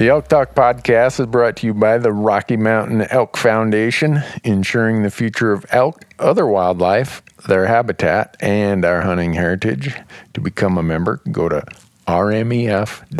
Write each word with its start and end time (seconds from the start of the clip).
The 0.00 0.08
Elk 0.08 0.28
Talk 0.28 0.54
podcast 0.54 1.20
is 1.20 1.26
brought 1.26 1.56
to 1.56 1.66
you 1.66 1.74
by 1.74 1.98
the 1.98 2.10
Rocky 2.10 2.56
Mountain 2.56 3.02
Elk 3.10 3.36
Foundation, 3.36 4.22
ensuring 4.42 5.02
the 5.02 5.10
future 5.10 5.52
of 5.52 5.66
elk, 5.68 6.06
other 6.18 6.46
wildlife, 6.46 7.22
their 7.46 7.66
habitat, 7.66 8.34
and 8.40 8.82
our 8.86 9.02
hunting 9.02 9.34
heritage. 9.34 9.94
To 10.32 10.40
become 10.40 10.78
a 10.78 10.82
member, 10.82 11.20
go 11.30 11.50
to 11.50 11.62
rmef.org. 12.08 13.10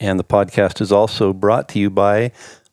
And 0.00 0.18
the 0.18 0.24
podcast 0.24 0.80
is 0.80 0.90
also 0.90 1.32
brought 1.32 1.68
to 1.68 1.78
you 1.78 1.88
by 1.88 2.32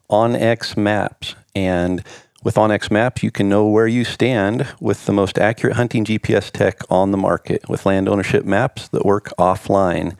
OnX 0.09 0.75
Maps. 0.75 1.35
And 1.53 2.03
with 2.41 2.55
OnX 2.55 2.89
Maps, 2.89 3.21
you 3.21 3.29
can 3.29 3.47
know 3.47 3.67
where 3.67 3.85
you 3.85 4.05
stand 4.05 4.65
with 4.79 5.05
the 5.05 5.13
most 5.13 5.37
accurate 5.37 5.75
hunting 5.75 6.03
GPS 6.03 6.49
tech 6.49 6.79
on 6.89 7.11
the 7.11 7.17
market 7.17 7.69
with 7.69 7.85
land 7.85 8.09
ownership 8.09 8.43
maps 8.43 8.87
that 8.87 9.05
work 9.05 9.31
offline. 9.37 10.17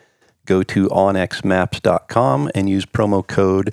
Go 0.49 0.63
to 0.63 0.87
onxmaps.com 0.87 2.49
and 2.55 2.67
use 2.67 2.83
promo 2.83 3.25
code 3.25 3.71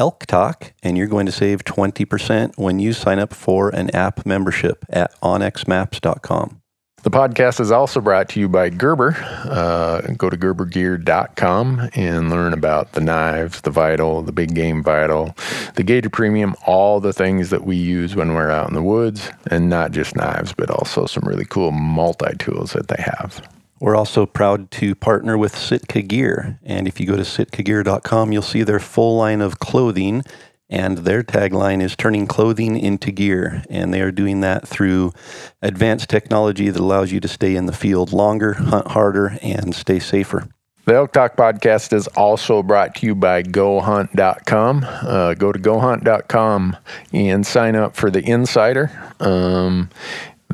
ELKTALK, 0.00 0.72
and 0.82 0.96
you're 0.96 1.06
going 1.06 1.26
to 1.26 1.32
save 1.32 1.64
20% 1.64 2.56
when 2.56 2.78
you 2.78 2.94
sign 2.94 3.18
up 3.18 3.34
for 3.34 3.68
an 3.68 3.94
app 3.94 4.24
membership 4.24 4.86
at 4.88 5.14
onxmaps.com. 5.20 6.62
The 7.02 7.10
podcast 7.10 7.60
is 7.60 7.70
also 7.70 8.00
brought 8.00 8.30
to 8.30 8.40
you 8.40 8.48
by 8.48 8.70
Gerber. 8.70 9.14
Uh, 9.44 10.00
go 10.16 10.30
to 10.30 10.38
gerbergear.com 10.38 11.90
and 11.92 12.30
learn 12.30 12.54
about 12.54 12.92
the 12.92 13.02
knives, 13.02 13.60
the 13.60 13.70
Vital, 13.70 14.22
the 14.22 14.32
Big 14.32 14.54
Game 14.54 14.82
Vital, 14.82 15.36
the 15.74 15.82
Gator 15.82 16.08
Premium, 16.08 16.54
all 16.66 17.00
the 17.00 17.12
things 17.12 17.50
that 17.50 17.66
we 17.66 17.76
use 17.76 18.16
when 18.16 18.32
we're 18.32 18.50
out 18.50 18.68
in 18.68 18.74
the 18.74 18.82
woods, 18.82 19.30
and 19.50 19.68
not 19.68 19.92
just 19.92 20.16
knives, 20.16 20.54
but 20.54 20.70
also 20.70 21.04
some 21.04 21.24
really 21.24 21.44
cool 21.44 21.70
multi 21.70 22.34
tools 22.38 22.72
that 22.72 22.88
they 22.88 23.02
have. 23.02 23.46
We're 23.84 23.96
also 23.96 24.24
proud 24.24 24.70
to 24.70 24.94
partner 24.94 25.36
with 25.36 25.54
Sitka 25.54 26.00
Gear. 26.00 26.58
And 26.62 26.88
if 26.88 26.98
you 26.98 27.06
go 27.06 27.16
to 27.16 27.22
sitkagear.com, 27.22 28.32
you'll 28.32 28.40
see 28.40 28.62
their 28.62 28.80
full 28.80 29.18
line 29.18 29.42
of 29.42 29.58
clothing. 29.58 30.22
And 30.70 30.96
their 30.96 31.22
tagline 31.22 31.82
is 31.82 31.94
turning 31.94 32.26
clothing 32.26 32.78
into 32.78 33.12
gear. 33.12 33.62
And 33.68 33.92
they 33.92 34.00
are 34.00 34.10
doing 34.10 34.40
that 34.40 34.66
through 34.66 35.12
advanced 35.60 36.08
technology 36.08 36.70
that 36.70 36.80
allows 36.80 37.12
you 37.12 37.20
to 37.20 37.28
stay 37.28 37.56
in 37.56 37.66
the 37.66 37.74
field 37.74 38.14
longer, 38.14 38.54
hunt 38.54 38.88
harder, 38.88 39.36
and 39.42 39.74
stay 39.74 39.98
safer. 39.98 40.48
The 40.86 40.94
Elk 40.94 41.12
Talk 41.12 41.36
podcast 41.36 41.92
is 41.92 42.06
also 42.08 42.62
brought 42.62 42.94
to 42.96 43.06
you 43.06 43.14
by 43.14 43.42
GoHunt.com. 43.42 44.84
Uh, 44.84 45.34
go 45.34 45.52
to 45.52 45.58
GoHunt.com 45.58 46.76
and 47.12 47.46
sign 47.46 47.76
up 47.76 47.96
for 47.96 48.10
the 48.10 48.22
Insider. 48.22 48.90
Um, 49.20 49.90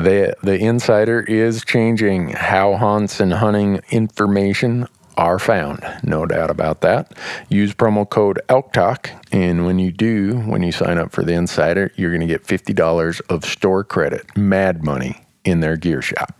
the 0.02 0.34
the 0.42 0.58
Insider 0.58 1.20
is 1.20 1.64
changing 1.64 2.30
how 2.30 2.76
hunts 2.76 3.20
and 3.20 3.32
hunting 3.32 3.80
information 3.90 4.88
are 5.16 5.38
found. 5.38 5.84
No 6.02 6.24
doubt 6.24 6.50
about 6.50 6.80
that. 6.80 7.16
Use 7.48 7.74
promo 7.74 8.08
code 8.08 8.40
Elk 8.48 8.72
Talk, 8.72 9.10
and 9.32 9.66
when 9.66 9.78
you 9.78 9.92
do, 9.92 10.38
when 10.40 10.62
you 10.62 10.72
sign 10.72 10.98
up 10.98 11.12
for 11.12 11.22
the 11.22 11.34
Insider, 11.34 11.92
you're 11.96 12.10
going 12.10 12.22
to 12.22 12.26
get 12.26 12.46
fifty 12.46 12.72
dollars 12.72 13.20
of 13.20 13.44
store 13.44 13.84
credit, 13.84 14.36
mad 14.36 14.84
money, 14.84 15.26
in 15.44 15.60
their 15.60 15.76
gear 15.76 16.02
shop. 16.02 16.39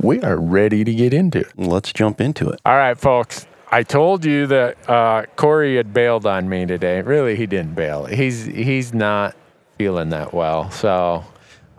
we 0.00 0.20
are 0.22 0.36
ready 0.36 0.84
to 0.84 0.94
get 0.94 1.12
into 1.12 1.40
it. 1.40 1.52
Let's 1.56 1.92
jump 1.92 2.20
into 2.20 2.48
it. 2.50 2.60
All 2.64 2.76
right, 2.76 2.98
folks. 2.98 3.46
I 3.70 3.82
told 3.82 4.24
you 4.24 4.46
that 4.46 4.88
uh, 4.88 5.24
Corey 5.34 5.76
had 5.76 5.92
bailed 5.92 6.24
on 6.24 6.48
me 6.48 6.66
today. 6.66 7.02
Really, 7.02 7.34
he 7.34 7.46
didn't 7.46 7.74
bail. 7.74 8.04
He's 8.04 8.44
he's 8.44 8.94
not 8.94 9.34
feeling 9.76 10.10
that 10.10 10.32
well. 10.32 10.70
So 10.70 11.24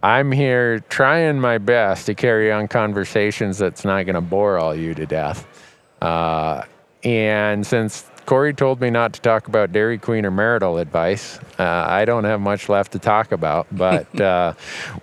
I'm 0.04 0.32
here 0.32 0.80
trying 0.80 1.40
my 1.40 1.58
best 1.58 2.06
to 2.08 2.14
carry 2.14 2.52
on 2.52 2.68
conversations 2.68 3.58
that's 3.58 3.86
not 3.86 4.04
going 4.06 4.16
to 4.16 4.22
bore 4.22 4.60
all 4.60 4.76
you 4.76 4.94
to 4.96 5.06
death. 5.06 5.48
Uh, 6.02 6.64
and 7.04 7.66
since 7.66 8.06
Corey 8.28 8.54
told 8.54 8.82
me 8.82 8.90
not 8.90 9.14
to 9.14 9.22
talk 9.22 9.48
about 9.48 9.72
Dairy 9.72 9.98
Queen 9.98 10.26
or 10.26 10.32
marital 10.32 10.78
advice, 10.80 11.40
uh, 11.58 11.64
I 11.64 12.04
don't 12.04 12.26
have 12.26 12.42
much 12.42 12.68
left 12.68 12.92
to 12.92 13.00
talk 13.00 13.32
about. 13.32 13.68
But 13.78 14.20
uh, 14.20 14.54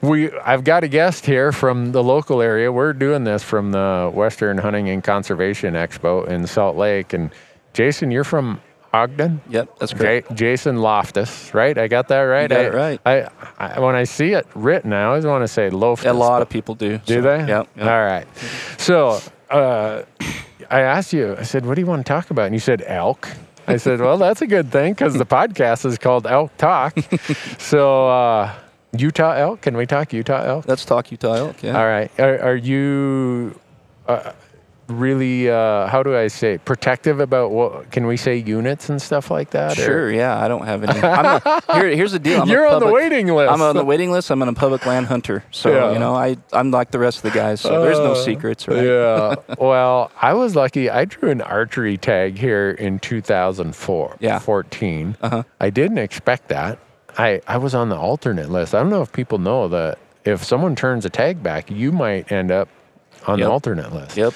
we, 0.02 0.30
I've 0.40 0.64
got 0.64 0.84
a 0.84 0.88
guest 0.88 1.24
here 1.24 1.52
from 1.52 1.92
the 1.92 2.02
local 2.02 2.42
area. 2.42 2.70
We're 2.70 2.92
doing 2.92 3.24
this 3.24 3.42
from 3.42 3.72
the 3.72 4.10
Western 4.12 4.58
Hunting 4.58 4.90
and 4.90 5.02
Conservation 5.02 5.74
Expo 5.74 6.26
in 6.28 6.46
Salt 6.46 6.76
Lake. 6.76 7.14
And 7.14 7.30
Jason, 7.72 8.10
you're 8.10 8.24
from 8.24 8.60
Ogden. 8.92 9.41
Yep, 9.48 9.78
that's 9.78 9.94
correct. 9.94 10.34
Jason 10.34 10.78
Loftus, 10.78 11.54
right? 11.54 11.78
I 11.78 11.88
got 11.88 12.08
that 12.08 12.20
right. 12.20 12.50
got 12.50 12.58
I, 12.58 12.64
it 12.64 12.74
right. 12.74 13.00
I, 13.06 13.28
I, 13.58 13.80
when 13.80 13.94
I 13.94 14.04
see 14.04 14.32
it 14.32 14.46
written, 14.54 14.92
I 14.92 15.04
always 15.04 15.24
want 15.24 15.42
to 15.44 15.48
say 15.48 15.70
Loftus. 15.70 16.10
A 16.10 16.12
lot 16.12 16.42
of 16.42 16.50
people 16.50 16.74
do. 16.74 16.98
do 16.98 17.14
so, 17.14 17.20
they? 17.22 17.38
Yep. 17.38 17.68
yep. 17.76 17.86
All 17.86 18.04
right. 18.04 18.26
So 18.76 19.20
uh, 19.48 20.02
I 20.71 20.81
asked 20.81 21.13
you, 21.13 21.37
I 21.37 21.43
said, 21.43 21.66
what 21.66 21.75
do 21.75 21.81
you 21.81 21.87
want 21.87 22.05
to 22.05 22.09
talk 22.11 22.31
about? 22.31 22.47
And 22.47 22.55
you 22.55 22.61
said 22.61 22.83
elk. 22.87 23.28
I 23.66 23.77
said, 23.78 24.01
well, 24.01 24.19
that's 24.19 24.43
a 24.43 24.47
good 24.47 24.71
thing 24.71 24.93
because 24.93 25.15
the 25.15 25.25
podcast 25.27 25.87
is 25.87 25.97
called 25.97 26.27
Elk 26.27 26.55
Talk. 26.59 26.99
so 27.59 28.09
uh, 28.09 28.53
Utah 28.97 29.33
elk, 29.33 29.63
can 29.63 29.77
we 29.77 29.87
talk 29.87 30.13
Utah 30.13 30.43
elk? 30.45 30.69
Let's 30.69 30.84
talk 30.84 31.11
Utah 31.11 31.34
elk. 31.34 31.63
Yeah. 31.63 31.78
All 31.78 31.87
right. 31.87 32.11
Are, 32.19 32.39
are 32.41 32.57
you 32.57 33.59
uh, 34.07 34.33
really, 34.89 35.48
uh, 35.51 35.86
how 35.86 36.03
do 36.03 36.16
I 36.16 36.28
say, 36.28 36.59
protective 36.59 37.21
about 37.21 37.51
what, 37.53 37.91
can 37.91 38.07
we 38.07 38.16
say 38.16 38.36
units 38.36 38.89
and 38.89 39.01
stuff 39.01 39.31
like 39.31 39.51
that? 39.51 39.78
or- 39.78 39.83
Sure. 39.83 40.13
Yeah. 40.13 40.39
I 40.39 40.48
don't 40.48 40.65
have 40.66 40.84
any. 40.84 41.01
I'm 41.01 41.41
a, 41.45 41.63
here, 41.75 41.89
here's 41.97 42.13
the 42.13 42.19
deal. 42.19 42.42
I'm 42.42 42.48
You're 42.48 42.65
a 42.66 42.75
on 42.75 42.81
the 42.81 42.92
waiting 42.92 43.28
list. 43.28 43.53
I'm 43.53 43.63
on 43.63 43.77
the 43.77 43.84
waiting 43.84 44.13
list. 44.13 44.31
I'm 44.31 44.42
a 44.42 44.53
public 44.53 44.84
land 44.86 45.07
hunter. 45.07 45.42
So 45.51 45.71
Yeah. 45.75 45.92
you 45.92 45.98
know, 45.98 46.15
I 46.15 46.36
I'm 46.53 46.71
like 46.71 46.91
the 46.91 46.98
rest 46.98 47.19
of 47.19 47.22
the 47.25 47.31
guys. 47.39 47.60
So 47.60 47.83
there's 47.83 47.98
no 47.98 48.13
Uh, 48.13 48.15
secrets, 48.25 48.69
right? 48.69 48.84
Yeah. 48.84 49.36
well, 49.59 50.10
I 50.21 50.34
was 50.34 50.54
lucky. 50.54 50.91
I 50.91 51.04
drew 51.07 51.30
an 51.30 51.41
archery 51.41 51.97
tag 51.97 52.37
here 52.39 52.71
in 52.71 52.98
2004. 52.98 54.16
Yeah. 54.21 54.39
14. 54.39 55.16
Uh-huh. 55.22 55.42
I 55.60 55.71
didn't 55.71 55.98
expect 55.98 56.48
that. 56.48 56.78
I, 57.16 57.41
I 57.47 57.59
was 57.59 57.75
on 57.75 57.89
the 57.91 57.97
alternate 57.97 58.51
list. 58.51 58.75
I 58.75 58.80
don't 58.80 58.91
know 58.91 59.03
if 59.03 59.13
people 59.13 59.39
know 59.39 59.69
that 59.69 59.98
if 60.25 60.42
someone 60.42 60.75
turns 60.75 61.04
a 61.04 61.10
tag 61.10 61.42
back, 61.42 61.71
you 61.71 61.92
might 61.92 62.33
end 62.33 62.51
up 62.51 62.69
on 63.27 63.39
Yep. 63.39 63.47
the 63.47 63.53
alternate 63.53 63.92
list. 63.92 64.16
Yep. 64.16 64.34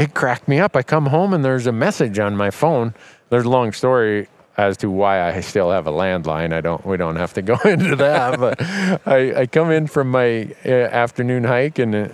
It 0.00 0.14
cracked 0.14 0.48
me 0.48 0.58
up. 0.58 0.76
I 0.76 0.82
come 0.82 1.06
home 1.06 1.34
and 1.34 1.44
there's 1.44 1.66
a 1.66 1.72
message 1.72 2.18
on 2.18 2.34
my 2.34 2.50
phone. 2.50 2.94
There's 3.28 3.44
a 3.44 3.50
long 3.50 3.72
story 3.72 4.28
as 4.56 4.78
to 4.78 4.90
why 4.90 5.28
I 5.30 5.40
still 5.40 5.70
have 5.70 5.86
a 5.86 5.92
landline. 5.92 6.54
I 6.54 6.62
don't. 6.62 6.84
We 6.86 6.96
don't 6.96 7.16
have 7.16 7.34
to 7.34 7.42
go 7.42 7.54
into 7.64 7.96
that. 7.96 8.40
but 8.40 8.60
I, 9.06 9.42
I 9.42 9.46
come 9.46 9.70
in 9.70 9.86
from 9.86 10.10
my 10.10 10.54
uh, 10.64 10.70
afternoon 10.70 11.44
hike 11.44 11.78
and. 11.78 11.94
Uh, 11.94 12.08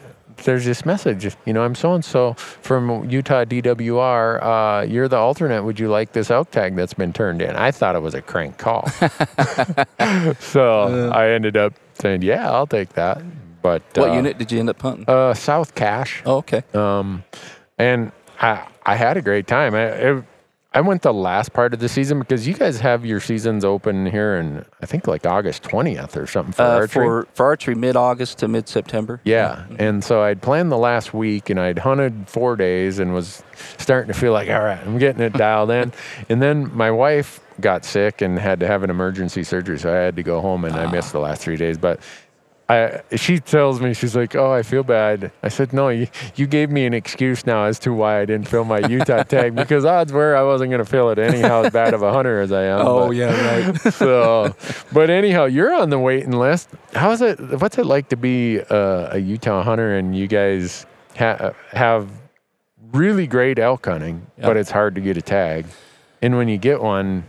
there's 0.44 0.66
this 0.66 0.84
message, 0.84 1.34
you 1.46 1.54
know, 1.54 1.62
I'm 1.64 1.74
so 1.74 1.94
and 1.94 2.04
so 2.04 2.34
from 2.34 3.08
Utah 3.08 3.44
DWR. 3.46 4.42
Uh, 4.42 4.82
you're 4.86 5.08
the 5.08 5.16
alternate. 5.16 5.64
Would 5.64 5.80
you 5.80 5.88
like 5.88 6.12
this 6.12 6.30
elk 6.30 6.50
tag 6.50 6.76
that's 6.76 6.92
been 6.92 7.14
turned 7.14 7.40
in? 7.40 7.56
I 7.56 7.70
thought 7.70 7.96
it 7.96 8.02
was 8.02 8.12
a 8.12 8.20
crank 8.20 8.58
call. 8.58 8.86
so 10.40 11.10
I 11.10 11.30
ended 11.30 11.56
up 11.56 11.72
saying, 11.94 12.20
yeah, 12.20 12.50
I'll 12.50 12.66
take 12.66 12.90
that. 12.90 13.22
But 13.62 13.82
What 13.94 14.10
uh, 14.10 14.12
unit 14.12 14.36
did 14.36 14.52
you 14.52 14.60
end 14.60 14.68
up 14.68 14.80
hunting? 14.82 15.06
Uh, 15.08 15.32
South 15.32 15.74
Cache. 15.74 16.22
oh, 16.26 16.36
okay. 16.36 16.62
Um, 16.74 17.24
and 17.78 18.12
I 18.40 18.66
I 18.84 18.94
had 18.96 19.16
a 19.16 19.22
great 19.22 19.46
time. 19.46 19.74
I 19.74 19.82
it, 19.86 20.24
I 20.72 20.82
went 20.82 21.00
the 21.00 21.14
last 21.14 21.54
part 21.54 21.72
of 21.72 21.80
the 21.80 21.88
season 21.88 22.18
because 22.18 22.46
you 22.46 22.52
guys 22.52 22.80
have 22.80 23.06
your 23.06 23.18
seasons 23.18 23.64
open 23.64 24.04
here 24.04 24.36
in 24.36 24.62
I 24.82 24.86
think 24.86 25.06
like 25.06 25.24
August 25.26 25.62
twentieth 25.62 26.16
or 26.18 26.26
something 26.26 26.52
for 26.52 26.62
Uh, 26.62 26.74
archery. 26.80 27.06
for 27.06 27.28
for 27.32 27.46
archery, 27.46 27.74
mid 27.74 27.96
August 27.96 28.38
to 28.38 28.48
mid 28.48 28.68
September. 28.68 29.20
yeah, 29.24 29.64
and 29.78 30.04
so 30.04 30.22
I'd 30.22 30.42
planned 30.42 30.70
the 30.70 30.76
last 30.76 31.14
week, 31.14 31.48
and 31.48 31.58
I'd 31.58 31.78
hunted 31.78 32.28
four 32.28 32.56
days, 32.56 32.98
and 32.98 33.14
was 33.14 33.42
starting 33.78 34.12
to 34.12 34.18
feel 34.18 34.32
like, 34.32 34.50
all 34.50 34.60
right, 34.62 34.78
I'm 34.86 34.98
getting 34.98 35.22
it 35.22 35.32
dialed 35.32 35.70
in. 35.70 35.92
And 36.28 36.42
then 36.42 36.70
my 36.76 36.90
wife 36.90 37.40
got 37.58 37.86
sick 37.86 38.20
and 38.20 38.38
had 38.38 38.60
to 38.60 38.66
have 38.66 38.82
an 38.82 38.90
emergency 38.90 39.44
surgery, 39.44 39.78
so 39.78 39.90
I 39.90 39.96
had 39.96 40.16
to 40.16 40.22
go 40.22 40.42
home, 40.42 40.66
and 40.66 40.76
I 40.76 40.90
missed 40.92 41.12
the 41.12 41.20
last 41.20 41.40
three 41.40 41.56
days. 41.56 41.78
But 41.78 42.00
I, 42.68 43.02
she 43.14 43.38
tells 43.38 43.80
me 43.80 43.94
she's 43.94 44.16
like, 44.16 44.34
"Oh, 44.34 44.50
I 44.52 44.62
feel 44.64 44.82
bad." 44.82 45.30
I 45.40 45.48
said, 45.48 45.72
"No, 45.72 45.88
you, 45.88 46.08
you 46.34 46.48
gave 46.48 46.68
me 46.68 46.84
an 46.84 46.94
excuse 46.94 47.46
now 47.46 47.64
as 47.64 47.78
to 47.80 47.92
why 47.92 48.20
I 48.20 48.24
didn't 48.24 48.48
fill 48.48 48.64
my 48.64 48.80
Utah 48.80 49.22
tag 49.34 49.54
because 49.54 49.84
odds 49.84 50.12
were 50.12 50.34
I 50.34 50.42
wasn't 50.42 50.70
going 50.72 50.82
to 50.84 50.90
fill 50.90 51.10
it 51.10 51.18
anyhow. 51.20 51.62
As 51.62 51.72
bad 51.72 51.94
of 51.94 52.02
a 52.02 52.12
hunter 52.12 52.40
as 52.40 52.50
I 52.50 52.64
am." 52.64 52.80
Oh 52.80 53.06
but- 53.06 53.16
yeah, 53.16 53.68
right. 53.68 53.78
so, 53.92 54.52
but 54.92 55.10
anyhow, 55.10 55.44
you're 55.44 55.72
on 55.74 55.90
the 55.90 55.98
waiting 56.00 56.32
list. 56.32 56.68
How 56.92 57.12
is 57.12 57.22
it? 57.22 57.38
What's 57.60 57.78
it 57.78 57.86
like 57.86 58.08
to 58.08 58.16
be 58.16 58.60
uh, 58.60 59.10
a 59.12 59.18
Utah 59.18 59.62
hunter 59.62 59.96
and 59.96 60.16
you 60.16 60.26
guys 60.26 60.86
ha- 61.16 61.52
have 61.70 62.10
really 62.92 63.28
great 63.28 63.60
elk 63.60 63.86
hunting, 63.86 64.26
Yep. 64.38 64.46
but 64.46 64.56
it's 64.56 64.70
hard 64.72 64.96
to 64.96 65.00
get 65.00 65.16
a 65.16 65.22
tag. 65.22 65.66
And 66.20 66.36
when 66.36 66.48
you 66.48 66.58
get 66.58 66.82
one, 66.82 67.24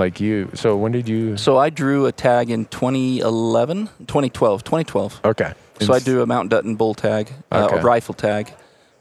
like 0.00 0.20
you, 0.20 0.50
so 0.54 0.76
when 0.76 0.90
did 0.92 1.08
you? 1.08 1.36
so 1.36 1.56
I 1.58 1.70
drew 1.70 2.06
a 2.06 2.12
tag 2.12 2.50
in 2.50 2.64
2011, 2.66 3.86
2012, 4.06 4.64
2012. 4.64 5.20
Okay. 5.24 5.52
So 5.80 5.94
I 5.94 5.98
do 5.98 6.20
a 6.22 6.26
Mount 6.26 6.50
Dutton 6.50 6.76
bull 6.76 6.94
tag, 6.94 7.32
uh, 7.52 7.66
Okay. 7.66 7.78
a 7.78 7.82
rifle 7.82 8.12
tag, 8.14 8.52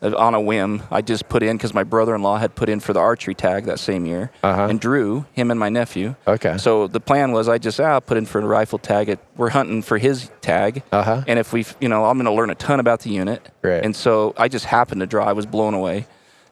uh, 0.02 0.16
on 0.16 0.34
a 0.34 0.40
whim. 0.40 0.82
I 0.90 1.02
just 1.02 1.28
put 1.28 1.44
in 1.44 1.58
because 1.58 1.74
my 1.74 1.84
brother-in-law 1.84 2.38
had 2.38 2.56
put 2.56 2.70
in 2.70 2.80
for 2.80 2.94
the 2.94 3.02
archery 3.02 3.36
tag 3.36 3.66
that 3.66 3.80
same 3.80 4.06
year, 4.06 4.32
Uh-huh. 4.44 4.68
and 4.70 4.80
drew 4.80 5.26
him 5.34 5.52
and 5.52 5.60
my 5.60 5.68
nephew. 5.70 6.16
Okay. 6.26 6.58
So 6.58 6.88
the 6.88 7.02
plan 7.02 7.34
was 7.34 7.50
I 7.50 7.58
just 7.58 7.80
ah, 7.82 8.00
put 8.00 8.16
in 8.18 8.26
for 8.26 8.40
a 8.40 8.46
rifle 8.46 8.80
tag. 8.80 9.10
It, 9.10 9.20
we're 9.36 9.50
hunting 9.50 9.82
for 9.82 9.98
his 9.98 10.30
tag, 10.42 10.84
Uh 10.94 11.04
huh. 11.04 11.22
and 11.28 11.38
if 11.40 11.52
we, 11.52 11.66
you 11.82 11.90
know, 11.90 12.06
I'm 12.06 12.16
going 12.18 12.26
to 12.34 12.38
learn 12.40 12.50
a 12.50 12.56
ton 12.56 12.80
about 12.80 13.02
the 13.02 13.10
unit. 13.10 13.42
Right. 13.62 13.84
And 13.84 13.94
so 13.96 14.34
I 14.38 14.48
just 14.48 14.66
happened 14.66 15.02
to 15.02 15.08
draw. 15.08 15.26
I 15.26 15.34
was 15.34 15.46
blown 15.46 15.74
away. 15.74 16.06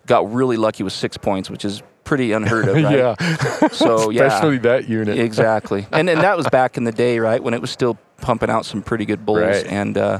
Got 0.07 0.33
really 0.33 0.57
lucky 0.57 0.83
with 0.83 0.93
six 0.93 1.15
points, 1.17 1.50
which 1.50 1.63
is 1.63 1.81
pretty 2.07 2.31
unheard 2.31 2.68
of, 2.68 2.75
right? 2.83 2.98
yeah. 2.98 3.68
So 3.69 4.09
yeah, 4.09 4.24
Especially 4.25 4.57
that 4.59 4.88
unit. 4.89 5.19
exactly. 5.19 5.86
and 5.92 6.09
and 6.09 6.21
that 6.21 6.38
was 6.38 6.48
back 6.50 6.77
in 6.77 6.83
the 6.86 6.92
day, 6.92 7.19
right, 7.19 7.42
when 7.44 7.54
it 7.54 7.62
was 7.62 7.69
still 7.69 7.98
pumping 8.21 8.50
out 8.50 8.65
some 8.65 8.81
pretty 8.81 9.06
good 9.06 9.25
bulls. 9.25 9.39
Right. 9.39 9.65
And 9.68 9.98
uh, 9.98 10.19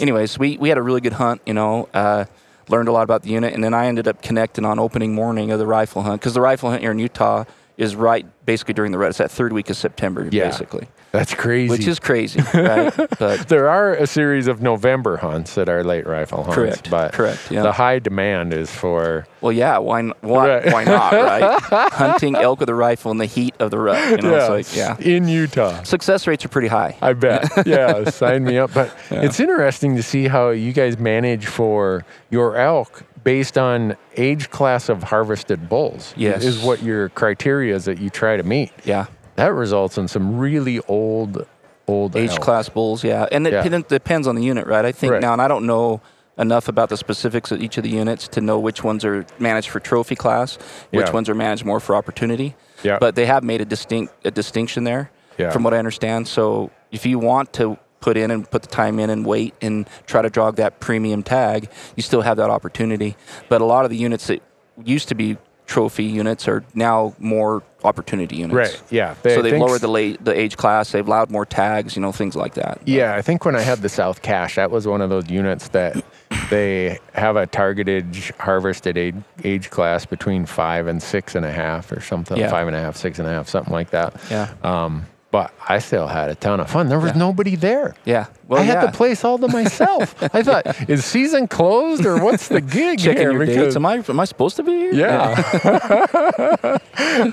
anyways, 0.00 0.38
we 0.38 0.56
we 0.58 0.68
had 0.68 0.78
a 0.78 0.82
really 0.82 1.00
good 1.00 1.14
hunt. 1.14 1.42
You 1.46 1.54
know, 1.54 1.88
uh, 1.92 2.24
learned 2.68 2.88
a 2.88 2.92
lot 2.92 3.02
about 3.02 3.22
the 3.22 3.30
unit, 3.30 3.52
and 3.52 3.62
then 3.62 3.74
I 3.74 3.86
ended 3.86 4.08
up 4.08 4.22
connecting 4.22 4.64
on 4.64 4.78
opening 4.78 5.14
morning 5.14 5.50
of 5.50 5.58
the 5.58 5.66
rifle 5.66 6.02
hunt 6.02 6.20
because 6.20 6.34
the 6.34 6.40
rifle 6.40 6.70
hunt 6.70 6.80
here 6.82 6.92
in 6.92 6.98
Utah 6.98 7.44
is 7.76 7.96
right 7.96 8.24
basically 8.46 8.72
during 8.74 8.92
the 8.92 8.98
rut. 8.98 9.08
it's 9.10 9.18
that 9.18 9.30
third 9.30 9.52
week 9.52 9.68
of 9.68 9.76
September, 9.76 10.28
Yeah. 10.30 10.44
basically, 10.44 10.86
That's 11.14 11.32
crazy. 11.32 11.70
which 11.70 11.86
is 11.86 12.00
crazy, 12.00 12.40
right? 12.52 12.92
But 13.20 13.46
there 13.48 13.68
are 13.68 13.94
a 13.94 14.06
series 14.06 14.48
of 14.48 14.60
November 14.60 15.16
hunts 15.16 15.54
that 15.54 15.68
are 15.68 15.84
late 15.84 16.06
rifle 16.08 16.42
hunts, 16.42 16.54
Correct, 16.56 16.90
but 16.90 17.12
correct, 17.12 17.52
yeah. 17.52 17.62
the 17.62 17.70
high 17.70 18.00
demand 18.00 18.52
is 18.52 18.68
for 18.68 19.24
well, 19.40 19.52
yeah, 19.52 19.78
why 19.78 20.00
n- 20.00 20.12
why, 20.22 20.48
Right. 20.48 20.72
why 20.72 20.84
not, 20.84 21.12
right? 21.12 21.62
Hunting 21.92 22.34
elk 22.34 22.58
with 22.58 22.68
a 22.68 22.74
rifle 22.74 23.12
in 23.12 23.18
the 23.18 23.26
heat 23.26 23.54
of 23.60 23.70
the 23.70 23.78
rut, 23.78 24.10
you 24.10 24.28
know, 24.28 24.54
it's 24.54 24.74
like 24.74 24.76
yeah. 24.76 24.96
in 24.98 25.28
Utah. 25.28 25.84
Success 25.84 26.26
rates 26.26 26.44
are 26.44 26.48
pretty 26.48 26.68
high. 26.68 26.96
I 27.00 27.12
bet. 27.12 27.48
Yeah, 27.66 28.10
sign 28.10 28.42
me 28.44 28.58
up. 28.58 28.74
But 28.74 28.92
it's 29.10 29.38
interesting 29.38 29.94
to 29.96 30.02
see 30.02 30.26
how 30.28 30.50
you 30.50 30.72
guys 30.72 30.98
manage 30.98 31.46
for 31.46 32.04
your 32.30 32.56
elk 32.56 33.04
based 33.22 33.56
on 33.56 33.96
age 34.16 34.50
class 34.50 34.88
of 34.88 35.04
harvested 35.04 35.68
bulls. 35.68 36.12
Yes. 36.16 36.42
Is 36.44 36.58
what 36.60 36.82
your 36.82 37.08
criteria 37.10 37.74
is 37.76 37.84
that 37.86 37.98
you 37.98 38.10
try 38.10 38.36
to 38.36 38.42
meet. 38.42 38.72
Yeah. 38.84 39.06
That 39.36 39.52
results 39.52 39.98
in 39.98 40.08
some 40.08 40.38
really 40.38 40.80
old, 40.88 41.46
old 41.88 42.16
age 42.16 42.38
class 42.40 42.68
bulls, 42.68 43.02
yeah, 43.04 43.26
and 43.32 43.46
it 43.46 43.52
Yeah. 43.52 43.62
depend- 43.62 43.88
depends 43.88 44.26
on 44.28 44.36
the 44.36 44.42
unit, 44.42 44.66
right? 44.66 44.84
I 44.84 44.92
think 44.92 45.12
Right. 45.12 45.22
now, 45.22 45.32
and 45.32 45.42
I 45.42 45.48
don't 45.48 45.66
know 45.66 46.00
enough 46.38 46.68
about 46.68 46.88
the 46.88 46.96
specifics 46.96 47.52
of 47.52 47.62
each 47.62 47.76
of 47.76 47.84
the 47.84 47.90
units 47.90 48.26
to 48.28 48.40
know 48.40 48.58
which 48.58 48.82
ones 48.82 49.04
are 49.04 49.24
managed 49.38 49.68
for 49.70 49.78
trophy 49.80 50.16
class, 50.16 50.56
which 50.90 51.06
Yeah. 51.06 51.12
ones 51.12 51.28
are 51.28 51.34
managed 51.34 51.64
more 51.64 51.78
for 51.80 51.94
opportunity. 51.94 52.56
Yeah. 52.82 52.98
But 52.98 53.14
they 53.14 53.26
have 53.26 53.44
made 53.44 53.60
a 53.60 53.64
distinct 53.64 54.12
a 54.24 54.30
distinction 54.30 54.84
there, 54.84 55.10
Yeah. 55.38 55.50
from 55.50 55.62
what 55.62 55.74
I 55.74 55.78
understand. 55.78 56.26
So 56.26 56.70
if 56.90 57.06
you 57.06 57.18
want 57.18 57.52
to 57.54 57.76
put 58.00 58.16
in 58.16 58.30
and 58.30 58.50
put 58.50 58.62
the 58.62 58.68
time 58.68 58.98
in 58.98 59.10
and 59.10 59.24
wait 59.24 59.54
and 59.62 59.88
try 60.06 60.22
to 60.22 60.28
draw 60.28 60.50
that 60.50 60.78
premium 60.80 61.22
tag, 61.22 61.68
you 61.96 62.02
still 62.02 62.20
have 62.22 62.36
that 62.36 62.50
opportunity. 62.50 63.16
But 63.48 63.60
a 63.60 63.64
lot 63.64 63.84
of 63.84 63.90
the 63.90 63.96
units 63.96 64.26
that 64.26 64.42
used 64.84 65.08
to 65.08 65.14
be 65.14 65.38
trophy 65.66 66.04
units 66.04 66.46
are 66.46 66.62
now 66.74 67.14
more 67.18 67.62
opportunity 67.84 68.36
units. 68.36 68.54
Right. 68.54 68.82
Yeah. 68.90 69.14
so 69.22 69.42
they've 69.42 69.58
lowered 69.60 69.80
the 69.80 69.88
late, 69.88 70.24
the 70.24 70.38
age 70.38 70.56
class. 70.56 70.92
They've 70.92 71.06
allowed 71.06 71.30
more 71.30 71.44
tags, 71.46 71.96
you 71.96 72.02
know, 72.02 72.12
things 72.12 72.34
like 72.36 72.54
that. 72.54 72.80
Yeah, 72.86 73.14
I 73.14 73.22
think 73.22 73.44
when 73.44 73.56
I 73.56 73.60
had 73.60 73.78
the 73.82 73.88
South 73.88 74.22
Cache, 74.22 74.56
that 74.56 74.70
was 74.70 74.86
one 74.86 75.00
of 75.00 75.10
those 75.10 75.28
units 75.28 75.68
that 75.68 76.02
they 76.50 76.98
have 77.14 77.36
a 77.36 77.46
targeted 77.46 78.06
harvested 78.38 78.96
age, 78.96 79.16
age 79.42 79.70
class 79.70 80.06
between 80.06 80.46
five 80.46 80.86
and 80.86 81.02
six 81.02 81.34
and 81.34 81.44
a 81.44 81.52
half 81.52 81.92
or 81.92 82.00
something, 82.00 82.36
Yeah. 82.36 82.50
five 82.50 82.66
and 82.66 82.76
a 82.76 82.80
half, 82.80 82.96
six 82.96 83.18
and 83.18 83.28
a 83.28 83.30
half, 83.30 83.48
something 83.48 83.72
like 83.72 83.90
that. 83.90 84.14
Yeah. 84.30 84.52
Um, 84.62 85.06
but 85.34 85.50
I 85.68 85.80
still 85.80 86.06
had 86.06 86.30
a 86.30 86.36
ton 86.36 86.60
of 86.60 86.70
fun. 86.70 86.88
There 86.88 87.00
was 87.00 87.10
Yeah. 87.10 87.18
nobody 87.26 87.56
there. 87.56 87.96
Yeah. 88.04 88.26
Well, 88.46 88.60
I 88.60 88.62
had 88.62 88.74
yeah. 88.74 88.86
the 88.86 88.92
place 88.96 89.24
all 89.24 89.36
to 89.38 89.48
myself. 89.48 90.14
I 90.32 90.44
thought, 90.44 90.64
is 90.88 91.04
season 91.04 91.48
closed 91.48 92.06
or 92.06 92.22
what's 92.22 92.46
the 92.46 92.60
gig 92.60 93.00
Checking 93.00 93.20
here? 93.20 93.32
your 93.32 93.44
dates. 93.44 93.74
Am 93.74 93.84
I 93.84 93.94
am 94.08 94.20
I 94.20 94.26
supposed 94.26 94.54
to 94.56 94.62
be 94.62 94.70
here? 94.70 94.94
yeah. 94.94 95.34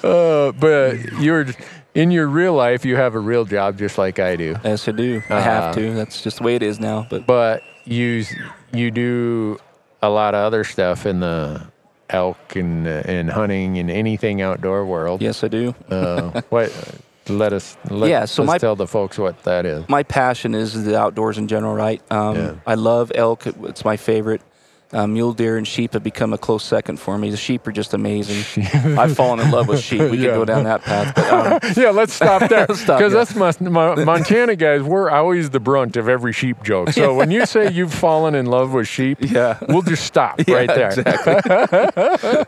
uh, 0.03 0.51
but 0.53 0.97
you're 1.19 1.45
in 1.93 2.09
your 2.09 2.27
real 2.27 2.53
life, 2.55 2.85
you 2.85 2.95
have 2.95 3.13
a 3.13 3.19
real 3.19 3.45
job 3.45 3.77
just 3.77 3.99
like 3.99 4.17
I 4.17 4.35
do. 4.35 4.55
Yes, 4.63 4.87
I 4.87 4.93
do. 4.93 5.21
I 5.29 5.39
have 5.41 5.63
Uh, 5.65 5.73
to. 5.79 5.93
That's 5.93 6.21
just 6.23 6.37
the 6.37 6.43
way 6.43 6.55
it 6.55 6.63
is 6.63 6.79
now. 6.79 7.05
But 7.07 7.27
but 7.27 7.61
you 7.85 8.25
you 8.73 8.89
do 8.89 9.59
a 10.01 10.09
lot 10.09 10.33
of 10.33 10.39
other 10.43 10.63
stuff 10.63 11.05
in 11.05 11.19
the 11.19 11.61
elk 12.09 12.55
and 12.55 12.87
uh, 12.87 13.03
and 13.05 13.29
hunting 13.29 13.77
and 13.77 13.91
anything 13.91 14.41
outdoor 14.41 14.85
world. 14.87 15.21
yes, 15.21 15.43
I 15.43 15.49
do. 15.49 15.75
Uh, 15.87 16.41
what? 16.49 16.71
Let 17.29 17.53
us. 17.53 17.77
Let, 17.89 18.09
Yeah, 18.09 18.25
so 18.25 18.41
let's 18.43 18.47
my- 18.53 18.57
tell 18.57 18.75
the 18.75 18.87
folks 18.87 19.17
what 19.19 19.43
that 19.43 19.65
is. 19.65 19.87
My 19.87 20.03
passion 20.03 20.55
is 20.55 20.83
the 20.85 20.97
outdoors 20.99 21.37
in 21.37 21.47
general, 21.47 21.75
right? 21.75 22.01
Um, 22.11 22.35
Yeah. 22.35 22.53
I 22.65 22.73
love 22.75 23.11
elk. 23.15 23.45
It's 23.45 23.85
my 23.85 23.95
favorite. 23.97 24.41
Um, 24.93 25.13
mule 25.13 25.31
deer 25.33 25.55
and 25.57 25.65
sheep 25.67 25.93
have 25.93 26.03
become 26.03 26.33
a 26.33 26.37
close 26.37 26.63
second 26.65 26.97
for 26.99 27.17
me. 27.17 27.29
The 27.29 27.37
sheep 27.37 27.65
are 27.65 27.71
just 27.71 27.93
amazing. 27.93 28.65
I've 28.97 29.15
fallen 29.15 29.39
in 29.39 29.49
love 29.49 29.67
with 29.69 29.79
sheep. 29.89 30.01
We 30.01 30.17
Yeah. 30.17 30.31
could 30.31 30.35
go 30.35 30.45
down 30.45 30.63
that 30.65 30.81
path. 30.81 31.15
But, 31.15 31.31
um, 31.31 31.59
yeah, 31.83 31.91
let's 31.91 32.11
stop 32.13 32.41
there 32.49 32.67
because 32.67 33.13
yeah. 33.13 33.19
us 33.19 33.33
Mon- 33.35 33.71
Mon- 33.73 34.03
Montana 34.05 34.55
guys, 34.57 34.81
we're 34.81 35.09
always 35.09 35.49
the 35.51 35.59
brunt 35.61 35.95
of 35.95 36.09
every 36.09 36.33
sheep 36.33 36.61
joke. 36.63 36.89
So 36.91 37.13
when 37.15 37.31
you 37.31 37.45
say 37.45 37.71
you've 37.71 37.93
fallen 37.93 38.35
in 38.35 38.47
love 38.47 38.73
with 38.73 38.87
sheep, 38.87 39.19
Yeah. 39.21 39.57
we'll 39.69 39.81
just 39.81 40.03
stop 40.05 40.39
right 40.47 40.67
there. 40.67 40.89
Exactly. 40.89 42.45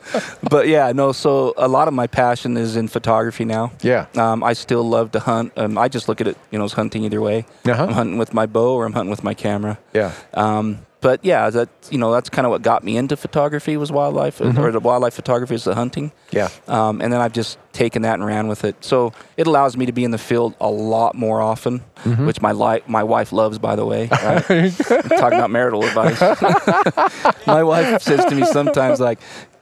but 0.49 0.67
yeah, 0.67 0.91
no. 0.91 1.11
So 1.11 1.53
a 1.57 1.67
lot 1.67 1.87
of 1.87 1.93
my 1.93 2.07
passion 2.07 2.57
is 2.57 2.75
in 2.75 2.87
photography 2.87 3.45
now. 3.45 3.71
Yeah. 3.81 4.07
Um, 4.15 4.43
I 4.43 4.53
still 4.53 4.83
love 4.83 5.11
to 5.11 5.19
hunt. 5.19 5.53
Um, 5.57 5.77
I 5.77 5.87
just 5.87 6.07
look 6.09 6.21
at 6.21 6.27
it, 6.27 6.37
you 6.51 6.57
know, 6.59 6.65
as 6.65 6.73
hunting 6.73 7.03
either 7.05 7.21
way. 7.21 7.45
Uh-huh. 7.65 7.83
I'm 7.83 7.93
hunting 7.93 8.17
with 8.17 8.33
my 8.33 8.45
bow 8.45 8.75
or 8.75 8.85
I'm 8.85 8.93
hunting 8.93 9.11
with 9.11 9.23
my 9.23 9.33
camera. 9.33 9.77
Yeah. 9.93 10.11
Um, 10.33 10.79
but 11.03 11.23
yeah, 11.23 11.51
that 11.51 11.69
you 11.91 11.99
know, 11.99 12.11
that's 12.11 12.29
kind 12.29 12.45
of 12.47 12.49
what 12.51 12.63
got 12.63 12.83
me 12.83 12.97
into 12.97 13.15
photography 13.15 13.77
was 13.77 13.91
wildlife, 13.91 14.39
Mm-hmm. 14.39 14.57
or 14.59 14.71
the 14.71 14.79
wildlife 14.79 15.13
photography 15.13 15.53
is 15.53 15.65
the 15.65 15.75
hunting. 15.75 16.11
Yeah. 16.31 16.49
Um, 16.67 16.99
and 17.01 17.13
then 17.13 17.21
I've 17.21 17.33
just 17.33 17.59
taken 17.73 18.01
that 18.01 18.15
and 18.15 18.25
ran 18.25 18.47
with 18.47 18.63
it. 18.63 18.75
So 18.83 19.13
it 19.37 19.45
allows 19.45 19.77
me 19.77 19.85
to 19.85 19.91
be 19.91 20.03
in 20.03 20.09
the 20.11 20.17
field 20.17 20.55
a 20.59 20.69
lot 20.69 21.13
more 21.13 21.39
often, 21.41 21.81
Mm-hmm. 22.03 22.25
which 22.25 22.41
my 22.41 22.51
li- 22.53 22.81
my 22.87 23.03
wife 23.03 23.31
loves, 23.31 23.59
by 23.59 23.75
the 23.75 23.85
way. 23.85 24.07
Right? 24.11 24.43
Talking 24.77 25.37
about 25.39 25.51
marital 25.51 25.83
advice. 25.83 26.19
my 27.47 27.63
wife 27.63 28.01
says 28.01 28.25
to 28.25 28.35
me 28.35 28.45
sometimes 28.45 28.99
like. 28.99 29.19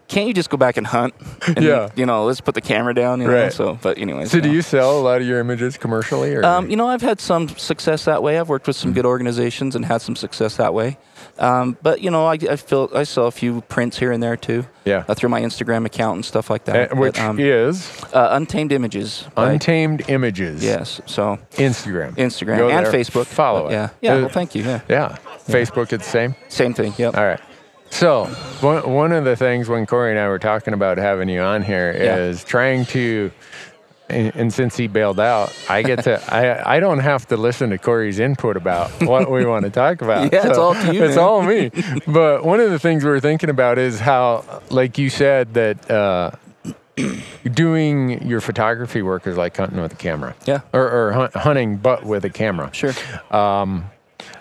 Can't 0.08 0.28
you 0.28 0.34
just 0.34 0.50
go 0.50 0.58
back 0.58 0.76
and 0.76 0.86
hunt? 0.86 1.14
And, 1.48 1.64
Yeah. 1.64 1.90
You 1.96 2.06
know, 2.06 2.26
let's 2.26 2.42
put 2.42 2.54
the 2.54 2.60
camera 2.60 2.94
down. 2.94 3.22
You 3.22 3.28
know, 3.28 3.34
Right. 3.44 3.54
So, 3.54 3.80
but 3.82 3.98
anyways. 3.98 4.30
So 4.30 4.42
do 4.42 4.50
know. 4.50 4.56
you 4.56 4.62
sell 4.62 5.00
a 5.00 5.04
lot 5.08 5.22
of 5.22 5.26
your 5.28 5.40
images 5.40 5.78
commercially? 5.78 6.36
Or? 6.36 6.44
Um, 6.46 6.70
you 6.70 6.76
know, 6.76 6.86
I've 6.90 7.02
had 7.02 7.22
some 7.22 7.48
success 7.48 8.04
that 8.04 8.22
way. 8.22 8.38
I've 8.38 8.50
worked 8.50 8.68
with 8.68 8.76
some 8.76 8.92
good 8.92 9.06
organizations 9.06 9.74
and 9.74 9.86
had 9.86 10.02
some 10.02 10.18
success 10.18 10.58
that 10.58 10.74
way. 10.74 10.98
Um, 11.40 11.78
but 11.82 12.02
you 12.02 12.12
know, 12.12 12.26
I, 12.26 12.34
I 12.34 12.56
feel 12.56 12.90
I 12.94 13.04
saw 13.04 13.26
a 13.26 13.32
few 13.32 13.62
prints 13.62 13.98
here 13.98 14.12
and 14.12 14.22
there 14.22 14.38
too. 14.38 14.66
Yeah. 14.86 15.04
Uh, 15.08 15.14
through 15.14 15.30
my 15.30 15.42
Instagram 15.42 15.86
account 15.86 16.16
and 16.16 16.26
stuff 16.26 16.50
like 16.50 16.68
Uh, 16.68 16.74
that. 16.74 16.98
which 16.98 17.16
But, 17.16 17.22
um, 17.24 17.40
is 17.40 17.90
uh, 18.14 18.30
Untamed 18.32 18.72
Images. 18.72 19.26
by- 19.36 19.52
Untamed 19.52 20.10
Images. 20.10 20.64
Yes. 20.64 21.02
So 21.06 21.38
Instagram. 21.54 22.16
Instagram 22.16 22.58
Go 22.58 22.70
and 22.70 22.86
there, 22.86 22.92
Facebook. 22.94 23.26
Follow 23.26 23.68
it. 23.68 23.72
Yeah. 23.74 23.90
Yeah. 24.02 24.14
Uh, 24.16 24.20
well, 24.22 24.30
thank 24.30 24.56
you. 24.56 24.64
Yeah. 24.64 24.82
yeah. 24.90 25.18
Facebook, 25.48 25.94
it's 25.94 26.06
the 26.06 26.12
same. 26.12 26.36
Same 26.50 26.74
thing. 26.74 26.94
Yep. 26.98 27.16
All 27.18 27.26
right. 27.26 27.40
So 27.90 28.26
one 28.62 28.90
one 28.90 29.12
of 29.12 29.26
the 29.26 29.36
things 29.36 29.68
when 29.68 29.86
Corey 29.86 30.12
and 30.12 30.20
I 30.20 30.28
were 30.30 30.40
talking 30.40 30.74
about 30.74 30.98
having 30.98 31.28
you 31.30 31.42
on 31.42 31.62
here 31.62 31.92
Yeah. 31.98 32.16
is 32.18 32.44
trying 32.44 32.86
to, 32.88 33.32
and, 34.12 34.36
and 34.36 34.54
since 34.54 34.76
he 34.78 34.88
bailed 34.88 35.20
out, 35.20 35.54
I 35.70 35.82
get 35.84 36.04
to 36.04 36.22
I 36.34 36.76
I 36.76 36.80
don't 36.80 37.00
have 37.00 37.28
to 37.30 37.38
listen 37.38 37.70
to 37.72 37.78
Corey's 37.78 38.20
input 38.20 38.58
about 38.58 38.90
what 39.04 39.30
we 39.32 39.46
want 39.46 39.66
to 39.66 39.72
talk 39.72 40.02
about. 40.04 40.32
Yeah, 40.32 40.48
it's 40.48 40.58
all 40.58 40.74
to 40.74 40.94
you, 40.94 41.04
It's 41.04 41.16
man. 41.16 41.24
all 41.26 41.42
me. 41.42 41.72
but 42.08 42.44
one 42.46 42.60
of 42.60 42.70
the 42.72 42.80
things 42.80 43.04
we 43.04 43.10
are 43.12 43.20
thinking 43.20 43.50
about 43.50 43.78
is 43.78 44.00
how, 44.00 44.62
like 44.70 44.98
you 44.98 45.10
said, 45.10 45.54
that. 45.56 45.90
Uh, 45.90 46.32
Doing 47.52 48.28
your 48.28 48.42
photography 48.42 49.02
work 49.02 49.26
is 49.26 49.36
like 49.38 49.56
hunting 49.58 49.82
with 49.82 49.94
a 49.94 49.96
camera. 49.96 50.36
Yeah. 50.46 50.60
Or, 50.74 50.82
or 51.08 51.12
hunt, 51.14 51.36
hunting, 51.36 51.78
but 51.78 52.04
with 52.04 52.26
a 52.26 52.30
camera 52.30 52.70
Sure. 52.74 52.92
a 53.32 53.82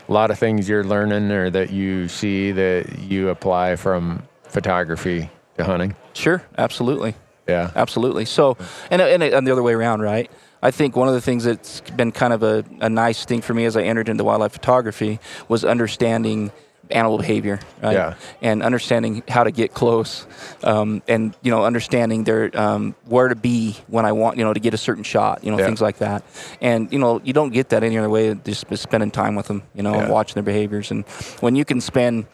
lot 0.09 0.31
of 0.31 0.39
things 0.39 0.69
you're 0.69 0.85
learning 0.85 1.31
or 1.31 1.49
that 1.51 1.71
you 1.71 2.09
see 2.09 2.53
that 2.53 2.99
you 2.99 3.29
apply 3.31 3.77
from 3.77 4.25
photography 4.45 5.31
to 5.57 5.65
hunting. 5.65 5.95
Sure. 6.13 6.43
Absolutely. 6.59 7.15
Yeah. 7.49 7.71
Absolutely. 7.75 8.25
So, 8.25 8.57
and, 8.91 9.03
and, 9.03 9.23
and 9.23 9.47
the 9.47 9.53
other 9.53 9.63
way 9.63 9.73
around, 9.73 10.03
right? 10.03 10.31
I 10.63 10.71
think 10.71 10.95
one 10.95 11.09
of 11.09 11.15
the 11.15 11.21
things 11.21 11.45
that's 11.45 11.81
been 11.81 12.13
kind 12.13 12.33
of 12.33 12.43
a, 12.43 12.65
a 12.81 12.89
nice 12.89 13.25
thing 13.25 13.41
for 13.41 13.55
me 13.55 13.65
as 13.65 13.77
I 13.77 13.83
entered 13.83 14.09
into 14.09 14.25
wildlife 14.25 14.53
photography 14.53 15.19
was 15.49 15.65
understanding 15.65 16.53
animal 16.91 17.19
behavior, 17.19 17.61
right? 17.83 17.93
Yeah. 17.93 18.15
And 18.43 18.63
understanding 18.63 19.23
how 19.29 19.45
to 19.45 19.51
get 19.53 19.73
close, 19.73 20.27
um, 20.65 21.03
and 21.09 21.35
you 21.41 21.51
know, 21.51 21.65
understanding 21.65 22.25
their 22.25 22.51
um, 22.59 22.95
where 23.05 23.29
to 23.29 23.37
be 23.37 23.77
when 23.87 24.05
I 24.05 24.13
want, 24.13 24.39
you 24.39 24.45
know, 24.45 24.53
to 24.53 24.61
get 24.61 24.75
a 24.75 24.79
certain 24.79 25.05
shot, 25.05 25.45
you 25.45 25.51
know, 25.51 25.59
Yeah. 25.59 25.67
things 25.67 25.81
like 25.81 25.99
that. 25.99 26.25
And 26.61 26.93
you 26.93 26.99
know, 26.99 27.21
you 27.25 27.33
don't 27.33 27.51
get 27.53 27.69
that 27.71 27.85
any 27.85 27.97
other 27.97 28.11
way 28.11 28.35
just 28.35 28.67
spending 28.77 29.11
time 29.11 29.37
with 29.37 29.47
them, 29.47 29.63
you 29.75 29.83
know, 29.83 29.95
and 29.95 30.11
watching 30.11 30.35
their 30.35 30.43
behaviors. 30.43 30.91
And 30.91 31.05
when 31.41 31.55
you 31.57 31.65
can 31.65 31.81
spend, 31.81 32.27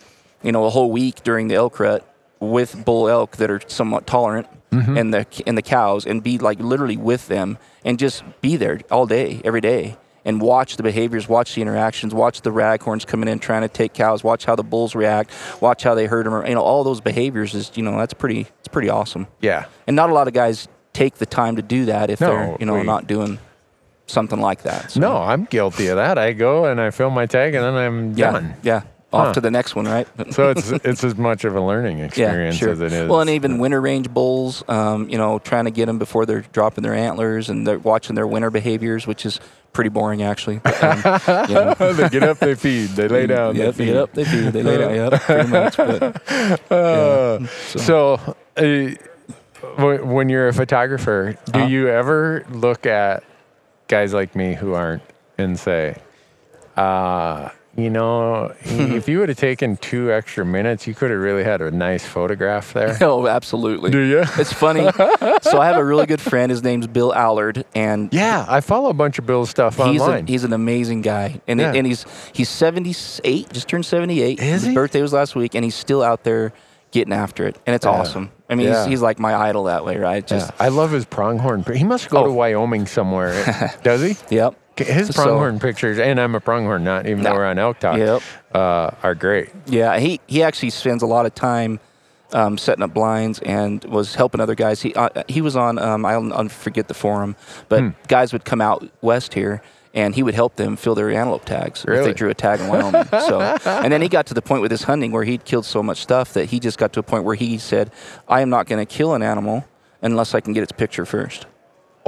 you 0.43 0.53
know, 0.53 0.65
a 0.65 0.71
whole 0.71 0.91
week 0.91 1.23
during 1.23 1.49
the 1.49 1.55
elk 1.57 1.79
rut 1.79 2.05
with 2.41 2.85
bull 2.85 3.09
elk 3.09 3.37
that 3.37 3.51
are 3.51 3.61
somewhat 3.67 4.07
tolerant 4.07 4.47
Mm-hmm. 4.73 4.97
and 4.97 5.15
the 5.15 5.27
and 5.47 5.57
the 5.57 5.63
cows 5.63 6.05
and 6.07 6.23
be 6.23 6.39
like 6.39 6.59
literally 6.61 6.97
with 6.97 7.29
them 7.29 7.57
and 7.85 7.99
just 7.99 8.25
be 8.41 8.57
there 8.57 8.81
all 8.91 9.07
day 9.07 9.41
every 9.45 9.61
day 9.61 9.97
and 10.25 10.41
watch 10.41 10.77
the 10.77 10.83
behaviors 10.83 11.29
watch 11.29 11.55
the 11.55 11.63
interactions 11.63 12.13
watch 12.13 12.41
the 12.43 12.51
raghorns 12.51 13.07
coming 13.07 13.29
in 13.29 13.39
trying 13.39 13.63
to 13.63 13.69
take 13.69 13.95
cows 13.95 14.25
watch 14.25 14.45
how 14.45 14.57
the 14.57 14.65
bulls 14.65 14.97
react 14.97 15.31
watch 15.63 15.85
how 15.85 15.95
they 15.95 16.07
herd 16.07 16.27
them 16.27 16.45
you 16.47 16.55
know 16.55 16.63
all 16.63 16.83
those 16.83 17.01
behaviors 17.01 17.55
is 17.55 17.71
you 17.77 17.83
know 17.85 17.97
that's 17.97 18.13
pretty 18.13 18.49
it's 18.59 18.67
pretty 18.69 18.89
awesome 18.91 19.29
Yeah. 19.41 19.67
and 19.87 19.95
not 19.95 20.11
a 20.11 20.13
lot 20.13 20.27
of 20.27 20.35
guys 20.35 20.67
take 20.93 21.15
the 21.15 21.27
time 21.27 21.55
to 21.57 21.63
do 21.63 21.85
that 21.85 22.11
if 22.11 22.21
No, 22.21 22.27
they're 22.29 22.57
you 22.59 22.67
know 22.67 22.75
we- 22.75 22.83
not 22.83 23.07
doing 23.07 23.39
something 24.07 24.41
like 24.41 24.63
that 24.63 24.91
so, 24.91 25.01
No, 25.01 25.17
I'm 25.17 25.45
guilty 25.45 25.87
of 25.89 25.97
that. 25.97 26.17
I 26.19 26.33
go 26.33 26.65
and 26.67 26.81
I 26.81 26.91
film 26.91 27.15
my 27.15 27.27
tag 27.27 27.55
and 27.55 27.65
then 27.65 27.75
I'm 27.75 28.13
yeah 28.19 28.31
done. 28.33 28.55
yeah 28.63 28.83
off 29.17 29.27
Huh. 29.29 29.33
to 29.35 29.41
the 29.41 29.51
next 29.51 29.75
one 29.75 29.87
right 29.87 30.07
So 30.33 30.51
it's 30.51 30.71
it's 30.71 31.03
as 31.05 31.17
much 31.17 31.45
of 31.45 31.57
a 31.57 31.61
learning 31.61 31.99
experience 32.07 32.57
yeah, 32.57 32.59
sure. 32.59 32.73
as 32.73 32.81
it 32.81 32.93
is. 32.93 33.09
Well, 33.09 33.21
and 33.21 33.31
even 33.31 33.59
winter 33.59 33.81
range 33.81 34.09
bulls, 34.11 34.63
um, 34.69 35.09
you 35.09 35.19
know, 35.19 35.39
trying 35.39 35.65
to 35.65 35.71
get 35.71 35.87
them 35.87 35.99
before 35.99 36.27
they're 36.27 36.45
dropping 36.53 36.83
their 36.83 36.95
antlers 36.95 37.49
and 37.51 37.67
they're 37.67 37.79
watching 37.79 38.15
their 38.15 38.27
winter 38.27 38.51
behaviors, 38.51 39.07
which 39.07 39.25
is 39.27 39.41
pretty 39.73 39.91
boring 39.91 40.23
actually. 40.23 40.59
But, 40.59 40.83
um, 40.83 41.49
you 41.49 41.55
know. 41.55 41.75
they 41.93 42.09
get 42.09 42.23
up, 42.23 42.39
they 42.39 42.55
feed, 42.55 42.91
they 42.91 43.09
lay 43.09 43.27
down, 43.27 43.57
Yep, 43.57 43.75
they 43.75 43.87
feed. 43.87 43.97
up, 43.97 44.13
they 44.15 44.25
feed, 44.25 44.53
they 44.53 44.63
lay 44.63 44.79
down, 44.79 44.95
yep, 44.95 45.21
pretty 45.23 45.49
much. 45.49 45.77
But 45.77 46.23
Uh, 46.71 47.47
so- 47.47 47.79
so, 47.79 48.37
uh, 48.57 49.97
when 50.05 50.29
you're 50.29 50.49
a 50.49 50.53
photographer, 50.55 51.37
do 51.47 51.59
Uh-huh. 51.59 51.67
you 51.69 51.89
ever 51.89 52.45
look 52.51 52.87
at 52.87 53.25
guys 53.89 54.13
like 54.15 54.35
me 54.37 54.55
who 54.55 54.75
aren't 54.75 55.03
and 55.39 55.59
say, 55.59 55.97
uh, 56.77 57.51
you 57.77 57.91
know, 57.91 58.55
if 58.63 59.09
you 59.09 59.19
would 59.19 59.29
have 59.29 59.39
taken 59.39 59.77
two 59.77 60.11
extra 60.13 60.45
minutes, 60.45 60.87
you 60.87 60.95
could 60.95 61.11
have 61.11 61.21
really 61.21 61.45
had 61.45 61.61
a 61.61 61.71
nice 61.71 62.05
photograph 62.05 62.73
there? 62.73 62.97
oh, 63.03 63.27
absolutely. 63.27 63.91
do 63.91 64.01
you? 64.01 64.25
It's 64.39 64.53
funny. 64.53 64.83
so 65.43 65.61
I 65.61 65.67
have 65.67 65.77
a 65.77 65.85
really 65.85 66.07
good 66.07 66.21
friend. 66.21 66.51
His 66.51 66.63
name's 66.63 66.87
Bill 66.87 67.15
Allard, 67.15 67.65
and 67.75 68.13
Yeah, 68.13 68.45
I 68.49 68.61
follow 68.61 68.89
a 68.91 68.95
bunch 68.95 69.19
of 69.19 69.27
Bill's 69.27 69.51
stuff 69.51 69.77
he's 69.77 70.01
a, 70.01 70.05
online. 70.05 70.27
he's 70.27 70.45
an 70.45 70.53
amazing 70.53 71.03
guy, 71.03 71.41
and 71.47 71.61
Yeah. 71.61 71.73
and 71.75 71.87
he's 71.87 72.07
he's 72.33 72.49
78, 72.49 73.53
just 73.53 73.69
turned 73.69 73.85
78. 73.85 74.41
His 74.41 74.63
he? 74.65 74.75
birthday 74.75 75.03
was 75.03 75.13
last 75.13 75.35
week, 75.35 75.55
and 75.55 75.65
he's 75.65 75.75
still 75.75 76.03
out 76.03 76.25
there 76.25 76.53
getting 76.97 77.13
after 77.13 77.47
it, 77.47 77.57
and 77.67 77.75
it's 77.77 77.85
Yeah. 77.85 77.93
awesome. 77.93 78.31
I 78.49 78.55
mean, 78.55 78.69
Yeah. 78.69 78.81
he's, 78.83 78.91
he's 78.91 79.03
like 79.03 79.19
my 79.19 79.35
idol 79.35 79.65
that 79.65 79.85
way, 79.85 79.97
right? 79.99 80.27
Just 80.27 80.51
yeah, 80.51 80.67
I 80.67 80.69
love 80.69 80.91
his 80.93 81.05
pronghorn. 81.05 81.63
He 81.75 81.85
must 81.85 82.09
go 82.11 82.23
to 82.25 82.31
Oh. 82.31 82.33
Wyoming 82.33 82.87
somewhere, 82.87 83.35
does 83.83 84.03
he? 84.03 84.17
yep. 84.35 84.55
His 84.79 85.09
So- 85.09 85.23
pronghorn 85.25 85.59
pictures, 85.59 85.99
and 85.99 86.19
I'm 86.21 86.35
a 86.35 86.41
pronghorn, 86.41 86.85
not 86.85 87.07
even 87.07 87.23
No. 87.23 87.31
though 87.31 87.37
we're 87.37 87.47
on 87.47 87.59
Elk 87.59 87.79
Talk, 87.81 87.99
Yep. 87.99 88.23
uh, 88.55 88.91
are 89.03 89.15
great. 89.15 89.49
Yeah, 89.67 89.99
he 89.99 90.21
he 90.27 90.43
actually 90.43 90.71
spends 90.71 91.03
a 91.03 91.07
lot 91.07 91.27
of 91.27 91.35
time 91.35 91.81
um, 92.33 92.59
setting 92.59 92.83
up 92.83 92.93
blinds 92.93 93.39
and 93.41 93.85
was 93.85 94.15
helping 94.17 94.41
other 94.41 94.55
guys. 94.57 94.83
He 94.83 94.93
uh, 94.95 95.09
he 95.29 95.41
was 95.41 95.55
on 95.57 95.79
um, 95.79 96.05
I'll, 96.05 96.33
I'll 96.33 96.49
forget 96.49 96.89
the 96.89 96.95
forum, 96.95 97.37
but 97.69 97.81
Hmm. 97.81 97.89
guys 98.09 98.33
would 98.33 98.45
come 98.45 98.61
out 98.61 98.85
west 99.01 99.33
here. 99.35 99.63
And 99.97 100.15
he 100.15 100.23
would 100.23 100.35
help 100.35 100.57
them 100.57 100.77
fill 100.77 100.95
their 100.95 101.11
antelope 101.11 101.45
tags 101.47 101.85
if 101.89 102.05
they 102.05 102.13
drew 102.13 102.29
a 102.29 102.35
tag 102.35 102.61
in 102.61 102.69
Wyoming. 102.69 103.07
so, 103.11 103.41
and 103.41 103.91
then 103.93 104.03
he 104.03 104.09
got 104.09 104.27
to 104.27 104.35
the 104.35 104.43
point 104.43 104.61
with 104.63 104.71
his 104.71 104.83
hunting 104.85 105.11
where 105.11 105.25
he'd 105.25 105.45
killed 105.45 105.65
so 105.65 105.83
much 105.83 105.99
stuff 106.03 106.35
that 106.35 106.51
he 106.51 106.61
just 106.61 106.77
got 106.79 106.93
to 106.93 107.01
a 107.01 107.03
point 107.03 107.25
where 107.25 107.35
he 107.35 107.57
said, 107.57 107.91
"I 108.29 108.43
am 108.43 108.51
not 108.51 108.67
going 108.67 108.87
to 108.87 108.95
kill 108.95 109.15
an 109.15 109.23
animal 109.23 109.65
unless 110.03 110.35
I 110.35 110.41
can 110.41 110.53
get 110.53 110.63
its 110.63 110.71
picture 110.73 111.07
first. 111.07 111.47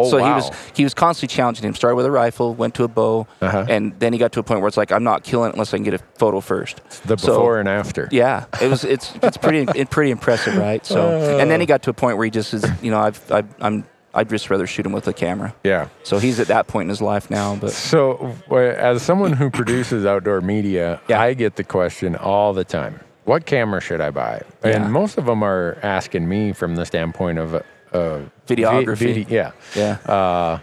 Oh, 0.01 0.09
so 0.09 0.19
wow. 0.21 0.27
he 0.29 0.33
was 0.35 0.51
he 0.75 0.85
was 0.85 0.95
constantly 0.95 1.35
challenging 1.35 1.65
him. 1.65 1.75
Started 1.75 1.97
with 1.97 2.05
a 2.07 2.11
rifle, 2.11 2.55
went 2.55 2.75
to 2.75 2.85
a 2.85 2.89
bow, 2.89 3.27
Uh-huh. 3.41 3.65
and 3.69 3.99
then 3.99 4.13
he 4.13 4.19
got 4.19 4.31
to 4.33 4.41
a 4.41 4.43
point 4.45 4.61
where 4.61 4.69
it's 4.69 4.77
like, 4.77 4.93
I'm 4.93 5.03
not 5.03 5.25
killing 5.25 5.49
it 5.49 5.55
unless 5.55 5.73
I 5.75 5.79
can 5.79 5.85
get 5.85 5.95
a 5.95 5.99
photo 6.19 6.41
first. 6.41 6.83
the 7.07 7.17
So- 7.17 7.29
before 7.33 7.59
and 7.59 7.69
after. 7.69 8.07
yeah, 8.13 8.45
it 8.63 8.69
was. 8.69 8.85
It's 8.85 9.13
it's 9.23 9.39
pretty 9.39 9.67
it, 9.81 9.91
pretty 9.97 10.11
impressive, 10.13 10.57
right? 10.57 10.85
So, 10.87 11.39
and 11.41 11.51
then 11.51 11.59
he 11.61 11.67
got 11.67 11.83
to 11.85 11.91
a 11.91 11.95
point 11.95 12.17
where 12.19 12.27
he 12.27 12.31
just 12.31 12.53
is. 12.55 12.65
You 12.83 12.91
know, 12.93 13.01
I've, 13.01 13.33
I've 13.33 13.49
I'm 13.61 13.85
I'd 14.19 14.29
just 14.29 14.51
rather 14.51 14.67
shoot 14.67 14.85
him 14.85 14.93
with 14.93 15.07
a 15.09 15.13
camera. 15.13 15.55
Yeah. 15.65 15.89
So 16.03 16.19
he's 16.19 16.41
at 16.41 16.49
that 16.49 16.67
point 16.67 16.87
in 16.87 16.89
his 16.91 17.01
life 17.01 17.31
now. 17.31 17.55
But 17.57 17.71
So, 17.71 18.35
as 18.51 19.01
someone 19.03 19.33
who 19.33 19.49
produces 19.51 20.05
outdoor 20.05 20.41
media, 20.41 21.01
Yeah. 21.09 21.21
I 21.21 21.35
get 21.35 21.55
the 21.57 21.65
question 21.65 22.17
all 22.17 22.53
the 22.53 22.65
time: 22.65 23.01
What 23.25 23.47
camera 23.47 23.81
should 23.81 24.01
I 24.01 24.11
buy? 24.11 24.43
And 24.63 24.85
Yeah. 24.85 24.89
most 24.89 25.19
of 25.19 25.27
them 25.27 25.43
are 25.45 25.79
asking 25.83 26.29
me 26.29 26.53
from 26.53 26.75
the 26.77 26.85
standpoint 26.85 27.39
of 27.39 27.55
uh, 27.55 28.21
Videography. 28.47 29.27
yeah. 29.31 29.53
yeah, 29.75 29.97
Uh, 30.07 30.59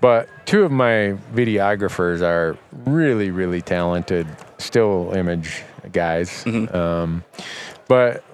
but 0.00 0.28
two 0.46 0.64
of 0.64 0.72
my 0.72 1.16
videographers 1.34 2.22
are 2.22 2.56
really, 2.86 3.30
really 3.30 3.60
talented 3.62 4.26
still 4.58 5.12
image 5.14 5.62
guys. 5.92 6.30
Mm-hmm. 6.44 6.74
Um, 6.76 7.24
but 7.88 8.24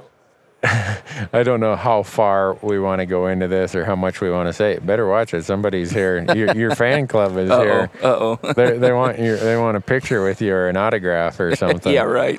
I 1.33 1.43
don't 1.43 1.61
know 1.61 1.75
how 1.77 2.03
far 2.05 2.55
we 2.63 2.79
want 2.79 3.01
to 3.01 3.07
go 3.07 3.27
into 3.27 3.49
this 3.49 3.75
or 3.75 3.85
how 3.85 3.97
much 3.97 4.21
we 4.21 4.31
want 4.31 4.49
to 4.49 4.53
say. 4.53 4.79
Better 4.79 5.09
watch 5.09 5.35
it. 5.35 5.45
Somebody's 5.45 5.91
here. 5.91 6.25
Your, 6.35 6.55
your 6.57 6.75
fan 6.77 7.07
club 7.09 7.37
is 7.37 7.51
uh 7.51 7.57
oh, 7.59 7.63
here. 7.65 7.91
uh 8.03 8.07
oh. 8.07 8.37
They, 8.55 8.79
they 8.79 8.93
want 8.93 9.19
your, 9.19 9.37
they 9.37 9.57
want 9.57 9.77
a 9.77 9.81
picture 9.81 10.23
with 10.25 10.41
you 10.41 10.55
or 10.55 10.69
an 10.69 10.77
autograph 10.77 11.41
or 11.41 11.57
something. 11.57 11.93
yeah, 11.93 12.03
right. 12.03 12.39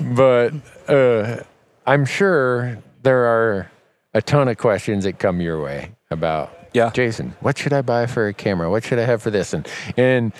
But 0.00 0.52
uh, 0.88 1.42
I'm 1.86 2.04
sure 2.04 2.78
there 3.02 3.24
are 3.24 3.70
a 4.14 4.22
ton 4.22 4.48
of 4.48 4.58
questions 4.58 5.04
that 5.04 5.18
come 5.18 5.40
your 5.40 5.62
way 5.62 5.92
about 6.10 6.50
Yeah. 6.74 6.90
Jason, 6.90 7.34
what 7.40 7.56
should 7.58 7.72
I 7.72 7.82
buy 7.82 8.06
for 8.06 8.26
a 8.28 8.34
camera? 8.34 8.70
What 8.70 8.84
should 8.84 8.98
I 8.98 9.04
have 9.04 9.22
for 9.22 9.30
this? 9.30 9.52
And 9.52 9.66
and 9.96 10.32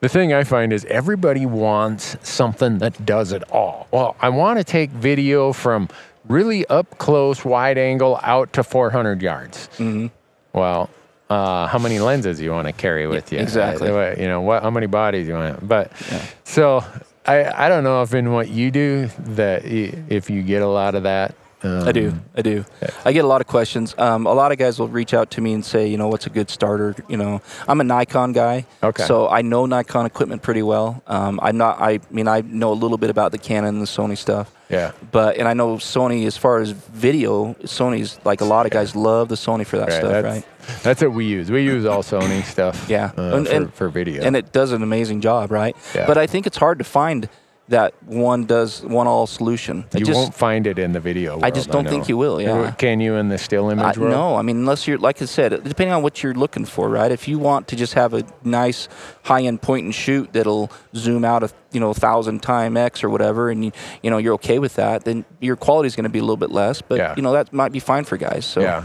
the 0.00 0.08
thing 0.08 0.32
I 0.32 0.44
find 0.44 0.72
is 0.72 0.84
everybody 0.86 1.46
wants 1.46 2.16
something 2.22 2.78
that 2.78 3.04
does 3.04 3.32
it 3.32 3.42
all. 3.50 3.88
Well, 3.90 4.16
I 4.20 4.28
want 4.28 4.58
to 4.58 4.64
take 4.64 4.90
video 4.90 5.52
from 5.52 5.88
really 6.28 6.66
up 6.66 6.98
close, 6.98 7.44
wide 7.44 7.78
angle 7.78 8.18
out 8.22 8.52
to 8.54 8.62
400 8.62 9.22
yards. 9.22 9.68
Mm-hmm. 9.78 10.06
Well, 10.52 10.90
uh, 11.30 11.66
how 11.66 11.78
many 11.78 11.98
lenses 12.00 12.40
you 12.40 12.50
want 12.52 12.66
to 12.68 12.72
carry 12.72 13.06
with 13.06 13.32
you? 13.32 13.38
exactly. 13.38 13.88
Uh, 13.90 14.14
you 14.18 14.26
know 14.28 14.40
what? 14.40 14.62
How 14.62 14.70
many 14.70 14.86
bodies 14.86 15.26
you 15.28 15.34
want? 15.34 15.66
But 15.66 15.92
Yeah. 16.10 16.22
so 16.44 16.84
I 17.26 17.66
I 17.66 17.68
don't 17.68 17.84
know 17.84 18.02
if 18.02 18.14
in 18.14 18.32
what 18.32 18.48
you 18.48 18.70
do 18.70 19.08
that 19.34 19.64
if 19.64 20.30
you 20.30 20.42
get 20.42 20.62
a 20.62 20.66
lot 20.68 20.94
of 20.94 21.02
that. 21.02 21.34
Um, 21.62 21.88
I 21.88 21.92
do. 21.92 22.12
I 22.36 22.42
do. 22.42 22.64
I 23.04 23.12
get 23.12 23.24
a 23.24 23.28
lot 23.28 23.40
of 23.40 23.46
questions. 23.48 23.94
Um, 23.98 24.26
a 24.26 24.32
lot 24.32 24.52
of 24.52 24.58
guys 24.58 24.78
will 24.78 24.88
reach 24.88 25.12
out 25.12 25.30
to 25.32 25.40
me 25.40 25.52
and 25.54 25.64
say, 25.64 25.88
you 25.88 25.96
know, 25.96 26.06
what's 26.08 26.26
a 26.26 26.30
good 26.30 26.50
starter? 26.50 26.94
You 27.08 27.16
know, 27.16 27.42
I'm 27.66 27.80
a 27.80 27.84
Nikon 27.84 28.32
guy, 28.32 28.66
Okay. 28.82 29.04
so 29.04 29.28
I 29.28 29.42
know 29.42 29.66
Nikon 29.66 30.06
equipment 30.06 30.42
pretty 30.42 30.62
well. 30.62 31.02
Um, 31.08 31.40
I'm 31.42 31.56
not. 31.56 31.80
I 31.80 31.98
mean, 32.10 32.28
I 32.28 32.42
know 32.42 32.72
a 32.72 32.74
little 32.74 32.98
bit 32.98 33.10
about 33.10 33.32
the 33.32 33.38
Canon 33.38 33.70
and 33.76 33.82
the 33.82 33.86
Sony 33.86 34.16
stuff. 34.16 34.52
Yeah. 34.68 34.92
But 35.10 35.38
and 35.38 35.48
I 35.48 35.54
know 35.54 35.76
Sony 35.78 36.26
as 36.26 36.36
far 36.36 36.58
as 36.60 36.70
video, 36.72 37.54
Sony's 37.64 38.20
like 38.24 38.40
a 38.42 38.44
lot 38.44 38.66
of 38.66 38.70
guys 38.72 38.94
love 38.94 39.28
the 39.28 39.34
Sony 39.34 39.66
for 39.66 39.78
that 39.78 39.88
Right, 39.88 39.96
stuff, 39.98 40.12
that's, 40.12 40.24
right? 40.26 40.82
That's 40.82 41.02
what 41.02 41.12
we 41.12 41.24
use. 41.24 41.50
We 41.50 41.62
use 41.64 41.86
all 41.86 42.02
Sony 42.02 42.44
stuff. 42.54 42.86
Yeah. 42.88 43.12
uh, 43.16 43.34
And- 43.36 43.48
for, 43.48 43.54
and- 43.54 43.74
for 43.74 43.88
video. 43.88 44.22
And 44.22 44.36
it 44.36 44.52
does 44.52 44.72
an 44.72 44.82
amazing 44.82 45.22
job, 45.22 45.50
right? 45.50 45.74
Yeah. 45.94 46.06
But 46.06 46.18
I 46.18 46.26
think 46.26 46.46
it's 46.46 46.58
hard 46.58 46.78
to 46.78 46.84
find 46.84 47.28
that 47.68 47.92
one 48.04 48.44
does 48.46 48.82
one 48.82 49.06
all 49.06 49.26
solution. 49.26 49.84
It 49.92 50.00
You 50.00 50.06
just, 50.06 50.16
won't 50.18 50.34
find 50.34 50.66
it 50.66 50.78
in 50.78 50.92
the 50.92 51.00
video. 51.00 51.38
I 51.42 51.50
just 51.50 51.70
don't 51.70 51.86
think 51.88 52.08
you 52.08 52.16
will, 52.16 52.40
yeah. 52.40 52.70
Can 52.72 53.00
you 53.00 53.14
in 53.16 53.28
the 53.28 53.38
still 53.38 53.68
I, 53.68 53.72
image 53.72 53.98
world? 53.98 54.12
no, 54.12 54.36
I 54.36 54.42
mean 54.42 54.56
unless 54.56 54.86
you're 54.88 54.98
like 54.98 55.20
I 55.20 55.26
said, 55.26 55.50
depending 55.64 55.92
on 55.92 56.02
what 56.02 56.22
you're 56.22 56.34
looking 56.34 56.64
for, 56.64 56.88
right? 56.88 57.12
If 57.12 57.28
you 57.28 57.38
want 57.38 57.68
to 57.68 57.76
just 57.76 57.94
have 57.94 58.14
a 58.14 58.24
nice 58.42 58.88
high-end 59.24 59.60
point 59.62 59.84
and 59.84 59.94
shoot 59.94 60.32
that'll 60.32 60.70
zoom 60.94 61.24
out 61.24 61.42
a 61.42 61.50
you 61.72 61.80
know 61.80 61.92
thousand 61.92 62.42
time 62.42 62.76
X 62.76 63.04
or 63.04 63.10
whatever, 63.10 63.50
and 63.50 63.64
you 63.64 63.72
you 64.02 64.10
know 64.10 64.18
you're 64.18 64.34
okay 64.34 64.58
with 64.58 64.74
that, 64.76 65.04
then 65.04 65.24
your 65.40 65.56
quality 65.56 65.86
is 65.88 65.94
going 65.96 66.04
to 66.04 66.10
be 66.10 66.18
a 66.18 66.22
little 66.22 66.36
bit 66.38 66.50
less, 66.50 66.80
but 66.80 66.96
Yeah. 66.98 67.14
you 67.16 67.22
know 67.22 67.32
that 67.32 67.52
might 67.52 67.72
be 67.72 67.80
fine 67.80 68.04
for 68.04 68.16
guys. 68.16 68.46
So 68.46 68.60
Yeah. 68.62 68.84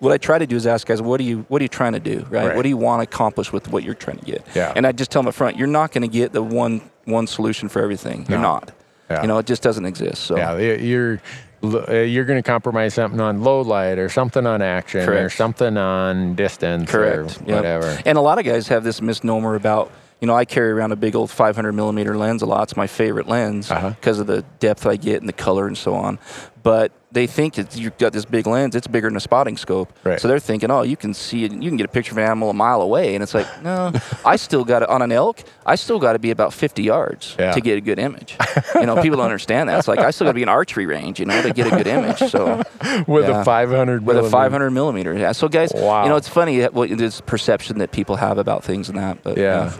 what 0.00 0.12
I 0.12 0.18
try 0.18 0.38
to 0.38 0.46
do 0.46 0.56
is 0.56 0.66
ask 0.66 0.86
guys, 0.86 1.00
what 1.00 1.16
do 1.18 1.24
you 1.24 1.46
what 1.48 1.62
are 1.62 1.64
you 1.64 1.68
trying 1.68 1.94
to 1.94 2.00
do, 2.00 2.26
right? 2.28 2.48
Right. 2.48 2.56
What 2.56 2.62
do 2.64 2.68
you 2.68 2.76
want 2.76 3.00
to 3.00 3.04
accomplish 3.04 3.50
with 3.50 3.68
what 3.68 3.82
you're 3.82 3.94
trying 3.94 4.18
to 4.18 4.24
get? 4.26 4.46
Yeah. 4.54 4.74
And 4.76 4.86
I 4.86 4.92
just 4.92 5.10
tell 5.10 5.22
them 5.22 5.28
up 5.28 5.34
front, 5.34 5.56
you're 5.56 5.66
not 5.66 5.92
going 5.92 6.02
to 6.02 6.08
get 6.08 6.32
the 6.34 6.42
one 6.42 6.82
one 7.10 7.26
solution 7.26 7.68
for 7.68 7.82
everything. 7.82 8.26
You're 8.28 8.38
not. 8.38 8.72
Yeah. 9.10 9.22
You 9.22 9.28
know, 9.28 9.38
it 9.38 9.46
just 9.46 9.62
doesn't 9.62 9.84
exist. 9.84 10.22
So 10.22 10.36
Yeah, 10.36 10.56
you're 10.56 11.20
uh, 11.62 11.92
you're 11.92 12.24
going 12.24 12.42
to 12.42 12.46
compromise 12.48 12.94
something 12.94 13.20
on 13.20 13.42
low 13.42 13.60
light 13.60 13.98
or 13.98 14.08
something 14.08 14.46
on 14.46 14.62
action 14.62 15.06
or 15.08 15.28
something 15.28 15.76
on 15.76 16.34
distance 16.34 16.90
correct. 16.90 17.40
or 17.42 17.44
Yep. 17.44 17.56
whatever. 17.56 17.98
And 18.06 18.16
a 18.16 18.20
lot 18.20 18.38
of 18.38 18.44
guys 18.46 18.68
have 18.68 18.82
this 18.84 19.02
misnomer 19.02 19.54
about. 19.56 19.90
You 20.20 20.26
know, 20.26 20.34
I 20.36 20.44
carry 20.44 20.70
around 20.70 20.92
a 20.92 20.96
big 20.96 21.16
old 21.16 21.30
500 21.30 21.72
millimeter 21.72 22.16
lens 22.16 22.42
a 22.42 22.46
lot. 22.46 22.64
It's 22.64 22.76
my 22.76 22.86
favorite 22.86 23.26
lens 23.26 23.70
Uh-huh. 23.70 23.90
because 23.90 24.18
of 24.20 24.26
the 24.26 24.42
depth 24.58 24.84
I 24.86 24.96
get 24.96 25.20
and 25.20 25.28
the 25.28 25.32
color 25.32 25.66
and 25.66 25.78
so 25.78 25.94
on. 25.94 26.18
But 26.62 26.92
they 27.10 27.26
think 27.26 27.58
it's, 27.58 27.78
you've 27.78 27.96
got 27.96 28.12
this 28.12 28.26
big 28.26 28.46
lens, 28.46 28.76
it's 28.76 28.86
bigger 28.86 29.08
than 29.08 29.16
a 29.16 29.20
spotting 29.20 29.56
scope. 29.56 29.90
Right. 30.04 30.20
So 30.20 30.28
they're 30.28 30.38
thinking, 30.38 30.70
oh, 30.70 30.82
you 30.82 30.94
can 30.96 31.14
see 31.14 31.44
it, 31.44 31.52
you 31.52 31.70
can 31.70 31.78
get 31.78 31.86
a 31.86 31.88
picture 31.88 32.12
of 32.12 32.18
an 32.18 32.24
animal 32.24 32.50
a 32.50 32.52
mile 32.54 32.82
away. 32.82 33.14
And 33.14 33.22
it's 33.22 33.32
like, 33.32 33.46
no, 33.62 33.92
I 34.26 34.36
still 34.36 34.62
got 34.66 34.82
it 34.82 34.90
on 34.90 35.00
an 35.00 35.10
elk, 35.10 35.42
I 35.64 35.76
still 35.76 35.98
got 35.98 36.12
to 36.12 36.18
be 36.18 36.30
about 36.32 36.52
50 36.52 36.82
yards 36.82 37.34
Yeah. 37.38 37.52
to 37.52 37.60
get 37.62 37.78
a 37.78 37.80
good 37.80 37.98
image. 37.98 38.36
you 38.74 38.84
know, 38.84 39.00
people 39.00 39.16
don't 39.16 39.24
understand 39.24 39.70
that. 39.70 39.78
It's 39.78 39.88
like, 39.88 40.00
I 40.00 40.10
still 40.10 40.26
got 40.26 40.32
to 40.32 40.34
be 40.34 40.42
in 40.42 40.50
archery 40.50 40.84
range, 40.84 41.18
you 41.18 41.24
know, 41.24 41.40
to 41.40 41.50
get 41.54 41.66
a 41.66 41.70
good 41.74 41.86
image. 41.86 42.18
So 42.30 42.62
With 43.06 43.26
Yeah. 43.26 43.40
a 43.40 43.44
500 43.44 44.04
with 44.04 44.16
a 44.18 44.20
millimeter. 44.20 44.30
500 44.30 44.70
millimeter. 44.70 45.14
Yeah. 45.16 45.32
So 45.32 45.48
guys, 45.48 45.72
Wow. 45.74 46.02
you 46.02 46.10
know, 46.10 46.16
it's 46.16 46.28
funny 46.28 46.62
what 46.64 46.90
this 46.90 47.22
perception 47.22 47.78
that 47.78 47.90
people 47.90 48.16
have 48.16 48.36
about 48.36 48.64
things 48.64 48.90
and 48.90 48.98
that. 48.98 49.22
But 49.22 49.38
Yeah. 49.38 49.72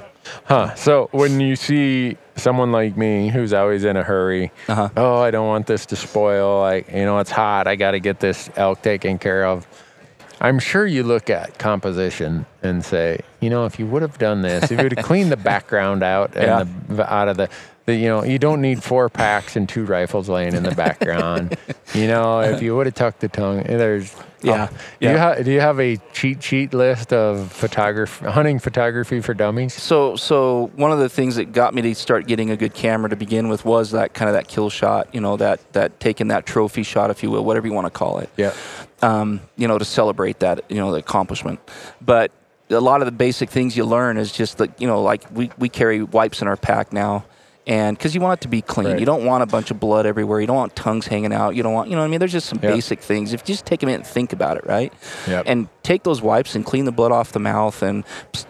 Huh. 0.45 0.75
So 0.75 1.09
when 1.13 1.41
you 1.41 1.57
see 1.57 2.17
someone 2.37 2.73
like 2.73 2.97
me 2.97 3.29
who's 3.29 3.53
always 3.53 3.85
in 3.85 3.97
a 3.97 4.03
hurry, 4.03 4.53
Uh-huh. 4.69 4.89
oh, 4.97 5.19
I 5.21 5.31
don't 5.31 5.47
want 5.49 5.67
this 5.67 5.87
to 5.87 5.97
spoil. 5.97 6.61
Like, 6.61 6.89
you 6.91 7.05
know, 7.05 7.19
it's 7.19 7.31
hot. 7.31 7.67
I 7.67 7.77
got 7.77 7.93
to 7.93 8.01
get 8.01 8.21
this 8.21 8.51
elk 8.57 8.83
taken 8.83 9.19
care 9.19 9.45
of. 9.47 9.67
I'm 10.43 10.59
sure 10.59 10.87
you 10.87 11.03
look 11.03 11.29
at 11.29 11.59
composition 11.59 12.47
and 12.63 12.83
say, 12.83 13.21
you 13.41 13.51
know, 13.51 13.67
if 13.67 13.79
you 13.79 13.87
would 13.87 14.01
have 14.01 14.17
done 14.17 14.41
this, 14.41 14.65
if 14.65 14.71
you 14.71 14.77
would 14.79 14.97
have 14.97 15.05
cleaned 15.05 15.31
the 15.31 15.37
background 15.53 16.03
out 16.03 16.35
and 16.35 16.45
Yeah. 16.47 16.65
the, 16.97 17.13
out 17.13 17.29
of 17.29 17.37
the, 17.37 17.51
you 17.95 18.09
know, 18.09 18.25
you 18.25 18.39
don't 18.39 18.61
need 18.61 18.83
four 18.83 19.09
packs 19.09 19.57
and 19.57 19.69
two 19.69 19.85
rifles 19.85 20.29
laying 20.29 20.55
in 20.55 20.63
the 20.63 20.75
background. 20.75 21.57
you 21.95 22.07
know, 22.07 22.41
if 22.41 22.63
you 22.63 22.77
would 22.77 22.87
have 22.87 22.95
tucked 22.95 23.21
the 23.21 23.29
tongue, 23.29 23.63
there's, 23.65 24.15
Yeah. 24.43 24.69
oh, 24.71 24.77
do, 25.01 25.09
you 25.11 25.19
ha- 25.19 25.35
do 25.37 25.51
you 25.51 25.61
have 25.61 25.79
a 25.81 25.97
cheat 26.13 26.43
sheet 26.43 26.73
list 26.75 27.13
of 27.13 27.51
photography, 27.53 28.27
hunting 28.27 28.59
photography 28.59 29.21
for 29.21 29.35
dummies? 29.35 29.75
So, 29.75 30.17
so 30.17 30.71
one 30.77 30.93
of 30.93 30.99
the 30.99 31.09
things 31.09 31.37
that 31.37 31.53
got 31.53 31.75
me 31.75 31.83
to 31.83 31.95
start 31.95 32.27
getting 32.27 32.51
a 32.51 32.57
good 32.57 32.75
camera 32.75 33.09
to 33.11 33.17
begin 33.17 33.49
with 33.49 33.65
was 33.65 33.91
that 33.93 34.15
kind 34.15 34.29
of 34.29 34.35
that 34.35 34.49
kill 34.49 34.71
shot, 34.71 35.09
you 35.15 35.21
know, 35.21 35.37
that 35.37 35.61
that 35.73 36.01
taking 36.01 36.29
that 36.29 36.47
trophy 36.47 36.83
shot, 36.83 37.11
if 37.11 37.23
you 37.23 37.31
will, 37.31 37.45
whatever 37.45 37.67
you 37.67 37.73
want 37.73 37.87
to 37.87 37.91
call 37.91 38.19
it. 38.19 38.31
Yeah. 38.37 38.53
um, 39.03 39.41
you 39.57 39.67
know, 39.69 39.79
to 39.79 39.85
celebrate 39.85 40.41
that, 40.41 40.65
you 40.71 40.77
know, 40.77 40.91
the 40.93 40.99
accomplishment. 40.99 41.59
But 42.01 42.33
a 42.71 42.79
lot 42.81 43.01
of 43.03 43.07
the 43.07 43.13
basic 43.13 43.51
things 43.51 43.77
you 43.77 43.85
learn 43.85 44.17
is 44.17 44.31
just 44.31 44.61
like, 44.61 44.81
you 44.81 44.87
know, 44.87 45.03
like 45.03 45.25
we, 45.33 45.51
we 45.59 45.69
carry 45.69 46.03
wipes 46.05 46.41
in 46.41 46.47
our 46.49 46.57
pack 46.57 46.93
now. 46.93 47.25
And 47.71 47.97
because 47.97 48.17
you 48.17 48.21
want 48.21 48.41
it 48.41 48.43
to 48.43 48.49
be 48.49 48.63
clean, 48.63 48.89
Right. 48.89 48.99
you 48.99 49.07
don't 49.07 49.25
want 49.25 49.45
a 49.45 49.47
bunch 49.47 49.71
of 49.71 49.79
blood 49.79 50.05
everywhere. 50.05 50.41
You 50.41 50.49
don't 50.49 50.57
want 50.57 50.75
tongues 50.75 51.07
hanging 51.07 51.33
out. 51.33 51.55
You 51.55 51.63
don't 51.63 51.73
want, 51.73 51.89
you 51.89 51.95
know, 51.95 52.03
what 52.03 52.07
I 52.09 52.11
mean, 52.11 52.19
there's 52.19 52.33
just 52.33 52.49
some 52.49 52.59
Yep. 52.61 52.75
basic 52.75 53.01
things. 53.01 53.33
If 53.33 53.43
you 53.49 53.55
just 53.55 53.65
take 53.65 53.85
a 53.85 53.87
minute 53.87 53.99
and 53.99 54.07
think 54.07 54.33
about 54.33 54.57
it, 54.57 54.67
right? 54.67 54.93
Yep. 55.29 55.45
And 55.47 55.69
take 55.85 56.03
those 56.03 56.21
wipes 56.21 56.57
and 56.57 56.67
clean 56.67 56.85
the 56.85 56.91
blood 56.93 57.13
off 57.13 57.31
the 57.31 57.39
mouth 57.39 57.81
and 57.81 58.03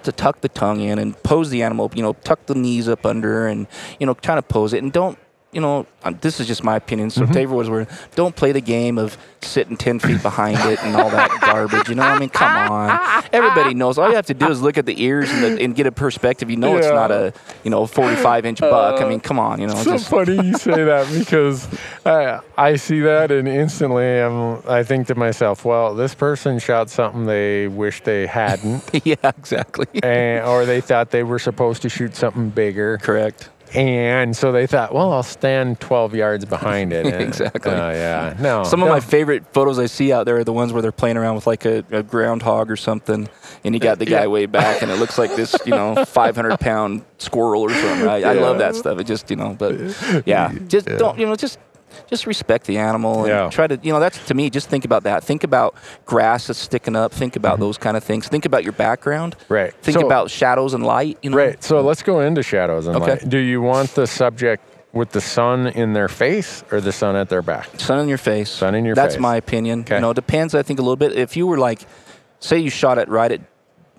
to 0.04 0.10
tuck 0.12 0.40
the 0.40 0.48
tongue 0.48 0.80
in 0.80 0.98
and 0.98 1.22
pose 1.22 1.50
the 1.50 1.62
animal. 1.62 1.90
You 1.94 2.02
know, 2.02 2.14
tuck 2.24 2.46
the 2.46 2.54
knees 2.54 2.88
up 2.88 3.04
under 3.04 3.46
and 3.46 3.66
you 3.98 4.06
know, 4.06 4.14
kind 4.14 4.38
of 4.38 4.48
pose 4.48 4.72
it 4.72 4.82
and 4.82 4.90
don't. 4.90 5.18
You 5.52 5.60
know, 5.60 5.86
um, 6.04 6.16
this 6.20 6.38
is 6.38 6.46
just 6.46 6.62
my 6.62 6.76
opinion. 6.76 7.10
So, 7.10 7.22
Mm-hmm. 7.22 7.52
was 7.52 7.68
where, 7.68 7.86
don't 8.14 8.34
play 8.36 8.52
the 8.52 8.60
game 8.60 8.98
of 8.98 9.18
sitting 9.42 9.76
ten 9.76 9.98
feet 9.98 10.22
behind 10.22 10.58
it 10.60 10.82
and 10.84 10.94
all 10.94 11.10
that 11.10 11.30
garbage. 11.40 11.88
You 11.88 11.96
know, 11.96 12.02
what 12.02 12.16
I 12.16 12.18
mean, 12.18 12.28
come 12.28 12.70
on. 12.70 13.24
Everybody 13.32 13.74
knows. 13.74 13.98
All 13.98 14.08
you 14.08 14.14
have 14.14 14.26
to 14.26 14.34
do 14.34 14.48
is 14.48 14.62
look 14.62 14.78
at 14.78 14.86
the 14.86 15.02
ears 15.02 15.30
and, 15.30 15.42
the, 15.42 15.62
and 15.64 15.74
get 15.74 15.86
a 15.86 15.92
perspective. 15.92 16.50
You 16.50 16.56
know, 16.56 16.76
it's 16.76 16.86
not 16.88 17.10
a 17.10 17.32
you 17.64 17.70
know 17.70 17.86
forty-five 17.86 18.46
inch 18.46 18.60
buck. 18.60 19.00
I 19.00 19.08
mean, 19.08 19.20
come 19.20 19.38
on. 19.38 19.60
You 19.60 19.66
know, 19.66 19.74
so 19.74 19.92
just 19.92 20.08
funny 20.08 20.34
you 20.36 20.54
say 20.56 20.84
that 20.84 21.12
because 21.18 21.66
I, 22.06 22.40
I 22.56 22.76
see 22.76 23.00
that 23.00 23.30
and 23.32 23.48
instantly 23.48 24.04
I'm, 24.20 24.62
I 24.68 24.82
think 24.84 25.08
to 25.08 25.14
myself, 25.14 25.64
well, 25.64 25.94
this 25.94 26.14
person 26.14 26.58
shot 26.58 26.90
something 26.90 27.26
they 27.26 27.68
wish 27.68 28.02
they 28.02 28.26
hadn't, 28.26 28.88
yeah, 29.04 29.16
exactly. 29.24 29.86
and, 30.02 30.44
or 30.46 30.64
they 30.64 30.80
thought 30.80 31.10
they 31.10 31.22
were 31.22 31.38
supposed 31.38 31.82
to 31.82 31.88
shoot 31.88 32.14
something 32.14 32.50
bigger, 32.50 32.98
Correct. 32.98 33.50
And 33.74 34.36
so 34.36 34.52
they 34.52 34.66
thought, 34.66 34.92
well, 34.92 35.12
I'll 35.12 35.22
stand 35.22 35.80
12 35.80 36.14
yards 36.14 36.44
behind 36.44 36.92
it. 36.92 37.06
And, 37.10 37.22
Exactly. 37.22 37.72
uh, 37.72 37.90
yeah. 37.90 38.36
No. 38.38 38.62
Some 38.62 38.82
of 38.82 38.88
no. 38.88 38.94
my 38.94 39.00
favorite 39.00 39.44
photos 39.52 39.78
I 39.78 39.86
see 39.86 40.12
out 40.12 40.26
there 40.26 40.36
are 40.38 40.44
the 40.44 40.52
ones 40.52 40.72
where 40.72 40.80
they're 40.80 40.92
playing 40.92 41.16
around 41.16 41.34
with 41.34 41.46
like 41.46 41.64
a, 41.64 41.84
a 41.90 42.02
groundhog 42.02 42.70
or 42.70 42.76
something, 42.76 43.28
and 43.64 43.74
you 43.74 43.80
got 43.80 43.98
the 43.98 44.04
guy 44.16 44.26
way 44.28 44.46
back, 44.46 44.82
and 44.82 44.90
it 44.90 44.96
looks 44.96 45.18
like 45.18 45.34
this, 45.34 45.56
you 45.64 45.72
know, 45.72 46.04
500 46.04 46.60
pound 46.60 47.04
squirrel 47.18 47.62
or 47.62 47.70
something. 47.70 48.06
Right? 48.06 48.24
I 48.24 48.34
love 48.34 48.58
that 48.58 48.76
stuff. 48.76 48.98
It 48.98 49.04
just, 49.04 49.28
you 49.30 49.36
know, 49.36 49.54
but 49.58 50.26
yeah, 50.26 50.52
just 50.68 50.86
don't, 50.86 51.18
you 51.18 51.26
know, 51.26 51.36
just 51.36 51.58
just 52.06 52.26
respect 52.26 52.66
the 52.66 52.78
animal 52.78 53.20
and 53.20 53.28
Yeah. 53.28 53.48
try 53.50 53.66
to, 53.66 53.78
you 53.82 53.92
know, 53.92 54.00
that's 54.00 54.18
to 54.26 54.34
me. 54.34 54.50
Just 54.50 54.68
think 54.68 54.84
about 54.84 55.02
that. 55.04 55.24
Think 55.24 55.44
about 55.44 55.74
grass 56.04 56.46
that's 56.48 56.58
sticking 56.58 56.96
up. 56.96 57.12
Think 57.12 57.36
about 57.36 57.58
those 57.60 57.78
kind 57.78 57.96
of 57.96 58.04
things. 58.04 58.28
Think 58.28 58.44
about 58.46 58.62
your 58.64 58.72
background. 58.72 59.36
Mm-hmm. 59.38 59.54
Right. 59.54 59.74
Think 59.82 59.98
So- 59.98 60.06
about 60.06 60.30
shadows 60.30 60.74
and 60.74 60.84
light. 60.84 61.18
You 61.22 61.30
know. 61.30 61.36
Right. 61.36 61.62
So 61.62 61.80
let's 61.80 62.02
go 62.02 62.20
into 62.20 62.42
shadows 62.42 62.86
and 62.86 62.96
Okay. 62.96 63.10
light. 63.12 63.28
Do 63.28 63.38
you 63.38 63.60
want 63.62 63.94
the 63.94 64.06
subject 64.06 64.62
with 64.92 65.10
the 65.10 65.20
sun 65.20 65.68
in 65.68 65.92
their 65.92 66.08
face 66.08 66.64
or 66.72 66.80
the 66.80 66.92
sun 66.92 67.14
at 67.16 67.28
their 67.28 67.42
back? 67.42 67.68
Sun 67.78 68.00
in 68.00 68.08
your 68.08 68.18
face. 68.18 68.50
Sun 68.50 68.74
in 68.74 68.84
your 68.84 68.94
face. 68.96 69.02
That's 69.02 69.14
face. 69.14 69.20
my 69.22 69.36
opinion. 69.36 69.80
Okay. 69.80 69.96
You 69.96 70.00
know, 70.00 70.10
it 70.10 70.14
depends. 70.14 70.54
I 70.54 70.62
think 70.62 70.78
a 70.78 70.82
little 70.82 70.96
bit. 70.96 71.12
If 71.16 71.36
you 71.36 71.46
were 71.46 71.58
like, 71.58 71.80
say, 72.40 72.58
you 72.58 72.70
shot 72.70 72.98
it 72.98 73.08
right 73.08 73.30
at 73.32 73.40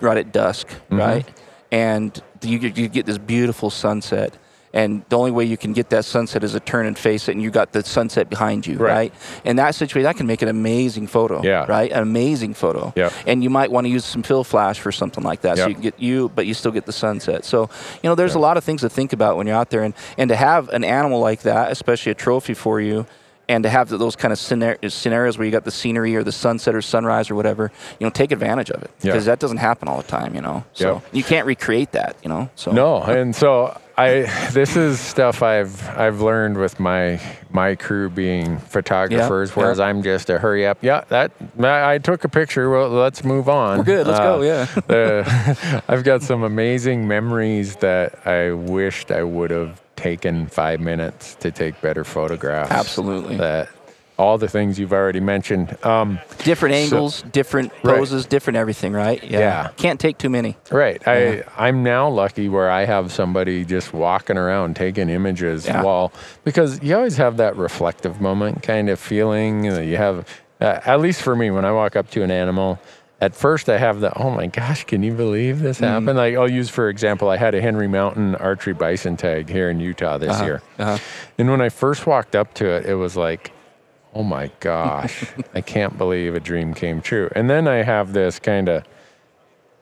right 0.01 0.17
at 0.17 0.31
dusk, 0.31 0.67
Mm-hmm. 0.67 0.97
right, 0.99 1.25
and 1.71 2.21
you 2.41 2.57
you 2.57 2.87
get 2.87 3.05
this 3.05 3.19
beautiful 3.19 3.69
sunset. 3.69 4.35
And 4.73 5.03
the 5.09 5.17
only 5.17 5.31
way 5.31 5.43
you 5.43 5.57
can 5.57 5.73
get 5.73 5.89
that 5.89 6.05
sunset 6.05 6.43
is 6.43 6.53
to 6.53 6.59
turn 6.61 6.85
and 6.85 6.97
face 6.97 7.27
it, 7.27 7.33
and 7.33 7.41
you 7.41 7.51
got 7.51 7.73
the 7.73 7.83
sunset 7.83 8.29
behind 8.29 8.65
you, 8.65 8.77
Right. 8.77 8.91
right? 8.93 9.13
In 9.43 9.57
that 9.57 9.75
situation, 9.75 10.03
that 10.03 10.15
can 10.15 10.27
make 10.27 10.41
an 10.41 10.47
amazing 10.47 11.07
photo, 11.07 11.41
Yeah. 11.43 11.65
right? 11.67 11.91
An 11.91 12.01
amazing 12.01 12.53
photo. 12.53 12.93
Yep. 12.95 13.11
And 13.27 13.43
you 13.43 13.49
might 13.49 13.69
want 13.71 13.85
to 13.85 13.89
use 13.91 14.05
some 14.05 14.23
fill 14.23 14.43
flash 14.45 14.79
for 14.79 14.91
something 14.91 15.23
like 15.23 15.41
that, 15.41 15.57
so 15.57 15.67
you 15.67 15.73
can 15.73 15.83
get 15.83 15.99
you, 15.99 16.31
but 16.35 16.45
you 16.45 16.53
still 16.53 16.71
get 16.71 16.85
the 16.85 16.93
sunset. 16.93 17.43
So, 17.43 17.69
you 18.01 18.09
know, 18.09 18.15
there's 18.15 18.35
a 18.35 18.39
lot 18.39 18.55
of 18.55 18.63
things 18.63 18.81
to 18.81 18.89
think 18.89 19.11
about 19.11 19.35
when 19.35 19.45
you're 19.47 19.57
out 19.57 19.69
there, 19.71 19.83
and 19.83 19.93
and 20.17 20.29
to 20.29 20.35
have 20.35 20.69
an 20.69 20.83
animal 20.83 21.19
like 21.19 21.41
that, 21.41 21.71
especially 21.71 22.11
a 22.13 22.15
trophy 22.15 22.53
for 22.53 22.79
you, 22.79 23.05
and 23.51 23.63
to 23.63 23.69
have 23.69 23.89
those 23.89 24.15
kind 24.15 24.31
of 24.31 24.39
scenarios 24.39 25.37
where 25.37 25.45
you 25.45 25.51
got 25.51 25.65
the 25.65 25.71
scenery 25.71 26.15
or 26.15 26.23
the 26.23 26.31
sunset 26.31 26.73
or 26.73 26.81
sunrise 26.81 27.29
or 27.29 27.35
whatever, 27.35 27.69
you 27.99 28.05
know, 28.05 28.09
take 28.09 28.31
advantage 28.31 28.71
of 28.71 28.81
it 28.81 28.89
Yeah. 29.01 29.11
because 29.11 29.25
that 29.25 29.39
doesn't 29.39 29.57
happen 29.57 29.89
all 29.89 29.97
the 29.97 30.07
time, 30.07 30.33
you 30.35 30.41
know. 30.41 30.63
So 30.73 30.93
Yep. 30.93 31.03
you 31.11 31.23
can't 31.23 31.45
recreate 31.45 31.91
that, 31.91 32.15
you 32.23 32.29
know. 32.29 32.49
So 32.55 32.71
No, 32.71 33.01
and 33.03 33.35
so 33.35 33.75
I 33.97 34.21
this 34.53 34.77
is 34.77 35.01
stuff 35.01 35.43
I've 35.43 35.85
I've 35.97 36.21
learned 36.21 36.57
with 36.57 36.79
my 36.79 37.19
my 37.51 37.75
crew 37.75 38.09
being 38.09 38.57
photographers, 38.57 39.49
yeah. 39.49 39.55
whereas 39.61 39.81
I'm 39.81 40.01
just 40.01 40.29
a 40.29 40.39
hurry 40.39 40.65
up. 40.65 40.77
Yeah, 40.81 41.03
that 41.09 41.31
I 41.59 41.97
took 41.97 42.23
a 42.23 42.29
picture. 42.29 42.69
Well, 42.69 42.87
let's 42.89 43.25
move 43.25 43.49
on. 43.49 43.79
We're 43.79 43.83
good. 43.83 44.07
Let's 44.07 44.19
go, 44.19 44.39
uh, 44.39 44.43
yeah. 44.43 44.65
the- 44.87 45.83
I've 45.89 46.05
got 46.05 46.21
some 46.23 46.43
amazing 46.43 47.05
memories 47.05 47.75
that 47.77 48.25
I 48.25 48.51
wished 48.53 49.11
I 49.11 49.23
would 49.23 49.51
have 49.51 49.80
taken 49.95 50.47
five 50.47 50.79
minutes 50.79 51.35
to 51.35 51.51
take 51.51 51.79
better 51.81 52.03
photographs. 52.03 52.71
Absolutely. 52.71 53.37
That 53.37 53.69
all 54.17 54.37
the 54.37 54.47
things 54.47 54.77
you've 54.77 54.93
already 54.93 55.19
mentioned. 55.19 55.75
Um, 55.83 56.19
different 56.43 56.75
angles, 56.75 57.23
different 57.31 57.71
Right. 57.83 58.29
different 58.29 58.57
everything, 58.57 58.93
right? 58.93 59.23
Yeah. 59.23 59.69
Can't 59.77 59.99
take 59.99 60.19
too 60.19 60.29
many. 60.29 60.57
Right. 60.69 61.01
I 61.07 61.43
I'm 61.57 61.81
now 61.81 62.07
lucky 62.07 62.47
where 62.47 62.69
I 62.69 62.85
have 62.85 63.11
somebody 63.11 63.65
just 63.65 63.93
walking 63.93 64.37
around 64.37 64.75
taking 64.75 65.09
images 65.09 65.65
Yeah. 65.65 65.81
while 65.81 66.11
because 66.43 66.81
you 66.83 66.95
always 66.95 67.17
have 67.17 67.37
that 67.37 67.55
reflective 67.55 68.21
moment 68.21 68.61
kind 68.61 68.89
of 68.89 68.99
feeling 68.99 69.63
that 69.63 69.85
you 69.85 69.97
have 69.97 70.27
uh, 70.59 70.79
at 70.85 70.99
least 71.01 71.23
for 71.23 71.35
me 71.35 71.49
when 71.49 71.65
I 71.65 71.71
walk 71.71 71.95
up 71.95 72.11
to 72.11 72.21
an 72.21 72.29
animal 72.29 72.79
at 73.21 73.35
first 73.35 73.69
I 73.69 73.77
have 73.77 73.99
the 74.01 74.11
oh 74.17 74.31
my 74.31 74.47
gosh 74.47 74.83
can 74.85 75.03
you 75.03 75.13
believe 75.13 75.59
this 75.59 75.77
Mm-hmm. 75.77 75.85
happened 75.85 76.17
like 76.17 76.35
I'll 76.35 76.49
use 76.51 76.69
for 76.69 76.89
example 76.89 77.29
I 77.29 77.37
had 77.37 77.53
a 77.55 77.61
Henry 77.61 77.87
Mountain 77.87 78.35
archery 78.35 78.73
bison 78.73 79.15
tag 79.15 79.47
here 79.49 79.69
in 79.69 79.79
Utah 79.79 80.17
this 80.17 80.41
year 80.41 80.61
Uh-huh. 80.79 80.97
and 81.37 81.49
when 81.49 81.61
I 81.61 81.69
first 81.69 82.05
walked 82.07 82.35
up 82.35 82.53
to 82.55 82.65
it 82.65 82.85
it 82.85 82.95
was 82.95 83.15
like 83.15 83.51
oh 84.13 84.23
my 84.23 84.49
gosh 84.59 85.23
I 85.55 85.61
can't 85.61 85.97
believe 85.97 86.35
a 86.35 86.39
dream 86.39 86.73
came 86.73 86.99
true 87.01 87.29
and 87.35 87.49
then 87.49 87.67
I 87.67 87.83
have 87.83 88.11
this 88.13 88.39
kind 88.39 88.67
of 88.69 88.83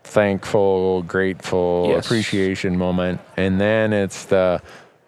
thankful, 0.04 1.04
grateful 1.04 1.88
Yes. 1.89 2.06
appreciation 2.06 2.78
moment. 2.78 3.21
And 3.38 3.60
then 3.62 3.93
it's 3.93 4.25
the, 4.25 4.62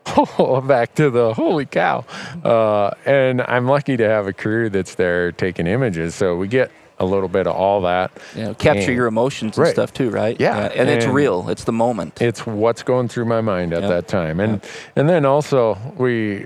oh, 0.06 0.62
back 0.68 0.94
to 0.96 1.10
the 1.10 1.34
holy 1.34 1.66
cow. 1.66 2.06
Uh, 2.44 2.92
and 3.06 3.42
I'm 3.42 3.66
lucky 3.68 3.98
to 3.98 4.08
have 4.08 4.28
a 4.28 4.34
crew 4.34 4.70
that's 4.70 4.96
there 4.96 5.32
taking 5.32 5.66
images. 5.68 6.14
So 6.14 6.36
we 6.36 6.48
get 6.48 6.72
a 7.02 7.06
little 7.06 7.28
bit 7.28 7.48
of 7.48 7.56
all 7.56 7.82
that. 7.82 8.12
Yeah, 8.36 8.54
capture 8.54 8.82
And 8.90 8.96
your 8.96 9.08
emotions 9.08 9.58
and 9.58 9.66
Right. 9.66 9.74
stuff 9.74 9.92
too, 9.92 10.10
right? 10.12 10.40
Yeah, 10.40 10.72
and, 10.76 10.90
it's 10.90 11.06
real. 11.08 11.50
It's 11.50 11.64
the 11.64 11.72
moment. 11.72 12.22
It's 12.22 12.46
what's 12.46 12.84
going 12.84 13.08
through 13.08 13.26
my 13.26 13.42
mind 13.42 13.74
at 13.74 13.82
Yep. 13.82 13.90
that 13.90 14.08
time. 14.08 14.40
And 14.40 14.62
and 14.96 15.10
then 15.10 15.26
also 15.26 15.78
we 15.98 16.46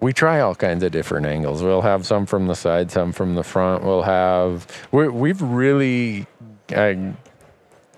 we 0.00 0.12
try 0.12 0.40
all 0.40 0.54
kinds 0.54 0.82
of 0.82 0.90
different 0.90 1.26
angles. 1.26 1.62
We'll 1.62 1.82
have 1.82 2.04
some 2.06 2.26
from 2.26 2.46
the 2.48 2.54
side, 2.56 2.90
some 2.90 3.12
from 3.12 3.34
the 3.34 3.44
front. 3.44 3.84
We'll 3.84 4.02
have 4.02 4.66
we 4.90 5.08
we've 5.08 5.42
really 5.42 6.26
uh, 6.74 6.94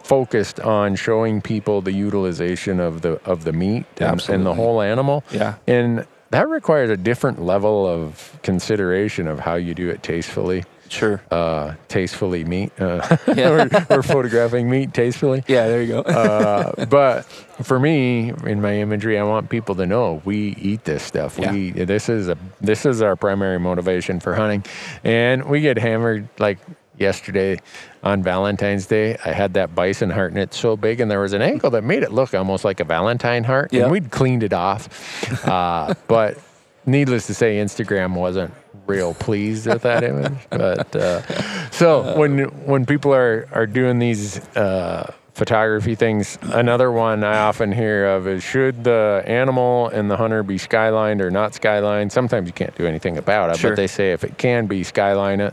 focused 0.03 0.61
on 0.61 0.97
showing 0.97 1.41
people 1.41 1.81
the 1.81 1.93
utilization 1.93 2.81
of 2.81 3.03
the 3.03 3.21
of 3.25 3.45
the 3.45 3.53
meat 3.53 3.87
and, 3.99 4.29
and 4.29 4.45
the 4.45 4.55
whole 4.55 4.81
animal. 4.83 5.23
Yeah. 5.31 5.55
And 5.67 6.07
that 6.31 6.49
requires 6.49 6.91
a 6.91 6.97
different 6.97 7.41
level 7.41 7.87
of 7.87 8.37
consideration 8.43 9.29
of 9.29 9.39
how 9.41 9.55
you 9.55 9.75
do 9.75 9.89
it 9.89 10.03
tastefully. 10.03 10.65
Sure. 10.89 11.21
Uh, 11.31 11.75
tastefully 11.89 12.45
meat, 12.45 12.73
uh, 12.81 13.17
Yeah. 13.35 13.69
or, 13.91 13.97
or 13.99 14.03
photographing 14.03 14.69
meat 14.71 14.95
tastefully. 14.95 15.43
yeah, 15.49 15.67
there 15.67 15.83
you 15.83 15.89
go. 15.89 16.01
Uh, 16.03 16.85
but 16.87 17.23
for 17.63 17.79
me, 17.81 18.33
in 18.45 18.61
my 18.61 18.75
imagery, 18.79 19.19
I 19.19 19.23
want 19.25 19.51
people 19.51 19.75
to 19.77 19.87
know 19.87 20.23
we 20.25 20.55
eat 20.61 20.85
this 20.85 21.03
stuff. 21.03 21.39
Yeah. 21.39 21.53
We 21.53 21.71
this 21.71 22.09
is 22.09 22.29
a 22.29 22.37
this 22.61 22.87
is 22.87 23.03
our 23.03 23.17
primary 23.17 23.59
motivation 23.59 24.21
for 24.21 24.35
hunting, 24.35 24.65
and 25.03 25.45
we 25.49 25.61
get 25.61 25.79
hammered 25.79 26.29
like 26.39 26.59
yesterday 26.97 27.59
on 28.05 28.23
Valentine's 28.23 28.87
Day. 28.87 29.17
I 29.25 29.33
had 29.33 29.55
that 29.55 29.75
bison 29.75 30.11
heart, 30.11 30.31
and 30.31 30.39
it's 30.41 30.57
so 30.57 30.77
big, 30.77 31.01
and 31.01 31.11
there 31.11 31.21
was 31.21 31.33
an 31.33 31.43
ankle 31.43 31.71
that 31.71 31.83
made 31.83 32.03
it 32.05 32.13
look 32.13 32.35
almost 32.35 32.65
like 32.65 32.79
a 32.79 32.85
Valentine 32.85 33.43
heart, 33.43 33.73
Yeah. 33.73 33.83
and 33.85 33.91
we'd 33.91 34.11
cleaned 34.13 34.43
it 34.45 34.53
off. 34.53 35.45
Uh, 35.49 35.95
but 36.07 36.39
needless 36.87 37.27
to 37.29 37.35
say, 37.35 37.57
Instagram 37.57 38.15
wasn't 38.15 38.53
real 38.87 39.15
pleased 39.15 39.67
with 39.67 39.83
that 39.83 40.05
image. 40.05 40.39
But 40.51 40.95
uh, 40.95 41.71
so 41.71 42.17
when 42.19 42.45
when 42.67 42.87
people 42.87 43.15
are 43.15 43.49
are 43.53 43.67
doing 43.67 43.99
these. 43.99 44.39
Uh, 44.57 45.13
photography 45.35 45.97
things 45.97 46.39
another 46.53 46.93
one 46.93 47.25
i 47.25 47.39
often 47.39 47.73
hear 47.73 48.07
of 48.07 48.29
is 48.29 48.41
should 48.41 48.85
the 48.85 49.21
animal 49.27 49.89
and 49.89 50.09
the 50.09 50.17
hunter 50.17 50.45
be 50.45 50.55
skylined 50.55 51.21
or 51.21 51.29
not 51.29 51.51
skylined 51.51 52.13
sometimes 52.13 52.47
you 52.47 52.53
can't 52.53 52.73
do 52.77 52.87
anything 52.87 53.19
about 53.19 53.51
it 53.51 53.57
Sure. 53.59 53.71
but 53.73 53.77
they 53.77 53.89
say 53.89 54.13
if 54.13 54.23
it 54.23 54.39
can 54.39 54.67
be 54.67 54.85
skyline 54.85 55.41
it 55.41 55.53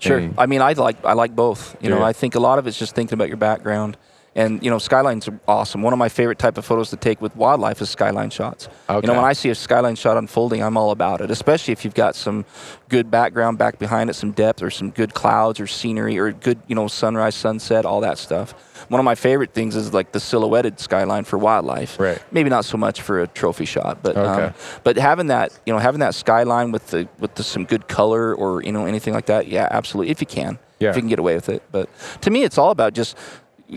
Sure. 0.00 0.18
And- 0.18 0.34
I 0.36 0.44
mean, 0.44 0.60
I 0.60 0.74
like 0.74 1.02
I 1.02 1.14
like 1.14 1.34
both. 1.34 1.76
You 1.80 1.88
know, 1.88 2.00
Yeah. 2.00 2.04
I 2.04 2.12
think 2.12 2.34
a 2.34 2.40
lot 2.40 2.58
of 2.58 2.66
it's 2.66 2.78
just 2.78 2.94
thinking 2.94 3.14
about 3.14 3.28
your 3.28 3.36
background. 3.38 3.96
And 4.36 4.62
you 4.62 4.70
know, 4.70 4.78
skylines 4.78 5.26
are 5.26 5.40
awesome. 5.48 5.82
One 5.82 5.92
of 5.92 5.98
my 5.98 6.08
favorite 6.08 6.38
type 6.38 6.56
of 6.56 6.64
photos 6.64 6.90
to 6.90 6.96
take 6.96 7.20
with 7.20 7.34
wildlife 7.34 7.80
is 7.82 7.90
skyline 7.90 8.30
shots. 8.30 8.68
You 8.88 9.00
know, 9.02 9.14
when 9.14 9.24
I 9.24 9.32
see 9.32 9.50
a 9.50 9.56
skyline 9.56 9.96
shot 9.96 10.16
unfolding, 10.16 10.62
I'm 10.62 10.76
all 10.76 10.92
about 10.92 11.20
it. 11.20 11.32
Especially 11.32 11.72
if 11.72 11.84
you've 11.84 11.94
got 11.94 12.14
some 12.14 12.44
good 12.88 13.10
background 13.10 13.58
back 13.58 13.80
behind 13.80 14.08
it, 14.08 14.14
some 14.14 14.30
depth, 14.30 14.62
or 14.62 14.70
some 14.70 14.90
good 14.90 15.14
clouds 15.14 15.58
or 15.58 15.66
scenery, 15.66 16.16
or 16.16 16.30
good 16.30 16.60
you 16.68 16.76
know 16.76 16.86
sunrise, 16.86 17.34
sunset, 17.34 17.84
all 17.84 18.00
that 18.02 18.18
stuff. 18.18 18.52
One 18.88 19.00
of 19.00 19.04
my 19.04 19.16
favorite 19.16 19.52
things 19.52 19.74
is 19.74 19.92
like 19.92 20.12
the 20.12 20.20
silhouetted 20.20 20.78
skyline 20.78 21.24
for 21.24 21.36
wildlife. 21.36 21.98
Right. 21.98 22.22
Maybe 22.30 22.50
not 22.50 22.64
so 22.64 22.76
much 22.78 23.02
for 23.02 23.20
a 23.20 23.26
trophy 23.26 23.64
shot, 23.64 23.98
but 24.00 24.16
Okay. 24.16 24.44
um, 24.44 24.54
but 24.84 24.96
having 24.96 25.26
that 25.26 25.58
you 25.66 25.72
know 25.72 25.80
having 25.80 26.00
that 26.00 26.14
skyline 26.14 26.70
with 26.70 26.86
the 26.88 27.08
with 27.18 27.34
the, 27.34 27.42
some 27.42 27.64
good 27.64 27.88
color 27.88 28.32
or 28.32 28.62
you 28.62 28.70
know 28.70 28.86
anything 28.86 29.12
like 29.12 29.26
that, 29.26 29.48
yeah, 29.48 29.66
absolutely. 29.72 30.12
If 30.12 30.20
you 30.20 30.26
can, 30.28 30.60
Yeah. 30.78 30.90
if 30.90 30.96
you 30.96 31.02
can 31.02 31.08
get 31.08 31.18
away 31.18 31.34
with 31.34 31.48
it. 31.48 31.64
But 31.72 31.88
to 32.20 32.30
me, 32.30 32.44
it's 32.44 32.58
all 32.58 32.70
about 32.70 32.94
just 32.94 33.16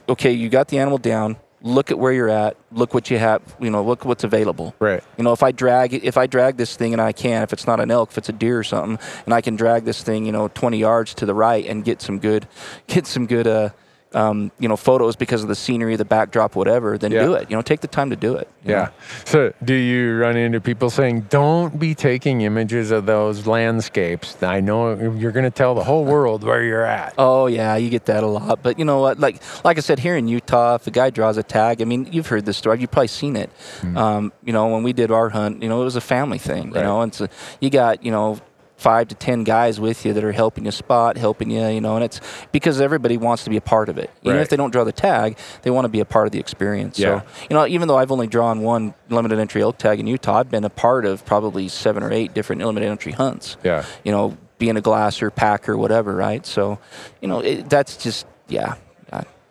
okay. 0.10 0.32
You 0.32 0.50
got 0.50 0.68
the 0.68 0.80
animal 0.80 0.98
down. 0.98 1.38
Look 1.62 1.92
at 1.92 1.98
where 1.98 2.12
you're 2.12 2.30
at. 2.30 2.58
Look 2.74 2.94
what 2.94 3.10
you 3.10 3.18
have. 3.18 3.42
You 3.60 3.70
know, 3.70 3.84
look 3.84 4.04
what's 4.04 4.26
available. 4.26 4.76
right 4.80 5.02
You 5.18 5.24
know, 5.24 5.32
if 5.32 5.44
I 5.44 5.52
drag 5.52 5.94
if 5.94 6.18
I 6.18 6.28
drag 6.28 6.58
this 6.58 6.76
thing 6.76 6.94
and 6.94 7.02
I 7.02 7.14
can, 7.14 7.42
if 7.44 7.54
it's 7.54 7.66
not 7.66 7.80
an 7.80 7.90
elk, 7.90 8.12
if 8.12 8.18
it's 8.18 8.30
a 8.30 8.34
deer 8.34 8.60
or 8.60 8.64
something, 8.64 9.00
and 9.26 9.34
I 9.34 9.42
can 9.42 9.56
drag 9.56 9.86
this 9.86 10.04
thing, 10.04 10.26
you 10.26 10.32
know, 10.32 10.50
20 10.50 10.78
yards 10.78 11.14
to 11.16 11.26
the 11.26 11.34
right 11.34 11.66
and 11.66 11.86
get 11.86 12.02
some 12.02 12.20
good, 12.20 12.48
get 12.88 13.08
some 13.08 13.28
good, 13.28 13.48
uh, 13.48 13.70
um, 14.16 14.52
you 14.60 14.68
know, 14.68 14.76
photos 14.78 15.16
because 15.16 15.42
of 15.44 15.48
the 15.50 15.56
scenery, 15.56 15.96
the 15.96 16.06
backdrop, 16.06 16.56
whatever, 16.56 16.98
then 16.98 17.12
Yeah. 17.12 17.24
do 17.26 17.34
it. 17.34 17.50
You 17.50 17.56
know, 17.56 17.62
take 17.62 17.82
the 17.82 17.88
time 17.88 18.10
to 18.10 18.16
do 18.16 18.36
it. 18.36 18.48
yeah 18.64 18.74
know? 18.74 18.90
so 19.26 19.54
do 19.64 19.74
you 19.74 20.18
run 20.18 20.38
into 20.38 20.62
people 20.62 20.90
saying 20.90 21.22
don't 21.30 21.78
be 21.80 21.94
taking 21.94 22.42
images 22.42 22.92
of 22.92 23.06
those 23.06 23.46
landscapes 23.46 24.42
i 24.42 24.60
know 24.62 24.94
you're 25.20 25.32
going 25.32 25.44
to 25.44 25.52
tell 25.52 25.76
the 25.76 25.84
whole 25.84 26.06
world 26.06 26.44
where 26.44 26.64
you're 26.64 26.86
at 26.86 27.14
Oh 27.18 27.48
yeah, 27.48 27.76
you 27.76 27.90
get 27.90 28.06
that 28.06 28.24
a 28.24 28.28
lot. 28.28 28.64
But 28.64 28.80
you 28.80 28.86
know 28.86 29.00
what? 29.00 29.20
Like 29.20 29.42
like 29.64 29.78
I 29.78 29.82
said, 29.82 30.00
here 30.00 30.16
in 30.18 30.28
Utah, 30.28 30.76
if 30.76 30.88
a 30.88 30.92
guy 30.92 31.10
draws 31.10 31.38
a 31.38 31.44
tag, 31.44 31.82
I 31.82 31.86
mean, 31.86 32.08
you've 32.12 32.28
heard 32.28 32.46
this 32.46 32.58
story. 32.58 32.80
You've 32.80 32.92
probably 32.92 33.08
seen 33.08 33.36
it. 33.36 33.50
Um, 33.96 34.32
you 34.44 34.54
know, 34.54 34.68
when 34.68 34.84
we 34.84 34.94
did 34.94 35.12
our 35.12 35.30
hunt, 35.30 35.62
you 35.62 35.70
know, 35.70 35.82
it 35.82 35.86
was 35.86 35.96
a 35.96 36.02
family 36.02 36.38
thing. 36.40 36.68
You 36.76 36.82
know, 36.82 37.02
and 37.02 37.14
so 37.14 37.28
you 37.60 37.70
got 37.70 38.04
you 38.04 38.12
know 38.12 38.40
five 38.84 39.08
to 39.08 39.16
ten 39.16 39.44
guys 39.44 39.80
with 39.80 40.06
you 40.06 40.14
that 40.14 40.24
are 40.24 40.32
helping 40.34 40.66
you 40.66 40.72
spot, 40.72 41.18
helping 41.18 41.50
you. 41.50 41.66
You 41.66 41.82
know, 41.82 41.96
and 41.96 42.04
it's 42.04 42.20
because 42.52 42.82
everybody 42.82 43.18
wants 43.18 43.44
to 43.46 43.50
be 43.50 43.58
a 43.58 43.62
part 43.62 43.90
of 43.90 43.98
it. 43.98 44.10
Even 44.22 44.36
Right. 44.38 44.42
if 44.44 44.50
they 44.50 44.58
don't 44.58 44.72
draw 44.72 44.84
the 44.84 44.92
tag, 44.92 45.38
they 45.64 45.72
want 45.72 45.86
to 45.86 45.90
be 45.90 46.02
a 46.02 46.06
part 46.06 46.28
of 46.28 46.32
the 46.34 46.40
experience. 46.40 47.00
Yeah. 47.00 47.22
So 47.22 47.26
you 47.50 47.56
know, 47.56 47.66
even 47.66 47.88
though 47.88 47.98
I've 47.98 48.12
only 48.12 48.28
drawn 48.28 48.62
one 48.62 48.94
limited 49.10 49.40
entry 49.40 49.62
elk 49.62 49.78
tag 49.78 50.00
in 50.00 50.08
Utah, 50.08 50.40
I've 50.40 50.52
been 50.52 50.66
a 50.66 50.70
part 50.70 51.06
of 51.06 51.26
probably 51.26 51.68
seven 51.70 52.04
or 52.04 52.12
eight 52.12 52.34
different 52.34 52.62
limited 52.64 52.88
entry 52.88 53.12
hunts 53.14 53.58
yeah 53.64 53.86
you 54.04 54.12
know, 54.12 54.38
being 54.60 54.78
a 54.78 54.82
glasser, 54.82 55.30
packer, 55.32 55.76
whatever, 55.78 56.16
right? 56.16 56.46
So, 56.46 56.80
you 57.22 57.28
know, 57.28 57.40
it, 57.40 57.70
that's 57.70 57.98
just, 57.98 58.26
yeah, 58.48 58.76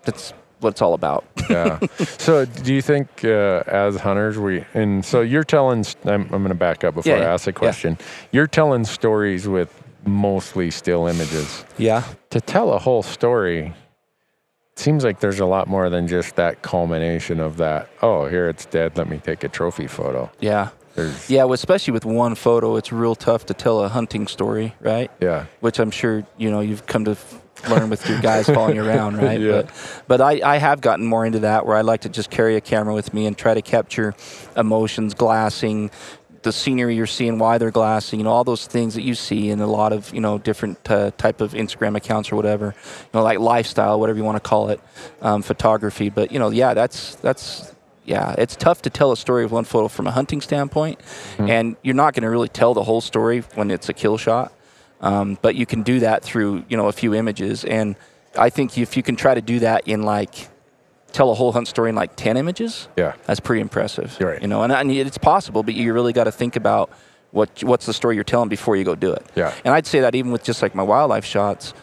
that's 0.05 0.33
what 0.63 0.71
it's 0.71 0.83
all 0.83 0.95
about. 0.95 1.25
yeah. 1.51 1.79
So, 2.19 2.45
do 2.45 2.73
you 2.75 2.83
think 2.83 3.25
uh, 3.25 3.63
as 3.67 3.97
hunters 3.97 4.39
we 4.39 4.65
and 4.75 5.05
so 5.05 5.21
you're 5.21 5.45
telling? 5.45 5.85
I'm, 6.05 6.23
I'm 6.23 6.29
going 6.29 6.49
to 6.49 6.55
back 6.55 6.85
up 6.85 6.95
before 6.95 7.13
Yeah, 7.13 7.19
I 7.19 7.23
yeah, 7.23 7.33
ask 7.35 7.45
the 7.45 7.51
yeah. 7.51 7.59
question. 7.59 7.99
You're 8.31 8.47
telling 8.47 8.85
stories 8.85 9.49
with 9.49 9.71
mostly 10.05 10.71
still 10.71 11.07
images. 11.07 11.65
Yeah. 11.79 12.03
To 12.31 12.41
tell 12.41 12.73
a 12.73 12.79
whole 12.79 13.03
story, 13.03 13.75
it 14.73 14.79
seems 14.79 15.05
like 15.05 15.21
there's 15.21 15.41
a 15.41 15.47
lot 15.47 15.69
more 15.69 15.91
than 15.91 16.09
just 16.09 16.37
that 16.37 16.63
culmination 16.63 17.41
of 17.41 17.57
that. 17.59 17.89
Oh, 18.03 18.27
here 18.27 18.49
it's 18.49 18.65
dead. 18.67 18.97
Let 18.97 19.09
me 19.09 19.19
take 19.19 19.45
a 19.45 19.49
trophy 19.49 19.87
photo. 19.87 20.31
Yeah. 20.41 20.71
There's, 20.95 21.31
Yeah. 21.31 21.45
Well, 21.45 21.55
especially 21.55 21.93
with 21.93 22.05
one 22.05 22.35
photo, 22.35 22.77
it's 22.77 22.93
real 22.93 23.15
tough 23.15 23.47
to 23.47 23.55
tell 23.55 23.83
a 23.83 23.89
hunting 23.89 24.27
story, 24.27 24.75
right? 24.81 25.11
yeah. 25.21 25.47
Which 25.61 25.79
I'm 25.79 25.91
sure, 25.91 26.25
you 26.37 26.51
know, 26.51 26.61
you've 26.61 26.87
come 26.87 27.05
to 27.07 27.13
f- 27.13 27.41
learn 27.69 27.91
with 27.91 28.09
your 28.09 28.21
guys 28.21 28.47
following 28.47 28.77
you 28.77 28.85
around, 28.85 29.17
right? 29.19 29.41
Yeah. 29.41 29.63
But, 29.63 30.05
but 30.09 30.21
I, 30.21 30.55
I 30.55 30.57
have 30.57 30.81
gotten 30.81 31.07
more 31.07 31.25
into 31.25 31.41
that 31.41 31.67
where 31.67 31.77
I 31.77 31.83
like 31.83 32.03
to 32.03 32.09
just 32.09 32.31
carry 32.31 32.57
a 32.57 32.61
camera 32.61 32.95
with 32.95 33.13
me 33.15 33.27
and 33.27 33.37
try 33.37 33.55
to 33.55 33.63
capture 33.63 34.15
emotions, 34.57 35.15
glassing, 35.15 35.91
the 36.43 36.53
scenery 36.53 36.97
you're 36.97 37.07
seeing, 37.07 37.39
why 37.39 37.59
they're 37.59 37.71
glassing, 37.71 38.21
you 38.21 38.25
know, 38.25 38.31
all 38.31 38.45
those 38.45 38.67
things 38.67 38.95
that 38.95 39.03
you 39.03 39.15
see 39.15 39.51
in 39.51 39.61
a 39.61 39.67
lot 39.67 39.93
of, 39.93 40.13
you 40.13 40.21
know, 40.21 40.39
different 40.39 40.79
uh, 40.91 41.13
type 41.17 41.41
of 41.41 41.53
Instagram 41.53 41.97
accounts 41.97 42.33
or 42.33 42.37
whatever, 42.37 42.75
you 42.77 43.09
know, 43.15 43.23
like 43.23 43.39
lifestyle, 43.39 44.01
whatever 44.01 44.19
you 44.19 44.25
want 44.25 44.37
to 44.37 44.49
call 44.49 44.69
it, 44.71 44.81
um, 45.21 45.43
photography. 45.43 46.09
But, 46.09 46.33
you 46.33 46.39
know, 46.39 46.51
yeah, 46.51 46.75
that's, 46.75 47.15
that's, 47.17 47.73
yeah, 48.05 48.35
it's 48.37 48.57
tough 48.57 48.83
to 48.83 48.91
tell 48.91 49.13
a 49.13 49.17
story 49.17 49.45
of 49.45 49.53
one 49.53 49.65
photo 49.65 49.87
from 49.87 50.09
a 50.09 50.11
hunting 50.11 50.41
standpoint, 50.41 51.01
and 51.39 51.77
you're 51.83 51.95
not 51.95 52.15
going 52.15 52.25
to 52.25 52.31
really 52.31 52.49
tell 52.49 52.75
the 52.75 52.83
whole 52.83 53.01
story 53.01 53.45
when 53.55 53.71
it's 53.71 53.89
a 53.89 53.93
kill 53.93 54.17
shot. 54.17 54.53
Um, 55.03 55.37
but 55.43 55.55
you 55.57 55.67
can 55.67 55.83
do 55.83 56.01
that 56.01 56.23
through 56.23 56.65
you 56.69 56.77
know 56.77 56.89
a 56.89 56.93
few 56.93 57.13
images, 57.15 57.65
and 57.65 57.97
I 58.39 58.51
think 58.51 58.79
if 58.79 58.97
you 58.97 59.03
can 59.03 59.17
try 59.17 59.35
to 59.35 59.43
do 59.43 59.59
that 59.61 59.87
in 59.89 60.03
like 60.03 60.49
tell 61.13 61.31
a 61.31 61.35
whole 61.35 61.53
hunt 61.53 61.69
story 61.69 61.91
in 61.91 61.95
like 61.97 62.17
ten 62.17 62.37
images, 62.37 62.89
Yeah. 62.97 63.13
that's 63.27 63.41
pretty 63.41 63.61
impressive. 63.61 64.17
You're 64.19 64.31
right. 64.31 64.41
You 64.43 64.49
know, 64.49 64.63
and, 64.63 64.73
and 64.73 64.91
it's 64.91 65.19
possible, 65.19 65.63
but 65.63 65.75
you 65.75 65.93
really 65.93 66.13
got 66.15 66.25
to 66.25 66.33
think 66.33 66.57
about 66.57 66.91
what 67.33 67.63
what's 67.65 67.85
the 67.87 67.93
story 67.93 68.15
you're 68.15 68.25
telling 68.25 68.49
before 68.49 68.77
you 68.77 68.85
go 68.85 68.95
do 68.95 69.13
it. 69.13 69.27
Yeah. 69.35 69.53
And 69.65 69.75
I'd 69.75 69.87
say 69.87 70.01
that 70.01 70.15
even 70.15 70.31
with 70.33 70.45
just 70.45 70.63
like 70.63 70.75
my 70.75 70.83
wildlife 70.83 71.25
shots, 71.25 71.75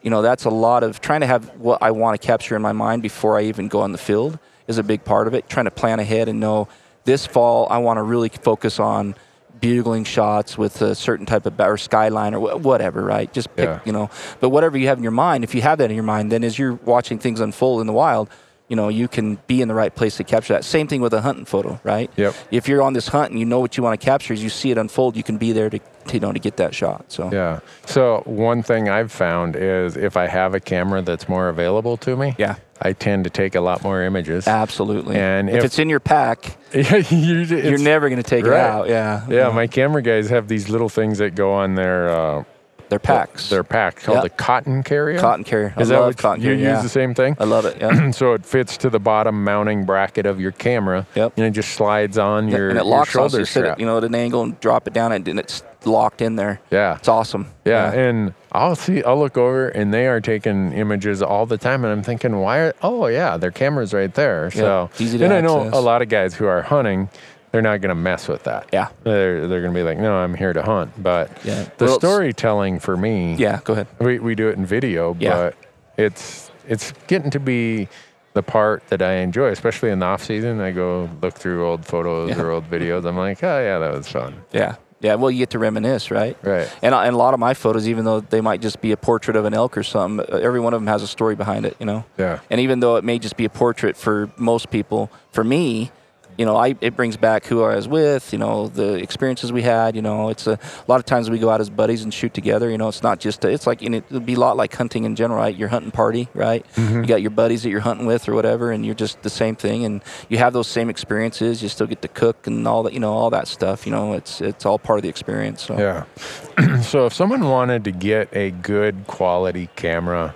you 0.00 0.10
know, 0.10 0.22
that's 0.22 0.44
a 0.46 0.50
lot 0.50 0.82
of 0.82 1.00
trying 1.00 1.20
to 1.20 1.26
have 1.26 1.44
what 1.58 1.82
I 1.82 1.90
want 1.92 2.20
to 2.20 2.26
capture 2.26 2.56
in 2.56 2.62
my 2.62 2.72
mind 2.72 3.02
before 3.02 3.38
I 3.38 3.42
even 3.44 3.68
go 3.68 3.80
on 3.82 3.92
the 3.92 3.98
field 3.98 4.38
is 4.66 4.78
a 4.78 4.82
big 4.82 5.04
part 5.04 5.26
of 5.28 5.34
it. 5.34 5.48
Trying 5.48 5.66
to 5.66 5.70
plan 5.70 6.00
ahead 6.00 6.28
and 6.28 6.40
know 6.40 6.68
this 7.04 7.26
fall 7.26 7.66
I 7.70 7.78
want 7.78 7.98
to 7.98 8.02
really 8.02 8.30
focus 8.30 8.80
on 8.80 9.14
bugling 9.62 10.04
shots 10.04 10.58
with 10.58 10.82
a 10.82 10.94
certain 10.94 11.24
type 11.24 11.46
of 11.46 11.58
or 11.58 11.78
skyline 11.78 12.34
or 12.34 12.40
wh- 12.58 12.62
whatever, 12.62 13.02
right? 13.02 13.32
Just 13.32 13.54
pick, 13.56 13.64
Yeah. 13.68 13.80
you 13.86 13.92
know. 13.92 14.10
But 14.40 14.50
whatever 14.50 14.76
you 14.76 14.88
have 14.88 14.98
in 14.98 15.02
your 15.04 15.12
mind, 15.12 15.44
if 15.44 15.54
you 15.54 15.62
have 15.62 15.78
that 15.78 15.88
in 15.88 15.94
your 15.96 16.04
mind, 16.04 16.30
then 16.30 16.44
as 16.44 16.58
you're 16.58 16.74
watching 16.84 17.18
things 17.18 17.40
unfold 17.40 17.80
in 17.80 17.86
the 17.86 17.92
wild, 17.94 18.28
you 18.68 18.76
know, 18.76 18.88
you 18.88 19.06
can 19.06 19.38
be 19.46 19.62
in 19.62 19.68
the 19.68 19.74
right 19.74 19.94
place 19.94 20.16
to 20.16 20.24
capture 20.24 20.52
that. 20.54 20.64
Same 20.64 20.86
thing 20.88 21.00
with 21.00 21.14
a 21.14 21.20
hunting 21.20 21.44
photo, 21.44 21.78
right? 21.84 22.10
Yep. 22.16 22.34
If 22.50 22.68
you're 22.68 22.82
on 22.82 22.92
this 22.92 23.08
hunt 23.08 23.30
and 23.30 23.38
you 23.38 23.46
know 23.46 23.60
what 23.60 23.76
you 23.76 23.82
want 23.82 23.98
to 24.00 24.04
capture, 24.04 24.32
as 24.34 24.42
you 24.42 24.48
see 24.50 24.70
it 24.70 24.78
unfold, 24.78 25.16
you 25.16 25.22
can 25.22 25.36
be 25.38 25.52
there 25.52 25.70
to 25.70 25.78
you 26.12 26.20
know 26.20 26.32
to 26.32 26.38
get 26.38 26.56
that 26.56 26.74
shot. 26.74 27.04
So 27.08 27.30
Yeah. 27.32 27.60
So 27.86 28.22
one 28.26 28.62
thing 28.62 28.88
I've 28.88 29.12
found 29.12 29.56
is 29.56 29.96
if 29.96 30.16
I 30.16 30.26
have 30.26 30.54
a 30.54 30.60
camera 30.60 31.02
that's 31.02 31.28
more 31.28 31.48
available 31.48 31.96
to 31.98 32.16
me, 32.16 32.34
Yeah. 32.38 32.56
I 32.80 32.92
tend 32.94 33.24
to 33.24 33.30
take 33.30 33.54
a 33.54 33.60
lot 33.60 33.82
more 33.84 34.02
images. 34.02 34.48
Absolutely. 34.48 35.16
And 35.16 35.48
if, 35.48 35.56
if- 35.58 35.64
it's 35.64 35.78
in 35.78 35.88
your 35.88 36.00
pack, 36.00 36.56
Yeah, 36.74 36.96
you- 37.10 37.42
you're 37.44 37.78
never 37.78 38.08
going 38.08 38.22
to 38.22 38.28
take 38.28 38.44
it 38.44 38.50
right. 38.50 38.60
out. 38.60 38.88
Yeah. 38.88 39.24
Yeah, 39.28 39.48
my 39.50 39.66
camera 39.66 40.02
guys 40.02 40.30
have 40.30 40.48
these 40.48 40.68
little 40.68 40.88
things 40.88 41.18
that 41.18 41.34
go 41.34 41.52
on 41.52 41.74
their 41.76 42.08
uh, 42.08 42.44
They're 42.92 42.98
packs. 42.98 43.48
They're 43.48 43.64
packed 43.64 44.02
called 44.02 44.16
Yeah. 44.18 44.22
the 44.24 44.28
cotton 44.28 44.82
carrier. 44.82 45.18
cotton 45.18 45.44
carrier. 45.44 45.72
Is 45.78 45.90
I 45.90 45.94
that 45.94 46.00
love 46.00 46.08
what 46.08 46.18
cotton 46.18 46.42
you 46.42 46.48
carrier. 46.50 46.58
use 46.58 46.76
yeah. 46.76 46.82
the 46.82 46.88
same 46.90 47.14
thing? 47.14 47.36
I 47.40 47.44
love 47.44 47.64
it. 47.64 47.78
Yeah. 47.80 48.10
so 48.12 48.34
it 48.34 48.44
fits 48.44 48.76
to 48.78 48.90
the 48.90 49.00
bottom 49.00 49.42
mounting 49.44 49.86
bracket 49.86 50.26
of 50.26 50.38
your 50.38 50.52
camera. 50.52 51.06
Yep. 51.14 51.32
And 51.38 51.46
it 51.46 51.52
just 51.52 51.70
slides 51.70 52.18
on 52.18 52.48
your, 52.48 52.68
and 52.68 52.78
it 52.78 52.84
your 52.84 52.90
locks 52.94 53.10
so 53.12 53.20
shoulder 53.20 53.38
you 53.38 53.44
set 53.46 53.60
strap. 53.62 53.78
it, 53.78 53.80
you 53.80 53.86
know, 53.86 53.96
at 53.96 54.04
an 54.04 54.14
angle 54.14 54.42
and 54.42 54.60
drop 54.60 54.86
it 54.86 54.92
down, 54.92 55.10
and 55.12 55.26
it's 55.38 55.62
locked 55.86 56.20
in 56.20 56.36
there. 56.36 56.60
yeah. 56.70 56.96
It's 56.96 57.08
awesome. 57.08 57.46
Yeah, 57.64 57.92
and 57.92 58.34
I'll 58.52 58.76
see. 58.76 59.02
I'll 59.04 59.18
look 59.18 59.38
over, 59.38 59.68
and 59.68 59.94
they 59.94 60.06
are 60.06 60.20
taking 60.20 60.72
images 60.74 61.22
all 61.22 61.46
the 61.46 61.56
time, 61.56 61.84
and 61.84 61.92
I'm 61.92 62.02
thinking, 62.02 62.38
why? 62.40 62.58
Are, 62.58 62.74
oh, 62.82 63.06
yeah, 63.06 63.38
their 63.38 63.50
camera's 63.50 63.94
right 63.94 64.12
there. 64.12 64.50
So, 64.50 64.90
easy 64.98 65.16
to 65.16 65.24
and 65.24 65.32
I 65.32 65.40
know 65.40 65.70
a 65.72 65.80
lot 65.80 66.02
of 66.02 66.08
guys 66.10 66.34
who 66.34 66.44
are 66.46 66.60
hunting, 66.62 67.08
they're 67.52 67.62
not 67.62 67.80
going 67.80 67.90
to 67.90 67.94
mess 67.94 68.26
with 68.28 68.42
that. 68.44 68.68
Yeah. 68.72 68.88
they're 69.04 69.46
they're 69.46 69.60
going 69.60 69.72
to 69.72 69.78
be 69.78 69.84
like, 69.84 69.98
no, 69.98 70.14
I'm 70.16 70.34
here 70.34 70.52
to 70.52 70.62
hunt. 70.62 70.90
But 71.02 71.30
Yeah. 71.44 71.68
the 71.78 71.84
Well, 71.84 71.98
storytelling 71.98 72.80
for 72.80 72.96
me, 72.96 73.34
Yeah. 73.34 73.60
Go 73.64 73.74
ahead. 73.74 73.86
we 74.00 74.18
we 74.18 74.34
do 74.34 74.48
it 74.48 74.56
in 74.56 74.66
video, 74.66 75.14
Yeah. 75.20 75.34
but 75.36 75.54
it's 75.96 76.50
it's 76.68 76.92
getting 77.06 77.30
to 77.30 77.40
be 77.40 77.88
the 78.34 78.42
part 78.42 78.82
that 78.88 79.02
I 79.02 79.14
enjoy, 79.16 79.48
especially 79.48 79.90
in 79.90 79.98
the 79.98 80.06
off 80.06 80.22
season. 80.24 80.60
I 80.60 80.70
go 80.70 81.08
look 81.20 81.34
through 81.34 81.66
old 81.66 81.84
photos 81.84 82.30
Yeah. 82.30 82.40
or 82.40 82.50
old 82.50 82.70
videos. 82.70 83.04
I'm 83.04 83.16
like, 83.18 83.42
oh 83.44 83.60
yeah, 83.62 83.78
that 83.78 83.92
was 83.92 84.08
fun. 84.08 84.34
Yeah. 84.52 84.76
Yeah. 85.00 85.16
Well, 85.16 85.30
you 85.32 85.38
get 85.38 85.50
to 85.50 85.58
reminisce, 85.58 86.10
right? 86.12 86.36
Right. 86.42 86.72
And, 86.80 86.94
and 86.94 87.14
a 87.14 87.18
lot 87.18 87.34
of 87.34 87.40
my 87.40 87.52
photos, 87.54 87.88
even 87.88 88.04
though 88.04 88.20
they 88.20 88.40
might 88.40 88.60
just 88.62 88.80
be 88.80 88.92
a 88.92 88.96
portrait 88.96 89.36
of 89.36 89.44
an 89.44 89.52
elk 89.52 89.76
or 89.76 89.82
something, 89.82 90.24
uh, 90.32 90.38
every 90.38 90.60
one 90.60 90.72
of 90.74 90.80
them 90.80 90.86
has 90.86 91.02
a 91.02 91.08
story 91.08 91.34
behind 91.34 91.66
it, 91.66 91.76
you 91.80 91.84
know? 91.86 92.04
Yeah. 92.16 92.38
And 92.50 92.60
even 92.60 92.78
though 92.80 92.94
it 92.96 93.02
may 93.04 93.18
just 93.18 93.36
be 93.36 93.44
a 93.44 93.50
portrait 93.50 93.96
for 93.96 94.30
most 94.38 94.70
people, 94.70 95.10
for 95.32 95.42
me, 95.42 95.90
you 96.38 96.46
know, 96.46 96.56
I, 96.56 96.74
it 96.80 96.96
brings 96.96 97.16
back 97.16 97.46
who 97.46 97.62
I 97.62 97.76
was 97.76 97.88
with, 97.88 98.32
you 98.32 98.38
know, 98.38 98.68
the 98.68 98.94
experiences 98.94 99.52
we 99.52 99.62
had. 99.62 99.94
You 99.94 100.02
know, 100.02 100.28
it's 100.28 100.46
a, 100.46 100.52
a 100.52 100.84
lot 100.88 100.98
of 100.98 101.04
times 101.04 101.30
we 101.30 101.38
go 101.38 101.50
out 101.50 101.60
as 101.60 101.70
buddies 101.70 102.02
and 102.02 102.12
shoot 102.12 102.32
together. 102.34 102.70
You 102.70 102.78
know, 102.78 102.88
it's 102.88 103.02
not 103.02 103.20
just, 103.20 103.44
a, 103.44 103.50
it's 103.50 103.66
like, 103.66 103.82
and 103.82 103.94
it 103.94 104.04
would 104.10 104.26
be 104.26 104.34
a 104.34 104.38
lot 104.38 104.56
like 104.56 104.74
hunting 104.74 105.04
in 105.04 105.16
general, 105.16 105.38
right? 105.38 105.54
Your 105.54 105.68
hunting 105.68 105.90
party, 105.90 106.28
right? 106.34 106.66
Mm-hmm. 106.74 107.02
You 107.02 107.06
got 107.06 107.22
your 107.22 107.30
buddies 107.30 107.62
that 107.62 107.70
you're 107.70 107.80
hunting 107.80 108.06
with 108.06 108.28
or 108.28 108.34
whatever, 108.34 108.72
and 108.72 108.84
you're 108.84 108.94
just 108.94 109.22
the 109.22 109.30
same 109.30 109.56
thing. 109.56 109.84
And 109.84 110.02
you 110.28 110.38
have 110.38 110.52
those 110.52 110.68
same 110.68 110.88
experiences. 110.88 111.62
You 111.62 111.68
still 111.68 111.86
get 111.86 112.02
to 112.02 112.08
cook 112.08 112.46
and 112.46 112.66
all 112.66 112.82
that, 112.84 112.92
you 112.92 113.00
know, 113.00 113.12
all 113.12 113.30
that 113.30 113.48
stuff. 113.48 113.86
You 113.86 113.92
know, 113.92 114.14
it's, 114.14 114.40
it's 114.40 114.64
all 114.64 114.78
part 114.78 114.98
of 114.98 115.02
the 115.02 115.08
experience. 115.08 115.62
So. 115.62 115.78
Yeah. 115.78 116.80
so 116.82 117.06
if 117.06 117.12
someone 117.12 117.44
wanted 117.44 117.84
to 117.84 117.92
get 117.92 118.34
a 118.34 118.50
good 118.50 119.06
quality 119.06 119.68
camera 119.76 120.34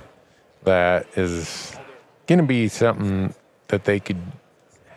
that 0.65 1.07
is 1.17 1.77
going 2.27 2.41
to 2.41 2.45
be 2.45 2.69
something 2.69 3.35
that 3.69 3.85
they 3.85 4.01
could 4.01 4.21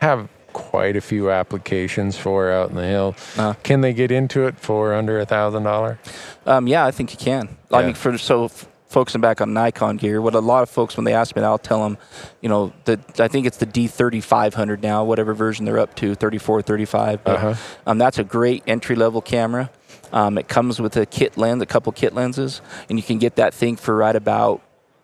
have 0.00 0.28
quite 0.52 0.96
a 0.96 1.00
few 1.00 1.30
applications 1.30 2.16
for 2.16 2.50
out 2.50 2.70
in 2.70 2.76
the 2.76 2.86
hill, 2.86 3.14
Uh-huh. 3.36 3.54
can 3.62 3.80
they 3.80 3.92
get 3.92 4.10
into 4.10 4.46
it 4.46 4.58
for 4.58 4.94
under 4.94 5.18
a 5.20 5.26
thousand 5.26 5.62
dollars? 5.64 5.98
Um, 6.46 6.66
yeah, 6.66 6.84
I 6.86 6.90
think 6.90 7.12
you 7.12 7.18
can. 7.18 7.56
I 7.72 7.82
mean, 7.82 7.94
for 7.94 8.16
so 8.18 8.46
f- 8.46 8.66
focusing 8.88 9.20
back 9.20 9.40
on 9.40 9.52
Nikon 9.52 9.96
gear, 9.96 10.20
what 10.20 10.34
a 10.34 10.40
lot 10.40 10.62
of 10.62 10.70
folks 10.70 10.96
when 10.96 11.04
they 11.04 11.14
ask 11.14 11.36
me, 11.36 11.42
I'll 11.42 11.58
tell 11.58 11.82
them, 11.84 11.96
you 12.40 12.48
know, 12.48 12.72
that 12.86 13.20
I 13.20 13.28
think 13.28 13.46
it's 13.46 13.58
the 13.58 13.66
D3500 13.66 14.82
now, 14.82 15.04
whatever 15.04 15.32
version 15.34 15.64
they're 15.64 15.78
up 15.78 15.94
to, 15.96 16.14
34, 16.14 16.62
35. 16.62 17.22
But, 17.24 17.36
Uh-huh. 17.36 17.54
um, 17.86 17.98
that's 17.98 18.18
a 18.18 18.24
great 18.24 18.62
entry 18.66 18.96
level 18.96 19.20
camera. 19.20 19.70
Um, 20.12 20.38
it 20.38 20.48
comes 20.48 20.80
with 20.80 20.96
a 20.96 21.06
kit 21.06 21.36
lens, 21.36 21.62
a 21.62 21.66
couple 21.66 21.92
kit 21.92 22.14
lenses, 22.14 22.60
and 22.88 22.98
you 22.98 23.02
can 23.04 23.18
get 23.18 23.36
that 23.36 23.54
thing 23.54 23.76
for 23.76 23.94
right 23.94 24.16
about 24.16 24.60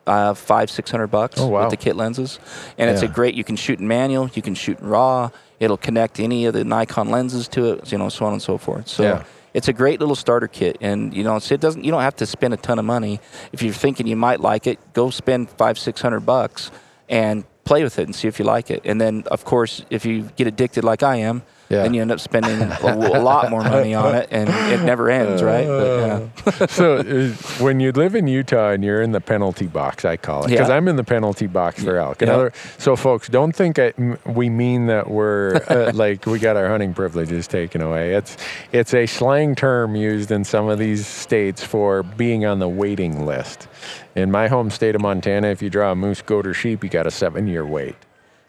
uh, 0.06 0.34
five, 0.34 0.70
six 0.70 0.90
hundred 0.90 1.08
bucks 1.08 1.40
Oh, 1.40 1.48
wow. 1.48 1.62
with 1.62 1.70
the 1.70 1.76
kit 1.76 1.96
lenses. 1.96 2.38
And 2.78 2.88
it's 2.90 3.02
a 3.02 3.08
great. 3.08 3.34
You 3.34 3.44
can 3.44 3.56
shoot 3.56 3.78
in 3.80 3.88
manual, 3.88 4.30
you 4.34 4.42
can 4.42 4.54
shoot 4.54 4.78
in 4.80 4.86
raw. 4.86 5.30
It'll 5.58 5.76
connect 5.78 6.20
any 6.20 6.44
of 6.46 6.52
the 6.54 6.64
Nikon 6.64 7.10
lenses 7.10 7.48
to 7.48 7.72
it, 7.72 7.90
you 7.90 7.98
know, 7.98 8.08
so 8.10 8.26
on 8.26 8.32
and 8.34 8.42
so 8.42 8.58
forth. 8.58 8.88
So 8.88 9.02
Yeah. 9.02 9.24
it's 9.54 9.68
a 9.68 9.72
great 9.72 10.00
little 10.00 10.14
starter 10.14 10.48
kit, 10.48 10.76
and 10.82 11.14
you 11.14 11.24
know, 11.24 11.36
it 11.36 11.60
doesn't. 11.60 11.82
You 11.84 11.90
don't 11.90 12.02
have 12.02 12.16
to 12.16 12.26
spend 12.26 12.52
a 12.54 12.58
ton 12.58 12.78
of 12.78 12.84
money. 12.84 13.20
If 13.52 13.62
you're 13.62 13.72
thinking 13.74 14.06
you 14.06 14.16
might 14.16 14.40
like 14.40 14.66
it, 14.66 14.78
go 14.92 15.10
spend 15.10 15.48
five, 15.50 15.78
six 15.78 16.00
hundred 16.02 16.20
bucks 16.26 16.70
and 17.08 17.44
play 17.64 17.82
with 17.82 17.98
it 17.98 18.04
and 18.06 18.14
see 18.14 18.28
if 18.28 18.38
you 18.38 18.44
like 18.44 18.70
it. 18.70 18.82
And 18.84 19.00
then, 19.00 19.24
of 19.30 19.44
course, 19.44 19.84
if 19.90 20.04
you 20.04 20.22
get 20.36 20.46
addicted 20.46 20.84
like 20.84 21.02
I 21.02 21.16
am, 21.16 21.42
Yeah. 21.68 21.82
then 21.82 21.94
you 21.94 22.00
end 22.02 22.12
up 22.12 22.20
spending 22.20 22.62
a, 22.62 22.78
a 22.82 23.20
lot 23.20 23.50
more 23.50 23.62
money 23.62 23.92
on 23.94 24.14
it, 24.14 24.28
and 24.30 24.48
it 24.48 24.84
never 24.84 25.10
ends, 25.10 25.42
right? 25.42 25.66
But, 25.66 26.30
yeah. 26.60 26.66
so 26.68 26.96
uh, 26.98 27.28
when 27.62 27.80
you 27.80 27.90
live 27.92 28.14
in 28.14 28.28
Utah 28.28 28.70
and 28.70 28.84
you're 28.84 29.02
in 29.02 29.10
the 29.12 29.20
penalty 29.20 29.66
box, 29.66 30.04
I 30.04 30.16
call 30.16 30.44
it 30.44 30.50
because 30.50 30.68
Yeah. 30.68 30.76
I'm 30.76 30.86
in 30.86 30.94
the 30.96 31.02
penalty 31.04 31.46
box 31.48 31.82
for 31.82 31.96
elk. 31.96 32.20
Yeah. 32.22 32.28
Another, 32.28 32.52
so 32.78 32.94
folks, 32.94 33.28
don't 33.28 33.50
think 33.54 33.78
I, 33.80 33.92
m- 33.98 34.16
we 34.26 34.48
mean 34.48 34.86
that 34.86 35.10
we're 35.10 35.56
uh, 35.68 35.90
like 35.94 36.24
we 36.26 36.38
got 36.38 36.56
our 36.56 36.68
hunting 36.68 36.94
privileges 36.94 37.48
taken 37.48 37.82
away. 37.82 38.14
It's 38.14 38.36
it's 38.72 38.94
a 38.94 39.06
slang 39.06 39.54
term 39.56 39.96
used 39.96 40.30
in 40.30 40.44
some 40.44 40.68
of 40.68 40.78
these 40.78 41.06
states 41.06 41.64
for 41.64 42.04
being 42.04 42.46
on 42.46 42.60
the 42.60 42.68
waiting 42.68 43.26
list. 43.26 43.66
In 44.14 44.30
my 44.30 44.46
home 44.48 44.70
state 44.70 44.94
of 44.94 45.00
Montana, 45.02 45.48
if 45.48 45.60
you 45.60 45.68
draw 45.68 45.90
a 45.92 45.94
moose, 45.96 46.22
goat, 46.22 46.46
or 46.46 46.54
sheep, 46.54 46.82
you 46.84 46.88
got 46.88 47.06
a 47.06 47.10
seven-year 47.10 47.66
wait. 47.66 47.96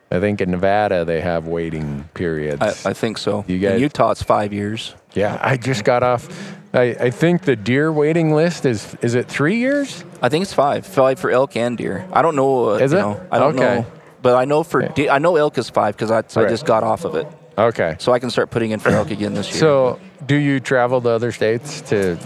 I 0.09 0.19
think 0.19 0.39
in 0.41 0.51
Nevada 0.51 1.03
they 1.05 1.21
have 1.21 1.47
waiting 1.47 2.07
periods. 2.13 2.61
I, 2.61 2.91
I 2.91 2.93
think 2.93 3.17
so. 3.17 3.43
You 3.47 3.59
guys- 3.59 3.73
in 3.75 3.81
Utah, 3.81 4.11
it's 4.11 4.23
five 4.23 4.53
years. 4.53 4.95
yeah, 5.13 5.37
I 5.41 5.57
just 5.57 5.83
got 5.83 6.03
off. 6.03 6.27
I, 6.73 6.81
I 6.99 7.09
think 7.11 7.43
the 7.43 7.55
deer 7.55 7.91
waiting 7.91 8.33
list 8.33 8.65
is 8.65 8.95
is 9.01 9.15
it 9.15 9.27
three 9.27 9.55
years? 9.57 10.03
I 10.21 10.29
think 10.29 10.43
it's 10.43 10.53
five. 10.53 10.85
Five 10.85 11.19
for 11.19 11.29
elk 11.31 11.55
and 11.55 11.77
deer. 11.77 12.07
I 12.11 12.21
don't 12.21 12.35
know. 12.35 12.69
Uh, 12.71 12.73
Is 12.75 12.91
you 12.91 12.97
it? 12.99 13.01
know, 13.01 13.27
I 13.31 13.39
don't 13.39 13.55
Okay. 13.59 13.79
know. 13.81 13.85
But 14.21 14.35
I 14.35 14.45
know 14.45 14.63
for 14.63 14.81
de- 14.81 15.09
I 15.09 15.19
know 15.19 15.35
elk 15.37 15.57
is 15.57 15.69
five 15.69 15.95
because 15.95 16.11
I, 16.11 16.17
I 16.41 16.47
just 16.49 16.65
got 16.65 16.83
off 16.83 17.05
of 17.05 17.15
it, 17.15 17.27
Okay. 17.57 17.95
so 17.99 18.11
I 18.11 18.19
can 18.19 18.29
start 18.29 18.49
putting 18.49 18.71
in 18.71 18.79
for 18.79 18.89
elk 18.89 19.11
again 19.11 19.33
this 19.33 19.49
year. 19.51 19.59
So, 19.59 19.99
do 20.25 20.35
you 20.35 20.59
travel 20.59 20.99
to 21.01 21.09
other 21.09 21.31
states 21.31 21.81
to 21.89 22.17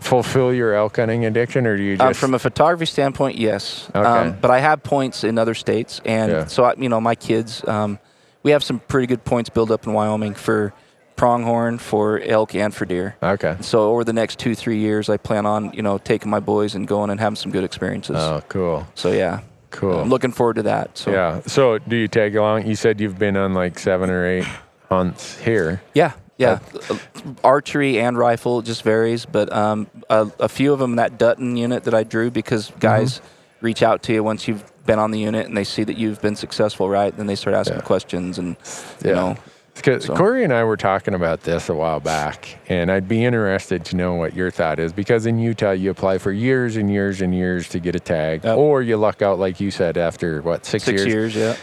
fulfill 0.00 0.52
your 0.54 0.74
elk 0.74 0.96
hunting 0.96 1.24
addiction, 1.24 1.66
or 1.66 1.76
do 1.76 1.82
you 1.82 1.96
just 1.96 2.06
Um, 2.06 2.14
from 2.14 2.34
a 2.34 2.38
photography 2.38 2.86
standpoint, 2.86 3.36
yes. 3.36 3.88
Okay. 3.94 4.00
Um, 4.06 4.36
but 4.40 4.50
I 4.50 4.60
have 4.60 4.82
points 4.82 5.24
in 5.24 5.38
other 5.38 5.54
states, 5.54 6.00
and 6.04 6.30
Yeah. 6.32 6.44
so 6.46 6.64
I, 6.64 6.74
you 6.78 6.88
know, 6.88 7.00
my 7.00 7.14
kids, 7.14 7.62
um, 7.66 7.98
we 8.42 8.52
have 8.52 8.62
some 8.62 8.80
pretty 8.88 9.06
good 9.06 9.24
points 9.24 9.50
built 9.50 9.70
up 9.70 9.86
in 9.86 9.92
Wyoming 9.92 10.34
for 10.34 10.72
pronghorn, 11.16 11.78
for 11.78 12.20
elk, 12.24 12.54
and 12.54 12.72
for 12.72 12.84
deer. 12.84 13.16
okay? 13.22 13.56
So 13.60 13.90
over 13.90 14.04
the 14.04 14.12
next 14.12 14.38
two, 14.38 14.54
three 14.54 14.78
years, 14.78 15.08
I 15.08 15.16
plan 15.16 15.46
on 15.46 15.72
you 15.74 15.82
know 15.82 15.98
taking 15.98 16.30
my 16.30 16.40
boys 16.40 16.74
and 16.76 16.86
going 16.86 17.10
and 17.10 17.18
having 17.18 17.36
some 17.36 17.50
good 17.50 17.64
experiences. 17.64 18.16
Oh, 18.16 18.40
cool, 18.48 18.86
so 18.94 19.10
yeah, 19.10 19.40
cool. 19.70 19.98
I'm 20.00 20.08
looking 20.08 20.30
forward 20.30 20.54
to 20.56 20.62
that. 20.62 20.96
So 20.96 21.10
yeah. 21.10 21.40
So, 21.46 21.78
do 21.78 21.96
you 21.96 22.06
tag 22.08 22.36
along? 22.36 22.66
You 22.66 22.76
said 22.76 23.00
you've 23.00 23.18
been 23.18 23.36
on 23.36 23.52
like 23.54 23.78
seven 23.80 24.10
or 24.10 24.24
eight 24.26 24.46
hunts 24.88 25.36
here. 25.38 25.80
Yeah, 25.92 26.12
yeah. 26.38 26.58
Uh, 26.88 26.96
Archery 27.44 28.00
and 28.00 28.16
rifle 28.16 28.62
just 28.62 28.82
varies, 28.82 29.26
but 29.26 29.52
um, 29.52 29.86
a, 30.08 30.30
a 30.40 30.48
few 30.48 30.72
of 30.72 30.78
them 30.78 30.96
that 30.96 31.18
Dutton 31.18 31.56
unit 31.56 31.84
that 31.84 31.94
I 31.94 32.04
drew 32.04 32.30
because 32.30 32.72
guys 32.80 33.20
reach 33.60 33.82
out 33.82 34.02
to 34.04 34.12
you 34.14 34.22
once 34.24 34.48
you've 34.48 34.64
been 34.86 34.98
on 34.98 35.10
the 35.10 35.18
unit 35.18 35.46
and 35.46 35.56
they 35.56 35.64
see 35.64 35.84
that 35.84 35.98
you've 35.98 36.22
been 36.22 36.36
successful, 36.36 36.88
right? 36.88 37.14
Then 37.16 37.26
they 37.26 37.34
start 37.34 37.54
asking 37.54 37.78
Yeah. 37.78 37.82
questions 37.82 38.38
and 38.38 38.56
you 39.04 39.10
Yeah. 39.10 39.14
know. 39.14 39.36
Because 39.74 40.06
So- 40.06 40.16
Corey 40.16 40.42
and 40.42 40.52
I 40.52 40.64
were 40.64 40.76
talking 40.76 41.14
about 41.14 41.42
this 41.42 41.68
a 41.68 41.74
while 41.74 42.00
back, 42.00 42.58
and 42.68 42.90
I'd 42.90 43.06
be 43.06 43.24
interested 43.24 43.84
to 43.86 43.96
know 43.96 44.14
what 44.14 44.34
your 44.34 44.50
thought 44.50 44.80
is. 44.80 44.92
Because 44.92 45.24
in 45.26 45.38
Utah, 45.38 45.70
you 45.70 45.90
apply 45.90 46.18
for 46.18 46.32
years 46.32 46.76
and 46.76 46.90
years 46.90 47.20
and 47.20 47.32
years 47.32 47.68
to 47.68 47.78
get 47.78 47.94
a 47.94 48.00
tag, 48.00 48.40
Yep. 48.44 48.56
or 48.56 48.82
you 48.82 48.96
luck 48.96 49.22
out, 49.22 49.38
like 49.38 49.60
you 49.60 49.70
said, 49.70 49.96
after 49.96 50.42
what 50.42 50.66
six, 50.66 50.88
years? 50.88 51.02
Six 51.02 51.12
years, 51.12 51.36
yeah. 51.36 51.54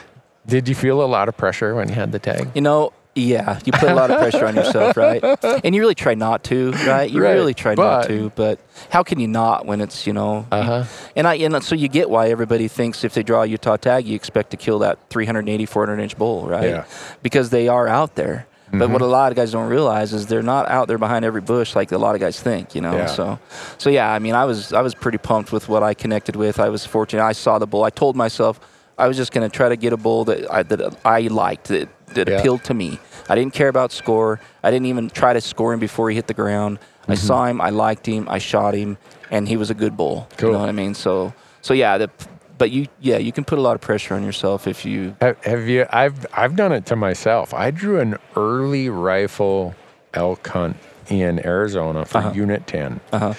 Did 0.47 0.69
you 0.69 0.75
feel 0.75 1.01
a 1.01 1.07
lot 1.07 1.27
of 1.27 1.35
pressure 1.35 1.75
when 1.75 1.89
you 1.89 1.95
had 1.95 2.11
the 2.13 2.19
tag? 2.19 2.47
You 2.55 2.61
know, 2.61 2.93
yeah, 3.15 3.59
you 3.65 3.71
put 3.71 3.89
a 3.89 3.95
lot 3.95 4.11
of 4.11 4.17
pressure 4.19 4.45
on 4.45 4.55
yourself, 4.55 4.97
right? 5.05 5.23
And 5.63 5.73
you 5.73 5.81
really 5.81 5.95
try 5.95 6.15
not 6.15 6.43
to, 6.45 6.71
right? 6.85 7.09
You 7.09 7.23
Right, 7.23 7.31
really 7.33 7.53
try 7.53 7.73
but- 7.75 7.83
not 8.01 8.07
to, 8.07 8.29
but 8.35 8.59
how 8.89 9.03
can 9.03 9.19
you 9.19 9.27
not 9.27 9.65
when 9.65 9.79
it's 9.81 10.05
you 10.05 10.11
know? 10.13 10.45
Uh 10.51 10.61
huh. 10.61 10.83
And 11.15 11.25
I 11.27 11.35
and 11.35 11.63
so 11.63 11.75
you 11.75 11.87
get 11.87 12.09
why 12.09 12.29
everybody 12.29 12.67
thinks 12.67 13.03
if 13.03 13.13
they 13.13 13.23
draw 13.23 13.43
a 13.43 13.45
Utah 13.45 13.77
tag, 13.77 14.05
you 14.05 14.15
expect 14.15 14.51
to 14.51 14.57
kill 14.57 14.79
that 14.79 14.99
380, 15.09 15.65
400 15.65 16.01
inch 16.03 16.17
bull, 16.17 16.47
right? 16.47 16.69
Yeah. 16.69 16.85
Because 17.23 17.49
they 17.51 17.67
are 17.69 17.87
out 17.87 18.15
there. 18.15 18.47
But 18.71 18.89
Mhm. 18.89 18.93
what 18.93 19.01
a 19.01 19.05
lot 19.05 19.31
of 19.31 19.35
guys 19.37 19.51
don't 19.51 19.69
realize 19.69 20.11
is 20.11 20.25
they're 20.25 20.41
not 20.41 20.67
out 20.69 20.87
there 20.89 20.97
behind 20.97 21.23
every 21.23 21.39
bush 21.39 21.75
like 21.75 21.91
a 21.93 21.97
lot 21.97 22.15
of 22.15 22.19
guys 22.21 22.41
think, 22.41 22.75
you 22.75 22.81
know. 22.81 22.93
Yeah. 22.97 23.05
So, 23.05 23.39
so 23.77 23.89
yeah, 23.89 24.11
I 24.11 24.19
mean, 24.19 24.33
I 24.35 24.43
was 24.43 24.73
I 24.73 24.81
was 24.81 24.93
pretty 24.93 25.19
pumped 25.19 25.53
with 25.53 25.69
what 25.69 25.83
I 25.83 25.93
connected 25.93 26.35
with. 26.35 26.59
I 26.59 26.67
was 26.69 26.85
fortunate. 26.85 27.23
I 27.23 27.31
saw 27.33 27.59
the 27.59 27.67
bull. 27.67 27.83
I 27.85 27.91
told 27.91 28.15
myself 28.17 28.59
I 28.97 29.07
was 29.07 29.17
just 29.17 29.31
going 29.33 29.49
to 29.49 29.53
try 29.55 29.69
to 29.69 29.75
get 29.75 29.93
a 29.93 29.97
bull 29.97 30.25
that 30.25 30.49
I, 30.51 30.63
that 30.63 30.97
I 31.05 31.21
liked 31.21 31.67
that, 31.67 31.89
that 32.15 32.27
Yeah. 32.29 32.37
appealed 32.39 32.63
to 32.65 32.73
me. 32.73 32.99
I 33.27 33.35
didn't 33.35 33.53
care 33.53 33.67
about 33.67 33.91
score. 33.91 34.39
I 34.63 34.71
didn't 34.71 34.85
even 34.87 35.09
try 35.09 35.33
to 35.33 35.41
score 35.41 35.73
him 35.73 35.79
before 35.79 36.09
he 36.09 36.15
hit 36.15 36.27
the 36.27 36.33
ground. 36.33 36.79
I 37.07 37.13
Mm-hmm. 37.13 37.27
saw 37.27 37.45
him. 37.45 37.61
I 37.61 37.69
liked 37.71 38.05
him. 38.05 38.27
I 38.29 38.37
shot 38.39 38.73
him, 38.73 38.97
and 39.29 39.47
he 39.47 39.57
was 39.57 39.69
a 39.69 39.73
good 39.73 39.95
bull. 39.97 40.27
Cool. 40.37 40.49
You 40.49 40.53
know 40.53 40.59
what 40.61 40.69
I 40.69 40.73
mean? 40.73 40.93
So, 40.95 41.33
so 41.61 41.73
yeah. 41.73 41.97
The, 41.97 42.09
but 42.57 42.71
you, 42.71 42.87
yeah, 43.01 43.17
you 43.17 43.31
can 43.33 43.43
put 43.43 43.59
a 43.59 43.61
lot 43.61 43.75
of 43.75 43.81
pressure 43.81 44.15
on 44.15 44.23
yourself 44.23 44.65
if 44.65 44.85
you. 44.85 45.15
Have, 45.21 45.43
have 45.43 45.67
you? 45.67 45.85
I've 45.89 46.25
I've 46.33 46.55
done 46.55 46.71
it 46.71 46.85
to 46.87 46.95
myself. 46.95 47.53
I 47.53 47.69
drew 47.71 47.99
an 47.99 48.17
early 48.37 48.89
rifle 48.89 49.75
elk 50.13 50.47
hunt 50.47 50.77
in 51.09 51.45
Arizona 51.45 52.05
for 52.05 52.19
Uh-huh. 52.19 52.31
Unit 52.33 52.65
Ten. 52.65 53.01
Uh-huh. 53.11 53.33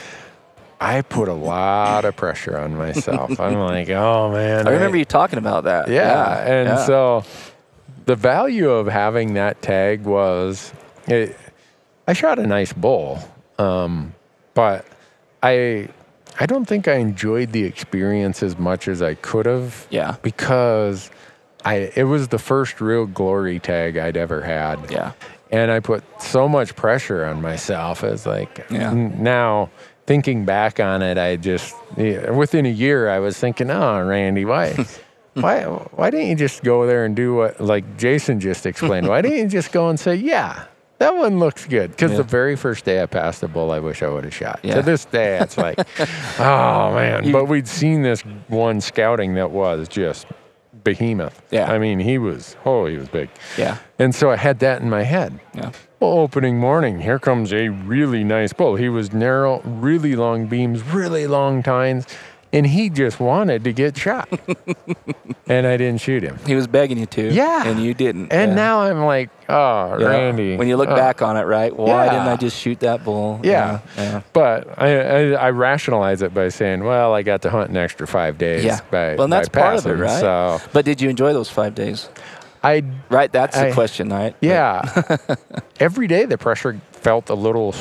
I 0.81 1.03
put 1.03 1.29
a 1.29 1.33
lot 1.35 2.05
of 2.05 2.17
pressure 2.17 2.57
on 2.59 2.77
myself. 2.77 3.41
I'm 3.41 3.59
like, 3.61 3.89
oh 3.91 4.31
man. 4.33 4.67
I 4.69 4.71
remember 4.73 4.97
you 4.97 5.05
talking 5.05 5.39
about 5.39 5.65
that. 5.65 5.89
Yeah, 5.89 6.39
and 6.47 6.69
yeah. 6.69 6.85
so 6.85 7.25
the 8.05 8.15
value 8.17 8.71
of 8.71 8.87
having 8.87 9.35
that 9.35 9.63
tag 9.63 10.05
was, 10.05 10.73
it, 11.07 11.37
I 12.07 12.13
shot 12.13 12.39
a 12.39 12.47
nice 12.47 12.73
bull, 12.73 13.19
um, 13.59 14.15
but 14.55 14.85
I 15.43 15.89
I 16.39 16.47
don't 16.47 16.67
think 16.67 16.87
I 16.89 16.95
enjoyed 16.97 17.53
the 17.53 17.65
experience 17.65 18.43
as 18.43 18.59
much 18.59 18.89
as 18.89 19.01
I 19.01 19.15
could 19.15 19.47
have. 19.47 19.87
Yeah. 19.91 20.17
Because 20.23 21.11
I 21.65 21.91
it 21.97 22.05
was 22.05 22.29
the 22.29 22.39
first 22.39 22.81
real 22.81 23.07
glory 23.07 23.59
tag 23.59 23.97
I'd 23.97 24.17
ever 24.17 24.43
had. 24.43 24.91
Yeah. 24.91 25.13
And 25.51 25.71
I 25.71 25.81
put 25.81 26.05
so 26.21 26.49
much 26.49 26.77
pressure 26.77 27.25
on 27.25 27.41
myself. 27.41 28.05
as 28.05 28.27
like 28.27 28.67
Yeah. 28.71 28.93
now 28.93 29.71
thinking 30.07 30.45
back 30.45 30.79
on 30.81 31.03
it, 31.03 31.19
I 31.19 31.37
just 31.37 31.75
within 31.97 32.67
a 32.67 32.71
year 32.71 33.09
I 33.09 33.19
was 33.19 33.39
thinking, 33.39 33.71
oh, 33.71 34.03
Randy, 34.07 34.45
why? 34.45 34.75
Why, 35.35 35.65
why 35.65 36.09
didn't 36.09 36.29
you 36.29 36.35
just 36.35 36.63
go 36.65 36.87
there 36.87 37.05
and 37.05 37.15
do 37.15 37.35
what, 37.35 37.61
like 37.61 37.99
Jason 37.99 38.41
just 38.41 38.65
explained? 38.65 39.07
Why 39.07 39.21
didn't 39.21 39.37
you 39.37 39.49
just 39.49 39.71
go 39.71 39.91
and 39.91 40.01
say, 40.01 40.15
yeah, 40.15 40.65
that 40.97 41.15
one 41.15 41.39
looks 41.39 41.67
good? 41.67 41.91
Because 41.91 42.13
Yeah. 42.13 42.17
the 42.17 42.23
very 42.23 42.57
first 42.57 42.87
day 42.87 43.03
I 43.03 43.05
passed 43.05 43.43
the 43.43 43.49
bull, 43.49 43.71
I 43.71 43.79
wish 43.79 44.03
I 44.03 44.09
would 44.09 44.25
have 44.25 44.35
shot. 44.35 44.61
Yeah. 44.63 44.77
To 44.77 44.83
this 44.83 45.05
day, 45.05 45.39
it's 45.39 45.59
like, 45.59 45.79
oh 46.41 46.95
man. 46.95 47.25
You- 47.25 47.33
but 47.35 47.49
we'd 47.49 47.69
seen 47.69 48.01
this 48.01 48.23
one 48.49 48.81
scouting 48.81 49.35
that 49.35 49.51
was 49.51 49.89
just 49.89 50.27
behemoth. 50.85 51.43
Yeah. 51.51 51.71
I 51.71 51.79
mean, 51.79 51.99
he 51.99 52.17
was, 52.17 52.57
oh, 52.65 52.87
he 52.87 52.97
was 52.97 53.09
big. 53.11 53.29
Yeah. 53.59 53.77
And 53.99 54.15
so 54.15 54.31
I 54.31 54.37
had 54.37 54.61
that 54.61 54.81
in 54.81 54.89
my 54.89 55.03
head. 55.03 55.39
Yeah. 55.55 55.71
Opening 55.99 56.59
morning, 56.59 57.01
here 57.01 57.19
comes 57.19 57.55
a 57.55 57.71
really 57.71 58.23
nice 58.23 58.53
bull. 58.53 58.77
He 58.77 58.91
was 58.91 59.15
narrow, 59.15 59.61
really 59.65 60.15
long 60.15 60.47
beams, 60.47 60.83
really 60.83 61.27
long 61.27 61.63
tines, 61.63 62.07
and 62.53 62.67
he 62.67 62.91
just 62.91 63.19
wanted 63.19 63.65
to 63.65 63.73
get 63.73 63.97
shot. 63.97 64.29
and 65.47 65.67
I 65.67 65.79
didn't 65.79 66.03
shoot 66.03 66.23
him. 66.23 66.39
He 66.47 66.55
was 66.55 66.67
begging 66.67 66.99
you 66.99 67.07
to. 67.07 67.33
Yeah. 67.33 67.67
And 67.67 67.83
you 67.83 67.95
didn't. 67.95 68.31
And 68.31 68.51
yeah. 68.51 68.55
now 68.55 68.81
I'm 68.81 69.05
like, 69.05 69.31
oh, 69.49 69.99
Yeah. 69.99 70.09
Randy. 70.09 70.57
When 70.57 70.69
you 70.69 70.77
look 70.77 70.91
oh. 70.91 70.97
back 70.97 71.23
on 71.23 71.39
it, 71.39 71.45
right? 71.45 71.75
Why 71.75 72.05
Yeah. 72.05 72.13
didn't 72.13 72.29
I 72.29 72.37
just 72.37 72.59
shoot 72.59 72.81
that 72.81 73.03
bull? 73.03 73.41
Yeah. 73.43 73.81
Yeah. 73.97 74.23
But 74.35 74.79
I, 74.79 74.99
I, 74.99 75.31
I 75.33 75.51
rationalize 75.51 76.21
it 76.21 76.35
by 76.35 76.49
saying, 76.49 76.85
well, 76.85 77.15
I 77.15 77.23
got 77.23 77.41
to 77.43 77.51
hunt 77.51 77.71
an 77.71 77.77
extra 77.79 78.07
five 78.07 78.37
days. 78.37 78.65
Yeah. 78.65 78.81
By, 78.91 79.15
well, 79.17 79.29
that's 79.29 79.49
part 79.49 79.79
of 79.79 79.87
it, 79.87 79.95
right? 79.95 80.21
So 80.21 80.61
But 80.73 80.85
did 80.85 81.01
you 81.01 81.09
enjoy 81.09 81.33
those 81.33 81.49
five 81.49 81.75
days? 81.75 82.09
I, 82.67 82.83
Right. 83.11 83.31
That's 83.31 83.57
the 83.59 83.73
question, 83.73 84.09
right? 84.09 84.35
yeah. 84.41 84.83
Every 85.81 86.07
day 86.07 86.25
the 86.25 86.39
pressure 86.39 86.81
felt 86.93 87.31
a 87.31 87.35
little 87.35 87.75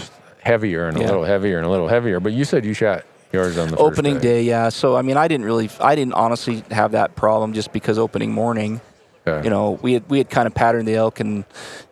heavier 0.43 0.87
and 0.87 0.97
a 0.97 0.99
Yeah. 1.01 1.07
little 1.07 1.23
heavier 1.23 1.57
and 1.57 1.65
a 1.65 1.69
little 1.69 1.87
heavier. 1.87 2.19
But 2.19 2.33
you 2.33 2.45
said 2.45 2.65
you 2.65 2.73
shot 2.73 3.03
yours 3.33 3.57
on 3.57 3.69
the 3.71 3.77
first 3.77 3.81
opening 3.81 4.19
day. 4.19 4.43
yeah. 4.43 4.69
So 4.69 4.95
I 4.95 5.01
mean, 5.01 5.17
I 5.17 5.27
didn't 5.27 5.45
really, 5.45 5.69
I 5.81 5.95
didn't 5.95 6.13
honestly 6.13 6.63
have 6.71 6.91
that 6.91 7.15
problem 7.15 7.53
just 7.53 7.73
because 7.73 7.97
opening 7.97 8.31
morning, 8.31 8.79
Yeah. 9.25 9.43
you 9.43 9.49
know, 9.49 9.79
we 9.81 9.93
had 9.93 10.09
we 10.09 10.19
had 10.19 10.29
kind 10.29 10.45
of 10.47 10.53
patterned 10.53 10.87
the 10.87 10.95
elk 10.95 11.19
and 11.19 11.45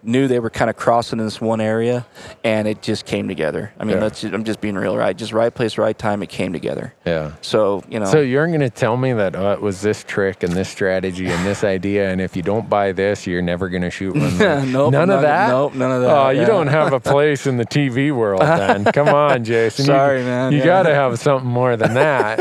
knew 0.03 0.27
they 0.27 0.39
were 0.39 0.49
kind 0.49 0.69
of 0.69 0.75
crossing 0.75 1.17
in 1.19 1.25
this 1.25 1.39
one 1.41 1.61
area, 1.61 2.05
and 2.43 2.67
it 2.67 2.81
just 2.81 3.05
came 3.05 3.27
together. 3.27 3.73
I 3.79 3.85
mean, 3.85 3.95
Yeah. 3.97 4.03
let's, 4.03 4.23
I'm 4.23 4.43
just 4.43 4.59
being 4.61 4.75
real, 4.75 4.97
right? 4.97 5.15
Just 5.15 5.31
right 5.33 5.53
place, 5.53 5.77
right 5.77 5.97
time. 5.97 6.21
It 6.21 6.29
came 6.29 6.51
together. 6.53 6.93
Yeah. 7.05 7.31
So 7.41 7.83
you 7.89 7.99
know, 7.99 8.05
So 8.05 8.19
you're 8.21 8.45
going 8.47 8.59
to 8.59 8.69
tell 8.69 8.97
me 8.97 9.13
that 9.13 9.35
uh, 9.35 9.53
it 9.57 9.61
was 9.61 9.81
this 9.81 10.03
trick 10.03 10.43
and 10.43 10.53
this 10.53 10.69
strategy 10.69 11.27
and 11.27 11.45
this 11.45 11.63
idea, 11.77 12.09
and 12.11 12.19
if 12.21 12.35
you 12.35 12.43
don't 12.43 12.69
buy 12.69 12.91
this, 12.91 13.25
you're 13.25 13.41
never 13.41 13.69
going 13.69 13.81
to 13.83 13.89
shoot 13.89 14.13
one. 14.15 14.37
more? 14.37 14.65
Nope, 14.65 14.91
none 14.91 15.09
I'm 15.09 15.17
of 15.17 15.21
not- 15.21 15.21
that. 15.21 15.47
nope, 15.49 15.73
none 15.75 15.91
of 15.91 16.01
that, 16.01 16.15
Oh, 16.17 16.29
you 16.29 16.41
yeah. 16.41 16.47
don't 16.47 16.67
have 16.67 16.93
a 16.93 16.99
place 16.99 17.47
in 17.47 17.57
the 17.57 17.65
TV 17.65 18.11
world, 18.15 18.41
then. 18.41 18.83
Come 18.93 19.07
on, 19.09 19.43
Jason. 19.43 19.85
You- 19.85 19.87
Sorry, 19.87 20.21
man, 20.23 20.51
You 20.51 20.59
yeah. 20.59 20.65
got 20.65 20.83
to 20.83 20.93
have 20.93 21.17
something 21.19 21.49
more 21.49 21.75
than 21.77 21.93
that. 21.95 22.39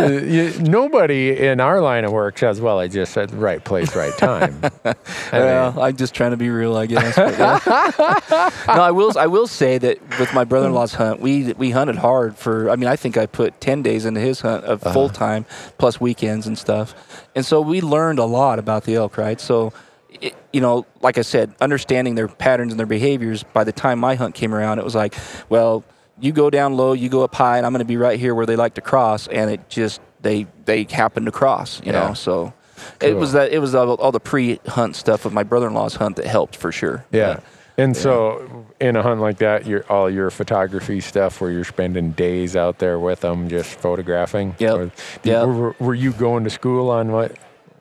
Uh, 0.00 0.04
you, 0.04 0.52
nobody 0.60 1.36
in 1.38 1.60
our 1.60 1.80
line 1.80 2.04
of 2.04 2.12
work 2.12 2.38
says, 2.38 2.60
"Well, 2.60 2.78
I 2.78 2.88
just 2.88 3.12
said 3.12 3.32
right 3.34 3.62
place, 3.62 3.94
right 3.94 3.99
time." 4.08 4.58
I 4.84 4.94
mean, 5.32 5.42
well, 5.44 5.80
I'm 5.82 5.96
just 5.96 6.14
trying 6.14 6.30
to 6.30 6.38
be 6.38 6.48
real, 6.48 6.74
I 6.78 6.86
guess. 6.86 7.18
yeah. 7.18 7.58
no, 8.68 8.82
I 8.82 8.90
will. 8.90 9.12
I 9.18 9.26
will 9.26 9.46
say 9.46 9.76
that 9.76 10.00
with 10.18 10.32
my 10.32 10.44
brother-in-law's 10.44 10.94
hunt, 10.94 11.20
we 11.20 11.52
we 11.52 11.70
hunted 11.70 11.96
hard 11.96 12.36
for. 12.36 12.70
I 12.70 12.76
mean, 12.76 12.88
I 12.88 12.96
think 12.96 13.18
I 13.18 13.26
put 13.26 13.60
ten 13.60 13.82
days 13.82 14.06
into 14.06 14.20
his 14.20 14.40
hunt 14.40 14.64
of 14.64 14.82
Uh-huh. 14.82 14.94
full 14.94 15.08
time 15.10 15.44
plus 15.76 16.00
weekends 16.00 16.46
and 16.46 16.56
stuff, 16.56 16.94
and 17.34 17.44
so 17.44 17.60
we 17.60 17.82
learned 17.82 18.18
a 18.18 18.24
lot 18.24 18.58
about 18.58 18.84
the 18.84 18.94
elk. 18.94 19.18
Right, 19.18 19.38
so. 19.40 19.72
It, 20.20 20.34
you 20.52 20.60
know, 20.60 20.86
like 21.00 21.16
I 21.18 21.22
said, 21.22 21.54
understanding 21.60 22.16
their 22.16 22.26
patterns 22.26 22.72
and 22.72 22.78
their 22.80 22.84
behaviors. 22.86 23.44
By 23.44 23.62
the 23.62 23.70
time 23.72 24.00
my 24.00 24.16
hunt 24.16 24.34
came 24.34 24.52
around, 24.52 24.80
it 24.80 24.84
was 24.84 24.94
like, 24.96 25.14
well, 25.48 25.84
you 26.18 26.32
go 26.32 26.50
down 26.50 26.76
low, 26.76 26.92
you 26.94 27.08
go 27.08 27.22
up 27.22 27.32
high, 27.34 27.56
and 27.58 27.64
I'm 27.64 27.72
going 27.72 27.78
to 27.78 27.84
be 27.86 27.96
right 27.96 28.18
here 28.18 28.34
where 28.34 28.44
they 28.44 28.56
like 28.56 28.74
to 28.74 28.80
cross. 28.80 29.28
And 29.28 29.48
it 29.50 29.70
just 29.70 30.00
they 30.20 30.46
they 30.64 30.82
happen 30.90 31.24
to 31.26 31.30
cross. 31.30 31.80
You 31.84 31.92
Yeah. 31.92 32.08
know, 32.08 32.14
so 32.14 32.52
it 33.00 33.16
was 33.16 33.32
that 33.32 33.52
it 33.52 33.58
was 33.58 33.74
all, 33.74 33.94
all 33.94 34.12
the 34.12 34.20
pre-hunt 34.20 34.96
stuff 34.96 35.24
of 35.24 35.32
my 35.32 35.42
brother-in-law's 35.42 35.96
hunt 35.96 36.16
that 36.16 36.26
helped 36.26 36.56
for 36.56 36.72
sure. 36.72 37.04
Yeah. 37.12 37.34
But, 37.34 37.44
And 37.78 37.96
so, 37.96 38.66
in 38.80 38.96
a 38.96 39.02
hunt 39.02 39.20
like 39.20 39.38
that, 39.38 39.66
your 39.66 39.84
all 39.88 40.10
your 40.10 40.30
photography 40.30 41.00
stuff, 41.00 41.40
where 41.40 41.50
you're 41.50 41.64
spending 41.64 42.10
days 42.12 42.54
out 42.56 42.78
there 42.78 42.98
with 42.98 43.20
them, 43.20 43.48
just 43.48 43.78
photographing. 43.80 44.54
Or- 44.60 44.90
Yep. 45.22 45.46
Were, 45.48 45.74
were 45.78 45.94
you 45.94 46.12
going 46.12 46.44
to 46.44 46.50
school 46.50 46.90
on 46.90 47.10
what 47.12 47.36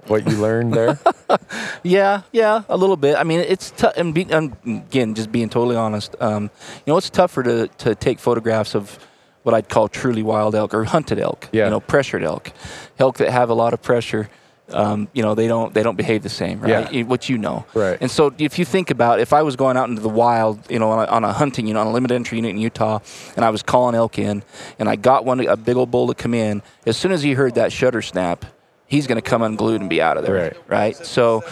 what 0.08 0.26
you 0.30 0.38
learned 0.38 0.74
there? 0.74 0.98
yeah, 1.84 2.22
yeah, 2.32 2.64
a 2.70 2.78
little 2.78 2.96
bit. 2.98 3.16
I 3.18 3.24
mean, 3.24 3.40
it's 3.42 3.72
tough. 3.72 3.94
And, 3.98 4.14
be, 4.14 4.26
and 4.32 4.56
again, 4.66 5.14
just 5.16 5.32
being 5.32 5.50
totally 5.50 5.76
honest, 5.76 6.16
um, 6.20 6.44
you 6.86 6.94
know, 6.94 6.98
it's 6.98 7.10
tougher 7.10 7.44
to 7.44 7.68
to 7.80 7.94
take 7.96 8.20
photographs 8.20 8.76
of 8.76 8.98
what 9.44 9.54
I'd 9.56 9.70
call 9.70 9.88
truly 9.88 10.24
wild 10.24 10.56
elk 10.56 10.74
or 10.74 10.84
hunted 10.86 11.20
elk. 11.20 11.48
Yeah. 11.52 11.66
You 11.66 11.72
know, 11.72 11.80
pressured 11.80 12.24
elk, 12.24 12.52
elk 13.00 13.18
that 13.18 13.32
have 13.32 13.50
a 13.50 13.54
lot 13.54 13.74
of 13.74 13.82
pressure. 13.82 14.30
Um, 14.72 15.08
you 15.14 15.22
know, 15.24 15.36
they 15.36 15.48
don't 15.48 15.74
they 15.74 15.84
don't 15.84 15.96
behave 15.96 16.22
the 16.24 16.30
same, 16.30 16.60
right? 16.62 16.92
Yeah. 16.92 17.04
What 17.04 17.28
you 17.30 17.38
know. 17.38 17.66
Right. 17.74 17.98
And 18.00 18.10
so, 18.12 18.34
if 18.38 18.60
you 18.60 18.66
think 18.66 18.92
about, 18.92 19.20
if 19.20 19.34
I 19.34 19.42
was 19.42 19.56
going 19.56 19.78
out 19.78 19.90
into 19.90 20.02
the 20.02 20.10
wild, 20.10 20.60
you 20.70 20.80
know, 20.80 20.92
on 20.92 21.08
a, 21.08 21.12
on 21.12 21.24
a 21.24 21.34
hunting, 21.34 21.68
you 21.68 21.74
know, 21.74 21.82
on 21.82 21.88
a 21.88 21.92
limited 21.92 22.16
entry 22.16 22.38
unit 22.38 22.52
in 22.52 22.58
Utah, 22.60 23.00
and 23.36 23.44
I 23.44 23.50
was 23.50 23.64
calling 23.64 23.96
elk 23.96 24.20
in, 24.20 24.44
and 24.78 24.88
I 24.90 24.96
got 24.96 25.26
one, 25.26 25.40
a 25.48 25.58
big 25.58 25.76
old 25.76 25.90
bull 25.92 26.08
to 26.08 26.14
come 26.14 26.34
in. 26.34 26.62
As 26.86 26.98
soon 26.98 27.12
as 27.12 27.24
he 27.24 27.34
heard 27.34 27.56
that 27.56 27.72
shutter 27.72 28.02
snap, 28.02 28.46
he's 28.88 29.08
going 29.08 29.16
to 29.22 29.28
come 29.28 29.42
unglued 29.42 29.82
and 29.82 29.90
be 29.90 30.02
out 30.02 30.18
of 30.18 30.24
there. 30.26 30.36
Right. 30.36 30.58
Right. 30.68 30.96
So, 31.06 31.44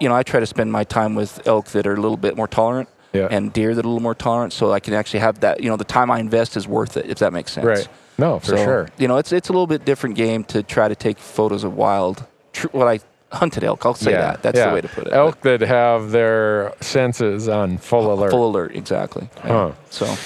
you 0.00 0.08
know, 0.08 0.14
I 0.14 0.22
try 0.22 0.40
to 0.40 0.46
spend 0.46 0.70
my 0.70 0.84
time 0.84 1.14
with 1.14 1.46
elk 1.46 1.66
that 1.68 1.86
are 1.86 1.94
a 1.94 2.00
little 2.00 2.16
bit 2.16 2.36
more 2.36 2.48
tolerant. 2.48 2.88
Yeah. 3.14 3.28
And 3.30 3.52
deer 3.52 3.74
that 3.74 3.84
are 3.84 3.86
a 3.86 3.90
little 3.90 4.00
more 4.02 4.14
tolerant, 4.14 4.54
so 4.54 4.72
I 4.72 4.80
can 4.80 4.94
actually 4.94 5.20
have 5.20 5.40
that. 5.40 5.62
You 5.62 5.68
know, 5.68 5.76
the 5.76 5.84
time 5.84 6.10
I 6.10 6.18
invest 6.18 6.56
is 6.56 6.66
worth 6.66 6.96
it, 6.96 7.10
if 7.10 7.18
that 7.18 7.30
makes 7.34 7.52
sense. 7.52 7.66
right. 7.66 7.88
No, 8.16 8.38
for 8.38 8.46
So, 8.46 8.56
sure. 8.56 8.88
You 8.96 9.06
know, 9.06 9.18
it's 9.18 9.32
it's 9.32 9.50
a 9.50 9.52
little 9.52 9.66
bit 9.66 9.84
different 9.84 10.16
game 10.16 10.44
to 10.44 10.62
try 10.62 10.88
to 10.88 10.94
take 10.94 11.18
photos 11.18 11.62
of 11.62 11.74
wild, 11.76 12.24
tr- 12.52 12.68
what 12.72 12.88
I 12.88 13.00
hunted 13.36 13.64
elk. 13.64 13.84
I'll 13.86 13.94
say 13.94 14.12
that. 14.12 14.42
That's 14.42 14.58
yeah. 14.58 14.68
the 14.68 14.74
way 14.74 14.80
to 14.82 14.88
put 14.88 15.06
it. 15.06 15.12
Elk 15.12 15.40
that 15.42 15.60
have 15.62 16.10
their 16.10 16.74
senses 16.80 17.48
on 17.48 17.78
full 17.78 18.12
alert. 18.12 18.30
Full 18.30 18.46
alert, 18.50 18.74
exactly. 18.76 19.28
Yeah. 19.44 19.70
Huh. 19.70 19.72
So 19.90 20.16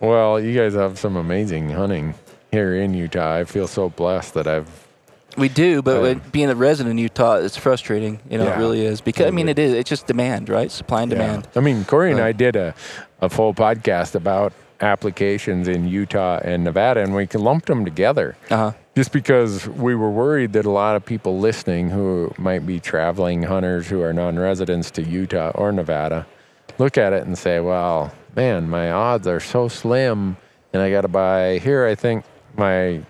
Well, 0.00 0.40
you 0.40 0.56
guys 0.58 0.74
have 0.74 0.98
some 0.98 1.16
amazing 1.16 1.70
hunting 1.70 2.14
here 2.50 2.74
in 2.74 2.94
Utah. 2.94 3.36
I 3.36 3.44
feel 3.44 3.68
so 3.68 3.88
blessed 3.90 4.34
that 4.34 4.46
I've. 4.48 4.68
we 5.36 5.48
do, 5.48 5.82
but 5.82 6.04
Um, 6.04 6.22
being 6.32 6.50
a 6.50 6.54
resident 6.54 6.90
in 6.92 6.98
Utah, 6.98 7.36
it's 7.36 7.56
frustrating. 7.56 8.18
You 8.28 8.38
know, 8.38 8.44
Yeah. 8.44 8.56
it 8.56 8.58
really 8.58 8.84
is 8.84 9.00
because 9.00 9.26
I 9.26 9.30
mean, 9.30 9.48
it 9.48 9.58
is. 9.58 9.72
It's 9.72 9.88
just 9.88 10.06
demand, 10.08 10.48
right? 10.48 10.70
Supply 10.70 11.02
and 11.02 11.10
demand. 11.10 11.46
I 11.54 11.60
mean, 11.60 11.84
Corey 11.84 12.10
and 12.10 12.20
Uh, 12.20 12.24
I 12.24 12.32
did 12.32 12.56
a, 12.56 12.74
a 13.20 13.28
full 13.28 13.54
podcast 13.54 14.14
about 14.16 14.52
applications 14.80 15.68
in 15.68 15.86
Utah 15.88 16.40
and 16.42 16.64
Nevada, 16.64 17.00
and 17.00 17.14
we 17.14 17.26
lumped 17.34 17.66
them 17.66 17.84
together. 17.84 18.36
Uh 18.50 18.56
huh. 18.56 18.72
Just 18.94 19.12
because 19.12 19.66
we 19.68 19.94
were 19.94 20.10
worried 20.10 20.52
that 20.52 20.66
a 20.66 20.70
lot 20.70 20.96
of 20.96 21.04
people 21.04 21.38
listening 21.38 21.90
who 21.90 22.32
might 22.38 22.66
be 22.66 22.78
traveling 22.78 23.42
hunters 23.42 23.88
who 23.88 24.02
are 24.02 24.12
non-residents 24.12 24.90
to 24.92 25.02
Utah 25.02 25.50
or 25.54 25.72
Nevada 25.72 26.26
look 26.78 26.98
at 26.98 27.12
it 27.12 27.24
and 27.24 27.36
say, 27.36 27.60
"Well, 27.60 28.12
man, 28.36 28.68
my 28.68 28.90
odds 28.90 29.26
are 29.26 29.40
so 29.40 29.68
slim, 29.68 30.36
and 30.72 30.82
I 30.82 30.90
got 30.90 31.02
to 31.02 31.08
buy 31.08 31.58
here. 31.58 31.86
I 31.86 31.94
think 31.94 32.24
my 32.56 33.02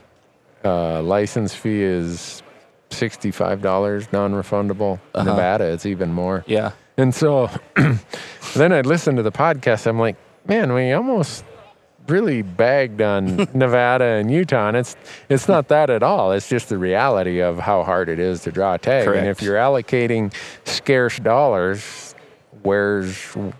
uh, 0.65 1.03
license 1.03 1.55
fee 1.55 1.83
is 1.83 2.43
sixty-five 2.91 3.63
dollars 3.63 4.07
non-refundable. 4.13 5.01
Uh-huh. 5.15 5.25
Nevada, 5.25 5.65
it's 5.65 5.87
even 5.87 6.13
more. 6.13 6.45
Yeah. 6.47 6.73
And 6.97 7.15
so 7.15 7.51
then 8.55 8.73
I'd 8.73 8.87
listen 8.87 9.17
to 9.17 9.23
the 9.23 9.33
podcast. 9.33 9.87
I'm 9.87 9.99
like, 9.99 10.17
man, 10.47 10.73
we 10.73 10.93
almost 10.93 11.45
really 12.09 12.43
bagged 12.43 13.01
on 13.01 13.49
Nevada 13.55 14.05
and 14.05 14.31
Utah, 14.31 14.69
and 14.69 14.77
it's 14.77 14.97
it's 15.29 15.49
not 15.49 15.69
that 15.69 15.91
at 15.91 16.03
all. 16.03 16.33
It's 16.33 16.49
just 16.49 16.69
the 16.69 16.79
reality 16.79 17.41
of 17.41 17.59
how 17.59 17.85
hard 17.85 18.09
it 18.09 18.19
is 18.19 18.43
to 18.43 18.53
draw 18.53 18.75
a 18.75 18.79
tag. 18.79 19.07
And 19.09 19.27
if 19.29 19.43
you're 19.43 19.57
allocating 19.57 20.33
scarce 20.65 21.19
dollars, 21.19 22.15
where's 22.63 23.17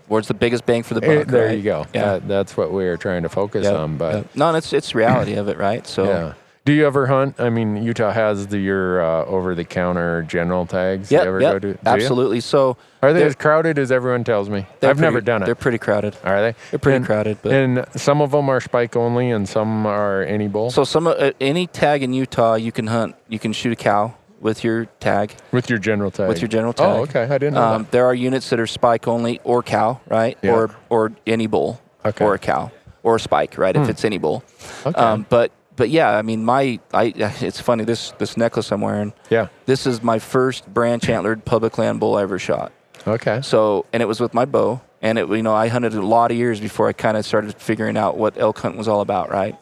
Where's 0.07 0.27
the 0.27 0.33
biggest 0.33 0.65
bang 0.65 0.83
for 0.83 0.93
the 0.93 1.01
buck? 1.01 1.09
eh, 1.09 1.23
there 1.25 1.47
right? 1.47 1.57
you 1.57 1.63
go. 1.63 1.85
Yeah. 1.93 2.13
That, 2.13 2.27
that's 2.27 2.57
what 2.57 2.71
we 2.71 2.85
are 2.85 2.97
trying 2.97 3.23
to 3.23 3.29
focus 3.29 3.67
on. 3.67 3.97
But 3.97 4.35
no, 4.35 4.53
it's 4.55 4.73
it's 4.73 4.93
reality 4.95 5.33
of 5.35 5.47
it, 5.47 5.57
right? 5.57 5.85
So 5.87 6.05
yeah. 6.05 6.33
Do 6.65 6.71
you 6.71 6.87
ever 6.87 7.07
hunt? 7.07 7.41
I 7.41 7.49
mean, 7.49 7.83
Utah 7.83 8.11
has 8.11 8.47
the 8.47 8.57
your 8.57 9.01
uh, 9.03 9.25
over-the-counter 9.25 10.23
general 10.23 10.65
tags. 10.65 11.11
Yep, 11.11 11.23
you 11.23 11.27
ever 11.27 11.41
yep, 11.41 11.51
go 11.55 11.59
to? 11.59 11.59
do 11.59 11.67
you? 11.73 11.77
absolutely. 11.85 12.39
So 12.39 12.77
Are 13.01 13.11
they 13.11 13.23
as 13.23 13.35
crowded 13.35 13.77
as 13.77 13.91
everyone 13.91 14.23
tells 14.23 14.49
me? 14.49 14.65
I've 14.81 14.97
never 14.97 15.19
done 15.19 15.43
it. 15.43 15.45
They're 15.45 15.55
pretty 15.55 15.77
crowded. 15.77 16.15
Are 16.23 16.39
they? 16.41 16.55
They're 16.71 16.79
pretty 16.79 16.95
And- 16.97 17.05
crowded, 17.05 17.39
but 17.41 17.51
And 17.51 17.85
some 17.97 18.21
of 18.21 18.31
them 18.31 18.47
are 18.47 18.61
spike 18.61 18.95
only, 18.95 19.29
and 19.29 19.47
some 19.47 19.85
are 19.85 20.21
any 20.23 20.47
bull. 20.47 20.71
so 20.71 20.85
some 20.85 21.05
uh, 21.07 21.31
any 21.41 21.67
tag 21.67 22.01
in 22.01 22.13
Utah, 22.13 22.55
you 22.55 22.71
can 22.71 22.87
hunt, 22.87 23.15
you 23.27 23.39
can 23.39 23.51
shoot 23.51 23.73
a 23.73 23.75
cow 23.75 24.13
with 24.39 24.63
your 24.63 24.85
tag. 25.01 25.35
with 25.51 25.69
your 25.69 25.79
general 25.79 26.11
tag. 26.11 26.29
With 26.29 26.41
your 26.41 26.47
general 26.47 26.71
tag. 26.71 26.87
Oh, 26.87 27.01
okay. 27.01 27.23
I 27.23 27.37
didn't 27.39 27.55
know 27.55 27.61
Um, 27.61 27.87
there 27.91 28.05
are 28.05 28.13
units 28.15 28.49
that 28.51 28.59
are 28.61 28.67
spike 28.67 29.05
only 29.05 29.41
or 29.43 29.63
cow, 29.63 29.99
right? 30.07 30.37
Yeah. 30.41 30.51
Or 30.53 30.69
or 30.89 31.11
any 31.27 31.47
bull 31.47 31.81
Okay. 32.05 32.23
or 32.23 32.33
a 32.35 32.39
cow 32.39 32.71
or 33.03 33.17
a 33.17 33.19
spike, 33.19 33.57
right? 33.57 33.75
If 33.75 33.89
it's 33.89 34.05
any 34.05 34.17
bull. 34.17 34.45
Okay. 34.85 34.97
Um, 34.97 35.25
but 35.27 35.51
but 35.75 35.89
yeah, 35.89 36.09
I 36.11 36.21
mean, 36.21 36.45
my 36.45 36.79
I 36.93 37.13
it's 37.15 37.59
funny 37.59 37.83
this 37.83 38.11
this 38.19 38.37
necklace 38.37 38.71
I'm 38.71 38.81
wearing. 38.81 39.13
Yeah. 39.29 39.47
This 39.65 39.85
is 39.87 40.03
my 40.03 40.19
first 40.19 40.71
branch 40.71 41.09
antlered 41.09 41.45
public 41.45 41.77
land 41.77 41.99
bull 41.99 42.15
I 42.15 42.23
ever 42.23 42.39
shot. 42.39 42.71
Okay. 43.05 43.41
So, 43.41 43.85
and 43.91 44.01
it 44.01 44.05
was 44.05 44.19
with 44.19 44.33
my 44.33 44.45
bow, 44.45 44.81
and 45.01 45.17
it 45.17 45.27
you 45.27 45.43
know 45.43 45.53
I 45.53 45.67
hunted 45.67 45.93
a 45.93 46.05
lot 46.05 46.31
of 46.31 46.37
years 46.37 46.59
before 46.59 46.87
I 46.87 46.93
kind 46.93 47.17
of 47.17 47.25
started 47.25 47.53
figuring 47.55 47.97
out 47.97 48.17
what 48.17 48.37
elk 48.37 48.59
hunt 48.59 48.77
was 48.77 48.87
all 48.87 49.01
about, 49.01 49.29
right? 49.29 49.55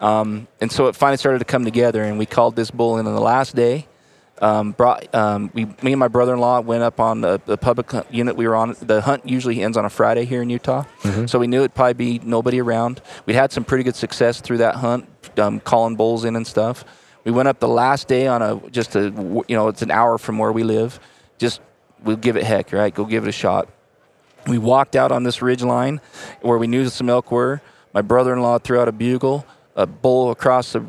Um, 0.00 0.46
and 0.60 0.70
so 0.70 0.86
it 0.86 0.96
finally 0.96 1.18
started 1.18 1.40
to 1.40 1.44
come 1.44 1.64
together, 1.64 2.02
and 2.02 2.18
we 2.18 2.26
called 2.26 2.56
this 2.56 2.70
bull 2.70 2.98
in 2.98 3.06
on 3.06 3.14
the 3.14 3.20
last 3.20 3.54
day. 3.54 3.86
Um, 4.40 4.72
brought 4.72 5.12
um, 5.14 5.50
we 5.52 5.64
me 5.82 5.92
and 5.92 5.98
my 5.98 6.06
brother-in-law 6.08 6.60
went 6.60 6.82
up 6.82 7.00
on 7.00 7.22
the, 7.22 7.40
the 7.44 7.56
public 7.56 7.90
unit 8.10 8.36
we 8.36 8.46
were 8.46 8.54
on. 8.54 8.76
The 8.80 9.00
hunt 9.00 9.28
usually 9.28 9.62
ends 9.62 9.76
on 9.76 9.84
a 9.84 9.90
Friday 9.90 10.24
here 10.24 10.42
in 10.42 10.50
Utah, 10.50 10.84
so 11.26 11.38
we 11.40 11.48
knew 11.48 11.58
it'd 11.58 11.74
probably 11.74 11.94
be 11.94 12.20
nobody 12.22 12.60
around. 12.60 13.02
We'd 13.26 13.34
had 13.34 13.50
some 13.50 13.64
pretty 13.64 13.82
good 13.82 13.96
success 13.96 14.40
through 14.40 14.58
that 14.58 14.76
hunt, 14.76 15.08
um, 15.38 15.58
calling 15.60 15.96
bulls 15.96 16.24
in 16.24 16.36
and 16.36 16.46
stuff. 16.46 16.84
We 17.24 17.32
went 17.32 17.48
up 17.48 17.58
the 17.58 17.68
last 17.68 18.06
day 18.06 18.28
on 18.28 18.40
a 18.42 18.60
just 18.70 18.94
a 18.94 19.10
you 19.48 19.56
know 19.56 19.68
it's 19.68 19.82
an 19.82 19.90
hour 19.90 20.18
from 20.18 20.38
where 20.38 20.52
we 20.52 20.62
live. 20.62 21.00
Just 21.38 21.60
we'll 22.04 22.16
give 22.16 22.36
it 22.36 22.44
heck, 22.44 22.72
right? 22.72 22.94
Go 22.94 23.04
give 23.04 23.24
it 23.24 23.28
a 23.28 23.32
shot. 23.32 23.68
We 24.46 24.58
walked 24.58 24.94
out 24.96 25.12
on 25.12 25.24
this 25.24 25.42
ridge 25.42 25.62
line 25.62 26.00
where 26.42 26.58
we 26.58 26.68
knew 26.68 26.88
some 26.88 27.10
elk 27.10 27.32
were. 27.32 27.60
My 27.92 28.02
brother-in-law 28.02 28.60
threw 28.60 28.78
out 28.80 28.88
a 28.88 28.92
bugle. 28.92 29.44
A 29.76 29.86
bull 29.86 30.30
across 30.30 30.72
the 30.72 30.84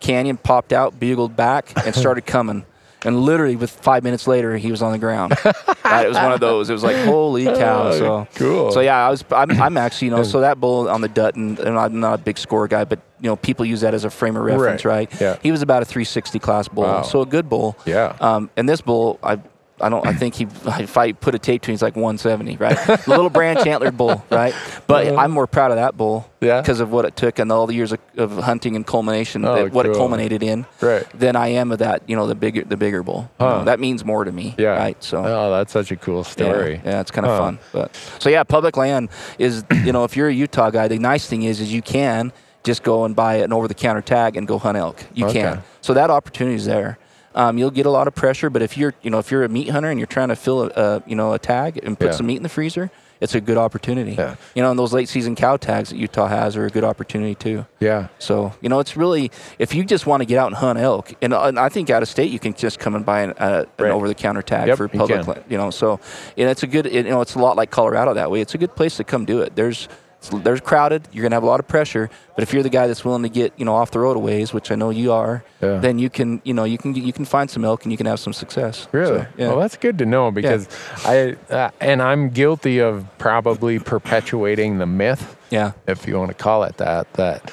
canyon 0.00 0.36
popped 0.36 0.72
out, 0.72 0.98
bugled 0.98 1.36
back, 1.36 1.72
and 1.86 1.94
started 1.94 2.26
coming. 2.26 2.64
And 3.04 3.20
literally, 3.20 3.54
with 3.54 3.70
five 3.70 4.02
minutes 4.02 4.26
later, 4.26 4.56
he 4.56 4.70
was 4.72 4.82
on 4.82 4.90
the 4.92 4.98
ground. 4.98 5.32
right? 5.84 6.04
It 6.04 6.08
was 6.08 6.16
one 6.16 6.32
of 6.32 6.40
those. 6.40 6.68
It 6.68 6.72
was 6.72 6.82
like, 6.82 6.96
holy 7.04 7.44
cow! 7.44 7.92
So 7.92 8.26
cool. 8.34 8.72
So 8.72 8.80
yeah, 8.80 9.06
I 9.06 9.10
was. 9.10 9.24
I'm, 9.30 9.50
I'm 9.62 9.76
actually, 9.76 10.06
you 10.08 10.14
know, 10.16 10.24
so 10.24 10.40
that 10.40 10.58
bull 10.60 10.88
on 10.88 11.00
the 11.00 11.08
Dutton. 11.08 11.58
And 11.58 11.78
I'm 11.78 12.00
not 12.00 12.14
a 12.14 12.18
big 12.22 12.38
score 12.38 12.66
guy, 12.66 12.84
but 12.84 12.98
you 13.20 13.28
know, 13.28 13.36
people 13.36 13.64
use 13.64 13.82
that 13.82 13.94
as 13.94 14.04
a 14.04 14.10
frame 14.10 14.36
of 14.36 14.42
reference, 14.42 14.84
Right. 14.84 15.10
right? 15.12 15.20
Yeah. 15.20 15.36
He 15.42 15.52
was 15.52 15.62
about 15.62 15.82
a 15.82 15.84
360 15.84 16.38
class 16.40 16.66
bull, 16.68 16.84
Wow. 16.84 17.02
so 17.02 17.20
a 17.20 17.26
good 17.26 17.48
bull. 17.48 17.76
Yeah. 17.86 18.16
Um, 18.20 18.50
and 18.56 18.68
this 18.68 18.80
bull, 18.80 19.18
I, 19.22 19.38
I 19.80 19.88
don't. 19.88 20.06
I 20.06 20.12
think 20.12 20.34
he, 20.34 20.46
if 20.80 20.96
I 20.96 21.12
put 21.12 21.34
a 21.34 21.38
tape 21.38 21.62
to 21.62 21.70
him, 21.70 21.74
he's 21.74 21.82
like 21.82 21.94
170, 21.96 22.56
right? 22.56 23.06
Little 23.06 23.30
branch 23.30 23.60
antlered 23.66 23.96
bull, 23.96 24.24
right? 24.30 24.54
But 24.86 25.16
I'm 25.16 25.30
more 25.30 25.46
proud 25.46 25.70
of 25.70 25.76
that 25.76 25.96
bull, 25.96 26.18
Uh-huh. 26.18 26.28
Yeah. 26.40 26.60
because 26.60 26.80
of 26.80 26.90
what 26.90 27.04
it 27.04 27.14
took 27.16 27.38
and 27.38 27.50
all 27.52 27.66
the 27.66 27.74
years 27.74 27.92
of, 27.92 28.00
of 28.16 28.38
hunting 28.38 28.74
and 28.76 28.86
culmination, 28.86 29.44
Oh, 29.44 29.54
that, 29.54 29.72
what 29.72 29.86
it 29.86 29.94
culminated 29.94 30.42
in. 30.42 30.66
Right. 30.80 31.06
Than 31.14 31.36
I 31.36 31.48
am 31.48 31.70
of 31.72 31.78
that, 31.78 32.02
you 32.08 32.16
know, 32.16 32.26
the 32.26 32.34
bigger, 32.34 32.64
the 32.64 32.76
bigger 32.76 33.02
bull. 33.02 33.30
You 33.40 33.46
know, 33.46 33.64
that 33.64 33.78
means 33.80 34.04
more 34.04 34.24
to 34.24 34.32
me, 34.32 34.54
Yeah. 34.58 34.70
right? 34.76 35.02
So. 35.02 35.22
Oh, 35.24 35.50
that's 35.56 35.72
such 35.72 35.90
a 35.92 35.96
cool 35.96 36.18
Yeah, 36.18 36.22
story. 36.24 36.80
Yeah, 36.84 37.00
it's 37.00 37.10
kind 37.10 37.26
of 37.26 37.32
Huh. 37.32 37.38
fun. 37.38 37.58
But 37.72 37.96
so 38.18 38.28
yeah, 38.30 38.42
public 38.44 38.76
land 38.76 39.10
is 39.38 39.64
you 39.84 39.92
know 39.92 40.04
if 40.04 40.16
you're 40.16 40.28
a 40.28 40.34
Utah 40.34 40.70
guy, 40.70 40.88
the 40.88 40.98
nice 40.98 41.26
thing 41.26 41.42
is 41.44 41.60
is 41.60 41.72
you 41.72 41.82
can 41.82 42.32
just 42.64 42.82
go 42.82 43.04
and 43.04 43.14
buy 43.14 43.36
an 43.36 43.52
over-the-counter 43.52 44.02
tag 44.02 44.36
and 44.36 44.46
go 44.48 44.58
hunt 44.58 44.76
elk. 44.76 45.04
You 45.14 45.26
Okay. 45.26 45.40
can. 45.42 45.62
So 45.80 45.94
that 45.94 46.10
opportunity 46.10 46.56
is 46.56 46.66
there. 46.66 46.98
Um, 47.34 47.58
you'll 47.58 47.70
get 47.70 47.86
a 47.86 47.90
lot 47.90 48.08
of 48.08 48.14
pressure, 48.14 48.50
but 48.50 48.62
if 48.62 48.76
you're 48.76 48.94
you 49.02 49.10
know 49.10 49.18
if 49.18 49.30
you're 49.30 49.44
a 49.44 49.48
meat 49.48 49.68
hunter 49.68 49.90
and 49.90 49.98
you're 50.00 50.06
trying 50.06 50.28
to 50.28 50.36
fill 50.36 50.62
a, 50.62 50.66
a 50.68 51.02
you 51.06 51.14
know 51.14 51.32
a 51.34 51.38
tag 51.38 51.78
and 51.82 51.98
put 51.98 52.06
Yeah. 52.06 52.12
some 52.12 52.26
meat 52.26 52.36
in 52.36 52.42
the 52.42 52.48
freezer, 52.48 52.90
it's 53.20 53.34
a 53.34 53.40
good 53.40 53.56
opportunity. 53.58 54.12
Yeah. 54.12 54.36
You 54.54 54.62
know, 54.62 54.70
and 54.70 54.78
those 54.78 54.92
late 54.92 55.08
season 55.08 55.34
cow 55.36 55.56
tags 55.56 55.90
that 55.90 55.96
Utah 55.96 56.26
has 56.28 56.56
are 56.56 56.64
a 56.66 56.70
good 56.70 56.84
opportunity 56.84 57.34
too. 57.34 57.66
Yeah. 57.80 58.08
So 58.18 58.52
you 58.60 58.68
know, 58.68 58.80
it's 58.80 58.96
really 58.96 59.30
if 59.58 59.74
you 59.74 59.84
just 59.84 60.06
want 60.06 60.20
to 60.22 60.24
get 60.24 60.38
out 60.38 60.46
and 60.48 60.56
hunt 60.56 60.78
elk, 60.78 61.12
and, 61.20 61.32
uh, 61.34 61.42
and 61.44 61.58
I 61.58 61.68
think 61.68 61.90
out 61.90 62.02
of 62.02 62.08
state 62.08 62.30
you 62.32 62.38
can 62.38 62.54
just 62.54 62.78
come 62.78 62.94
and 62.94 63.04
buy 63.04 63.20
an, 63.22 63.30
uh, 63.38 63.64
an 63.78 63.84
Right. 63.84 63.92
over-the-counter 63.92 64.42
tag 64.42 64.68
Yep, 64.68 64.76
for 64.78 64.84
you 64.84 64.98
public, 64.98 65.26
land, 65.26 65.44
you 65.48 65.58
know. 65.58 65.70
So 65.70 66.00
and 66.36 66.48
it's 66.48 66.62
a 66.62 66.66
good, 66.66 66.86
you 66.92 67.02
know, 67.04 67.20
it's 67.20 67.34
a 67.34 67.38
lot 67.40 67.56
like 67.56 67.70
Colorado 67.70 68.14
that 68.14 68.30
way. 68.30 68.40
It's 68.40 68.54
a 68.54 68.58
good 68.58 68.74
place 68.74 68.96
to 68.96 69.04
come 69.04 69.24
do 69.26 69.40
it. 69.42 69.54
There's 69.54 69.88
it's- 70.22 70.42
there's 70.42 70.60
crowded. 70.60 71.08
You're 71.12 71.22
gonna 71.22 71.36
have 71.36 71.42
a 71.42 71.46
lot 71.46 71.60
of 71.60 71.68
pressure, 71.68 72.10
but 72.34 72.42
if 72.42 72.52
you're 72.52 72.62
the 72.62 72.68
guy 72.70 72.86
that's 72.86 73.04
willing 73.04 73.22
to 73.22 73.28
get 73.28 73.52
you 73.56 73.64
know 73.64 73.74
off 73.74 73.90
the 73.92 73.98
road 74.00 74.16
a 74.16 74.20
ways, 74.20 74.52
which 74.52 74.70
I 74.70 74.74
know 74.74 74.90
you 74.90 75.12
are, 75.12 75.42
Yeah. 75.60 75.78
then 75.78 75.98
you 75.98 76.10
can 76.10 76.40
you 76.44 76.52
know 76.54 76.64
you 76.64 76.76
can 76.78 76.94
you 76.94 77.12
can 77.12 77.24
find 77.24 77.48
some 77.50 77.64
elk 77.64 77.84
and 77.84 77.92
you 77.92 77.96
can 77.98 78.06
have 78.06 78.18
some 78.20 78.32
success. 78.32 78.88
Really? 78.92 79.20
So, 79.20 79.26
yeah. 79.36 79.48
Well, 79.48 79.60
that's 79.60 79.76
good 79.76 79.98
to 79.98 80.06
know 80.06 80.30
because 80.30 80.68
I 81.04 81.36
uh, 81.50 81.70
and 81.80 82.02
I'm 82.02 82.30
guilty 82.30 82.80
of 82.80 83.04
probably 83.18 83.78
perpetuating 83.78 84.78
the 84.78 84.86
myth, 84.86 85.36
yeah. 85.50 85.72
if 85.86 86.06
you 86.08 86.18
want 86.18 86.28
to 86.30 86.34
call 86.42 86.64
it 86.64 86.76
that. 86.78 87.12
That 87.14 87.52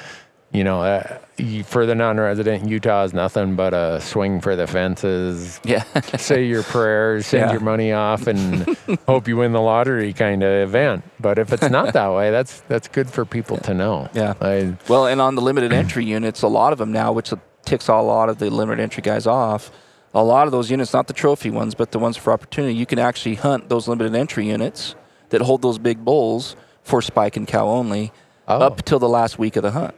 you 0.52 0.64
know, 0.64 0.82
uh, 0.82 1.18
for 1.64 1.86
the 1.86 1.94
non-resident, 1.94 2.68
Utah 2.68 3.04
is 3.04 3.12
nothing 3.12 3.56
but 3.56 3.74
a 3.74 4.00
swing 4.00 4.40
for 4.40 4.56
the 4.56 4.66
fences. 4.66 5.60
Yeah. 5.64 5.82
Say 6.16 6.46
your 6.46 6.62
prayers, 6.62 7.26
send 7.26 7.46
Yeah. 7.46 7.52
your 7.52 7.60
money 7.60 7.92
off, 7.92 8.26
and 8.26 8.76
hope 9.06 9.28
you 9.28 9.36
win 9.36 9.52
the 9.52 9.60
lottery 9.60 10.12
kind 10.12 10.42
of 10.42 10.50
event. 10.68 11.04
But 11.20 11.38
if 11.38 11.52
it's 11.52 11.68
not 11.70 11.92
that 11.92 12.08
way, 12.14 12.30
that's 12.30 12.60
that's 12.68 12.88
good 12.88 13.10
for 13.10 13.24
people 13.24 13.58
to 13.58 13.74
know. 13.74 14.08
Yeah. 14.14 14.34
I, 14.40 14.76
Well, 14.88 15.06
and 15.06 15.20
on 15.20 15.34
the 15.34 15.42
limited 15.42 15.72
entry 15.72 16.04
units, 16.04 16.42
a 16.42 16.48
lot 16.48 16.72
of 16.72 16.78
them 16.78 16.92
now, 16.92 17.12
which 17.12 17.32
ticks 17.64 17.88
a 17.88 17.94
lot 17.96 18.28
of 18.28 18.38
the 18.38 18.48
limited 18.50 18.82
entry 18.82 19.02
guys 19.02 19.26
off. 19.26 19.70
A 20.14 20.22
lot 20.24 20.46
of 20.46 20.52
those 20.52 20.70
units, 20.70 20.94
not 20.94 21.08
the 21.08 21.12
trophy 21.12 21.50
ones, 21.50 21.74
but 21.74 21.90
the 21.92 21.98
ones 21.98 22.16
for 22.16 22.32
opportunity, 22.32 22.74
you 22.74 22.86
can 22.86 22.98
actually 22.98 23.34
hunt 23.34 23.68
those 23.68 23.86
limited 23.86 24.14
entry 24.14 24.46
units 24.48 24.94
that 25.28 25.42
hold 25.42 25.60
those 25.60 25.76
big 25.78 26.04
bulls 26.04 26.56
for 26.82 27.02
spike 27.02 27.36
and 27.36 27.46
cow 27.46 27.66
only 27.68 28.12
Oh. 28.48 28.60
up 28.60 28.82
till 28.84 28.98
the 29.00 29.08
last 29.08 29.38
week 29.40 29.56
of 29.56 29.62
the 29.64 29.72
hunt. 29.72 29.94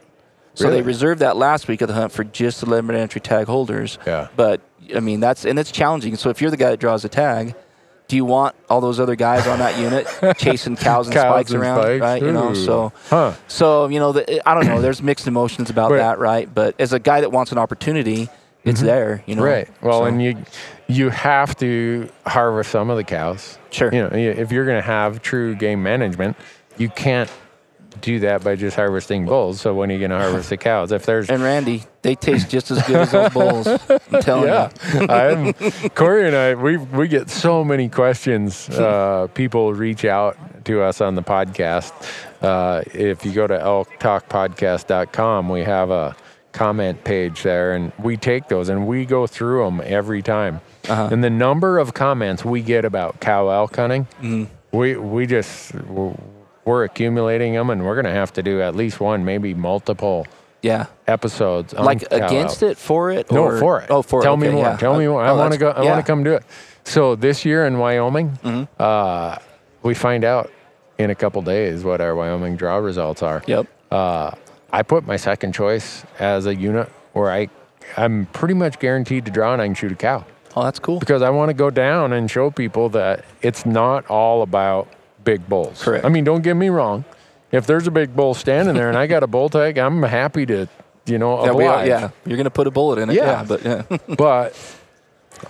So 0.59 0.65
Really? 0.67 0.81
they 0.81 0.85
reserve 0.85 1.19
that 1.19 1.37
last 1.37 1.67
week 1.69 1.81
of 1.81 1.87
the 1.87 1.93
hunt 1.93 2.11
for 2.11 2.23
just 2.25 2.59
the 2.59 2.65
limited 2.69 2.99
entry 2.99 3.21
tag 3.21 3.47
holders. 3.47 3.97
Yeah. 4.05 4.27
But 4.35 4.59
I 4.93 4.99
mean, 4.99 5.19
that's 5.21 5.45
and 5.45 5.57
it's 5.57 5.71
challenging. 5.71 6.15
So 6.17 6.29
if 6.29 6.41
you're 6.41 6.51
the 6.51 6.57
guy 6.57 6.71
that 6.71 6.79
draws 6.81 7.03
the 7.03 7.09
tag, 7.09 7.55
do 8.09 8.15
you 8.17 8.25
want 8.25 8.55
all 8.69 8.81
those 8.81 8.99
other 8.99 9.15
guys 9.15 9.47
on 9.47 9.59
that 9.59 9.77
unit 9.79 10.07
chasing 10.37 10.75
cows 10.75 11.07
and 11.07 11.13
Cows 11.13 11.23
spikes 11.31 11.51
and 11.51 11.61
around, 11.61 11.81
spikes? 11.81 12.01
right? 12.01 12.21
You 12.21 12.31
know, 12.33 12.53
so 12.53 12.91
Huh. 13.09 13.33
so 13.47 13.87
you 13.87 13.99
know, 13.99 14.11
the, 14.11 14.47
I 14.49 14.53
don't 14.53 14.65
know. 14.65 14.81
There's 14.81 15.01
mixed 15.01 15.27
emotions 15.27 15.69
about 15.69 15.91
Right. 15.91 15.97
that, 15.99 16.19
right? 16.19 16.53
But 16.53 16.75
as 16.79 16.91
a 16.91 16.99
guy 16.99 17.21
that 17.21 17.31
wants 17.31 17.51
an 17.53 17.57
opportunity, 17.57 18.27
it's 18.65 18.81
there. 18.81 19.23
You 19.27 19.35
know, 19.35 19.43
Mm-hmm. 19.43 19.51
Right. 19.51 19.69
Well, 19.81 19.99
So- 19.99 20.05
and 20.05 20.21
you 20.21 20.35
you 20.87 21.09
have 21.11 21.55
to 21.57 22.09
harvest 22.25 22.71
some 22.71 22.89
of 22.89 22.97
the 22.97 23.03
cows. 23.03 23.57
Sure. 23.69 23.93
You 23.93 24.01
know, 24.01 24.09
if 24.11 24.51
you're 24.51 24.65
going 24.65 24.81
to 24.81 24.85
have 24.87 25.21
true 25.21 25.53
game 25.55 25.83
management, 25.83 26.35
you 26.77 26.89
can't 26.89 27.29
do 28.01 28.19
that 28.19 28.43
by 28.43 28.55
just 28.55 28.75
harvesting 28.75 29.25
bulls. 29.25 29.59
So 29.61 29.73
when 29.73 29.89
are 29.89 29.93
you 29.93 29.99
going 29.99 30.11
to 30.17 30.17
harvest 30.17 30.49
the 30.49 30.57
cows? 30.57 30.91
If 30.91 31.05
there's 31.05 31.29
and 31.29 31.41
Randy, 31.43 31.83
they 32.01 32.15
taste 32.15 32.49
just 32.49 32.71
as 32.71 32.81
good 32.87 32.95
as 32.97 33.11
those 33.11 33.33
bulls. 33.33 33.67
I'm 33.67 34.21
telling 34.21 34.47
yeah, 34.49 34.69
you. 34.93 35.07
I'm, 35.09 35.89
Corey 35.91 36.27
and 36.27 36.35
I 36.35 36.55
we 36.55 36.77
we 36.77 37.07
get 37.07 37.29
so 37.29 37.63
many 37.63 37.89
questions. 37.89 38.69
Uh, 38.69 39.27
people 39.33 39.73
reach 39.73 40.05
out 40.05 40.37
to 40.65 40.81
us 40.81 41.01
on 41.01 41.15
the 41.15 41.23
podcast. 41.23 41.91
Uh, 42.41 42.83
if 42.93 43.25
you 43.25 43.31
go 43.33 43.47
to 43.47 43.57
elktalkpodcast.com, 43.57 45.49
we 45.49 45.61
have 45.63 45.89
a 45.91 46.15
comment 46.51 47.03
page 47.03 47.43
there, 47.43 47.73
and 47.73 47.91
we 47.99 48.17
take 48.17 48.47
those 48.47 48.69
and 48.69 48.87
we 48.87 49.05
go 49.05 49.27
through 49.27 49.63
them 49.65 49.81
every 49.83 50.21
time. 50.21 50.61
Uh-huh. 50.87 51.09
And 51.11 51.23
the 51.23 51.29
number 51.29 51.77
of 51.77 51.93
comments 51.93 52.43
we 52.45 52.61
get 52.61 52.85
about 52.85 53.19
cow 53.19 53.49
elk 53.49 53.75
hunting, 53.75 54.05
Mm-hmm. 54.21 54.45
we 54.77 54.95
we 54.95 55.25
just 55.27 55.73
we're, 55.75 56.15
we're 56.69 56.83
accumulating 56.83 57.53
them, 57.53 57.69
and 57.71 57.83
we're 57.83 57.95
going 57.95 58.05
to 58.13 58.19
have 58.21 58.31
to 58.33 58.43
do 58.43 58.61
at 58.61 58.75
least 58.75 58.99
one, 58.99 59.25
maybe 59.25 59.53
multiple 59.55 60.27
Yeah. 60.61 60.85
episodes. 61.07 61.73
Like 61.73 62.03
against 62.11 62.61
it, 62.63 62.77
for 62.77 63.11
it? 63.11 63.31
No, 63.31 63.43
or? 63.45 63.57
for 63.57 63.81
it. 63.81 63.87
Oh, 63.89 64.01
for 64.03 64.21
Tell 64.21 64.35
it. 64.35 64.37
me 64.37 64.47
okay, 64.47 64.55
more. 64.55 64.65
yeah. 64.65 64.77
Tell 64.77 64.95
me 64.97 65.07
more. 65.07 65.21
I 65.23 65.29
Oh, 65.29 65.37
want 65.37 65.53
to 65.53 65.59
go. 65.59 65.69
I 65.71 65.83
want 65.83 65.97
to 65.97 66.03
come 66.11 66.23
do 66.23 66.33
it. 66.33 66.43
So 66.83 67.15
this 67.15 67.43
year 67.45 67.65
in 67.65 67.77
Wyoming, 67.79 68.29
Mm-hmm. 68.43 68.63
uh, 68.79 69.37
we 69.81 69.93
find 69.95 70.23
out 70.23 70.51
in 70.99 71.09
a 71.09 71.15
couple 71.15 71.41
days 71.41 71.83
what 71.83 72.01
our 72.01 72.13
Wyoming 72.13 72.55
draw 72.55 72.77
results 72.77 73.23
are. 73.23 73.41
Yep. 73.47 73.65
Uh, 73.91 74.31
I 74.71 74.83
put 74.83 75.07
my 75.07 75.17
second 75.17 75.53
choice 75.53 76.03
as 76.19 76.45
a 76.45 76.53
unit 76.53 76.87
where 77.13 77.31
I, 77.31 77.47
I'm 77.97 78.27
pretty 78.27 78.53
much 78.53 78.77
guaranteed 78.79 79.25
to 79.25 79.31
draw 79.31 79.53
and 79.53 79.61
I 79.61 79.65
can 79.65 79.73
shoot 79.75 79.91
a 79.91 79.95
cow 79.95 80.23
Oh, 80.55 80.63
that's 80.63 80.77
cool. 80.79 80.99
because 80.99 81.21
I 81.23 81.29
want 81.31 81.49
to 81.49 81.53
go 81.55 81.69
down 81.71 82.13
and 82.13 82.29
show 82.29 82.51
people 82.51 82.89
that 82.89 83.25
it's 83.41 83.65
not 83.65 84.05
all 84.07 84.41
about 84.43 84.87
big 85.23 85.47
bulls. 85.47 85.81
Correct. 85.83 86.05
I 86.05 86.09
mean, 86.09 86.23
don't 86.23 86.41
get 86.41 86.55
me 86.55 86.69
wrong. 86.69 87.05
If 87.51 87.65
there's 87.65 87.87
a 87.87 87.91
big 87.91 88.15
bull 88.15 88.33
standing 88.33 88.75
there 88.75 88.89
and 88.89 88.97
I 88.97 89.07
got 89.07 89.23
a 89.23 89.27
bull 89.27 89.49
tag, 89.49 89.77
I'm 89.77 90.03
happy 90.03 90.45
to, 90.47 90.67
you 91.05 91.17
know, 91.17 91.43
Yeah, 91.43 91.51
oblige. 91.51 91.87
yeah, 91.87 92.09
you're 92.25 92.37
gonna 92.37 92.49
put 92.51 92.67
a 92.67 92.71
bullet 92.71 92.99
in 92.99 93.09
it. 93.09 93.15
Yeah. 93.15 93.25
Yeah, 93.25 93.43
but 93.47 93.63
yeah. 93.65 93.97
but 94.17 94.75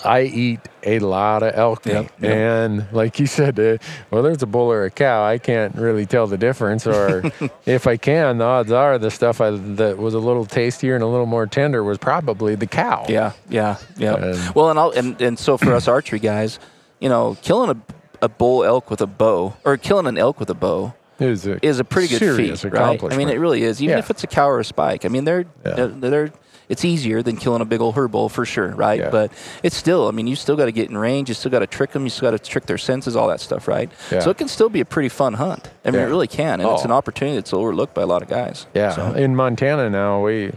I 0.06 0.22
eat 0.22 0.60
a 0.84 1.00
lot 1.00 1.42
of 1.44 1.54
elk 1.58 1.86
meat, 1.86 1.94
Yep, 1.94 2.12
yep. 2.22 2.32
and 2.32 2.88
like 2.94 3.20
you 3.20 3.26
said, 3.26 3.60
uh, 3.60 3.78
well, 4.12 4.22
there's 4.24 4.42
a 4.44 4.46
bull 4.46 4.72
or 4.72 4.86
a 4.86 4.90
cow. 4.92 5.26
I 5.26 5.40
can't 5.40 5.76
really 5.76 6.06
tell 6.06 6.28
the 6.28 6.38
difference, 6.38 6.86
or 6.88 7.24
if 7.66 7.86
I 7.88 7.98
can, 7.98 8.38
the 8.38 8.46
odds 8.46 8.72
are 8.72 8.98
the 8.98 9.12
stuff 9.12 9.42
I, 9.42 9.50
that 9.52 9.98
was 9.98 10.14
a 10.14 10.20
little 10.20 10.46
tastier 10.46 10.94
and 10.96 11.04
a 11.04 11.08
little 11.08 11.26
more 11.26 11.48
tender 11.48 11.84
was 11.84 11.98
probably 11.98 12.56
the 12.56 12.68
cow. 12.68 13.06
Yeah, 13.10 13.34
yeah, 13.50 13.78
yeah. 13.98 14.14
Um, 14.14 14.54
well, 14.56 14.70
and, 14.70 14.80
I'll, 14.80 14.92
and 14.92 15.20
and 15.22 15.38
so 15.40 15.58
for 15.58 15.74
us 15.74 15.88
archery 15.90 16.20
guys, 16.20 16.60
you 17.00 17.10
know, 17.10 17.36
killing 17.42 17.72
a, 17.72 17.78
a 18.22 18.30
bull 18.30 18.64
elk 18.64 18.90
with 18.90 19.02
a 19.02 19.08
bow 19.08 19.54
or 19.66 19.78
killing 19.78 20.08
an 20.08 20.18
elk 20.18 20.40
with 20.40 20.50
a 20.50 20.54
bow 20.56 20.94
was 21.20 21.46
a 21.46 21.64
is 21.66 21.80
a 21.80 21.84
pretty 21.84 22.08
good 22.18 22.36
feat, 22.38 22.64
right? 22.72 23.02
I 23.04 23.18
mean, 23.18 23.30
it 23.30 23.40
really 23.40 23.64
is. 23.64 23.82
Even 23.82 23.94
Yeah. 23.98 24.00
if 24.00 24.10
it's 24.10 24.24
a 24.24 24.28
cow 24.28 24.50
or 24.50 24.60
a 24.60 24.66
spike, 24.66 25.04
I 25.06 25.10
mean, 25.10 25.26
they're 25.26 25.46
Yeah. 25.66 25.88
they're, 25.92 26.32
it's 26.70 26.86
easier 26.86 27.22
than 27.24 27.36
killing 27.36 27.62
a 27.62 27.66
big 27.66 27.82
old 27.82 27.96
herd 27.96 28.12
bull 28.12 28.30
for 28.30 28.46
sure, 28.46 28.70
right? 28.70 29.00
Yeah. 29.00 29.10
But 29.10 29.32
it's 29.64 29.76
still, 29.76 30.08
I 30.08 30.12
mean, 30.12 30.28
you 30.28 30.36
still 30.36 30.56
got 30.56 30.66
to 30.66 30.72
get 30.72 30.88
in 30.90 30.98
range. 30.98 31.28
You 31.28 31.34
still 31.36 31.50
got 31.52 31.60
to 31.60 31.68
trick 31.68 31.92
them. 31.94 32.04
You 32.04 32.10
still 32.12 32.30
got 32.32 32.42
to 32.42 32.50
trick 32.52 32.68
their 32.68 32.78
senses, 32.78 33.16
all 33.16 33.28
that 33.30 33.40
stuff, 33.42 33.68
right? 33.68 33.90
Yeah. 34.12 34.20
So 34.20 34.30
it 34.30 34.38
can 34.38 34.48
still 34.48 34.70
be 34.70 34.80
a 34.80 34.86
pretty 34.86 35.10
fun 35.10 35.34
hunt. 35.34 35.70
I 35.84 35.90
mean, 35.92 36.00
Yeah. 36.00 36.06
it 36.06 36.10
really 36.10 36.28
can, 36.28 36.62
and 36.62 36.70
it's 36.70 36.84
Oh. 36.84 36.86
an 36.86 36.92
opportunity 36.92 37.36
that's 37.38 37.54
overlooked 37.54 37.96
by 37.96 38.04
a 38.04 38.06
lot 38.06 38.22
of 38.22 38.28
guys. 38.30 38.68
Yeah, 38.76 38.92
So, 38.92 39.14
in 39.14 39.36
Montana 39.36 39.90
now 39.90 40.22
we 40.24 40.52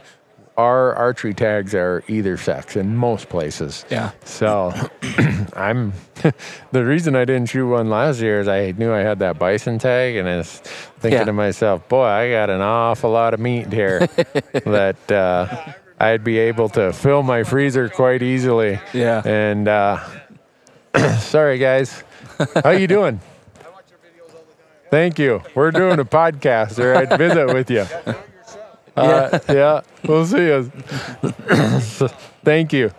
our 0.56 0.94
archery 0.94 1.32
tags 1.34 1.74
are 1.74 2.02
either 2.08 2.36
sex 2.36 2.76
in 2.76 2.96
most 2.96 3.28
places. 3.28 3.84
Yeah. 3.90 4.10
So 4.24 4.72
I'm 5.54 5.92
the 6.72 6.84
reason 6.84 7.16
I 7.16 7.24
didn't 7.24 7.46
shoot 7.48 7.66
one 7.68 7.88
last 7.88 8.20
year 8.20 8.40
is 8.40 8.48
I 8.48 8.72
knew 8.72 8.92
I 8.92 9.00
had 9.00 9.18
that 9.20 9.38
bison 9.38 9.78
tag 9.78 10.16
and 10.16 10.28
I 10.28 10.36
was 10.38 10.58
thinking 11.00 11.20
Yeah. 11.20 11.24
to 11.24 11.32
myself, 11.32 11.88
boy, 11.88 12.04
I 12.04 12.30
got 12.30 12.50
an 12.50 12.60
awful 12.60 13.10
lot 13.10 13.32
of 13.34 13.40
meat 13.40 13.72
here 13.72 14.00
that 14.66 15.10
uh, 15.10 15.72
I'd 15.98 16.22
be 16.22 16.38
able 16.38 16.68
to 16.70 16.92
fill 16.92 17.22
my 17.22 17.44
freezer 17.44 17.88
quite 17.88 18.22
easily. 18.22 18.78
Yeah. 18.92 19.22
And 19.24 19.68
uh, 19.68 20.00
sorry 21.20 21.58
guys, 21.58 22.04
how 22.62 22.70
you 22.70 22.86
doing? 22.86 23.20
I 23.64 23.70
watch 23.70 23.84
your 23.90 23.98
videos 24.00 24.34
all 24.34 24.42
the 24.42 24.52
time. 24.54 24.90
Thank 24.90 25.18
you. 25.18 25.42
We're 25.54 25.70
doing 25.70 25.98
a 25.98 26.04
podcast, 26.04 26.78
or 26.78 26.94
I'd 26.94 27.16
visit 27.16 27.46
with 27.54 27.70
you. 27.70 27.86
Uh, 28.96 29.38
yeah, 29.48 29.80
we'll 30.04 30.26
see 30.26 30.44
you. 30.46 30.70
So, 31.80 32.08
thank 32.44 32.72
you. 32.72 32.90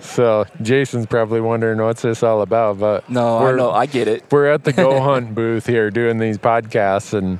So 0.00 0.44
Jason's 0.62 1.06
probably 1.06 1.40
wondering 1.40 1.78
what's 1.80 2.02
this 2.02 2.22
all 2.22 2.42
about, 2.42 2.78
but 2.78 3.08
No, 3.10 3.38
I 3.38 3.52
know. 3.52 3.70
I 3.70 3.86
get 3.86 4.08
it. 4.08 4.24
we're 4.30 4.46
at 4.46 4.64
the 4.64 4.72
Go 4.72 5.00
Hunt 5.08 5.34
booth 5.34 5.66
here 5.66 5.90
doing 5.90 6.18
these 6.18 6.38
podcasts, 6.38 7.12
and 7.14 7.38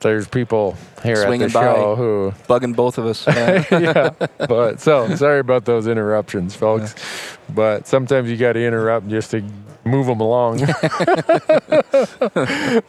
there's 0.00 0.26
people 0.28 0.76
here 1.02 1.16
Swinging 1.16 1.46
at 1.46 1.52
the 1.52 1.60
show 1.60 1.96
who 1.96 2.32
Bugging 2.48 2.74
both 2.76 2.98
of 2.98 3.06
us. 3.06 3.26
Yeah. 3.28 3.64
yeah. 3.70 4.10
But 4.46 4.80
so 4.80 5.14
sorry 5.16 5.40
about 5.40 5.64
those 5.64 5.86
interruptions, 5.86 6.54
folks. 6.54 6.94
But 7.54 7.86
sometimes 7.86 8.30
you 8.30 8.36
got 8.36 8.52
to 8.54 8.64
interrupt 8.64 9.08
just 9.08 9.30
to 9.32 9.42
move 9.84 10.06
them 10.06 10.20
along. 10.20 10.62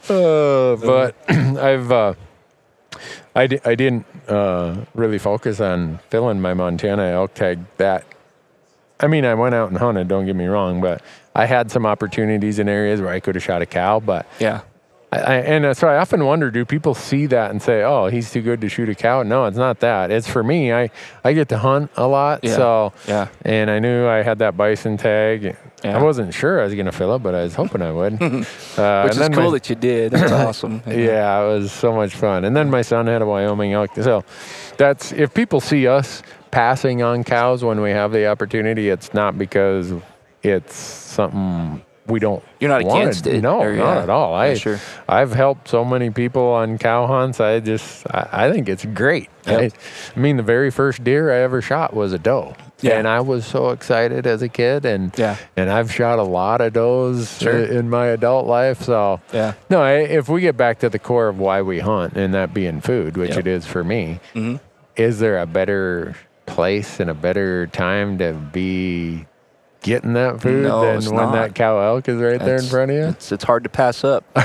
Uh, 0.08 0.76
but 0.76 1.14
I've 1.28 1.90
uh, 1.92 2.14
I, 3.34 3.42
I 3.64 3.74
didn't 3.74 4.06
uh, 4.28 4.84
really 4.94 5.18
focus 5.18 5.60
on 5.60 5.98
filling 6.10 6.40
my 6.40 6.54
Montana 6.54 7.04
elk 7.04 7.34
tag 7.34 7.60
that. 7.76 8.04
I 8.98 9.06
mean, 9.06 9.24
I 9.24 9.34
went 9.34 9.54
out 9.54 9.70
and 9.70 9.78
hunted. 9.78 10.08
Don't 10.08 10.26
get 10.26 10.36
me 10.36 10.46
wrong, 10.46 10.80
but 10.80 11.02
I 11.34 11.46
had 11.46 11.70
some 11.70 11.86
opportunities 11.86 12.58
in 12.58 12.68
areas 12.68 13.00
where 13.00 13.10
I 13.10 13.20
could 13.20 13.34
have 13.34 13.44
shot 13.44 13.62
a 13.62 13.66
cow, 13.66 14.00
but 14.00 14.26
yeah. 14.38 14.60
I, 15.12 15.18
I, 15.18 15.34
and 15.38 15.64
uh, 15.66 15.74
so 15.74 15.88
I 15.88 15.96
often 15.98 16.24
wonder, 16.24 16.50
do 16.52 16.64
people 16.64 16.94
see 16.94 17.26
that 17.26 17.50
and 17.50 17.60
say, 17.60 17.82
"Oh, 17.82 18.06
he's 18.06 18.30
too 18.30 18.42
good 18.42 18.60
to 18.60 18.68
shoot 18.68 18.88
a 18.88 18.94
cow"? 18.94 19.22
No, 19.24 19.46
it's 19.46 19.56
not 19.56 19.80
that. 19.80 20.10
It's 20.12 20.28
for 20.28 20.42
me. 20.44 20.72
I 20.72 20.90
I 21.24 21.32
get 21.32 21.48
to 21.48 21.58
hunt 21.58 21.90
a 21.96 22.06
lot, 22.06 22.44
Yeah. 22.44 22.54
so 22.56 22.92
Yeah. 23.08 23.26
And 23.44 23.70
I 23.70 23.80
knew 23.80 24.06
I 24.06 24.22
had 24.22 24.38
that 24.38 24.56
bison 24.56 24.96
tag. 24.96 25.56
Yeah. 25.82 25.98
I 25.98 26.02
wasn't 26.02 26.32
sure 26.34 26.60
I 26.60 26.64
was 26.64 26.74
gonna 26.74 26.92
fill 26.92 27.14
it, 27.16 27.20
but 27.24 27.34
I 27.34 27.42
was 27.42 27.54
hoping 27.54 27.82
I 27.82 27.90
would. 27.90 28.12
uh, 28.22 29.02
Which 29.08 29.16
is 29.16 29.28
cool 29.30 29.44
my- 29.46 29.50
that 29.52 29.68
you 29.68 29.74
did. 29.76 30.12
That's 30.12 30.30
awesome. 30.46 30.82
yeah, 30.86 31.42
it 31.42 31.46
was 31.58 31.72
so 31.72 31.92
much 31.94 32.14
fun. 32.14 32.44
And 32.44 32.54
then 32.54 32.70
my 32.70 32.82
son 32.82 33.06
had 33.06 33.20
a 33.22 33.26
Wyoming 33.26 33.72
elk. 33.72 33.90
So 34.00 34.22
that's 34.76 35.10
if 35.12 35.34
people 35.34 35.60
see 35.60 35.88
us 35.88 36.22
passing 36.52 37.02
on 37.02 37.24
cows 37.24 37.64
when 37.64 37.80
we 37.80 37.90
have 37.90 38.12
the 38.12 38.26
opportunity, 38.28 38.90
it's 38.90 39.12
not 39.14 39.38
because 39.38 39.92
it's 40.42 40.74
something 40.76 41.82
we 42.10 42.20
don't. 42.20 42.42
You're 42.58 42.68
not 42.70 42.80
against 42.82 43.24
do. 43.24 43.30
it, 43.30 43.40
No, 43.42 43.60
or- 43.60 43.72
not 43.74 43.94
yeah. 43.96 44.02
at 44.02 44.10
all. 44.10 44.34
I 44.34 44.54
sure. 44.54 44.78
I've 45.08 45.32
helped 45.32 45.68
so 45.68 45.84
many 45.84 46.10
people 46.10 46.42
on 46.48 46.76
cow 46.78 47.06
hunts. 47.06 47.40
I 47.40 47.60
just 47.60 48.06
I, 48.12 48.28
I 48.46 48.52
think 48.52 48.68
it's 48.68 48.84
great. 48.84 49.28
Yep. 49.46 49.60
I, 49.60 49.70
I 50.16 50.20
mean, 50.20 50.36
the 50.36 50.42
very 50.42 50.70
first 50.70 51.02
deer 51.02 51.32
I 51.32 51.38
ever 51.38 51.62
shot 51.62 51.94
was 51.94 52.12
a 52.12 52.18
doe. 52.18 52.54
Yeah. 52.82 52.98
And 52.98 53.06
I 53.08 53.20
was 53.20 53.46
so 53.46 53.70
excited 53.70 54.26
as 54.26 54.42
a 54.42 54.48
kid, 54.48 54.84
and 54.84 55.16
Yeah. 55.18 55.36
and 55.56 55.70
I've 55.70 55.92
shot 55.92 56.18
a 56.18 56.22
lot 56.22 56.60
of 56.60 56.72
does 56.72 57.38
Sure. 57.38 57.56
i- 57.58 57.64
in 57.78 57.88
my 57.90 58.06
adult 58.06 58.46
life. 58.46 58.82
So 58.82 59.20
Yeah. 59.32 59.52
no, 59.70 59.80
I, 59.82 59.92
if 60.00 60.28
we 60.28 60.40
get 60.40 60.56
back 60.56 60.78
to 60.80 60.88
the 60.88 60.98
core 60.98 61.28
of 61.28 61.38
why 61.38 61.62
we 61.62 61.78
hunt, 61.80 62.16
and 62.16 62.34
that 62.34 62.52
being 62.54 62.80
food, 62.80 63.16
which 63.16 63.30
Yep. 63.30 63.38
it 63.40 63.46
is 63.46 63.66
for 63.66 63.84
me, 63.84 64.20
Mhm. 64.34 64.60
is 64.96 65.18
there 65.20 65.38
a 65.38 65.46
better 65.46 66.14
place 66.46 66.98
and 67.00 67.08
a 67.08 67.14
better 67.14 67.66
time 67.68 68.18
to 68.18 68.32
be 68.32 69.26
getting 69.82 70.12
that 70.14 70.40
food 70.40 70.64
No, 70.64 70.80
than 70.82 71.04
when 71.14 71.26
not. 71.26 71.32
that 71.32 71.54
cow 71.54 71.78
elk 71.80 72.08
is 72.08 72.20
right 72.20 72.38
there 72.38 72.56
in 72.56 72.64
front 72.64 72.90
of 72.90 72.96
you? 72.96 73.04
It's, 73.04 73.32
it's 73.32 73.44
hard 73.44 73.62
to 73.64 73.68
pass 73.70 74.04
up. 74.04 74.24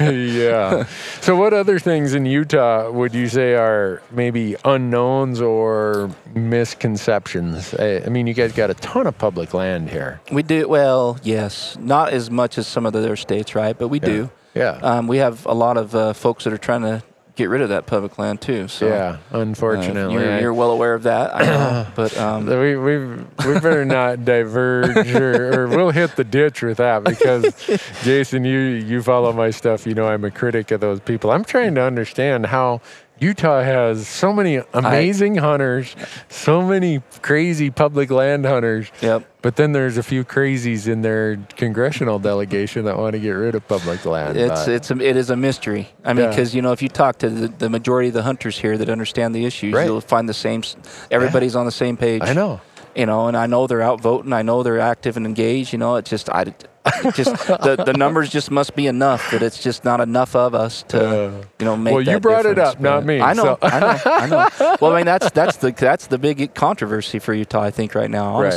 yeah. 0.00 0.86
So, 1.20 1.36
what 1.36 1.52
other 1.52 1.78
things 1.78 2.14
in 2.14 2.26
Utah 2.26 2.90
would 2.90 3.14
you 3.14 3.28
say 3.28 3.54
are 3.54 4.02
maybe 4.10 4.56
unknowns 4.64 5.40
or 5.40 6.10
misconceptions? 6.34 7.74
I, 7.74 8.02
I 8.04 8.08
mean, 8.08 8.26
you 8.26 8.34
guys 8.34 8.52
got 8.52 8.70
a 8.70 8.74
ton 8.74 9.06
of 9.06 9.16
public 9.18 9.54
land 9.54 9.90
here. 9.90 10.20
We 10.32 10.42
do 10.42 10.68
well, 10.68 11.18
yes, 11.22 11.76
not 11.80 12.12
as 12.12 12.30
much 12.30 12.58
as 12.58 12.66
some 12.66 12.86
of 12.86 12.92
the 12.92 12.98
other 13.00 13.16
states, 13.16 13.54
right? 13.54 13.76
But 13.78 13.88
we 13.88 14.00
do. 14.00 14.30
Yeah. 14.54 14.78
Um, 14.82 15.06
we 15.06 15.18
have 15.18 15.44
a 15.46 15.52
lot 15.54 15.76
of 15.76 15.94
uh, 15.94 16.12
folks 16.14 16.44
that 16.44 16.52
are 16.52 16.58
trying 16.58 16.82
to 16.82 17.02
get 17.36 17.50
rid 17.50 17.60
of 17.60 17.68
that 17.68 17.86
public 17.86 18.18
land 18.18 18.40
too. 18.40 18.66
So 18.66 18.88
yeah. 18.88 19.18
uh, 19.32 19.40
Unfortunately, 19.40 20.14
you're, 20.14 20.40
you're 20.40 20.54
well 20.54 20.70
aware 20.70 20.94
of 20.94 21.04
that. 21.04 21.36
I 21.36 21.44
know, 21.44 21.86
but 21.94 22.16
um, 22.16 22.46
we 22.46 22.76
we 22.76 22.98
we 22.98 23.54
better 23.60 23.84
not 23.84 24.24
diverge, 24.24 25.14
or, 25.14 25.62
or 25.62 25.68
we'll 25.68 25.90
hit 25.90 26.16
the 26.16 26.24
ditch 26.24 26.62
with 26.62 26.78
that 26.78 27.04
because 27.04 27.54
Jason, 28.02 28.44
you 28.44 28.58
you 28.58 29.02
follow 29.02 29.32
my 29.32 29.50
stuff. 29.50 29.86
You 29.86 29.94
know 29.94 30.08
I'm 30.08 30.24
a 30.24 30.30
critic 30.30 30.70
of 30.70 30.80
those 30.80 31.00
people. 31.00 31.30
I'm 31.30 31.44
trying 31.44 31.74
to 31.76 31.82
understand 31.82 32.46
how 32.46 32.80
Utah 33.18 33.62
has 33.62 34.06
so 34.06 34.32
many 34.32 34.60
amazing 34.74 35.36
hunters, 35.36 35.96
so 36.28 36.60
many 36.60 37.02
crazy 37.22 37.70
public 37.70 38.10
land 38.10 38.44
hunters, 38.44 38.90
yep. 39.00 39.24
but 39.40 39.56
then 39.56 39.72
there's 39.72 39.96
a 39.96 40.02
few 40.02 40.22
crazies 40.22 40.86
in 40.86 41.00
their 41.00 41.36
congressional 41.56 42.18
delegation 42.18 42.84
that 42.84 42.98
want 42.98 43.14
to 43.14 43.18
get 43.18 43.30
rid 43.30 43.54
of 43.54 43.66
public 43.66 44.04
land. 44.04 44.36
It's 44.36 44.66
but- 44.66 44.68
it's 44.68 44.90
a, 44.90 45.00
it 45.00 45.16
is 45.16 45.30
a 45.30 45.36
mystery. 45.36 45.88
I 46.04 46.12
mean, 46.12 46.24
Yeah. 46.24 46.30
because 46.30 46.54
you 46.54 46.60
know, 46.60 46.72
if 46.72 46.82
you 46.82 46.90
talk 46.90 47.18
to 47.18 47.30
the, 47.30 47.48
the 47.48 47.70
majority 47.70 48.08
of 48.08 48.14
the 48.14 48.22
hunters 48.22 48.58
here 48.58 48.76
that 48.76 48.90
understand 48.90 49.34
the 49.34 49.46
issues, 49.46 49.72
Right. 49.72 49.86
you'll 49.86 50.00
find 50.02 50.28
the 50.28 50.34
same. 50.34 50.62
Everybody's 51.10 51.56
on 51.56 51.64
the 51.64 51.72
same 51.72 51.96
page. 51.96 52.20
I 52.22 52.34
know. 52.34 52.60
You 52.96 53.06
know, 53.06 53.28
and 53.28 53.36
I 53.36 53.46
know 53.46 53.66
they're 53.66 53.82
out 53.82 54.00
voting. 54.00 54.32
I 54.32 54.42
know 54.42 54.62
they're 54.62 54.80
active 54.80 55.16
and 55.16 55.26
engaged. 55.26 55.72
You 55.72 55.78
know, 55.78 55.96
it's 55.96 56.08
just 56.08 56.30
I, 56.30 56.42
it 56.42 56.68
just 57.14 57.34
the, 57.48 57.82
the 57.84 57.92
numbers 57.92 58.30
just 58.30 58.50
must 58.50 58.74
be 58.76 58.86
enough 58.86 59.30
that 59.32 59.42
it's 59.42 59.60
just 59.62 59.84
not 59.84 60.00
enough 60.00 60.34
of 60.36 60.54
us 60.54 60.82
to 60.84 61.44
you 61.58 61.64
know 61.64 61.76
make. 61.76 61.92
well, 61.94 62.02
you 62.02 62.20
brought 62.20 62.46
it 62.46 62.58
up, 62.58 62.80
not 62.80 63.04
me, 63.04 63.20
I 63.20 63.32
know, 63.32 63.42
so- 63.42 63.58
I 63.60 63.80
know, 63.80 63.98
I 64.06 64.26
know. 64.28 64.76
Well, 64.80 64.92
I 64.92 64.96
mean 64.96 65.04
that's 65.06 65.30
that's 65.32 65.56
the 65.56 65.72
that's 65.72 66.06
the 66.06 66.16
big 66.18 66.54
controversy 66.54 67.18
for 67.18 67.34
Utah. 67.34 67.60
I 67.62 67.70
think 67.70 67.94
right 67.94 68.10
now, 68.10 68.40
Right. 68.40 68.52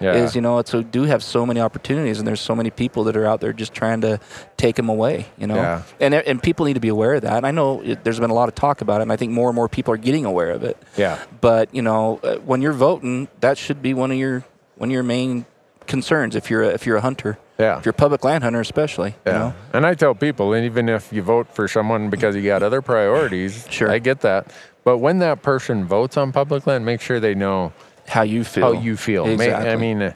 Yeah. 0.00 0.14
Is 0.14 0.34
you 0.34 0.40
know 0.40 0.58
it's 0.58 0.72
we 0.72 0.82
do 0.82 1.02
have 1.04 1.22
so 1.22 1.44
many 1.44 1.60
opportunities 1.60 2.18
and 2.18 2.26
there's 2.26 2.40
so 2.40 2.54
many 2.54 2.70
people 2.70 3.04
that 3.04 3.16
are 3.16 3.26
out 3.26 3.40
there 3.40 3.52
just 3.52 3.74
trying 3.74 4.00
to 4.00 4.18
take 4.56 4.76
them 4.76 4.88
away 4.88 5.26
you 5.38 5.46
know 5.46 5.56
Yeah. 5.56 5.82
and 6.00 6.14
and 6.14 6.42
people 6.42 6.64
need 6.66 6.74
to 6.74 6.80
be 6.80 6.88
aware 6.88 7.14
of 7.14 7.22
that 7.22 7.36
and 7.36 7.46
I 7.46 7.50
know 7.50 7.80
it, 7.82 8.02
there's 8.04 8.18
been 8.20 8.30
a 8.30 8.34
lot 8.34 8.48
of 8.48 8.54
talk 8.54 8.80
about 8.80 9.00
it 9.00 9.02
and 9.02 9.12
I 9.12 9.16
think 9.16 9.32
more 9.32 9.48
and 9.50 9.54
more 9.56 9.68
people 9.68 9.92
are 9.94 9.98
getting 9.98 10.24
aware 10.24 10.50
of 10.50 10.64
it 10.64 10.76
Yeah. 10.96 11.18
but 11.40 11.74
you 11.74 11.82
know, 11.82 12.18
uh, 12.22 12.36
when 12.36 12.62
you're 12.62 12.72
voting, 12.72 13.28
that 13.40 13.58
should 13.58 13.82
be 13.82 13.92
one 13.94 14.10
of 14.10 14.16
your 14.16 14.44
one 14.76 14.88
of 14.88 14.92
your 14.94 15.02
main 15.02 15.44
concerns 15.86 16.36
if 16.36 16.50
you're 16.50 16.62
a, 16.62 16.68
if 16.68 16.86
you're 16.86 16.96
a 16.96 17.00
hunter, 17.00 17.36
Yeah. 17.58 17.78
if 17.78 17.84
you're 17.84 17.90
a 17.90 17.94
public 17.94 18.24
land 18.24 18.44
hunter 18.44 18.60
especially. 18.60 19.10
You 19.26 19.32
Yeah. 19.32 19.38
know? 19.38 19.54
And 19.72 19.84
I 19.86 19.94
tell 19.94 20.14
people, 20.14 20.52
and 20.54 20.64
even 20.64 20.88
if 20.88 21.12
you 21.12 21.20
vote 21.22 21.48
for 21.52 21.66
someone 21.68 22.10
because 22.10 22.36
you 22.36 22.42
got 22.42 22.62
other 22.62 22.80
priorities, 22.80 23.66
Sure. 23.68 23.90
I 23.90 23.98
get 23.98 24.20
that. 24.20 24.46
But 24.84 24.98
when 24.98 25.18
that 25.18 25.42
person 25.42 25.84
votes 25.84 26.16
on 26.16 26.32
public 26.32 26.66
land, 26.66 26.86
make 26.86 27.00
sure 27.02 27.20
they 27.20 27.34
know 27.34 27.72
How 28.10 28.22
you 28.22 28.44
feel. 28.44 28.64
how 28.74 28.80
you 28.80 28.96
feel. 28.96 29.26
Exactly. 29.26 29.70
I 29.70 29.76
mean, 29.76 30.02
uh, 30.02 30.12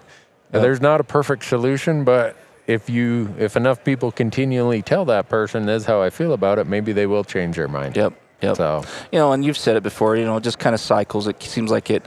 Yep. 0.52 0.62
there's 0.62 0.80
not 0.80 1.00
a 1.00 1.04
perfect 1.04 1.44
solution, 1.44 2.04
but 2.04 2.36
if 2.66 2.88
you 2.88 3.34
if 3.38 3.56
enough 3.56 3.82
people 3.84 4.10
continually 4.12 4.82
tell 4.82 5.04
that 5.06 5.28
person 5.28 5.66
this 5.66 5.82
is 5.82 5.86
how 5.86 6.00
I 6.02 6.10
feel 6.10 6.32
about 6.32 6.58
it, 6.58 6.66
maybe 6.66 6.92
they 6.92 7.06
will 7.06 7.24
change 7.24 7.56
their 7.56 7.68
mind. 7.68 7.96
Yep. 7.96 8.12
Yep. 8.42 8.56
So 8.56 8.84
You 9.12 9.18
know, 9.18 9.32
and 9.32 9.44
you've 9.44 9.56
said 9.56 9.76
it 9.76 9.82
before. 9.82 10.16
You 10.16 10.24
know, 10.24 10.36
it 10.36 10.42
just 10.44 10.58
kind 10.58 10.74
of 10.74 10.80
cycles. 10.80 11.26
It 11.28 11.42
seems 11.42 11.70
like 11.70 11.90
it 11.90 12.04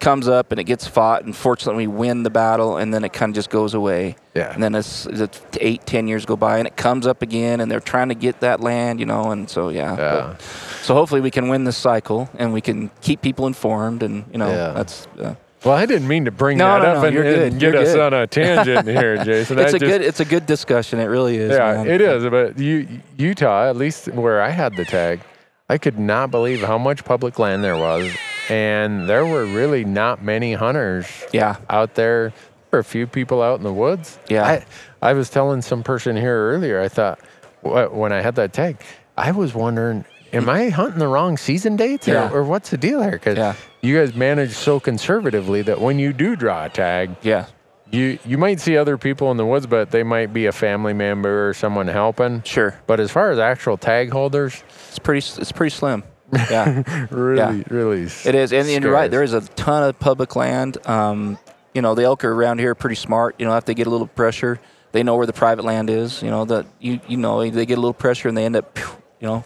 comes 0.00 0.28
up 0.28 0.50
and 0.52 0.60
it 0.60 0.64
gets 0.64 0.86
fought, 0.86 1.24
and 1.24 1.34
fortunately 1.34 1.86
we 1.86 1.96
win 1.96 2.22
the 2.22 2.30
battle, 2.30 2.76
and 2.76 2.92
then 2.94 3.04
it 3.04 3.12
kind 3.12 3.30
of 3.30 3.34
just 3.34 3.50
goes 3.50 3.74
away. 3.74 4.16
Yeah. 4.34 4.52
And 4.52 4.62
then 4.62 4.74
it's, 4.74 5.06
it's 5.06 5.40
eight, 5.60 5.84
ten 5.86 6.06
years 6.08 6.24
go 6.26 6.36
by, 6.36 6.58
and 6.58 6.66
it 6.66 6.76
comes 6.76 7.06
up 7.06 7.22
again, 7.22 7.60
and 7.60 7.70
they're 7.70 7.80
trying 7.80 8.08
to 8.10 8.14
get 8.14 8.40
that 8.40 8.60
land. 8.60 9.00
You 9.00 9.06
know, 9.06 9.30
and 9.30 9.48
so 9.50 9.68
yeah. 9.70 9.96
Yeah. 9.96 10.34
But- 10.36 10.42
so 10.82 10.94
hopefully 10.94 11.20
we 11.20 11.30
can 11.30 11.48
win 11.48 11.64
this 11.64 11.76
cycle, 11.76 12.30
and 12.38 12.52
we 12.52 12.60
can 12.60 12.90
keep 13.02 13.20
people 13.20 13.46
informed, 13.46 14.02
and 14.02 14.24
you 14.32 14.38
know, 14.38 14.48
Yeah. 14.48 14.72
that's. 14.72 15.06
Uh, 15.20 15.34
well, 15.64 15.74
I 15.74 15.86
didn't 15.86 16.06
mean 16.06 16.24
to 16.26 16.30
bring 16.30 16.56
No, 16.58 16.66
that 16.66 16.82
no, 16.82 16.88
up 16.92 16.96
no, 17.02 17.04
and, 17.08 17.14
you're 17.14 17.24
and 17.24 17.58
get 17.58 17.72
you're 17.74 17.82
us 17.82 17.92
good. 17.92 18.00
on 18.00 18.14
a 18.14 18.26
tangent 18.28 18.86
here, 18.98 19.22
Jason. 19.24 19.58
it's 19.58 19.74
I 19.74 19.76
a 19.76 19.78
just- 19.80 19.90
good 19.90 20.02
it's 20.02 20.20
a 20.20 20.24
good 20.24 20.46
discussion. 20.46 21.00
It 21.00 21.06
really 21.06 21.36
is. 21.36 21.50
Yeah, 21.50 21.72
man. 21.82 21.88
it 21.88 22.00
is. 22.00 22.24
But 22.24 22.58
you, 22.58 22.86
Utah, 23.16 23.68
at 23.68 23.76
least 23.76 24.06
where 24.12 24.40
I 24.40 24.50
had 24.50 24.76
the 24.76 24.84
tag, 24.84 25.20
I 25.68 25.76
could 25.76 25.98
not 25.98 26.30
believe 26.30 26.62
how 26.62 26.78
much 26.78 27.04
public 27.04 27.38
land 27.40 27.64
there 27.64 27.76
was, 27.76 28.08
and 28.48 29.08
there 29.08 29.26
were 29.26 29.44
really 29.44 29.84
not 29.84 30.22
many 30.22 30.54
hunters 30.54 31.06
Yeah. 31.32 31.56
out 31.68 31.94
there. 31.94 32.30
There 32.70 32.78
were 32.78 32.78
a 32.80 32.84
few 32.84 33.06
people 33.06 33.42
out 33.42 33.58
in 33.58 33.64
the 33.64 33.72
woods. 33.72 34.18
Yeah. 34.28 34.44
I, 34.44 34.64
I 35.00 35.12
was 35.14 35.30
telling 35.30 35.62
some 35.62 35.82
person 35.82 36.16
here 36.16 36.50
earlier. 36.50 36.80
I 36.80 36.88
thought 36.88 37.18
when 37.62 38.12
I 38.12 38.20
had 38.20 38.34
that 38.36 38.52
tag, 38.52 38.78
I 39.16 39.32
was 39.32 39.54
wondering, 39.54 40.04
am 40.32 40.48
I 40.48 40.68
hunting 40.68 40.98
the 40.98 41.08
wrong 41.08 41.36
season 41.36 41.76
dates, 41.76 42.08
or, 42.08 42.12
Yeah. 42.12 42.30
or 42.30 42.42
what's 42.44 42.70
the 42.70 42.76
deal 42.76 43.02
here? 43.02 43.12
Because 43.12 43.36
Yeah. 43.38 43.54
you 43.80 43.98
guys 43.98 44.14
manage 44.14 44.52
so 44.52 44.78
conservatively 44.80 45.62
that 45.62 45.80
when 45.80 45.98
you 45.98 46.12
do 46.12 46.36
draw 46.36 46.66
a 46.66 46.68
tag, 46.68 47.16
Yeah. 47.22 47.46
you 47.90 48.18
you 48.26 48.36
might 48.38 48.60
see 48.60 48.76
other 48.76 48.98
people 48.98 49.30
in 49.30 49.38
the 49.38 49.46
woods, 49.46 49.66
but 49.66 49.90
they 49.90 50.02
might 50.02 50.32
be 50.32 50.44
a 50.46 50.52
family 50.52 50.92
member 50.92 51.48
or 51.48 51.54
someone 51.54 51.88
helping. 51.88 52.42
Sure. 52.42 52.74
But 52.86 53.00
as 53.00 53.10
far 53.10 53.30
as 53.30 53.38
actual 53.38 53.76
tag 53.78 54.10
holders, 54.12 54.62
It's 54.90 54.98
pretty 54.98 55.26
it's 55.40 55.52
pretty 55.52 55.74
slim. 55.74 56.02
Yeah. 56.32 57.06
really, 57.10 57.64
really. 57.68 58.02
It 58.02 58.34
is, 58.34 58.52
and, 58.52 58.68
and 58.68 58.84
you're 58.84 58.92
right. 58.92 59.10
There 59.10 59.22
is 59.22 59.32
a 59.32 59.40
ton 59.40 59.82
of 59.82 59.98
public 59.98 60.36
land. 60.36 60.76
Um, 60.86 61.38
you 61.74 61.82
know, 61.82 61.94
the 61.94 62.02
elk 62.04 62.24
are 62.24 62.32
around 62.32 62.58
here 62.58 62.74
pretty 62.74 62.96
smart. 62.96 63.36
You 63.38 63.46
know, 63.46 63.56
if 63.56 63.64
they 63.64 63.74
get 63.74 63.86
a 63.86 63.90
little 63.90 64.06
pressure, 64.06 64.60
they 64.92 65.02
know 65.02 65.16
where 65.16 65.26
the 65.26 65.32
private 65.32 65.64
land 65.64 65.90
is. 65.90 66.22
You 66.22 66.30
know 66.30 66.44
that 66.46 66.66
you 66.80 67.00
you 67.08 67.16
know 67.16 67.48
they 67.48 67.66
get 67.66 67.78
a 67.78 67.80
little 67.80 67.94
pressure 67.94 68.28
and 68.28 68.36
they 68.36 68.44
end 68.44 68.56
up, 68.56 68.78
you 69.20 69.26
know, 69.26 69.44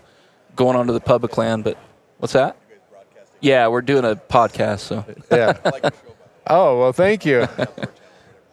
going 0.56 0.76
onto 0.76 0.92
the 0.92 1.00
public 1.00 1.36
land. 1.36 1.64
But 1.64 1.76
what's 2.18 2.32
that? 2.32 2.56
Yeah, 3.40 3.68
we're 3.68 3.82
doing 3.82 4.04
a 4.04 4.14
podcast, 4.14 4.80
so 4.80 5.04
Yeah. 5.30 5.58
oh 6.46 6.78
well, 6.78 6.92
thank 6.92 7.26
you. 7.26 7.46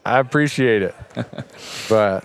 I 0.05 0.19
appreciate 0.19 0.81
it. 0.81 0.95
But 1.89 2.23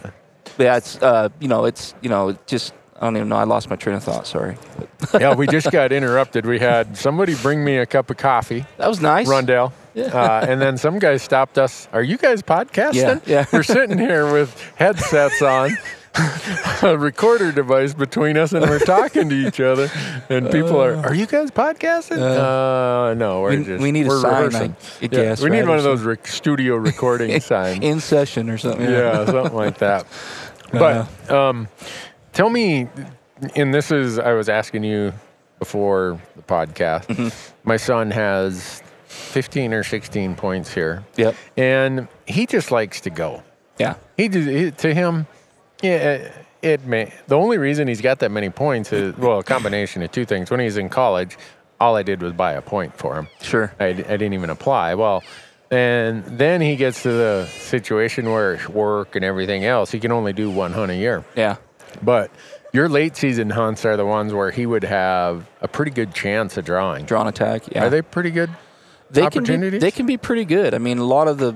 yeah, 0.58 0.76
it's 0.76 1.00
uh, 1.02 1.28
you 1.40 1.48
know, 1.48 1.64
it's 1.64 1.94
you 2.00 2.08
know, 2.08 2.36
just 2.46 2.72
I 2.96 3.06
don't 3.06 3.16
even 3.16 3.28
know. 3.28 3.36
I 3.36 3.44
lost 3.44 3.68
my 3.70 3.76
train 3.76 3.96
of 3.96 4.04
thought. 4.04 4.26
Sorry. 4.26 4.56
yeah, 5.20 5.34
we 5.34 5.46
just 5.46 5.70
got 5.72 5.92
interrupted. 5.92 6.46
We 6.46 6.58
had 6.60 6.96
somebody 6.96 7.34
bring 7.34 7.64
me 7.64 7.76
a 7.78 7.86
cup 7.86 8.08
of 8.10 8.16
coffee, 8.16 8.64
That 8.78 8.88
was 8.88 9.00
nice. 9.00 9.26
Rundell. 9.28 9.72
Uh, 9.96 10.46
and 10.48 10.60
then 10.60 10.76
some 10.78 10.98
guy 10.98 11.16
stopped 11.16 11.58
us. 11.58 11.88
Are 11.92 12.02
you 12.02 12.16
guys 12.16 12.42
podcasting? 12.42 12.94
Yeah, 12.94 13.18
yeah. 13.26 13.46
We're 13.52 13.62
sitting 13.62 13.98
here 13.98 14.32
with 14.32 14.58
headsets 14.76 15.40
on, 15.42 15.70
a 16.82 16.96
recorder 16.96 17.50
device 17.52 17.94
between 17.94 18.36
us, 18.36 18.52
and 18.52 18.64
we're 18.68 18.78
talking 18.80 19.28
to 19.28 19.34
each 19.34 19.58
other. 19.60 19.90
And 20.28 20.50
people 20.50 20.80
are, 20.80 20.94
"Are 20.96 21.14
you 21.14 21.26
guys 21.26 21.50
podcasting?" 21.50 22.18
Uh, 22.18 23.14
no, 23.14 23.40
we're 23.42 23.58
We, 23.58 23.64
just 23.64 23.82
we 23.82 23.90
need 23.92 24.06
a 24.06 24.10
sign. 24.20 24.32
Rehearsing. 24.46 24.76
I 24.80 24.98
Yeah, 25.02 25.08
guess, 25.08 25.40
we 25.42 25.50
need 25.50 25.66
one 25.68 25.78
of 25.78 25.84
those 25.84 26.02
rec- 26.02 26.26
studio 26.28 26.76
recording 26.76 27.38
signs. 27.40 27.82
in 27.84 27.98
session 28.00 28.48
or 28.50 28.58
something. 28.58 28.88
yeah, 28.88 29.26
something 29.26 29.54
like 29.54 29.78
that. 29.78 30.06
But 30.72 31.30
um, 31.30 31.68
tell 32.34 32.50
me, 32.50 32.88
and 33.56 33.72
this 33.72 33.90
is 33.90 34.18
I 34.18 34.32
was 34.32 34.48
asking 34.48 34.84
you 34.84 35.12
before 35.58 36.20
the 36.36 36.42
podcast. 36.42 37.06
Mm-hmm. 37.06 37.28
My 37.68 37.76
son 37.76 38.10
has 38.10 38.82
15 39.06 39.72
or 39.72 39.82
16 39.82 40.34
points 40.34 40.74
here, 40.74 41.04
Yep. 41.16 41.34
and 41.56 42.08
he 42.26 42.46
just 42.46 42.70
likes 42.70 43.00
to 43.02 43.10
go. 43.10 43.42
Yeah. 43.78 43.94
He, 44.16 44.28
to 44.28 44.94
him, 44.94 45.26
yeah. 45.82 46.30
It 46.62 46.86
may. 46.86 47.12
The 47.26 47.36
only 47.36 47.58
reason 47.58 47.88
he's 47.88 48.00
got 48.00 48.20
that 48.20 48.30
many 48.30 48.48
points 48.48 48.90
is 48.90 49.14
well, 49.18 49.40
a 49.40 49.44
combination 49.44 50.02
of 50.02 50.10
two 50.10 50.24
things. 50.24 50.50
When 50.50 50.60
he's 50.60 50.78
in 50.78 50.88
college, 50.88 51.36
all 51.78 51.94
I 51.94 52.02
did 52.02 52.22
was 52.22 52.32
buy 52.32 52.52
a 52.54 52.62
point 52.62 52.96
for 52.96 53.16
him. 53.16 53.28
Sure. 53.42 53.74
I, 53.78 53.88
I 53.88 53.92
didn't 53.92 54.32
even 54.32 54.48
apply. 54.48 54.94
Well, 54.94 55.22
and 55.70 56.24
then 56.24 56.62
he 56.62 56.76
gets 56.76 57.02
to 57.02 57.10
the 57.12 57.46
situation 57.50 58.30
where 58.32 58.58
work 58.70 59.14
and 59.14 59.24
everything 59.26 59.66
else, 59.66 59.90
he 59.90 60.00
can 60.00 60.10
only 60.10 60.32
do 60.32 60.48
one 60.50 60.72
hunt 60.72 60.90
a 60.90 60.96
year. 60.96 61.22
Yeah. 61.36 61.56
But 62.02 62.30
your 62.72 62.88
late 62.88 63.16
season 63.16 63.50
hunts 63.50 63.84
are 63.84 63.96
the 63.96 64.06
ones 64.06 64.32
where 64.32 64.50
he 64.50 64.66
would 64.66 64.84
have 64.84 65.48
a 65.60 65.68
pretty 65.68 65.90
good 65.90 66.14
chance 66.14 66.56
of 66.56 66.64
drawing. 66.64 67.04
Drawn 67.06 67.26
attack. 67.28 67.62
Yeah. 67.70 67.86
Are 67.86 67.90
they 67.90 68.02
pretty 68.02 68.30
good? 68.30 68.50
they 69.10 69.28
can 69.30 69.44
be, 69.44 69.78
they 69.78 69.90
can 69.90 70.06
be 70.06 70.16
pretty 70.16 70.44
good. 70.44 70.74
I 70.74 70.78
mean, 70.78 70.98
a 70.98 71.04
lot 71.04 71.28
of 71.28 71.38
the 71.38 71.54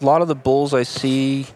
a 0.00 0.04
lot 0.04 0.22
of 0.22 0.28
the 0.28 0.34
bulls 0.34 0.72
I 0.72 0.84
see 0.84 1.46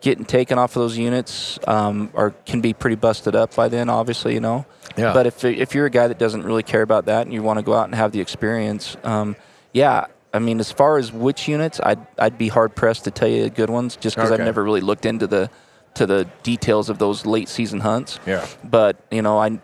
getting 0.00 0.24
taken 0.24 0.58
off 0.58 0.76
of 0.76 0.82
those 0.82 0.96
units 0.98 1.58
um, 1.66 2.10
are 2.14 2.30
can 2.44 2.60
be 2.60 2.72
pretty 2.74 2.96
busted 2.96 3.34
up 3.34 3.54
by 3.54 3.68
then. 3.68 3.88
Obviously, 3.88 4.34
you 4.34 4.40
know. 4.40 4.66
Yeah. 4.96 5.12
But 5.12 5.26
if 5.26 5.44
if 5.44 5.74
you're 5.74 5.86
a 5.86 5.90
guy 5.90 6.08
that 6.08 6.18
doesn't 6.18 6.44
really 6.44 6.62
care 6.62 6.82
about 6.82 7.06
that 7.06 7.22
and 7.22 7.32
you 7.32 7.42
want 7.42 7.58
to 7.58 7.62
go 7.64 7.74
out 7.74 7.86
and 7.86 7.94
have 7.94 8.12
the 8.12 8.20
experience, 8.20 8.96
um, 9.02 9.36
yeah. 9.72 10.06
I 10.34 10.38
mean, 10.38 10.60
as 10.60 10.70
far 10.70 10.98
as 10.98 11.10
which 11.12 11.48
units, 11.48 11.80
I'd 11.82 12.06
I'd 12.18 12.36
be 12.36 12.48
hard 12.48 12.74
pressed 12.74 13.04
to 13.04 13.10
tell 13.10 13.28
you 13.28 13.48
good 13.48 13.70
ones, 13.70 13.96
just 13.96 14.16
because 14.16 14.30
Okay. 14.30 14.40
I've 14.42 14.44
never 14.46 14.62
really 14.62 14.82
looked 14.82 15.06
into 15.06 15.26
the 15.26 15.48
to 15.96 16.06
the 16.06 16.28
details 16.42 16.88
of 16.88 16.98
those 16.98 17.26
late 17.26 17.48
season 17.48 17.80
hunts. 17.80 18.18
Yeah. 18.26 18.46
But 18.64 18.96
you 19.10 19.22
know, 19.22 19.38
I 19.38 19.58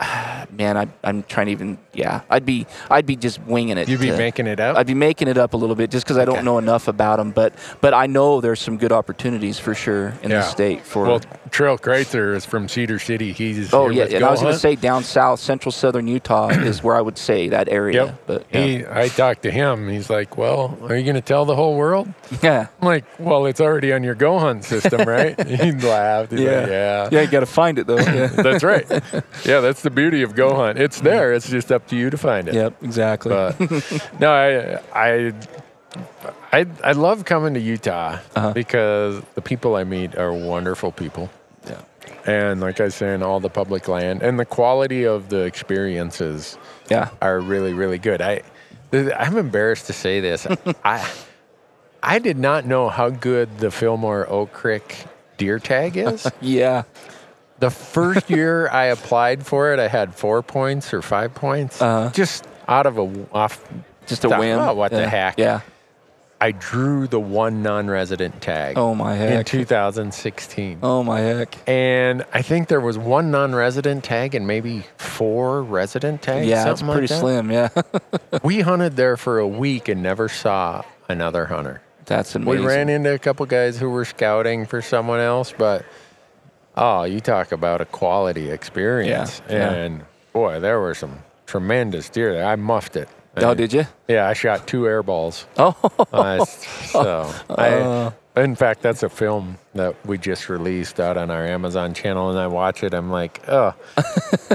man, 0.50 0.76
I, 0.76 0.86
I'm 1.02 1.22
trying 1.24 1.46
to 1.46 1.52
even 1.52 1.78
yeah, 1.92 2.20
I'd 2.30 2.46
be 2.46 2.66
I'd 2.90 3.06
be 3.06 3.16
just 3.16 3.40
winging 3.42 3.78
it. 3.78 3.88
You'd 3.88 4.00
be 4.00 4.10
to- 4.10 4.16
making 4.16 4.46
it 4.46 4.60
up? 4.60 4.76
I'd 4.76 4.86
be 4.86 4.94
making 4.94 5.26
it 5.28 5.36
up 5.36 5.54
a 5.54 5.56
little 5.56 5.74
bit 5.74 5.90
just 5.90 6.06
because 6.06 6.16
I 6.18 6.24
don't 6.24 6.36
Okay. 6.36 6.44
know 6.44 6.58
enough 6.58 6.86
about 6.88 7.16
them. 7.16 7.32
But 7.32 7.54
but 7.80 7.94
I 7.94 8.06
know 8.06 8.40
there's 8.40 8.60
some 8.60 8.76
good 8.76 8.92
opportunities 8.92 9.58
for 9.58 9.74
sure 9.74 10.14
in 10.22 10.30
the 10.30 10.42
state 10.42 10.82
for. 10.84 11.04
Well, 11.06 11.20
Trail 11.50 11.78
Kreitzer 11.78 12.34
is 12.36 12.44
from 12.44 12.68
Cedar 12.68 12.98
City. 12.98 13.32
He's 13.32 13.72
oh 13.74 13.88
yeah, 13.88 14.04
and 14.04 14.24
I 14.24 14.30
was 14.30 14.40
going 14.40 14.52
to 14.52 14.58
say 14.58 14.76
down 14.76 15.02
south, 15.02 15.40
central 15.40 15.72
southern 15.72 16.06
Utah 16.06 16.48
is 16.50 16.82
where 16.82 16.94
I 16.96 17.00
would 17.00 17.18
say 17.18 17.48
that 17.48 17.68
area. 17.68 18.04
Yep. 18.04 18.22
But 18.26 18.46
yeah. 18.52 18.60
He, 18.64 18.86
I 18.86 19.08
talked 19.08 19.42
to 19.42 19.50
him. 19.50 19.88
He's 19.88 20.08
like, 20.10 20.36
"Well, 20.36 20.78
are 20.82 20.94
you 20.96 21.02
going 21.02 21.14
to 21.16 21.20
tell 21.20 21.44
the 21.44 21.56
whole 21.56 21.76
world?" 21.76 22.08
yeah. 22.42 22.68
I'm 22.80 22.86
like, 22.86 23.04
"Well, 23.18 23.46
it's 23.46 23.60
already 23.60 23.92
on 23.92 24.04
your 24.04 24.14
Go 24.14 24.38
Hunt 24.38 24.64
system, 24.64 25.08
right?" 25.08 25.34
he 25.48 25.72
laughed. 25.72 26.30
He's 26.30 26.40
like, 26.40 26.68
"Yeah, 26.68 27.08
Yeah, 27.10 27.20
you 27.22 27.26
got 27.28 27.40
to 27.40 27.46
find 27.46 27.78
it 27.78 27.86
though. 27.86 27.98
Yeah. 28.08 28.26
that's 28.28 28.62
right. 28.64 28.86
Yeah, 29.44 29.60
that's 29.60 29.82
the 29.82 29.87
beauty 29.90 30.22
of 30.22 30.34
Go 30.34 30.54
Hunt. 30.54 30.78
It's 30.78 31.00
there. 31.00 31.32
It's 31.32 31.48
just 31.48 31.70
up 31.72 31.86
to 31.88 31.96
you 31.96 32.10
to 32.10 32.18
find 32.18 32.48
it." 32.48 32.54
yep, 32.54 32.74
exactly. 32.82 33.30
But 33.30 33.58
no, 34.20 34.32
I, 34.32 34.80
I, 34.94 35.32
I, 36.52 36.66
I 36.84 36.92
love 36.92 37.24
coming 37.24 37.54
to 37.54 37.60
Utah 37.60 38.18
Uh-huh. 38.36 38.52
because 38.52 39.22
the 39.34 39.42
people 39.42 39.76
I 39.76 39.84
meet 39.84 40.16
are 40.16 40.32
wonderful 40.32 40.92
people. 40.92 41.30
yeah. 41.66 41.80
And 42.26 42.60
like 42.60 42.80
I 42.80 42.84
was 42.84 42.94
saying, 42.94 43.22
all 43.22 43.40
the 43.40 43.48
public 43.50 43.88
land 43.88 44.22
and 44.22 44.38
the 44.38 44.44
quality 44.44 45.04
of 45.04 45.28
the 45.28 45.42
experiences 45.44 46.58
Yeah. 46.90 47.10
are 47.22 47.40
really, 47.40 47.72
really 47.72 47.98
good. 47.98 48.20
I, 48.20 48.42
I'm 48.92 49.36
embarrassed 49.36 49.86
to 49.86 49.92
say 49.92 50.20
this. 50.20 50.46
I, 50.84 51.08
I 52.02 52.18
did 52.18 52.38
not 52.38 52.64
know 52.66 52.88
how 52.88 53.10
good 53.10 53.58
the 53.58 53.70
Fillmore 53.70 54.28
Oak 54.30 54.52
Creek 54.52 55.04
deer 55.36 55.58
tag 55.58 55.96
is. 55.96 56.26
Yeah. 56.40 56.82
The 57.58 57.70
first 57.70 58.30
year 58.38 58.68
I 58.68 58.86
applied 58.86 59.44
for 59.46 59.72
it, 59.72 59.78
I 59.80 59.88
had 59.88 60.14
four 60.14 60.42
points 60.42 60.92
or 60.94 61.02
five 61.02 61.34
points, 61.34 61.80
Uh-huh. 61.82 62.10
just 62.12 62.46
out 62.66 62.86
of 62.86 62.98
a 62.98 63.26
off. 63.32 63.62
Just 64.06 64.24
a 64.24 64.28
thought, 64.30 64.40
whim. 64.40 64.58
"Oh, 64.58 64.74
what 64.74 64.90
the 64.90 65.06
heck? 65.08 65.38
Yeah. 65.38 65.60
I 66.40 66.52
drew 66.52 67.08
the 67.08 67.18
one 67.18 67.62
non-resident 67.64 68.40
tag 68.40 68.78
Oh 68.78 68.94
my 68.94 69.16
heck! 69.16 69.38
in 69.40 69.44
2016. 69.44 70.78
Oh 70.84 71.02
my 71.02 71.18
heck. 71.20 71.56
And 71.66 72.24
I 72.32 72.42
think 72.42 72.68
there 72.68 72.80
was 72.80 72.96
one 72.96 73.32
non-resident 73.32 74.04
tag 74.04 74.36
and 74.36 74.46
maybe 74.46 74.84
four 74.98 75.62
resident 75.64 76.22
tags. 76.22 76.46
Yeah, 76.46 76.62
something 76.64 76.86
pretty 76.86 77.00
like 77.02 77.08
that. 77.08 77.20
slim. 77.20 77.50
Yeah. 77.50 77.68
We 78.44 78.60
hunted 78.60 78.94
there 78.94 79.16
for 79.16 79.40
a 79.40 79.48
week 79.48 79.88
and 79.88 80.00
never 80.02 80.28
saw 80.28 80.84
another 81.08 81.46
hunter. 81.46 81.82
That's 82.06 82.34
amazing. 82.36 82.60
We 82.62 82.66
ran 82.66 82.88
into 82.88 83.12
a 83.12 83.18
couple 83.18 83.44
guys 83.46 83.76
who 83.78 83.90
were 83.90 84.04
scouting 84.04 84.64
for 84.64 84.80
someone 84.80 85.18
else, 85.20 85.52
but 85.58 85.84
oh, 86.78 87.04
you 87.04 87.20
talk 87.20 87.52
about 87.52 87.80
a 87.80 87.84
quality 87.84 88.50
experience. 88.50 89.42
Yeah, 89.48 89.56
yeah. 89.56 89.72
And 89.72 90.04
boy, 90.32 90.60
there 90.60 90.80
were 90.80 90.94
some 90.94 91.18
tremendous 91.46 92.08
deer 92.08 92.32
there. 92.32 92.46
I 92.46 92.56
muffed 92.56 92.96
it. 92.96 93.08
Oh, 93.36 93.54
did 93.54 93.72
you? 93.72 93.86
Yeah, 94.08 94.26
I 94.26 94.32
shot 94.32 94.66
two 94.66 94.86
air 94.86 95.02
balls. 95.02 95.46
Oh. 95.58 95.76
Uh, 96.12 96.44
so, 96.44 97.32
I, 97.50 98.12
in 98.42 98.54
fact, 98.54 98.82
that's 98.82 99.02
a 99.02 99.08
film 99.08 99.58
that 99.74 99.94
we 100.06 100.18
just 100.18 100.48
released 100.48 101.00
out 101.00 101.16
on 101.16 101.30
our 101.30 101.44
Amazon 101.46 101.94
channel, 101.94 102.30
and 102.30 102.38
I 102.38 102.46
watch 102.46 102.82
it. 102.82 102.94
I'm 102.94 103.10
like, 103.10 103.42
oh, 103.48 103.74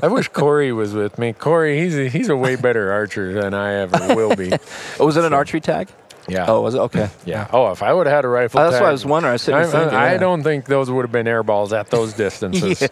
I 0.01 0.07
wish 0.07 0.27
Corey 0.29 0.71
was 0.71 0.93
with 0.93 1.17
me. 1.17 1.33
Corey, 1.33 1.79
he's 1.79 1.97
a, 1.97 2.09
he's 2.09 2.29
a 2.29 2.35
way 2.35 2.55
better 2.55 2.91
archer 2.91 3.33
than 3.33 3.53
I 3.53 3.73
ever 3.75 4.15
will 4.15 4.35
be. 4.35 4.51
Oh, 4.99 5.05
was 5.05 5.17
it 5.17 5.23
an 5.25 5.33
archery 5.33 5.61
tag? 5.61 5.89
Yeah. 6.27 6.45
Oh, 6.47 6.61
was 6.61 6.75
it? 6.75 6.79
Okay. 6.79 7.09
yeah. 7.25 7.47
Oh, 7.51 7.71
if 7.71 7.83
I 7.83 7.93
would 7.93 8.07
have 8.07 8.15
had 8.15 8.25
a 8.25 8.29
rifle, 8.29 8.59
Oh, 8.59 8.63
that's 8.63 8.75
tag, 8.75 8.81
what 8.81 8.89
I 8.89 8.91
was 8.91 9.05
wondering. 9.05 9.29
I 9.29 9.33
was 9.33 9.41
sitting 9.41 9.59
I, 9.59 9.63
there 9.65 9.71
thinking, 9.81 9.97
I 9.97 10.11
yeah. 10.13 10.17
don't 10.17 10.43
think 10.43 10.65
those 10.65 10.89
would 10.89 11.01
have 11.03 11.11
been 11.11 11.27
air 11.27 11.43
balls 11.43 11.73
at 11.73 11.89
those 11.89 12.13
distances. 12.23 12.79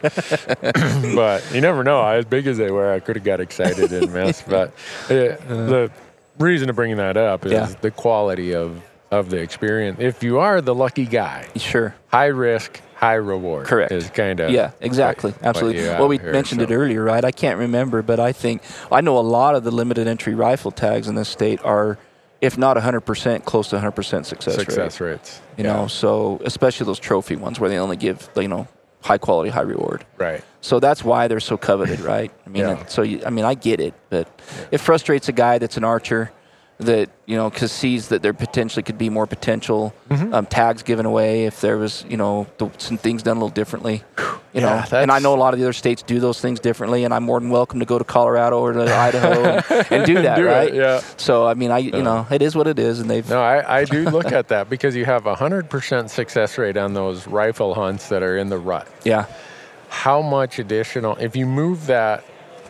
but 1.15 1.43
you 1.53 1.61
never 1.61 1.83
know. 1.83 2.03
As 2.05 2.25
big 2.25 2.47
as 2.47 2.57
they 2.57 2.71
were, 2.71 2.91
I 2.91 2.99
could 2.99 3.15
have 3.15 3.25
got 3.25 3.39
excited 3.39 3.91
and 3.91 4.13
missed. 4.13 4.47
But 4.47 4.69
uh, 5.05 5.09
the 5.09 5.91
reason 6.39 6.67
to 6.67 6.73
bring 6.73 6.95
that 6.97 7.17
up 7.17 7.45
is 7.45 7.51
Yeah. 7.51 7.65
the 7.81 7.91
quality 7.91 8.53
of, 8.53 8.81
of 9.11 9.29
the 9.29 9.37
experience. 9.37 9.99
If 9.99 10.23
you 10.23 10.39
are 10.39 10.61
the 10.61 10.75
lucky 10.75 11.05
guy, 11.05 11.47
Sure. 11.55 11.95
high 12.09 12.27
risk, 12.27 12.81
high 12.95 13.15
reward. 13.15 13.67
Correct. 13.67 13.91
Is 13.91 14.09
kind 14.09 14.39
of 14.39 14.51
Yeah, 14.51 14.71
exactly. 14.79 15.33
Absolutely. 15.41 15.83
Well, 15.83 16.07
we 16.07 16.17
mentioned 16.19 16.61
it 16.61 16.71
earlier, 16.71 17.03
right? 17.03 17.23
I 17.23 17.31
can't 17.31 17.59
remember, 17.59 18.01
but 18.01 18.19
I 18.19 18.31
think 18.31 18.61
I 18.91 19.01
know 19.01 19.17
a 19.17 19.21
lot 19.21 19.55
of 19.55 19.63
the 19.63 19.71
limited 19.71 20.07
entry 20.07 20.35
rifle 20.35 20.71
tags 20.71 21.07
in 21.07 21.15
this 21.15 21.29
state 21.29 21.59
are, 21.63 21.97
if 22.41 22.57
not 22.57 22.75
100%, 22.75 23.45
close 23.45 23.69
to 23.69 23.77
100% 23.77 24.25
success, 24.25 24.55
Success 24.55 24.99
rate. 24.99 25.11
rates. 25.11 25.41
You 25.57 25.63
Yeah. 25.63 25.73
know, 25.73 25.87
so 25.87 26.41
especially 26.43 26.85
those 26.85 26.99
trophy 26.99 27.35
ones 27.35 27.59
where 27.59 27.69
they 27.69 27.77
only 27.77 27.97
give, 27.97 28.29
you 28.35 28.47
know, 28.47 28.67
high 29.03 29.17
quality, 29.19 29.49
high 29.51 29.61
reward. 29.61 30.05
Right. 30.17 30.43
So 30.61 30.79
that's 30.79 31.03
why 31.03 31.27
they're 31.27 31.39
so 31.39 31.57
coveted, 31.57 31.99
right? 32.01 32.31
I 32.45 32.49
mean, 32.49 32.63
Yeah. 32.67 32.85
so 32.87 33.01
you, 33.03 33.21
I 33.25 33.29
mean, 33.29 33.45
I 33.45 33.53
get 33.53 33.79
it, 33.79 33.93
but 34.09 34.27
it 34.71 34.79
frustrates 34.79 35.27
a 35.29 35.31
guy 35.31 35.57
that's 35.59 35.77
an 35.77 35.83
archer 35.83 36.31
that 36.81 37.09
you 37.25 37.35
know 37.37 37.49
cause 37.49 37.71
sees 37.71 38.07
that 38.09 38.21
there 38.21 38.33
potentially 38.33 38.83
could 38.83 38.97
be 38.97 39.09
more 39.09 39.27
potential 39.27 39.93
Mm-hmm. 40.09 40.33
um, 40.33 40.45
tags 40.45 40.83
given 40.83 41.05
away 41.05 41.45
if 41.45 41.61
there 41.61 41.77
was 41.77 42.03
you 42.09 42.17
know 42.17 42.45
the, 42.57 42.69
some 42.77 42.97
things 42.97 43.23
done 43.23 43.37
a 43.37 43.39
little 43.39 43.49
differently. 43.53 44.03
You 44.53 44.59
Yeah, 44.59 44.85
know, 44.91 44.97
and 44.97 45.09
I 45.11 45.19
know 45.19 45.33
a 45.33 45.37
lot 45.37 45.53
of 45.53 45.59
the 45.61 45.65
other 45.65 45.71
states 45.73 46.03
do 46.03 46.19
those 46.19 46.41
things 46.41 46.59
differently, 46.59 47.05
and 47.05 47.13
I'm 47.13 47.23
more 47.23 47.39
than 47.39 47.49
welcome 47.49 47.79
to 47.79 47.85
go 47.85 47.97
to 47.97 48.03
Colorado 48.03 48.59
or 48.59 48.73
to 48.73 48.83
Idaho 48.93 49.43
and, 49.43 49.87
and 49.91 50.05
do 50.05 50.21
that, 50.23 50.35
Do 50.35 50.45
it, 50.47 50.51
right? 50.51 50.73
yeah. 50.73 50.99
So 51.15 51.47
I 51.47 51.53
mean, 51.53 51.71
I 51.71 51.77
you 51.77 52.03
know, 52.03 52.27
it 52.29 52.41
is 52.41 52.53
what 52.55 52.67
it 52.67 52.77
is, 52.77 52.99
and 52.99 53.09
they've 53.09 53.27
No, 53.29 53.41
I, 53.41 53.79
I 53.79 53.85
do 53.85 54.03
look 54.09 54.33
at 54.33 54.49
that 54.49 54.69
because 54.69 54.93
you 54.93 55.05
have 55.05 55.25
a 55.27 55.35
100% 55.35 56.09
success 56.09 56.57
rate 56.57 56.75
on 56.75 56.93
those 56.93 57.27
rifle 57.27 57.73
hunts 57.75 58.09
that 58.09 58.23
are 58.23 58.37
in 58.37 58.49
the 58.49 58.57
rut. 58.57 58.87
yeah, 59.05 59.25
how 59.87 60.21
much 60.21 60.59
additional 60.59 61.15
if 61.17 61.35
you 61.37 61.45
move 61.45 61.87
that 61.87 62.23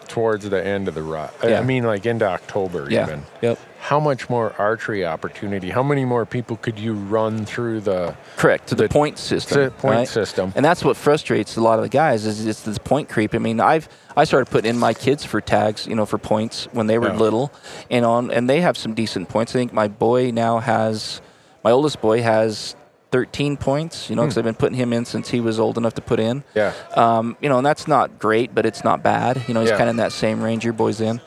towards 0.07 0.47
the 0.49 0.63
end 0.63 0.87
of 0.87 0.93
the 0.93 1.01
rut. 1.01 1.33
I- 1.41 1.47
Yeah. 1.47 1.59
I 1.59 1.63
mean, 1.63 1.83
like 1.83 2.05
into 2.05 2.25
October 2.27 2.87
Yeah. 2.91 3.05
even. 3.05 3.23
Yep. 3.41 3.57
How 3.81 3.99
much 3.99 4.29
more 4.29 4.53
archery 4.59 5.03
opportunity? 5.05 5.71
How 5.71 5.81
many 5.81 6.05
more 6.05 6.23
people 6.25 6.55
could 6.55 6.77
you 6.77 6.93
run 6.93 7.45
through 7.45 7.81
the 7.81 8.15
Correct 8.37 8.67
to 8.67 8.75
the, 8.75 8.83
The- 8.83 8.89
point 8.89 9.17
system. 9.17 9.63
the 9.63 9.71
point 9.71 9.95
right? 9.95 10.07
system? 10.07 10.53
and 10.55 10.63
that's 10.63 10.83
what 10.85 10.95
frustrates 10.95 11.57
a 11.57 11.61
lot 11.61 11.79
of 11.79 11.83
the 11.83 11.89
guys 11.89 12.25
is 12.27 12.45
it's 12.45 12.61
this 12.61 12.77
point 12.77 13.09
creep. 13.09 13.33
I 13.33 13.39
mean, 13.39 13.59
I've 13.59 13.89
I 14.15 14.23
started 14.25 14.51
putting 14.51 14.69
in 14.69 14.77
my 14.77 14.93
kids 14.93 15.25
for 15.25 15.41
tags, 15.41 15.87
you 15.87 15.95
know, 15.95 16.05
for 16.05 16.19
points 16.19 16.67
when 16.73 16.85
they 16.87 16.99
were 16.99 17.07
Yeah. 17.07 17.15
little, 17.17 17.51
and 17.89 18.05
on 18.05 18.29
and 18.29 18.47
they 18.47 18.61
have 18.61 18.77
some 18.77 18.93
decent 18.93 19.29
points. 19.29 19.55
I 19.55 19.59
think 19.59 19.73
my 19.73 19.87
boy 19.87 20.29
now 20.31 20.59
has, 20.59 21.19
my 21.63 21.71
oldest 21.71 22.01
boy 22.01 22.21
has 22.21 22.75
13 23.11 23.57
points. 23.57 24.09
You 24.09 24.15
know, 24.15 24.21
because 24.21 24.37
I've 24.37 24.43
been 24.45 24.55
putting 24.55 24.77
him 24.77 24.93
in 24.93 25.05
since 25.05 25.29
he 25.29 25.39
was 25.41 25.59
old 25.59 25.77
enough 25.77 25.95
to 25.95 26.01
put 26.01 26.19
in. 26.19 26.43
Yeah. 26.55 26.71
Um, 26.95 27.35
you 27.41 27.49
know, 27.49 27.57
and 27.57 27.65
that's 27.65 27.87
not 27.87 28.19
great, 28.19 28.53
but 28.55 28.65
it's 28.65 28.83
not 28.83 29.01
bad. 29.03 29.41
You 29.47 29.53
know, 29.53 29.61
he's 29.61 29.69
Yeah. 29.71 29.77
kind 29.77 29.89
of 29.89 29.93
in 29.95 29.97
that 29.97 30.11
same 30.13 30.41
range 30.43 30.63
your 30.63 30.73
boy's 30.73 31.01
in. 31.01 31.19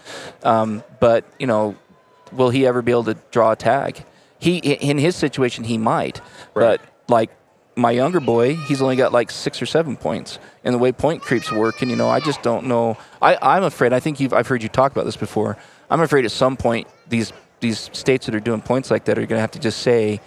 Um, 0.45 0.83
but 1.01 1.25
you 1.39 1.47
know, 1.47 1.75
will 2.35 2.51
he 2.51 2.67
ever 2.67 2.83
be 2.83 2.93
able 2.93 3.05
to 3.05 3.17
draw 3.31 3.53
a 3.53 3.57
tag? 3.57 4.05
He 4.39 4.57
in 4.59 4.99
his 4.99 5.17
situation 5.17 5.65
he 5.65 5.79
might, 5.79 6.21
Right. 6.55 6.79
but 6.79 6.81
like 7.09 7.31
my 7.77 7.91
younger 7.91 8.21
boy, 8.21 8.55
he's 8.55 8.81
only 8.83 8.97
got 8.97 9.13
like 9.13 9.31
six 9.31 9.61
or 9.61 9.67
seven 9.67 9.97
points. 9.97 10.39
And 10.63 10.75
the 10.75 10.79
way 10.79 10.93
point 10.93 11.23
creeps 11.23 11.51
work, 11.51 11.83
and 11.83 11.91
you 11.91 11.97
know, 11.97 12.09
I 12.09 12.21
just 12.21 12.43
don't 12.43 12.67
know. 12.67 12.97
I, 13.21 13.37
I'm 13.41 13.65
afraid. 13.65 13.93
I 13.93 14.01
think 14.01 14.21
you've 14.21 14.33
I've 14.33 14.47
heard 14.47 14.63
you 14.63 14.69
talk 14.69 14.93
about 14.93 15.05
this 15.07 15.17
before. 15.17 15.57
I'm 15.91 16.01
afraid 16.01 16.25
at 16.25 16.31
some 16.31 16.57
point 16.57 16.87
these 17.09 17.33
these 17.61 17.91
states 17.93 18.27
that 18.27 18.35
are 18.35 18.41
doing 18.41 18.61
points 18.61 18.91
like 18.91 19.07
that 19.07 19.19
are 19.19 19.23
going 19.27 19.39
to 19.39 19.41
have 19.41 19.53
to 19.53 19.59
just 19.59 19.79
say, 19.81 20.21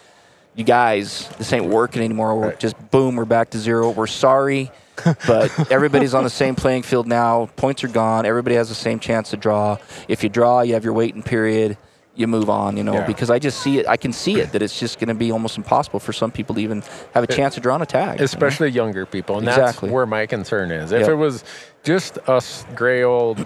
"You 0.55 0.63
guys, 0.63 1.29
this 1.37 1.53
ain't 1.53 1.65
working 1.67 2.01
anymore. 2.03 2.35
We're 2.35 2.47
Right. 2.49 2.59
just 2.59 2.75
boom, 2.91 3.15
we're 3.15 3.25
back 3.25 3.51
to 3.51 3.59
zero. 3.59 3.91
We're 3.91 4.07
sorry." 4.07 4.71
but 5.27 5.71
everybody's 5.71 6.15
on 6.15 6.23
the 6.23 6.29
same 6.29 6.55
playing 6.55 6.81
field 6.81 7.05
now. 7.05 7.47
Points 7.55 7.83
are 7.83 7.87
gone. 7.87 8.25
Everybody 8.25 8.55
has 8.55 8.67
the 8.67 8.73
same 8.75 8.99
chance 8.99 9.29
to 9.29 9.37
draw. 9.37 9.77
If 10.07 10.23
you 10.23 10.29
draw, 10.29 10.61
you 10.61 10.73
have 10.73 10.83
your 10.83 10.93
waiting 10.93 11.21
period. 11.21 11.77
You 12.17 12.27
move 12.27 12.49
on, 12.49 12.75
you 12.77 12.83
know, 12.83 12.93
Yeah. 12.95 13.05
because 13.05 13.29
I 13.29 13.37
just 13.37 13.61
see 13.61 13.77
it. 13.77 13.87
I 13.87 13.95
can 13.95 14.11
see 14.11 14.39
it 14.39 14.51
that 14.53 14.61
it's 14.63 14.79
just 14.79 14.99
going 14.99 15.09
to 15.09 15.13
be 15.13 15.31
almost 15.31 15.55
impossible 15.55 15.99
for 15.99 16.11
some 16.13 16.31
people 16.31 16.55
to 16.55 16.61
even 16.61 16.81
have 17.13 17.23
a 17.23 17.27
chance 17.27 17.53
to 17.55 17.61
draw 17.61 17.75
on 17.75 17.81
a 17.83 17.85
tag. 17.85 18.13
you 18.15 18.19
know? 18.19 18.25
especially 18.25 18.69
younger 18.71 19.05
people, 19.05 19.37
and 19.37 19.47
Exactly. 19.47 19.87
that's 19.89 19.93
where 19.93 20.07
my 20.07 20.25
concern 20.25 20.71
is. 20.71 20.91
If 20.91 21.01
Yep. 21.01 21.09
it 21.09 21.15
was 21.15 21.43
just 21.83 22.17
us 22.27 22.65
gray 22.75 23.03
old 23.03 23.45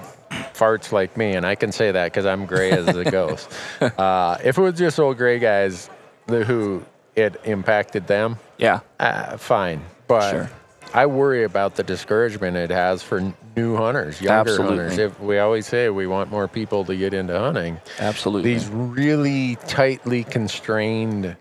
farts 0.53 0.93
like 0.93 1.17
me, 1.17 1.34
and 1.34 1.45
I 1.45 1.55
can 1.55 1.74
say 1.74 1.91
that 1.91 2.05
because 2.05 2.26
I'm 2.26 2.45
gray 2.45 2.72
as 2.72 2.88
a 2.88 3.03
ghost. 3.03 3.51
Uh, 3.82 4.38
if 4.43 4.57
it 4.57 4.61
was 4.61 4.76
just 4.76 4.97
old 4.99 5.17
gray 5.17 5.38
guys 5.38 5.89
who 6.30 6.82
it 7.17 7.41
impacted 7.43 8.07
them, 8.07 8.38
Yeah, 8.57 8.80
uh, 9.01 9.36
fine. 9.36 9.82
But 10.07 10.32
Sure. 10.32 10.49
I 10.94 11.06
worry 11.06 11.44
about 11.44 11.76
the 11.76 11.84
discouragement 11.84 12.58
it 12.58 12.70
has 12.70 13.02
for 13.02 13.34
new 13.56 13.76
hunters, 13.78 14.22
younger 14.22 14.52
Absolutely. 14.52 14.78
hunters. 14.78 14.98
If 14.98 15.20
we 15.20 15.39
always 15.39 15.66
say 15.66 15.89
we 15.89 16.06
want 16.08 16.30
more 16.30 16.48
people 16.48 16.84
to 16.86 16.96
get 16.96 17.14
into 17.14 17.38
hunting, 17.38 17.80
absolutely. 18.00 18.54
these 18.54 18.68
really 18.68 19.56
tightly 19.68 20.24
constrained 20.24 21.38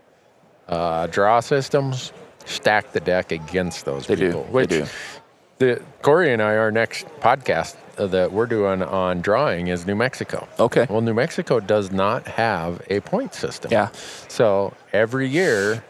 uh, 0.68 1.08
draw 1.08 1.40
systems 1.40 2.12
stack 2.44 2.92
the 2.92 3.00
deck 3.00 3.32
against 3.32 3.84
those 3.84 4.06
They 4.06 4.14
do. 4.16 4.26
people. 4.26 4.44
They 4.44 4.50
Which 4.52 4.68
do. 4.70 4.86
the 5.58 5.82
Corey 6.02 6.32
and 6.32 6.40
I, 6.40 6.56
our 6.56 6.70
next 6.70 7.06
podcast 7.20 7.76
uh, 7.98 8.06
that 8.06 8.32
we're 8.32 8.46
doing 8.46 8.82
on 8.82 9.20
drawing 9.20 9.66
is 9.66 9.86
New 9.86 9.96
Mexico. 9.96 10.46
Okay. 10.58 10.86
Well, 10.88 11.00
New 11.00 11.14
Mexico 11.14 11.60
does 11.60 11.90
not 11.90 12.26
have 12.28 12.82
a 12.88 13.00
point 13.00 13.34
system. 13.34 13.70
Yeah. 13.72 13.88
So 14.28 14.74
every 14.92 15.28
year, 15.28 15.84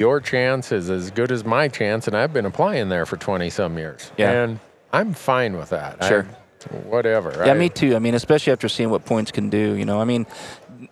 your 0.00 0.18
chance 0.18 0.72
is 0.72 0.88
as 0.88 1.10
good 1.10 1.30
as 1.30 1.44
my 1.44 1.68
chance, 1.68 2.06
and 2.08 2.16
I've 2.16 2.32
been 2.32 2.46
applying 2.46 2.88
there 2.88 3.04
for 3.04 3.18
20 3.18 3.50
some 3.50 3.76
years. 3.76 4.10
Yeah. 4.16 4.30
And 4.32 4.58
I'm 4.94 5.12
fine 5.12 5.58
with 5.58 5.68
that. 5.70 6.02
Sure. 6.02 6.26
I, 6.26 6.74
whatever. 6.88 7.32
Yeah, 7.44 7.52
I- 7.52 7.54
me 7.54 7.68
too. 7.68 7.94
I 7.94 7.98
mean, 7.98 8.14
especially 8.14 8.52
after 8.52 8.68
seeing 8.68 8.88
what 8.90 9.04
points 9.04 9.30
can 9.30 9.50
do. 9.50 9.74
You 9.74 9.84
know, 9.84 10.00
I 10.00 10.04
mean, 10.04 10.26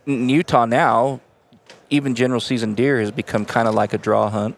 in 0.06 0.28
Utah 0.28 0.66
now, 0.66 1.20
even 1.88 2.14
general 2.14 2.40
season 2.40 2.74
deer 2.74 3.00
has 3.00 3.11
become 3.11 3.46
kind 3.46 3.66
of 3.66 3.74
like 3.74 3.94
a 3.94 3.98
draw 3.98 4.28
hunt 4.28 4.56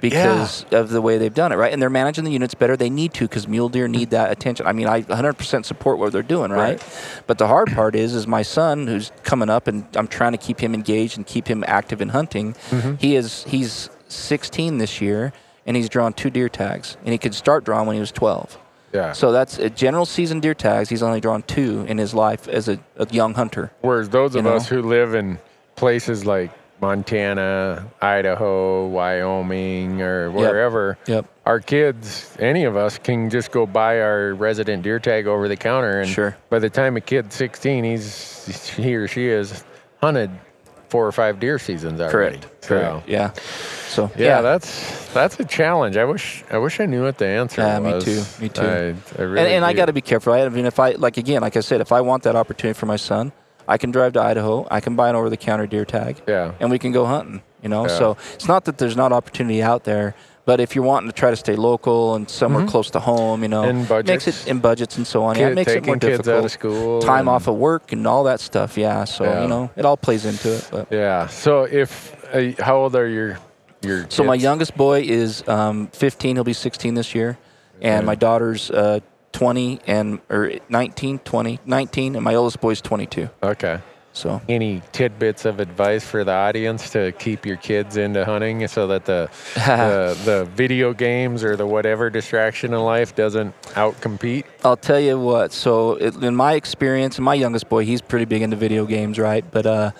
because 0.00 0.64
of 0.70 0.90
the 0.90 1.02
way 1.02 1.18
they've 1.18 1.34
done 1.34 1.52
it, 1.52 1.56
right? 1.56 1.72
And 1.72 1.80
they're 1.80 1.90
managing 1.90 2.24
the 2.24 2.30
units 2.30 2.54
better. 2.54 2.76
They 2.76 2.90
need 2.90 3.14
to 3.14 3.24
because 3.24 3.48
mule 3.48 3.68
deer 3.68 3.88
need 3.88 4.10
that 4.10 4.30
attention. 4.30 4.66
I 4.66 4.72
mean, 4.72 4.86
I 4.86 5.02
100% 5.02 5.64
support 5.64 5.98
what 5.98 6.12
they're 6.12 6.22
doing, 6.22 6.50
right? 6.50 6.82
But 7.26 7.38
the 7.38 7.46
hard 7.46 7.72
part 7.72 7.94
is, 7.94 8.14
is 8.14 8.26
my 8.26 8.42
son 8.42 8.86
who's 8.86 9.12
coming 9.22 9.50
up, 9.50 9.66
and 9.66 9.86
I'm 9.96 10.08
trying 10.08 10.32
to 10.32 10.38
keep 10.38 10.60
him 10.60 10.74
engaged 10.74 11.16
and 11.16 11.26
keep 11.26 11.48
him 11.48 11.64
active 11.66 12.00
in 12.00 12.10
hunting. 12.10 12.54
Mm-hmm. 12.70 12.94
He 12.96 13.16
is 13.16 13.44
he's 13.44 13.90
16 14.08 14.78
this 14.78 15.00
year, 15.00 15.32
and 15.66 15.76
he's 15.76 15.88
drawn 15.88 16.12
two 16.12 16.30
deer 16.30 16.48
tags, 16.48 16.96
and 17.04 17.12
he 17.12 17.18
could 17.18 17.34
start 17.34 17.64
drawing 17.64 17.86
when 17.86 17.94
he 17.94 18.00
was 18.00 18.12
12. 18.12 18.58
Yeah. 18.92 19.12
So 19.12 19.32
that's 19.32 19.58
a 19.58 19.68
general 19.68 20.06
season 20.06 20.40
deer 20.40 20.54
tags. 20.54 20.88
He's 20.88 21.02
only 21.02 21.20
drawn 21.20 21.42
two 21.42 21.84
in 21.88 21.98
his 21.98 22.14
life 22.14 22.48
as 22.48 22.68
a, 22.68 22.80
a 22.96 23.06
young 23.10 23.34
hunter. 23.34 23.70
Whereas 23.80 24.08
those 24.08 24.34
of 24.34 24.44
know? 24.44 24.56
us 24.56 24.68
who 24.68 24.82
live 24.82 25.14
in 25.14 25.38
places 25.76 26.24
like 26.24 26.50
Montana, 26.80 27.86
Idaho, 28.00 28.86
Wyoming, 28.88 30.00
or 30.02 30.30
wherever, 30.30 30.98
Yep. 31.06 31.26
our 31.46 31.60
kids, 31.60 32.34
any 32.38 32.64
of 32.64 32.76
us, 32.76 32.98
can 32.98 33.30
just 33.30 33.50
go 33.50 33.66
buy 33.66 34.00
our 34.00 34.34
resident 34.34 34.82
deer 34.82 34.98
tag 34.98 35.26
over 35.26 35.48
the 35.48 35.56
counter, 35.56 36.00
and 36.00 36.08
Sure. 36.08 36.36
by 36.50 36.58
the 36.58 36.70
time 36.70 36.96
a 36.96 37.00
kid's 37.00 37.34
16, 37.34 37.84
he's 37.84 38.74
he 38.76 38.94
or 38.94 39.08
she 39.08 39.28
is 39.28 39.64
hunted 40.00 40.30
four 40.88 41.06
or 41.06 41.12
five 41.12 41.38
deer 41.38 41.58
seasons 41.58 42.00
already. 42.00 42.38
Correct. 42.38 42.64
So, 42.64 42.68
Correct. 42.68 43.08
Yeah. 43.08 43.32
So 43.88 44.10
yeah, 44.16 44.40
that's 44.42 45.12
that's 45.12 45.38
a 45.40 45.44
challenge. 45.44 45.96
I 45.96 46.04
wish 46.04 46.44
I 46.50 46.58
wish 46.58 46.78
I 46.80 46.86
knew 46.86 47.02
what 47.02 47.18
the 47.18 47.26
answer 47.26 47.62
was. 47.62 47.68
Yeah, 47.68 47.78
me 47.80 48.00
too, 48.00 48.42
me 48.42 48.48
too. 48.48 48.62
I, 48.62 49.20
I 49.20 49.22
really 49.24 49.38
and, 49.40 49.48
and 49.48 49.64
I 49.64 49.72
got 49.72 49.86
to 49.86 49.92
be 49.92 50.00
careful. 50.02 50.32
I 50.32 50.48
mean, 50.48 50.66
if 50.66 50.78
I 50.78 50.92
like 50.92 51.16
again, 51.16 51.42
like 51.42 51.56
I 51.56 51.60
said, 51.60 51.80
if 51.80 51.92
I 51.92 52.00
want 52.02 52.22
that 52.24 52.36
opportunity 52.36 52.78
for 52.78 52.86
my 52.86 52.96
son, 52.96 53.32
I 53.68 53.76
can 53.78 53.90
drive 53.92 54.14
to 54.14 54.20
Idaho. 54.22 54.66
I 54.70 54.80
can 54.80 54.96
buy 54.96 55.08
an 55.10 55.14
over-the-counter 55.14 55.66
deer 55.66 55.84
tag. 55.84 56.20
Yeah. 56.26 56.52
And 56.58 56.70
we 56.70 56.78
can 56.78 56.90
go 56.90 57.04
hunting. 57.06 57.42
You 57.62 57.68
know, 57.68 57.82
Yeah. 57.86 57.98
so 57.98 58.16
it's 58.34 58.48
not 58.48 58.64
that 58.64 58.78
there's 58.78 58.96
not 58.96 59.12
opportunity 59.12 59.62
out 59.62 59.84
there. 59.84 60.14
But 60.46 60.60
if 60.60 60.74
you're 60.74 60.84
wanting 60.84 61.10
to 61.10 61.14
try 61.14 61.28
to 61.28 61.36
stay 61.36 61.56
local 61.56 62.14
and 62.14 62.26
somewhere 62.30 62.64
close 62.66 62.88
to 62.92 63.00
home, 63.00 63.42
you 63.42 63.48
know, 63.48 63.64
And 63.64 63.86
makes 64.06 64.26
it 64.26 64.46
in 64.48 64.60
budgets 64.60 64.96
and 64.96 65.06
so 65.06 65.22
on. 65.24 65.36
yeah, 65.36 65.48
it 65.48 65.54
makes 65.54 65.70
it 65.72 65.84
more 65.84 65.96
taking 65.96 66.08
kids 66.08 66.18
difficult. 66.26 66.38
out 66.38 66.44
of 66.46 66.50
school 66.52 67.02
time 67.02 67.28
off 67.28 67.46
of 67.48 67.56
work 67.56 67.92
and 67.92 68.06
all 68.06 68.24
that 68.24 68.40
stuff. 68.40 68.78
Yeah, 68.78 69.04
so 69.04 69.24
Yeah. 69.24 69.42
you 69.42 69.48
know, 69.48 69.68
it 69.76 69.84
all 69.84 69.98
plays 69.98 70.24
into 70.24 70.54
it. 70.54 70.66
But 70.70 70.86
Yeah. 70.90 71.26
So 71.26 71.64
if 71.64 72.16
uh, 72.32 72.62
how 72.64 72.76
old 72.78 72.96
are 72.96 73.06
your 73.06 73.36
your 73.82 74.06
So 74.08 74.24
my 74.24 74.34
youngest 74.34 74.74
boy 74.74 75.02
is 75.02 75.46
um, 75.46 75.88
15. 75.92 76.36
He'll 76.36 76.44
be 76.44 76.54
16 76.54 76.94
this 76.94 77.14
year, 77.14 77.36
and 77.82 78.06
my 78.06 78.14
daughter's 78.14 78.70
uh, 78.70 79.00
20 79.38 79.78
and 79.86 80.18
or 80.30 80.50
19, 80.68 81.20
20, 81.20 81.60
19, 81.64 82.16
and 82.16 82.24
my 82.24 82.34
oldest 82.34 82.60
boy's 82.60 82.80
22. 82.80 83.30
Okay. 83.40 83.78
So 84.12 84.42
Any 84.48 84.82
tidbits 84.90 85.44
of 85.44 85.60
advice 85.60 86.04
for 86.04 86.24
the 86.24 86.32
audience 86.32 86.90
to 86.90 87.12
keep 87.12 87.46
your 87.46 87.56
kids 87.56 87.96
into 87.96 88.24
hunting 88.24 88.66
so 88.66 88.88
that 88.88 89.04
the 89.04 89.30
the, 89.54 90.18
the 90.24 90.44
video 90.56 90.92
games 90.92 91.44
or 91.44 91.54
the 91.54 91.64
whatever 91.64 92.10
distraction 92.10 92.74
in 92.74 92.80
life 92.80 93.14
doesn't 93.14 93.54
outcompete? 93.74 94.44
I'll 94.64 94.76
tell 94.76 94.98
you 94.98 95.20
what. 95.20 95.52
So 95.52 95.92
it, 95.92 96.16
in 96.16 96.34
my 96.34 96.54
experience, 96.54 97.14
and 97.14 97.24
my 97.24 97.34
youngest 97.34 97.68
boy, 97.68 97.84
he's 97.84 98.00
pretty 98.00 98.24
big 98.24 98.42
into 98.42 98.56
video 98.56 98.86
games, 98.86 99.20
right? 99.20 99.44
But 99.48 99.66
uh, 99.66 99.90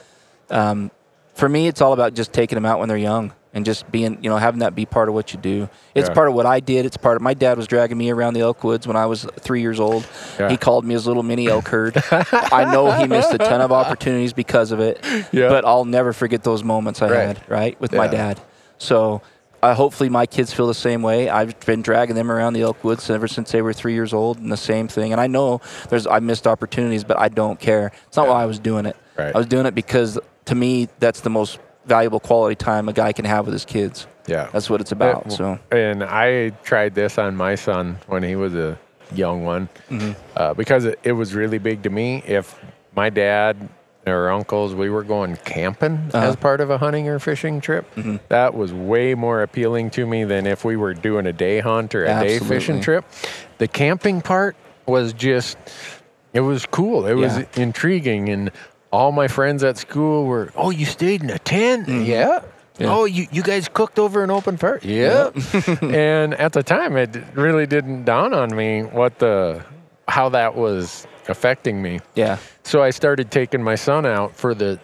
um, 0.50 0.90
for 1.34 1.48
me, 1.48 1.68
it's 1.68 1.80
all 1.80 1.92
about 1.92 2.14
just 2.14 2.32
taking 2.32 2.56
them 2.56 2.66
out 2.66 2.80
when 2.80 2.88
they're 2.88 2.98
young 2.98 3.32
and 3.58 3.66
just 3.66 3.90
being, 3.90 4.18
you 4.22 4.30
know, 4.30 4.36
having 4.36 4.60
that 4.60 4.76
be 4.76 4.86
part 4.86 5.08
of 5.08 5.14
what 5.16 5.32
you 5.34 5.40
do. 5.40 5.68
It's 5.92 6.08
Yeah. 6.08 6.14
part 6.14 6.28
of 6.28 6.34
what 6.34 6.46
I 6.46 6.60
did. 6.60 6.86
It's 6.86 6.96
part 6.96 7.16
of 7.16 7.22
my 7.22 7.34
dad 7.34 7.56
was 7.58 7.66
dragging 7.66 7.98
me 7.98 8.08
around 8.08 8.34
the 8.34 8.40
elk 8.40 8.62
woods 8.62 8.86
when 8.86 8.96
I 8.96 9.06
was 9.06 9.26
three 9.40 9.60
years 9.62 9.80
old. 9.80 10.06
Yeah. 10.38 10.48
He 10.48 10.56
called 10.56 10.84
me 10.84 10.94
his 10.94 11.08
little 11.08 11.24
mini 11.24 11.48
elk 11.48 11.66
herd. 11.66 12.00
I 12.12 12.70
know 12.72 12.92
he 12.92 13.08
missed 13.08 13.34
a 13.34 13.38
ton 13.38 13.60
of 13.60 13.72
opportunities 13.72 14.32
because 14.32 14.70
of 14.70 14.78
it, 14.78 15.04
Yeah. 15.32 15.48
but 15.48 15.64
I'll 15.64 15.84
never 15.84 16.12
forget 16.12 16.44
those 16.44 16.62
moments 16.62 17.02
I 17.02 17.10
Right. 17.10 17.26
had, 17.26 17.40
right, 17.48 17.80
with 17.80 17.92
my 17.92 18.06
dad. 18.06 18.40
So 18.78 19.22
uh, 19.60 19.74
hopefully 19.74 20.08
my 20.08 20.24
kids 20.24 20.52
feel 20.52 20.68
the 20.68 20.72
same 20.74 21.02
way. 21.02 21.28
I've 21.28 21.58
been 21.66 21.82
dragging 21.82 22.14
them 22.14 22.30
around 22.30 22.52
the 22.52 22.62
elk 22.62 22.84
woods 22.84 23.10
ever 23.10 23.26
since 23.26 23.50
they 23.50 23.60
were 23.60 23.72
three 23.72 23.94
years 23.94 24.14
old, 24.14 24.38
and 24.38 24.52
the 24.52 24.56
same 24.56 24.86
thing. 24.86 25.10
And 25.10 25.20
I 25.20 25.26
know 25.26 25.60
there's 25.88 26.06
I 26.06 26.20
missed 26.20 26.46
opportunities, 26.46 27.02
but 27.02 27.18
I 27.18 27.28
don't 27.28 27.58
care. 27.58 27.90
It's 28.06 28.16
not 28.16 28.28
why 28.28 28.40
I 28.40 28.46
was 28.46 28.60
doing 28.60 28.86
it. 28.86 28.96
Right. 29.18 29.34
I 29.34 29.36
was 29.36 29.48
doing 29.48 29.66
it 29.66 29.74
because 29.74 30.16
to 30.44 30.54
me 30.54 30.88
that's 31.00 31.22
the 31.22 31.30
most 31.30 31.58
valuable 31.88 32.20
quality 32.20 32.54
time 32.54 32.88
a 32.88 32.92
guy 32.92 33.12
can 33.12 33.24
have 33.24 33.46
with 33.46 33.52
his 33.54 33.64
kids. 33.64 34.06
Yeah. 34.26 34.48
That's 34.52 34.68
what 34.70 34.80
it's 34.80 34.92
about. 34.92 35.26
Uh, 35.26 35.30
so 35.30 35.58
And 35.72 36.04
I 36.04 36.50
tried 36.62 36.94
this 36.94 37.18
on 37.18 37.34
my 37.34 37.54
son 37.54 37.98
when 38.06 38.22
he 38.22 38.36
was 38.36 38.54
a 38.54 38.78
young 39.14 39.44
one 39.44 39.68
Mm-hmm. 39.90 40.12
uh, 40.36 40.54
because 40.54 40.84
it, 40.84 40.98
it 41.02 41.12
was 41.12 41.34
really 41.34 41.58
big 41.58 41.82
to 41.84 41.90
me. 41.90 42.22
If 42.26 42.54
my 42.94 43.08
dad 43.10 43.56
or 44.06 44.30
uncles, 44.30 44.74
we 44.74 44.88
were 44.90 45.02
going 45.02 45.36
camping 45.44 45.94
Uh-huh. 46.12 46.28
as 46.28 46.36
part 46.36 46.60
of 46.60 46.70
a 46.70 46.76
hunting 46.78 47.08
or 47.08 47.18
fishing 47.18 47.60
trip, 47.60 47.84
Mm-hmm. 47.94 48.16
that 48.28 48.54
was 48.54 48.72
way 48.72 49.14
more 49.14 49.42
appealing 49.42 49.90
to 49.90 50.06
me 50.06 50.24
than 50.24 50.46
if 50.46 50.64
we 50.64 50.76
were 50.76 50.92
doing 50.94 51.26
a 51.26 51.32
day 51.32 51.60
hunt 51.60 51.94
or 51.94 52.04
a 52.04 52.20
day 52.20 52.38
fishing 52.38 52.80
trip. 52.82 53.04
The 53.58 53.68
camping 53.68 54.20
part 54.20 54.56
was 54.86 55.12
just, 55.14 55.56
it 56.34 56.40
was 56.40 56.64
cool. 56.66 57.06
It 57.06 57.14
was 57.14 57.38
intriguing. 57.56 58.28
And 58.28 58.50
all 58.90 59.12
my 59.12 59.28
friends 59.28 59.62
at 59.64 59.76
school 59.76 60.24
were, 60.24 60.50
oh, 60.56 60.70
you 60.70 60.86
stayed 60.86 61.22
in 61.22 61.30
a 61.30 61.38
tent? 61.38 61.86
Mm-hmm. 61.86 62.04
Yeah. 62.04 62.40
Oh, 62.80 63.06
you, 63.06 63.26
you 63.32 63.42
guys 63.42 63.68
cooked 63.68 63.98
over 63.98 64.22
an 64.22 64.30
open 64.30 64.56
fire? 64.56 64.78
Yeah. 64.82 65.30
and 65.82 66.34
at 66.34 66.52
the 66.52 66.62
time, 66.62 66.96
it 66.96 67.16
really 67.34 67.66
didn't 67.66 68.04
dawn 68.04 68.32
on 68.32 68.54
me 68.54 68.82
what 68.82 69.18
the 69.18 69.64
how 70.06 70.28
that 70.30 70.54
was 70.54 71.06
affecting 71.28 71.82
me. 71.82 72.00
Yeah. 72.14 72.38
So 72.62 72.82
I 72.82 72.90
started 72.90 73.30
taking 73.30 73.62
my 73.62 73.74
son 73.74 74.06
out 74.06 74.34
for 74.34 74.54
the 74.54 74.78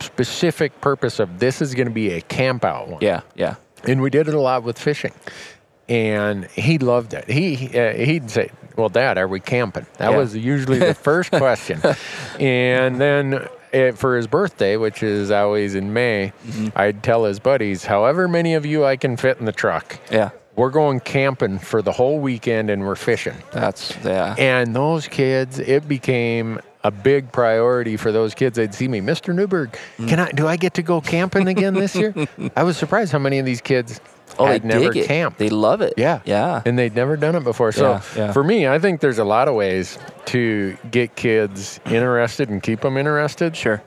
specific 0.00 0.80
purpose 0.80 1.18
of 1.18 1.38
this 1.38 1.60
is 1.60 1.74
going 1.74 1.88
to 1.88 1.92
be 1.92 2.12
a 2.12 2.20
camp 2.22 2.64
out 2.64 2.88
one. 2.88 3.00
Yeah. 3.02 3.22
Yeah. 3.34 3.56
And 3.84 4.00
we 4.00 4.10
did 4.10 4.28
it 4.28 4.34
a 4.34 4.40
lot 4.40 4.62
with 4.62 4.78
fishing. 4.78 5.12
And 5.88 6.46
he 6.46 6.78
loved 6.78 7.12
it. 7.12 7.28
He 7.28 7.78
uh, 7.78 7.92
he'd 7.92 8.30
say, 8.30 8.50
"Well, 8.76 8.88
Dad, 8.88 9.18
are 9.18 9.28
we 9.28 9.40
camping?" 9.40 9.86
That 9.98 10.10
Yeah. 10.12 10.16
was 10.16 10.36
usually 10.36 10.78
the 10.78 10.94
first 10.94 11.30
question. 11.44 11.80
And 12.40 13.00
then 13.00 13.48
eh, 13.72 13.92
for 13.92 14.16
his 14.16 14.26
birthday, 14.26 14.76
which 14.76 15.02
is 15.02 15.30
always 15.30 15.74
in 15.74 15.92
May, 15.92 16.32
Mm-hmm. 16.46 16.68
I'd 16.78 17.02
tell 17.02 17.24
his 17.24 17.38
buddies, 17.38 17.84
"However 17.84 18.28
many 18.28 18.54
of 18.54 18.64
you 18.66 18.84
I 18.84 18.96
can 18.96 19.16
fit 19.16 19.38
in 19.38 19.46
the 19.46 19.52
truck, 19.52 19.98
Yeah. 20.10 20.30
we're 20.56 20.70
going 20.70 21.00
camping 21.00 21.58
for 21.58 21.82
the 21.82 21.92
whole 21.92 22.18
weekend, 22.20 22.70
and 22.70 22.84
we're 22.86 22.94
fishing." 22.96 23.34
That's 23.52 23.94
yeah. 24.04 24.34
And 24.38 24.74
those 24.74 25.08
kids, 25.08 25.58
it 25.58 25.88
became 25.88 26.60
a 26.86 26.90
big 26.90 27.32
priority 27.32 27.96
for 27.96 28.12
those 28.12 28.34
kids. 28.34 28.56
They'd 28.56 28.74
see 28.74 28.88
me, 28.88 29.00
Mr. 29.00 29.34
Newberg, 29.34 29.70
Mm. 29.98 30.08
can 30.08 30.20
I 30.20 30.30
do 30.32 30.46
I 30.46 30.56
get 30.56 30.74
to 30.74 30.82
go 30.82 31.00
camping 31.00 31.48
again 31.48 31.72
this 31.74 31.94
year? 31.96 32.12
I 32.56 32.62
was 32.62 32.76
surprised 32.76 33.10
how 33.10 33.18
many 33.18 33.38
of 33.38 33.46
these 33.46 33.62
kids 33.62 34.00
oh, 34.38 34.46
had 34.46 34.64
never 34.64 34.96
it. 34.96 35.06
camped. 35.06 35.38
They 35.38 35.48
love 35.50 35.80
it. 35.80 35.94
yeah. 35.96 36.20
Yeah. 36.24 36.62
And 36.64 36.78
they'd 36.78 36.94
never 36.94 37.16
done 37.16 37.34
it 37.36 37.44
before. 37.44 37.72
So 37.72 37.90
Yeah, 37.92 38.02
yeah. 38.16 38.32
for 38.32 38.44
me, 38.44 38.66
I 38.68 38.78
think 38.78 39.00
there's 39.00 39.18
a 39.18 39.24
lot 39.24 39.48
of 39.48 39.54
ways 39.54 39.98
to 40.26 40.76
get 40.90 41.16
kids 41.16 41.80
interested 41.86 42.48
and 42.48 42.62
keep 42.62 42.80
them 42.80 42.96
interested 42.96 43.56
Sure. 43.56 43.82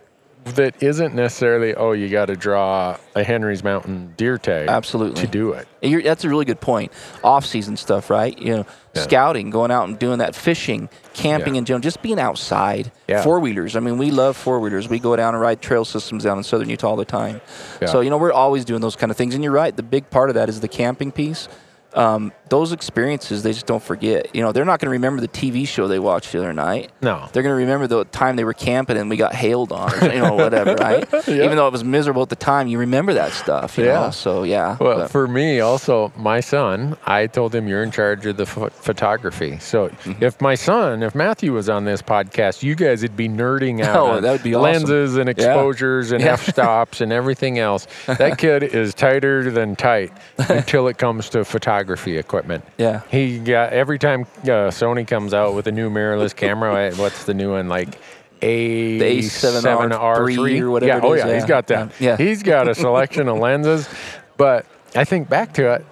That 0.55 0.81
isn't 0.81 1.13
necessarily, 1.13 1.75
oh, 1.75 1.91
you 1.91 2.09
got 2.09 2.25
to 2.25 2.35
draw 2.35 2.97
a 3.15 3.23
Henry's 3.23 3.63
Mountain 3.63 4.13
deer 4.17 4.37
tag 4.37 4.69
Absolutely. 4.69 5.21
to 5.21 5.27
do 5.27 5.51
it. 5.53 5.67
You're, 5.81 6.01
that's 6.01 6.23
a 6.23 6.29
really 6.29 6.45
good 6.45 6.59
point. 6.61 6.91
Off-season 7.23 7.77
stuff, 7.77 8.09
right? 8.09 8.37
You 8.37 8.57
know, 8.57 8.65
Yeah. 8.95 9.03
scouting, 9.03 9.49
going 9.51 9.69
out 9.71 9.87
and 9.87 9.99
doing 9.99 10.19
that, 10.19 10.35
fishing, 10.35 10.89
camping 11.13 11.55
Yeah. 11.55 11.59
in 11.59 11.65
general, 11.65 11.81
just 11.81 12.01
being 12.01 12.19
outside. 12.19 12.91
Yeah. 13.07 13.21
Four 13.21 13.39
wheelers. 13.39 13.75
I 13.75 13.79
mean, 13.79 13.97
we 13.97 14.09
love 14.11 14.35
four 14.35 14.59
wheelers. 14.59 14.89
We 14.89 14.97
go 14.99 15.15
down 15.15 15.33
and 15.35 15.41
ride 15.41 15.61
trail 15.61 15.85
systems 15.85 16.23
down 16.23 16.37
in 16.37 16.43
southern 16.43 16.69
Utah 16.69 16.89
all 16.89 16.95
the 16.95 17.05
time. 17.05 17.41
So 17.85 17.99
you 18.01 18.09
know, 18.09 18.17
we're 18.17 18.31
always 18.31 18.65
doing 18.65 18.81
those 18.81 18.95
kind 18.95 19.11
of 19.11 19.17
things. 19.17 19.35
And 19.35 19.43
you're 19.43 19.53
right. 19.53 19.75
The 19.75 19.83
big 19.83 20.09
part 20.09 20.29
of 20.29 20.35
that 20.35 20.49
is 20.49 20.59
the 20.61 20.67
camping 20.67 21.11
piece. 21.11 21.47
Um, 21.93 22.31
those 22.49 22.71
experiences, 22.71 23.43
they 23.43 23.51
just 23.51 23.65
don't 23.65 23.81
forget. 23.83 24.33
You 24.35 24.41
know, 24.41 24.51
they're 24.51 24.63
not 24.65 24.79
going 24.79 24.85
to 24.87 24.91
remember 24.91 25.19
the 25.21 25.27
TV 25.27 25.67
show 25.67 25.87
they 25.87 25.99
watched 25.99 26.31
the 26.31 26.37
other 26.37 26.53
night. 26.53 26.91
No. 27.01 27.27
They're 27.33 27.43
going 27.43 27.53
to 27.53 27.57
remember 27.59 27.87
the 27.87 28.05
time 28.05 28.35
they 28.35 28.43
were 28.45 28.53
camping 28.53 28.95
and 28.97 29.09
we 29.09 29.17
got 29.17 29.33
hailed 29.33 29.71
on, 29.73 29.91
or, 30.01 30.09
you 30.13 30.21
know, 30.21 30.35
whatever, 30.35 30.75
right? 30.79 31.05
Even 31.27 31.57
though 31.57 31.67
it 31.67 31.71
was 31.71 31.83
miserable 31.83 32.21
at 32.21 32.29
the 32.29 32.35
time, 32.37 32.67
you 32.67 32.77
remember 32.77 33.13
that 33.15 33.31
stuff. 33.33 33.77
You 33.77 33.85
Yeah. 33.85 33.99
Know? 34.05 34.09
So 34.11 34.43
yeah. 34.43 34.77
Well, 34.79 34.99
but- 34.99 35.11
for 35.11 35.27
me, 35.27 35.59
also, 35.59 36.13
my 36.15 36.39
son, 36.39 36.95
I 37.05 37.27
told 37.27 37.53
him 37.55 37.67
you're 37.67 37.83
in 37.83 37.91
charge 37.91 38.25
of 38.25 38.37
the 38.37 38.45
ph- 38.45 38.71
photography. 38.71 39.57
So 39.59 39.87
Mm-hmm. 39.89 40.23
if 40.23 40.39
my 40.41 40.55
son, 40.55 41.03
if 41.03 41.15
Matthew 41.15 41.53
was 41.53 41.67
on 41.69 41.83
this 41.85 42.01
podcast, 42.01 42.63
you 42.63 42.75
guys 42.75 43.01
would 43.01 43.17
be 43.17 43.27
nerding 43.27 43.83
out 43.83 43.95
Oh, 44.17 44.21
that 44.21 44.31
would 44.31 44.43
be 44.43 44.53
awesome. 44.53 44.63
lenses 44.63 45.17
and 45.17 45.27
exposures 45.29 46.11
and 46.11 46.21
Yeah. 46.23 46.33
f 46.33 46.47
stops 46.47 47.01
and 47.01 47.11
everything 47.11 47.57
else. 47.59 47.87
That 48.05 48.37
kid 48.37 48.63
is 48.63 48.93
tighter 48.93 49.49
than 49.51 49.75
tight 49.75 50.11
until 50.37 50.87
it 50.87 50.97
comes 50.97 51.29
to 51.29 51.43
photography 51.43 51.86
equipment. 51.95 52.63
Yeah. 52.77 53.01
He 53.09 53.39
got 53.39 53.73
every 53.73 53.99
time 53.99 54.21
uh, 54.43 54.69
Sony 54.71 55.07
comes 55.07 55.33
out 55.33 55.53
with 55.55 55.67
a 55.67 55.71
new 55.71 55.89
mirrorless 55.89 56.35
camera. 56.35 56.89
uh, 56.89 56.95
What's 56.95 57.23
the 57.25 57.33
new 57.33 57.51
one 57.51 57.67
like? 57.69 57.99
A 58.41 58.99
The 58.99 59.19
A7R3 59.19 60.61
or 60.61 60.69
whatever 60.69 60.87
Yeah, 60.91 60.97
it 60.97 61.03
oh 61.03 61.13
is, 61.13 61.25
yeah, 61.25 61.33
he's 61.33 61.45
got 61.45 61.67
that. 61.67 61.91
Yeah. 61.99 62.17
He's 62.17 62.43
got 62.43 62.67
a 62.67 62.75
selection 62.85 63.27
of 63.29 63.37
lenses, 63.39 63.89
but 64.37 64.65
I 64.95 65.05
think 65.05 65.27
back 65.27 65.53
to 65.55 65.73
it, 65.73 65.85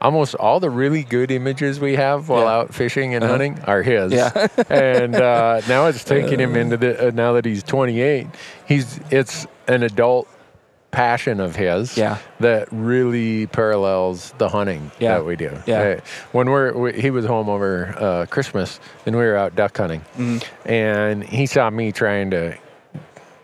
almost 0.00 0.36
all 0.36 0.60
the 0.60 0.70
really 0.70 1.02
good 1.02 1.32
images 1.32 1.80
we 1.80 1.96
have 1.96 2.28
while 2.28 2.42
Yeah. 2.44 2.52
out 2.52 2.72
fishing 2.74 3.14
and 3.16 3.24
hunting 3.24 3.58
are 3.64 3.82
his. 3.82 4.12
Yeah. 4.12 4.46
and 4.70 5.16
uh, 5.16 5.60
now 5.68 5.86
it's 5.86 6.04
taking 6.04 6.38
him 6.38 6.54
into 6.54 6.76
the. 6.76 7.08
Uh, 7.08 7.10
now 7.10 7.32
that 7.32 7.44
he's 7.44 7.64
28, 7.64 8.28
he's 8.66 9.00
it's 9.10 9.48
an 9.66 9.82
adult 9.82 10.28
passion 10.90 11.38
of 11.40 11.54
his 11.54 11.96
Yeah. 11.98 12.18
that 12.40 12.68
really 12.72 13.46
parallels 13.46 14.32
the 14.38 14.48
hunting 14.48 14.90
Yeah. 14.98 15.16
that 15.18 15.24
we 15.26 15.36
do. 15.36 15.50
Yeah. 15.66 16.00
When 16.32 16.48
we're 16.50 16.72
we, 16.72 16.92
he 17.00 17.10
was 17.10 17.26
home 17.26 17.48
over 17.48 17.94
uh, 17.98 18.26
Christmas 18.26 18.80
and 19.06 19.14
we 19.16 19.22
were 19.22 19.36
out 19.36 19.54
duck 19.54 19.76
hunting, 19.76 20.00
Mm-hmm. 20.16 20.68
and 20.70 21.22
he 21.24 21.46
saw 21.46 21.68
me 21.70 21.92
trying 21.92 22.30
to 22.30 22.56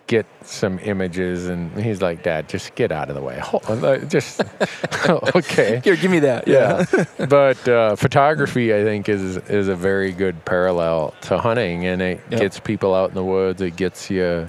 get 0.06 0.26
some 0.42 0.78
images 0.80 1.46
and 1.48 1.72
he's 1.82 2.02
like 2.02 2.22
dad 2.22 2.46
just 2.46 2.74
get 2.74 2.92
out 2.92 3.08
of 3.08 3.14
the 3.14 3.22
way 3.22 3.40
uh, 3.68 3.96
just 4.04 4.42
okay 5.34 5.80
Here, 5.82 5.96
give 5.96 6.10
me 6.10 6.18
that. 6.18 6.46
yeah 6.46 6.84
but 7.26 7.66
uh, 7.66 7.96
photography 7.96 8.74
i 8.74 8.84
think 8.84 9.08
is 9.08 9.38
is 9.48 9.66
a 9.68 9.74
very 9.74 10.12
good 10.12 10.44
parallel 10.44 11.14
to 11.22 11.38
hunting 11.38 11.86
and 11.86 12.02
it 12.02 12.20
Yep. 12.30 12.40
gets 12.40 12.60
people 12.60 12.94
out 12.94 13.08
in 13.08 13.14
the 13.14 13.24
woods 13.24 13.62
it 13.62 13.76
gets 13.76 14.10
you 14.10 14.46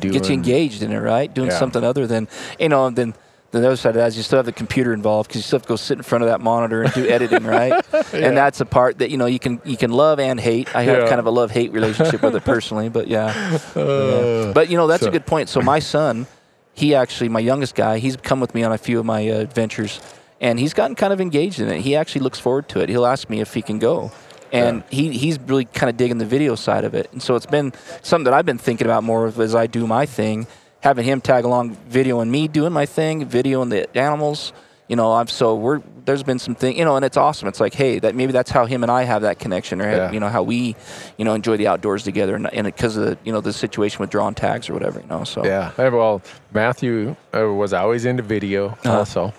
doing 0.00 0.12
Get 0.14 0.28
you 0.28 0.34
engaged 0.34 0.82
in 0.82 0.92
it, 0.92 0.98
right? 0.98 1.32
Doing 1.32 1.50
Yeah. 1.50 1.58
something 1.58 1.82
other 1.84 2.06
than, 2.06 2.28
you 2.58 2.68
know, 2.68 2.90
then 2.90 3.14
the 3.52 3.58
other 3.58 3.76
side 3.76 3.90
of 3.90 3.94
that 3.96 4.08
is 4.08 4.16
you 4.16 4.22
still 4.22 4.38
have 4.38 4.44
the 4.44 4.52
computer 4.52 4.92
involved 4.92 5.28
because 5.28 5.38
you 5.38 5.42
still 5.42 5.58
have 5.58 5.62
to 5.62 5.68
go 5.68 5.76
sit 5.76 5.96
in 5.96 6.02
front 6.02 6.22
of 6.24 6.28
that 6.28 6.40
monitor 6.42 6.82
and 6.82 6.92
do 6.92 7.08
editing, 7.16 7.44
right? 7.44 7.72
And 8.12 8.36
that's 8.36 8.60
a 8.60 8.66
part 8.66 8.98
that 8.98 9.10
you 9.10 9.16
know 9.16 9.26
you 9.26 9.38
can 9.38 9.60
you 9.64 9.76
can 9.78 9.90
love 9.92 10.18
and 10.20 10.38
hate. 10.38 10.74
I 10.76 10.82
have 10.82 10.98
Yeah. 11.04 11.08
kind 11.08 11.20
of 11.20 11.26
a 11.26 11.30
love 11.30 11.50
hate 11.52 11.72
relationship 11.72 12.20
with 12.22 12.34
it 12.36 12.44
personally, 12.54 12.88
but 12.90 13.08
yeah. 13.08 13.58
Yeah. 13.74 14.52
But 14.52 14.68
you 14.70 14.76
know 14.76 14.86
that's 14.86 15.02
so- 15.04 15.08
a 15.08 15.12
good 15.12 15.26
point. 15.26 15.48
So 15.48 15.60
my 15.62 15.78
son, 15.78 16.26
he 16.74 16.94
actually 16.94 17.28
my 17.30 17.40
youngest 17.40 17.74
guy, 17.74 17.98
he's 17.98 18.16
come 18.16 18.40
with 18.40 18.54
me 18.54 18.62
on 18.62 18.72
a 18.72 18.78
few 18.78 18.98
of 18.98 19.06
my 19.06 19.26
uh, 19.28 19.34
adventures, 19.38 20.00
and 20.40 20.58
he's 20.58 20.74
gotten 20.74 20.94
kind 20.96 21.12
of 21.12 21.20
engaged 21.20 21.60
in 21.60 21.68
it. 21.68 21.80
He 21.80 21.96
actually 21.96 22.22
looks 22.22 22.38
forward 22.38 22.68
to 22.70 22.80
it. 22.80 22.88
He'll 22.90 23.06
ask 23.06 23.30
me 23.30 23.40
if 23.40 23.54
he 23.54 23.62
can 23.62 23.78
go. 23.78 24.10
And 24.52 24.82
he, 24.90 25.16
he's 25.16 25.38
really 25.40 25.64
kind 25.64 25.90
of 25.90 25.96
digging 25.96 26.18
the 26.18 26.26
video 26.26 26.54
side 26.54 26.84
of 26.84 26.94
it. 26.94 27.12
And 27.12 27.22
so 27.22 27.34
it's 27.34 27.46
been 27.46 27.72
something 28.02 28.24
that 28.24 28.34
I've 28.34 28.46
been 28.46 28.58
thinking 28.58 28.86
about 28.86 29.04
more 29.04 29.26
as 29.26 29.54
I 29.54 29.66
do 29.66 29.86
my 29.86 30.06
thing, 30.06 30.46
having 30.80 31.04
him 31.04 31.20
tag 31.20 31.44
along 31.44 31.76
videoing 31.90 32.28
me 32.28 32.48
doing 32.48 32.72
my 32.72 32.86
thing, 32.86 33.26
videoing 33.26 33.70
the 33.70 33.98
animals. 33.98 34.52
You 34.88 34.96
know, 34.96 35.12
I'm 35.12 35.26
so 35.26 35.54
we're 35.56 35.82
there's 36.06 36.22
been 36.22 36.38
some 36.38 36.54
thing, 36.54 36.78
you 36.78 36.84
know, 36.84 36.96
and 36.96 37.04
it's 37.04 37.16
awesome. 37.16 37.48
It's 37.48 37.60
like, 37.60 37.74
hey, 37.74 37.98
that 37.98 38.14
maybe 38.14 38.32
that's 38.32 38.50
how 38.50 38.64
him 38.64 38.82
and 38.82 38.90
I 38.90 39.02
have 39.04 39.22
that 39.22 39.38
connection, 39.38 39.82
or 39.82 39.90
Yeah. 39.90 40.12
you 40.12 40.20
know, 40.20 40.28
how 40.28 40.42
we, 40.42 40.74
you 41.18 41.24
know, 41.24 41.34
enjoy 41.34 41.56
the 41.56 41.66
outdoors 41.66 42.04
together, 42.04 42.34
and, 42.36 42.46
and 42.54 42.64
because 42.64 42.96
of 42.96 43.04
the, 43.04 43.18
you 43.24 43.32
know 43.32 43.40
the 43.40 43.52
situation 43.52 43.98
with 44.00 44.10
drawing 44.10 44.34
tags 44.34 44.70
or 44.70 44.74
whatever, 44.74 45.00
you 45.00 45.06
know. 45.08 45.24
So 45.24 45.44
Yeah. 45.44 45.72
Well, 45.76 46.22
Matthew 46.54 47.16
uh, 47.36 47.52
was 47.52 47.72
always 47.72 48.04
into 48.06 48.22
video 48.22 48.68
Uh-huh. 48.68 48.98
also. 48.98 49.34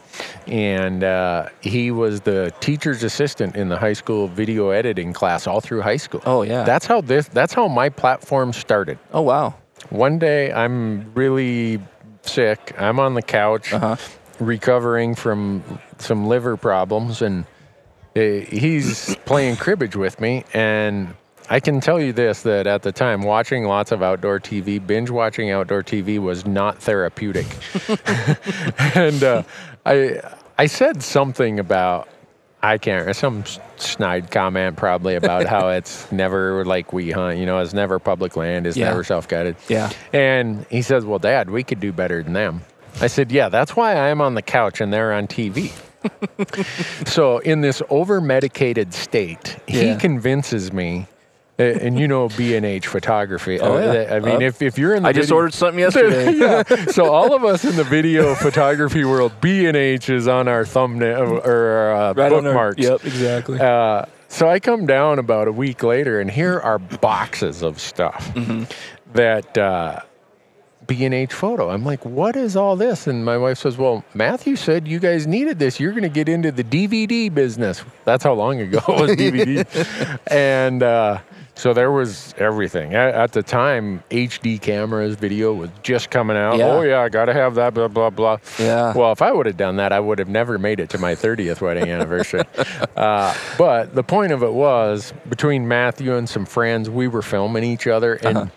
And 0.48 1.04
uh, 1.04 1.50
he 1.62 1.92
was 1.92 2.22
the 2.22 2.52
teacher's 2.60 3.04
assistant 3.04 3.56
in 3.56 3.70
the 3.70 3.78
high 3.78 3.94
school 3.94 4.28
video 4.28 4.70
editing 4.70 5.14
class 5.14 5.46
all 5.48 5.62
through 5.62 5.82
high 5.82 5.98
school. 5.98 6.22
Oh, 6.26 6.42
yeah. 6.42 6.64
That's 6.64 6.86
how 6.88 7.02
this 7.02 7.28
that's 7.28 7.54
how 7.54 7.68
my 7.68 7.90
platform 7.90 8.52
started. 8.54 8.98
Oh 9.14 9.22
wow. 9.22 9.56
One 9.90 10.18
day 10.20 10.52
I'm 10.52 11.14
really 11.14 11.80
sick. 12.24 12.74
I'm 12.78 13.00
on 13.00 13.14
the 13.14 13.22
couch 13.22 13.72
Uh-huh. 13.74 13.96
Recovering 14.40 15.16
from 15.16 15.64
some 15.98 16.28
liver 16.28 16.58
problems 16.58 17.22
and 17.22 17.46
uh, 18.16 18.20
he's 18.22 19.16
playing 19.26 19.56
cribbage 19.56 19.96
with 19.96 20.20
me 20.20 20.44
and 20.54 21.14
I 21.50 21.60
can 21.62 21.80
tell 21.80 22.00
you 22.00 22.12
this 22.12 22.42
that 22.44 22.68
at 22.68 22.82
the 22.84 22.92
time 22.92 23.22
watching 23.22 23.64
lots 23.64 23.94
of 23.94 24.04
outdoor 24.04 24.40
TV, 24.40 24.86
binge 24.86 25.10
watching 25.10 25.50
outdoor 25.50 25.82
TV 25.82 26.20
was 26.20 26.46
not 26.46 26.80
therapeutic. 26.82 27.46
and 28.96 29.24
uh, 29.24 29.44
I 29.86 30.20
I 30.58 30.66
said 30.66 31.02
something 31.02 31.58
about 31.60 32.10
I 32.62 32.78
can't 32.78 33.16
some 33.16 33.46
snide 33.78 34.30
comment 34.30 34.76
probably 34.76 35.16
about 35.16 35.46
how 35.46 35.70
it's 35.78 36.12
never 36.12 36.66
like 36.66 36.92
we 36.92 37.12
hunt, 37.12 37.38
you 37.38 37.46
know, 37.46 37.60
it's 37.60 37.74
never 37.74 37.98
public 37.98 38.36
land, 38.36 38.68
it's 38.68 38.76
Yeah. 38.76 38.90
never 38.90 39.06
self-guided. 39.06 39.56
Yeah. 39.70 39.90
And 40.12 40.66
he 40.70 40.82
says, 40.82 41.06
"Well, 41.06 41.20
Dad, 41.20 41.50
we 41.50 41.64
could 41.64 41.80
do 41.80 41.94
better 41.94 42.24
than 42.24 42.34
them." 42.34 42.62
I 43.02 43.08
said, 43.08 43.32
"Yeah, 43.32 43.50
that's 43.50 43.76
why 43.76 43.96
I'm 44.10 44.22
on 44.22 44.34
the 44.36 44.42
couch 44.42 44.82
and 44.82 44.92
they're 44.92 45.14
on 45.14 45.28
TV." 45.28 45.72
so 47.08 47.40
in 47.40 47.62
this 47.62 47.82
over-medicated 47.90 48.94
state, 48.94 49.58
he 49.68 49.96
convinces 49.98 50.72
me. 50.74 51.08
And 51.60 51.98
you 51.98 52.08
know 52.08 52.30
B 52.30 52.56
and 52.56 52.64
H 52.64 52.86
photography. 52.86 53.60
Oh, 53.60 53.78
uh, 53.78 53.92
yeah. 54.08 54.14
I 54.14 54.20
mean, 54.20 54.36
Uh, 54.36 54.40
if, 54.42 54.62
if 54.62 54.78
you're 54.78 54.94
in 54.94 55.02
the 55.02 55.10
I 55.10 55.12
just 55.12 55.32
ordered 55.32 55.56
something 55.56 55.80
yesterday. 55.80 56.32
yeah. 56.36 56.62
So 56.92 57.12
all 57.12 57.34
of 57.34 57.44
us 57.44 57.66
in 57.66 57.76
the 57.76 57.84
video 57.84 58.36
photography 58.36 59.04
world, 59.04 59.32
B 59.42 59.66
and 59.66 59.76
H 59.76 60.08
is 60.12 60.28
on 60.28 60.48
our 60.48 60.66
thumbnail 60.66 61.42
or 61.44 61.94
uh, 61.96 62.14
Right 62.14 62.32
on 62.32 62.34
our- 62.34 62.42
bookmarks. 62.44 62.78
Yep, 62.84 63.06
exactly. 63.06 63.60
Uh, 63.60 64.06
so 64.28 64.48
I 64.48 64.60
come 64.60 64.86
down 64.86 65.18
about 65.18 65.48
a 65.48 65.52
week 65.52 65.82
later, 65.82 66.20
and 66.22 66.30
here 66.30 66.60
are 66.60 66.78
boxes 66.78 67.64
of 67.64 67.80
stuff 67.80 68.32
Mm-hmm. 68.36 68.66
that 69.14 69.58
uh, 69.58 70.02
B&H 70.88 71.34
photo. 71.34 71.70
I'm 71.70 71.84
like, 71.86 72.04
what 72.06 72.36
is 72.36 72.56
all 72.56 72.76
this? 72.76 73.08
And 73.08 73.24
my 73.26 73.38
wife 73.38 73.58
says, 73.60 73.78
well, 73.78 74.04
Matthew 74.14 74.56
said 74.56 74.88
you 74.88 75.00
guys 75.00 75.28
needed 75.28 75.60
this. 75.60 75.80
You're 75.80 75.92
going 75.92 76.04
to 76.04 76.10
get 76.10 76.30
into 76.30 76.52
the 76.52 76.64
DVD 76.64 77.34
business. 77.34 77.84
That's 78.06 78.24
how 78.24 78.34
long 78.34 78.60
ago 78.62 78.80
it 78.88 79.02
was 79.02 79.12
DVD. 79.12 80.20
and 80.32 80.82
uh, 80.82 81.20
So 81.56 81.74
there 81.74 81.92
was 81.92 82.34
everything. 82.38 82.94
At, 82.96 83.14
at 83.16 83.32
the 83.34 83.44
time, 83.44 84.04
HD 84.12 84.62
cameras, 84.62 85.16
video 85.16 85.54
was 85.54 85.70
just 85.84 86.10
coming 86.10 86.38
out. 86.38 86.58
Yeah. 86.58 86.68
Oh 86.68 86.82
yeah, 86.84 87.02
I 87.02 87.10
got 87.10 87.26
to 87.26 87.34
have 87.34 87.56
that. 87.56 87.74
Blah 87.74 87.88
blah 87.90 88.10
blah. 88.12 88.38
Yeah. 88.60 88.94
Well, 88.94 89.12
if 89.12 89.22
I 89.22 89.32
would 89.32 89.46
have 89.48 89.58
done 89.58 89.78
that, 89.78 89.92
I 89.92 90.00
would 90.00 90.20
have 90.20 90.30
never 90.30 90.58
made 90.58 90.80
it 90.80 90.90
to 90.92 90.98
my 91.00 91.16
30th 91.16 91.60
wedding 91.62 91.90
anniversary. 91.90 92.44
uh, 92.96 93.34
but 93.58 93.94
the 93.96 94.04
point 94.04 94.32
of 94.32 94.44
it 94.44 94.54
was, 94.54 95.14
between 95.30 95.68
Matthew 95.68 96.16
and 96.16 96.30
some 96.30 96.46
friends, 96.46 96.90
we 96.90 97.08
were 97.08 97.24
filming 97.24 97.64
each 97.64 97.88
other, 97.88 98.14
and 98.16 98.38
Uh-huh. 98.38 98.50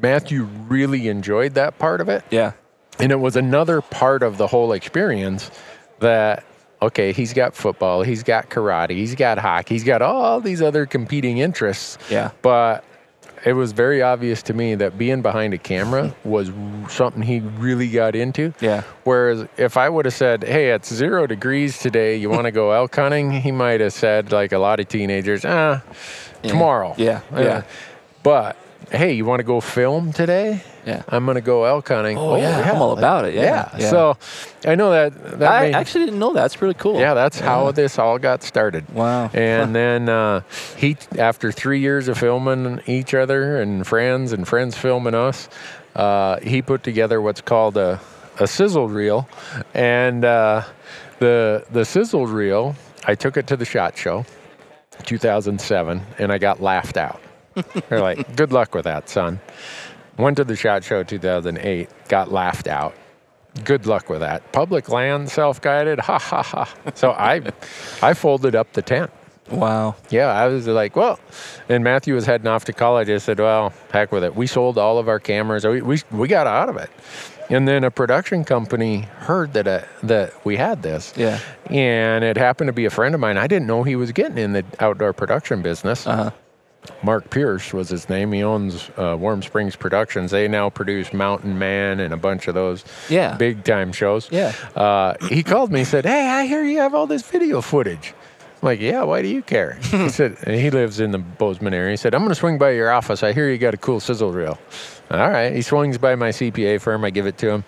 Matthew 0.00 0.44
really 0.44 1.08
enjoyed 1.08 1.54
that 1.54 1.78
part 1.78 2.00
of 2.00 2.08
it. 2.08 2.24
Yeah. 2.30 2.52
And 2.98 3.12
it 3.12 3.20
was 3.20 3.36
another 3.36 3.80
part 3.80 4.22
of 4.22 4.38
the 4.38 4.46
whole 4.46 4.72
experience 4.72 5.50
that, 6.00 6.44
okay, 6.80 7.12
he's 7.12 7.32
got 7.32 7.54
football, 7.54 8.02
he's 8.02 8.22
got 8.22 8.50
karate, 8.50 8.90
he's 8.90 9.14
got 9.14 9.38
hockey, 9.38 9.74
he's 9.74 9.84
got 9.84 10.02
all 10.02 10.40
these 10.40 10.62
other 10.62 10.86
competing 10.86 11.38
interests. 11.38 11.98
Yeah. 12.10 12.32
But 12.42 12.84
it 13.44 13.54
was 13.54 13.72
very 13.72 14.02
obvious 14.02 14.42
to 14.44 14.54
me 14.54 14.76
that 14.76 14.96
being 14.96 15.20
behind 15.20 15.52
a 15.52 15.58
camera 15.58 16.14
was 16.22 16.52
something 16.88 17.22
he 17.22 17.40
really 17.40 17.88
got 17.88 18.14
into. 18.14 18.54
Yeah. 18.60 18.82
Whereas 19.04 19.48
if 19.56 19.76
I 19.76 19.88
would 19.88 20.04
have 20.04 20.14
said, 20.14 20.44
hey, 20.44 20.70
it's 20.70 20.92
zero 20.92 21.26
degrees 21.26 21.78
today, 21.78 22.16
you 22.16 22.30
want 22.30 22.44
to 22.44 22.52
go 22.52 22.70
elk 22.70 22.94
hunting? 22.94 23.32
He 23.32 23.50
might 23.50 23.80
have 23.80 23.92
said, 23.92 24.30
like 24.30 24.52
a 24.52 24.58
lot 24.58 24.78
of 24.78 24.86
teenagers, 24.86 25.44
ah, 25.44 25.82
tomorrow. 26.42 26.94
Yeah, 26.96 27.22
yeah. 27.32 27.62
But 28.22 28.56
hey, 28.92 29.14
you 29.14 29.24
want 29.24 29.40
to 29.40 29.44
go 29.44 29.60
film 29.60 30.12
today? 30.12 30.62
Yeah. 30.86 31.02
I'm 31.08 31.24
going 31.24 31.36
to 31.36 31.40
go 31.40 31.64
elk 31.64 31.88
hunting. 31.88 32.18
Oh, 32.18 32.36
yeah, 32.36 32.70
I'm 32.70 32.80
all 32.80 32.96
about 32.96 33.24
it, 33.24 33.34
yeah, 33.34 33.74
yeah. 33.78 33.90
So 33.90 34.16
I 34.64 34.74
know 34.74 34.90
that. 34.90 35.38
that 35.38 35.50
I 35.50 35.70
actually 35.70 36.04
didn't 36.04 36.20
know 36.20 36.32
that. 36.34 36.42
That's 36.42 36.60
really 36.60 36.74
cool. 36.74 37.00
yeah, 37.00 37.14
that's 37.14 37.40
how 37.40 37.72
this 37.72 37.98
all 37.98 38.18
got 38.18 38.42
started. 38.42 38.88
Wow. 38.92 39.30
And 39.32 39.74
then 39.74 40.08
uh, 40.08 40.42
he, 40.76 40.96
after 41.18 41.50
three 41.52 41.80
years 41.80 42.08
of 42.08 42.18
filming 42.18 42.80
each 42.86 43.14
other 43.14 43.60
and 43.60 43.86
friends 43.86 44.32
and 44.32 44.46
friends 44.46 44.76
filming 44.76 45.14
us, 45.14 45.48
uh, 45.94 46.40
he 46.40 46.62
put 46.62 46.82
together 46.82 47.20
what's 47.20 47.40
called 47.40 47.76
a, 47.76 48.00
a 48.38 48.46
sizzle 48.46 48.88
reel. 48.88 49.28
And 49.72 50.24
uh, 50.24 50.64
the 51.18 51.64
the 51.70 51.84
sizzle 51.84 52.26
reel, 52.26 52.74
I 53.04 53.14
took 53.14 53.36
it 53.36 53.46
to 53.48 53.56
the 53.56 53.64
shot 53.64 53.96
show, 53.96 54.26
2007, 55.04 56.02
and 56.18 56.32
I 56.32 56.38
got 56.38 56.60
laughed 56.60 56.96
out. 56.96 57.20
They're 57.88 58.00
like, 58.00 58.36
"Good 58.36 58.52
luck 58.52 58.74
with 58.74 58.84
that, 58.84 59.08
son." 59.08 59.40
Went 60.18 60.36
to 60.36 60.44
the 60.44 60.56
shot 60.56 60.84
show 60.84 61.02
2008, 61.02 61.88
got 62.08 62.30
laughed 62.30 62.66
out 62.66 62.94
good 63.64 63.86
luck 63.86 64.08
with 64.08 64.20
that. 64.20 64.52
Public 64.52 64.88
land, 64.88 65.28
self-guided, 65.30 66.00
ha 66.00 66.18
ha 66.18 66.42
ha. 66.42 66.74
So 66.94 67.12
I, 67.12 67.42
I 68.00 68.14
folded 68.14 68.54
up 68.54 68.72
the 68.72 68.82
tent. 68.82 69.10
Wow. 69.50 69.96
Yeah, 70.10 70.28
I 70.28 70.46
was 70.46 70.66
like, 70.66 70.96
well, 70.96 71.18
and 71.68 71.84
Matthew 71.84 72.14
was 72.14 72.24
heading 72.24 72.46
off 72.46 72.64
to 72.66 72.72
college. 72.72 73.10
I 73.10 73.18
said, 73.18 73.38
well, 73.38 73.72
heck 73.90 74.12
with 74.12 74.24
it. 74.24 74.34
We 74.34 74.46
sold 74.46 74.78
all 74.78 74.98
of 74.98 75.08
our 75.08 75.18
cameras. 75.18 75.66
We 75.66 75.82
we, 75.82 76.00
we 76.10 76.28
got 76.28 76.46
out 76.46 76.68
of 76.68 76.76
it. 76.76 76.90
And 77.50 77.68
then 77.68 77.84
a 77.84 77.90
production 77.90 78.44
company 78.44 79.00
heard 79.00 79.52
that 79.52 79.66
uh, 79.66 79.82
that 80.04 80.32
we 80.46 80.56
had 80.56 80.82
this. 80.82 81.12
Yeah. 81.16 81.38
And 81.66 82.24
it 82.24 82.36
happened 82.36 82.68
to 82.68 82.72
be 82.72 82.86
a 82.86 82.90
friend 82.90 83.14
of 83.14 83.20
mine. 83.20 83.36
I 83.36 83.46
didn't 83.46 83.66
know 83.66 83.82
he 83.82 83.96
was 83.96 84.12
getting 84.12 84.38
in 84.38 84.52
the 84.52 84.64
outdoor 84.80 85.12
production 85.12 85.60
business. 85.60 86.06
Uh 86.06 86.16
huh. 86.16 86.30
Mark 87.02 87.30
Pierce 87.30 87.72
was 87.72 87.88
his 87.88 88.08
name. 88.08 88.32
He 88.32 88.42
owns 88.42 88.90
uh, 88.96 89.16
Warm 89.18 89.42
Springs 89.42 89.76
Productions. 89.76 90.30
They 90.32 90.48
now 90.48 90.68
produce 90.70 91.12
Mountain 91.12 91.58
Man 91.58 92.00
and 92.00 92.12
a 92.12 92.16
bunch 92.16 92.48
of 92.48 92.54
those 92.54 92.84
Yeah. 93.08 93.36
big 93.36 93.64
time 93.64 93.92
shows. 93.92 94.28
Yeah. 94.30 94.52
Uh, 94.74 95.14
he 95.28 95.42
called 95.42 95.70
me 95.72 95.80
and 95.80 95.88
said, 95.88 96.04
Hey, 96.04 96.28
I 96.28 96.46
hear 96.46 96.64
you 96.64 96.78
have 96.78 96.94
all 96.94 97.06
this 97.06 97.22
video 97.22 97.60
footage. 97.60 98.14
I'm 98.62 98.66
like, 98.66 98.80
yeah, 98.80 99.02
why 99.02 99.22
do 99.22 99.28
you 99.28 99.42
care? 99.42 99.74
he 99.82 100.08
said, 100.08 100.38
he 100.46 100.70
lives 100.70 101.00
in 101.00 101.10
the 101.10 101.18
Bozeman 101.18 101.74
area. 101.74 101.90
He 101.90 101.96
said, 101.96 102.14
I'm 102.14 102.20
going 102.20 102.28
to 102.30 102.34
swing 102.36 102.58
by 102.58 102.70
your 102.70 102.92
office. 102.92 103.22
I 103.24 103.32
hear 103.32 103.50
you 103.50 103.58
got 103.58 103.74
a 103.74 103.76
cool 103.76 103.98
sizzle 103.98 104.32
reel. 104.32 104.56
All 105.10 105.30
right. 105.30 105.52
He 105.52 105.62
swings 105.62 105.98
by 105.98 106.14
my 106.14 106.28
CPA 106.30 106.80
firm. 106.80 107.04
I 107.04 107.10
give 107.10 107.26
it 107.26 107.38
to 107.38 107.50
him. 107.50 107.64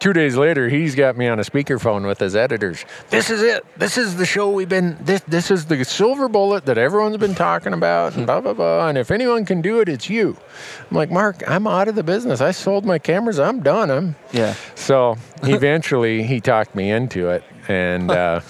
Two 0.00 0.12
days 0.12 0.36
later, 0.36 0.68
he's 0.68 0.94
got 0.94 1.16
me 1.16 1.26
on 1.26 1.40
a 1.40 1.42
speakerphone 1.42 2.06
with 2.06 2.20
his 2.20 2.36
editors. 2.36 2.84
This 3.10 3.30
is 3.30 3.42
it. 3.42 3.64
This 3.76 3.98
is 3.98 4.14
the 4.16 4.24
show 4.26 4.48
we've 4.50 4.68
been. 4.68 4.96
This 5.00 5.20
this 5.22 5.50
is 5.50 5.66
the 5.66 5.84
silver 5.84 6.28
bullet 6.28 6.66
that 6.66 6.78
everyone's 6.78 7.16
been 7.16 7.34
talking 7.34 7.72
about, 7.72 8.14
and 8.14 8.24
blah 8.24 8.40
blah 8.40 8.52
blah. 8.52 8.86
And 8.88 8.96
if 8.96 9.10
anyone 9.10 9.44
can 9.44 9.60
do 9.60 9.80
it, 9.80 9.88
it's 9.88 10.08
you. 10.08 10.36
I'm 10.88 10.96
like, 10.96 11.10
Mark, 11.10 11.42
I'm 11.50 11.66
out 11.66 11.88
of 11.88 11.96
the 11.96 12.04
business. 12.04 12.40
I 12.40 12.52
sold 12.52 12.84
my 12.84 12.98
cameras. 13.00 13.40
I'm 13.40 13.60
done. 13.60 13.90
I'm 13.90 14.14
Yeah. 14.32 14.54
so 14.76 15.16
eventually 15.42 16.22
he 16.22 16.40
talked 16.40 16.76
me 16.76 16.90
into 16.92 17.30
it, 17.30 17.42
and 17.66 18.10
uh, 18.22 18.40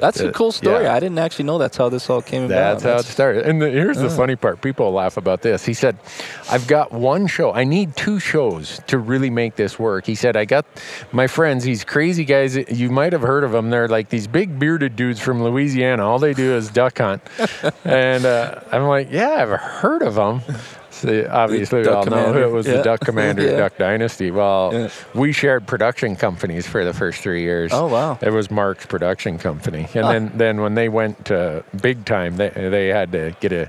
That's 0.00 0.20
a 0.20 0.32
cool 0.32 0.52
story. 0.52 0.84
yeah. 0.84 0.94
I 0.94 1.00
didn't 1.00 1.18
actually 1.18 1.44
know 1.46 1.58
that's 1.58 1.76
how 1.76 1.88
this 1.88 2.08
all 2.08 2.22
came 2.22 2.44
about. 2.44 2.80
that's 2.80 2.84
how 2.84 2.96
it 2.96 3.04
started. 3.04 3.46
And 3.46 3.60
the, 3.60 3.70
here's 3.70 3.98
the 3.98 4.10
funny 4.10 4.36
part: 4.36 4.60
people 4.60 4.90
laugh 4.92 5.16
about 5.16 5.42
this. 5.42 5.64
He 5.64 5.74
said, 5.74 5.96
"I've 6.50 6.66
got 6.66 6.92
one 6.92 7.26
show. 7.26 7.52
I 7.52 7.64
need 7.64 7.96
two 7.96 8.18
shows 8.18 8.80
to 8.86 8.98
really 8.98 9.30
make 9.30 9.56
this 9.56 9.78
work." 9.78 10.06
He 10.06 10.14
said, 10.14 10.36
"I 10.36 10.44
got 10.44 10.66
my 11.12 11.26
friends. 11.26 11.64
These 11.64 11.84
crazy 11.84 12.24
guys. 12.24 12.56
You 12.56 12.90
might 12.90 13.12
have 13.12 13.22
heard 13.22 13.44
of 13.44 13.52
them. 13.52 13.70
They're 13.70 13.88
like 13.88 14.08
these 14.08 14.26
big 14.26 14.58
bearded 14.58 14.96
dudes 14.96 15.20
from 15.20 15.42
Louisiana. 15.42 16.06
All 16.06 16.18
they 16.18 16.34
do 16.34 16.54
is 16.54 16.70
duck 16.70 16.98
hunt." 16.98 17.22
and 17.84 18.24
uh, 18.24 18.60
I'm 18.72 18.84
like, 18.84 19.08
"Yeah, 19.10 19.36
I've 19.42 19.60
heard 19.60 20.02
of 20.02 20.14
them." 20.14 20.42
So 20.98 21.28
obviously, 21.30 21.78
we 21.80 21.84
Duck 21.84 21.94
all 21.96 22.04
know 22.06 22.10
Commander. 22.26 22.42
it 22.42 22.50
was 22.50 22.66
Yeah. 22.66 22.76
the 22.78 22.82
Duck 22.82 23.00
Commander 23.00 23.42
Yeah. 23.50 23.56
Duck 23.56 23.76
Dynasty. 23.78 24.30
Well, 24.30 24.70
Yeah. 24.72 24.88
we 25.14 25.32
shared 25.32 25.66
production 25.66 26.16
companies 26.16 26.66
for 26.66 26.84
the 26.84 26.92
first 26.92 27.20
three 27.22 27.42
years. 27.42 27.70
Oh, 27.72 27.86
wow. 27.86 28.18
It 28.20 28.30
was 28.30 28.50
Mark's 28.50 28.86
production 28.86 29.38
company, 29.38 29.86
and 29.94 30.04
ah. 30.04 30.12
then 30.12 30.32
then 30.34 30.60
when 30.60 30.74
they 30.74 30.88
went 30.88 31.24
to 31.26 31.64
big 31.80 32.04
time, 32.04 32.36
they 32.36 32.50
they 32.50 32.88
had 32.88 33.12
to 33.12 33.34
get 33.40 33.52
a 33.52 33.68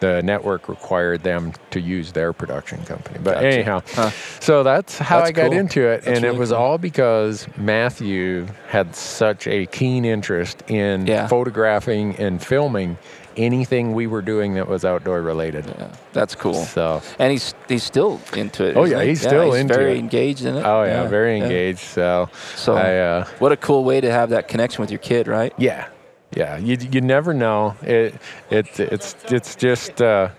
the 0.00 0.22
network 0.22 0.68
required 0.68 1.22
them 1.22 1.52
to 1.70 1.80
use 1.80 2.12
their 2.12 2.34
production 2.34 2.84
company. 2.84 3.18
But 3.22 3.34
Gotcha. 3.36 3.46
anyhow, 3.46 3.82
Huh. 3.94 4.10
so 4.40 4.62
that's 4.62 4.98
how 4.98 5.18
That's 5.18 5.30
I 5.30 5.32
got 5.32 5.50
cool. 5.50 5.58
into 5.58 5.86
it, 5.88 6.02
That's 6.04 6.18
and 6.18 6.24
it 6.26 6.36
was 6.36 6.50
cool. 6.50 6.58
all 6.58 6.76
because 6.78 7.46
Matthew 7.56 8.46
had 8.68 8.94
such 8.94 9.46
a 9.46 9.64
keen 9.66 10.04
interest 10.04 10.62
in 10.68 11.06
photographing 11.28 12.14
and 12.16 12.42
filming 12.42 12.98
anything 13.36 13.92
we 13.94 14.06
were 14.06 14.22
doing 14.22 14.54
that 14.54 14.68
was 14.68 14.84
outdoor 14.84 15.22
related. 15.22 15.66
Yeah, 15.66 15.92
that's 16.12 16.34
cool. 16.34 16.54
So. 16.64 17.02
And 17.18 17.30
he's 17.32 17.54
he's 17.68 17.82
still 17.84 18.20
into 18.34 18.64
it. 18.68 18.76
Oh, 18.76 18.84
yeah, 18.84 19.02
he? 19.02 19.08
he's 19.10 19.20
still 19.20 19.46
he's 19.52 19.60
into 19.60 19.74
very 19.74 19.92
it. 19.92 19.98
engaged 19.98 20.44
in 20.44 20.56
it. 20.56 20.64
Oh 20.64 20.82
yeah, 20.84 21.06
very 21.08 21.38
yeah. 21.38 21.44
engaged. 21.44 21.80
So, 21.80 22.28
So- 22.54 22.74
I 22.74 22.96
uh, 22.98 23.24
What 23.38 23.52
a 23.52 23.56
cool 23.56 23.84
way 23.84 24.00
to 24.00 24.10
have 24.10 24.30
that 24.30 24.48
connection 24.48 24.82
with 24.82 24.90
your 24.90 25.00
kid, 25.00 25.28
right? 25.28 25.52
Yeah, 25.58 25.88
yeah. 26.34 26.56
You 26.56 26.76
you 26.76 27.00
never 27.00 27.32
know. 27.34 27.74
It 27.82 28.14
it 28.50 28.78
it's 28.80 29.14
it's 29.26 29.54
just 29.56 30.00
uh, 30.02 30.30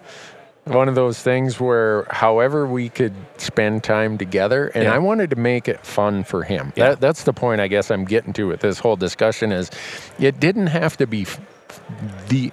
one 0.66 0.89
of 0.89 0.95
those 0.95 1.22
things 1.22 1.62
where, 1.62 2.06
however, 2.10 2.68
we 2.68 2.89
could 2.89 3.14
spend 3.38 3.84
time 3.86 4.18
together, 4.18 4.68
and 4.76 4.84
Yeah. 4.84 4.93
I 4.95 4.98
wanted 4.98 5.30
to 5.30 5.38
make 5.38 5.70
it 5.70 5.86
fun 5.86 6.26
for 6.26 6.43
him. 6.43 6.74
Yeah. 6.76 6.89
That 6.89 7.00
that's 7.02 7.24
the 7.24 7.32
point 7.34 7.62
I 7.62 7.68
guess 7.70 7.89
I'm 7.89 8.04
getting 8.04 8.34
to 8.34 8.48
with 8.48 8.60
this 8.60 8.80
whole 8.80 8.98
discussion 8.98 9.54
is, 9.54 9.72
it 10.20 10.39
didn't 10.41 10.68
have 10.68 10.98
to 10.98 11.08
be 11.08 11.26
the. 12.30 12.52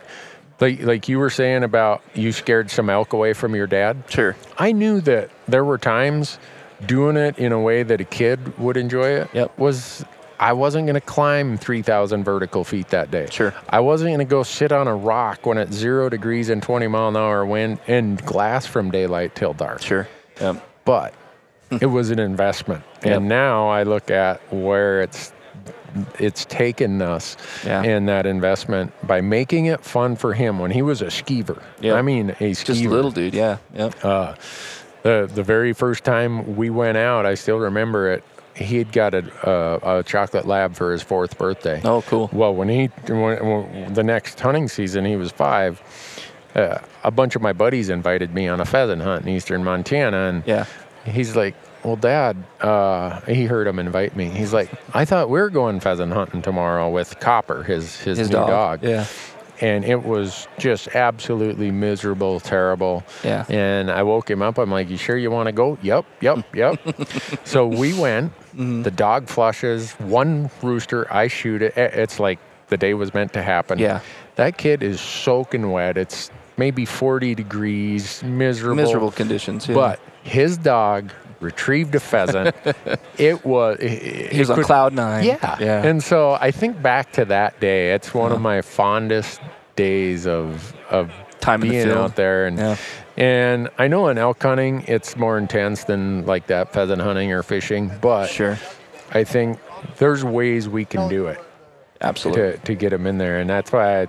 Like, 0.61 0.83
like 0.83 1.09
you 1.09 1.19
were 1.19 1.31
saying 1.31 1.65
about 1.65 2.03
you 2.15 2.33
scared 2.33 2.71
some 2.71 2.89
elk 2.89 3.13
away 3.13 3.33
from 3.33 3.55
your 3.55 3.67
dad. 3.67 4.05
Sure. 4.09 4.37
I 4.59 4.73
knew 4.73 5.01
that 5.03 5.31
there 5.49 5.65
were 5.65 5.79
times 5.79 6.39
doing 6.87 7.17
it 7.17 7.39
in 7.39 7.53
a 7.53 7.61
way 7.61 7.83
that 7.83 8.01
a 8.01 8.05
kid 8.05 8.59
would 8.59 8.77
enjoy 8.77 9.09
it 9.09 9.29
Yep. 9.33 9.59
was 9.59 10.05
I 10.39 10.53
wasn't 10.53 10.87
going 10.87 10.95
to 10.95 11.01
climb 11.01 11.57
3,000 11.57 12.25
vertical 12.25 12.65
feet 12.65 12.89
that 12.89 13.11
day. 13.11 13.29
Sure. 13.31 13.55
I 13.69 13.81
wasn't 13.81 14.09
going 14.11 14.19
to 14.19 14.25
go 14.25 14.43
sit 14.43 14.73
on 14.73 14.89
a 14.89 14.95
rock 14.95 15.47
when 15.47 15.59
it's 15.59 15.75
zero 15.75 16.09
degrees 16.09 16.49
and 16.51 16.63
20 16.63 16.89
mile 16.89 17.09
an 17.09 17.17
hour 17.17 17.47
wind 17.47 17.79
and 17.87 18.23
glass 18.27 18.67
from 18.67 18.91
daylight 18.91 19.35
till 19.37 19.55
dark. 19.55 19.81
Sure. 19.81 20.09
Yep. 20.41 20.63
But 20.85 21.15
it 21.81 21.87
was 21.87 22.11
an 22.11 22.19
investment. 22.19 22.83
Yep. 23.05 23.17
And 23.17 23.29
now 23.29 23.69
I 23.69 23.85
look 23.85 24.11
at 24.11 24.41
where 24.53 25.03
it's 25.03 25.33
it's 26.19 26.45
taken 26.47 27.01
us 27.03 27.37
Yeah. 27.65 27.83
in 27.83 28.07
that 28.07 28.27
investment 28.27 28.93
by 29.07 29.21
making 29.21 29.67
it 29.67 29.85
fun 29.85 30.17
for 30.17 30.33
him 30.35 30.59
when 30.59 30.71
he 30.71 30.83
was 30.83 31.03
a 31.03 31.07
skeever. 31.07 31.63
Yep. 31.81 31.97
I 31.97 32.03
mean, 32.03 32.31
a 32.31 32.35
skeever. 32.53 32.65
Just 32.67 32.85
a 32.85 32.89
little 32.89 33.11
dude. 33.11 33.35
Yeah. 33.35 33.59
Yep. 33.75 34.05
Uh, 34.05 34.35
the 35.03 35.31
the 35.33 35.43
very 35.43 35.73
first 35.73 36.05
time 36.05 36.57
we 36.57 36.71
went 36.71 36.97
out, 36.97 37.27
I 37.27 37.35
still 37.35 37.59
remember 37.59 38.13
it. 38.13 38.25
He 38.55 38.79
had 38.79 38.93
got 38.93 39.15
a, 39.15 39.25
a, 39.85 39.99
a 39.99 40.03
chocolate 40.05 40.47
lab 40.47 40.75
for 40.77 40.93
his 40.93 41.03
fourth 41.03 41.37
birthday. 41.37 41.81
Oh, 41.85 42.03
cool. 42.03 42.31
Well, 42.33 42.55
when 42.55 42.69
he 42.69 42.87
when, 43.09 43.45
when 43.45 43.95
the 43.95 44.05
next 44.05 44.39
hunting 44.39 44.69
season, 44.69 45.05
he 45.05 45.17
was 45.17 45.33
five. 45.33 45.83
Uh, 46.55 46.79
a 47.03 47.11
bunch 47.11 47.35
of 47.35 47.43
my 47.43 47.53
buddies 47.53 47.89
invited 47.89 48.33
me 48.33 48.47
on 48.47 48.61
a 48.61 48.65
pheasant 48.65 49.03
hunt 49.03 49.23
in 49.27 49.29
eastern 49.29 49.65
Montana, 49.65 50.29
and 50.29 50.45
Yeah. 50.47 50.67
he's 51.05 51.35
like, 51.35 51.57
"Well, 51.85 51.97
Dad," 51.97 52.37
uh, 52.61 53.21
he 53.23 53.45
heard 53.45 53.67
him 53.67 53.79
invite 53.79 54.17
me. 54.17 54.27
He's 54.31 54.53
like, 54.53 54.71
"I 54.93 55.05
thought 55.05 55.29
we 55.31 55.39
are 55.41 55.51
going 55.51 55.81
pheasant 55.81 56.13
hunting 56.13 56.43
tomorrow 56.43 56.89
with 56.91 57.19
Copper, 57.21 57.63
his 57.63 57.97
his, 58.01 58.19
His 58.19 58.29
new 58.31 58.37
dog. 58.37 58.49
dog." 58.49 58.83
Yeah. 58.83 59.07
and 59.61 59.85
it 59.85 60.03
was 60.03 60.49
just 60.59 60.89
absolutely 60.97 61.71
miserable, 61.71 62.41
terrible. 62.41 63.05
Yeah. 63.23 63.45
And 63.49 63.89
I 63.89 64.03
woke 64.03 64.29
him 64.29 64.43
up. 64.43 64.59
I'm 64.59 64.71
like, 64.71 64.91
"You 64.91 64.97
sure 64.97 65.17
you 65.17 65.31
want 65.31 65.47
to 65.47 65.53
go?" 65.53 65.79
Yep, 65.83 66.05
yep, 66.21 66.55
yep. 66.55 66.81
so 67.45 67.67
we 67.67 67.93
went. 67.99 68.33
Mm-hmm. 68.55 68.83
The 68.83 68.91
dog 68.91 69.29
flushes. 69.29 69.93
One 69.95 70.51
rooster. 70.63 71.07
I 71.13 71.29
shoot 71.29 71.63
it. 71.63 71.75
It's 71.77 72.19
like 72.19 72.39
the 72.69 72.77
day 72.77 72.95
was 72.95 73.13
meant 73.15 73.33
to 73.35 73.43
happen. 73.43 73.79
Yeah. 73.79 74.01
That 74.37 74.59
kid 74.59 74.83
is 74.83 75.01
soaking 75.01 75.71
wet. 75.71 75.97
It's 75.97 76.31
maybe 76.57 76.85
40 76.85 77.35
degrees, 77.35 78.23
miserable. 78.25 78.77
Miserable 78.77 79.11
conditions. 79.13 79.69
Yeah. 79.69 79.75
But 79.75 80.01
his 80.25 80.57
dog 80.57 81.13
retrieved 81.45 81.95
a 81.95 82.01
pheasant. 82.01 82.57
it 83.19 83.45
was. 83.45 83.79
he 83.81 84.39
was 84.39 84.51
on 84.51 84.63
cloud 84.65 84.95
nine. 84.95 85.25
Yeah. 85.25 85.57
Yeah. 85.61 85.85
And 85.85 86.03
so 86.03 86.33
I 86.41 86.51
think 86.51 86.83
back 86.83 87.13
to 87.13 87.25
that 87.27 87.61
day. 87.61 87.93
It's 87.93 88.13
one 88.13 88.33
of 88.33 88.37
uh-huh. 88.37 88.43
my 88.43 88.63
fondest 88.63 89.41
days 89.77 90.27
of 90.27 90.75
of 90.91 91.13
Time 91.41 91.63
in 91.63 91.69
the 91.69 91.73
being 91.73 91.87
field. 91.87 91.99
out 91.99 92.17
there 92.17 92.47
and 92.47 92.59
Yeah. 92.59 92.77
and 93.17 93.69
I 93.77 93.87
know 93.87 94.09
in 94.09 94.17
elk 94.17 94.43
hunting 94.43 94.85
it's 94.89 95.17
more 95.17 95.37
intense 95.37 95.85
than 95.85 96.25
like 96.25 96.47
that 96.47 96.73
pheasant 96.73 97.03
hunting 97.03 97.33
or 97.33 97.43
fishing, 97.43 97.93
but 98.01 98.29
sure. 98.29 98.59
I 99.13 99.25
think 99.25 99.59
there's 99.99 100.25
ways 100.25 100.69
we 100.69 100.85
can 100.87 101.09
do 101.09 101.27
it 101.27 101.39
Absolutely. 102.01 102.53
to, 102.53 102.59
to 102.59 102.75
get 102.75 102.91
them 102.91 103.07
in 103.07 103.19
there, 103.19 103.39
and 103.39 103.49
that's 103.49 103.73
why 103.73 104.03
I, 104.03 104.09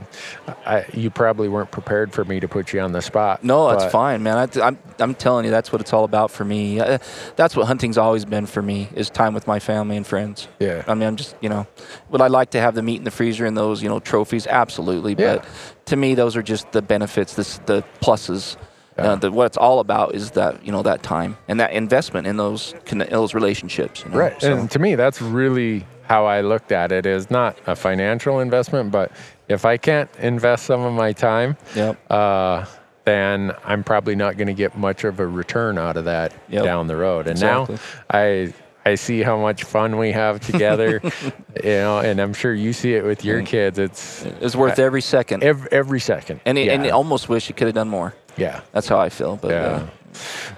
I, 0.66 0.86
you 0.94 1.10
probably 1.10 1.48
weren't 1.48 1.72
prepared 1.72 2.12
for 2.12 2.26
me 2.26 2.40
to 2.40 2.48
put 2.48 2.74
you 2.74 2.80
on 2.82 2.92
the 2.92 3.02
spot. 3.02 3.44
No, 3.44 3.70
that's 3.70 3.92
fine, 3.92 4.24
man. 4.24 4.38
I, 4.38 4.62
I'm, 4.62 4.80
I'm 5.00 5.14
telling 5.14 5.46
you, 5.46 5.52
that's 5.52 5.72
what 5.72 5.82
it's 5.82 5.94
all 5.94 6.04
about 6.04 6.32
for 6.32 6.44
me. 6.44 6.80
Uh, 6.80 6.98
that's 7.36 7.56
what 7.56 7.68
hunting's 7.68 7.98
always 7.98 8.26
been 8.26 8.48
for 8.48 8.62
me 8.62 8.90
is 8.96 9.10
time 9.10 9.34
with 9.34 9.48
my 9.48 9.60
family 9.60 9.98
and 9.98 10.06
friends. 10.06 10.48
Yeah. 10.60 10.84
I 10.88 10.94
mean, 10.94 11.08
I'm 11.08 11.16
just, 11.16 11.36
you 11.42 11.50
know, 11.50 11.68
would 12.10 12.22
I 12.22 12.28
like 12.28 12.52
to 12.52 12.60
have 12.60 12.76
the 12.76 12.82
meat 12.82 12.98
in 12.98 13.04
the 13.04 13.12
freezer 13.12 13.46
and 13.46 13.56
those, 13.56 13.82
you 13.82 13.90
know, 13.90 14.00
trophies? 14.00 14.48
Absolutely. 14.48 15.16
Yeah. 15.18 15.38
But 15.38 15.48
to 15.86 15.96
me, 15.96 16.16
those 16.16 16.36
are 16.36 16.44
just 16.44 16.72
the 16.72 16.82
benefits, 16.82 17.36
this, 17.36 17.60
the 17.66 17.84
pluses. 18.02 18.58
Yeah. 18.98 19.12
Uh, 19.12 19.16
the, 19.18 19.32
what 19.32 19.46
it's 19.46 19.58
all 19.58 19.80
about 19.82 20.16
is 20.16 20.32
that 20.32 20.66
you 20.66 20.72
know 20.72 20.82
that 20.82 21.04
time 21.04 21.38
and 21.50 21.60
that 21.60 21.74
investment 21.74 22.28
in 22.28 22.38
those 22.38 22.74
conne- 22.86 23.10
those 23.10 23.34
relationships. 23.34 24.06
You 24.06 24.12
know? 24.12 24.18
Right. 24.18 24.42
So, 24.42 24.56
And 24.56 24.72
to 24.72 24.80
me, 24.80 24.96
that's 24.96 25.22
really 25.22 25.86
how 26.08 26.26
I 26.26 26.42
looked 26.42 26.72
at 26.72 26.92
it 26.92 27.06
is 27.06 27.30
not 27.32 27.58
a 27.68 27.76
financial 27.76 28.40
investment, 28.40 28.92
but 28.92 29.12
if 29.48 29.66
I 29.66 29.78
can't 29.78 30.10
invest 30.20 30.66
some 30.66 30.82
of 30.82 30.94
my 30.94 31.14
time, 31.14 31.58
Yep. 31.76 32.12
uh, 32.12 32.66
then 33.06 33.52
I'm 33.64 33.84
probably 33.84 34.16
not 34.16 34.38
going 34.38 34.48
to 34.48 34.54
get 34.54 34.78
much 34.78 35.04
of 35.04 35.20
a 35.20 35.28
return 35.28 35.78
out 35.78 35.96
of 35.98 36.06
that 36.06 36.34
Yep. 36.50 36.64
down 36.64 36.88
the 36.88 36.96
road. 36.96 37.28
And 37.28 37.32
Exactly. 37.38 37.76
now 37.76 37.82
I 38.10 38.54
I 38.88 38.94
see 38.96 39.24
how 39.24 39.36
much 39.38 39.64
fun 39.64 39.98
we 39.98 40.12
have 40.12 40.40
together, 40.40 41.02
you 41.64 41.70
know, 41.72 42.00
and 42.00 42.20
I'm 42.20 42.34
sure 42.36 42.54
you 42.54 42.72
see 42.72 42.94
it 42.94 43.04
with 43.04 43.26
your 43.26 43.42
kids. 43.42 43.80
It's 43.80 44.24
it's 44.42 44.56
worth 44.56 44.78
every 44.78 45.02
second. 45.02 45.44
every, 45.44 45.68
every 45.72 46.00
second. 46.00 46.40
and 46.46 46.56
it, 46.58 46.68
yeah. 46.68 46.74
and 46.74 46.86
you 46.86 46.92
almost 46.92 47.28
wish 47.28 47.50
you 47.50 47.56
could 47.56 47.66
have 47.68 47.74
done 47.76 47.90
more. 47.90 48.14
yeah. 48.38 48.62
That's 48.74 48.88
how 48.88 49.00
I 49.00 49.10
feel. 49.10 49.38
But 49.42 49.52
Yeah. 49.52 49.66
uh, 49.66 49.88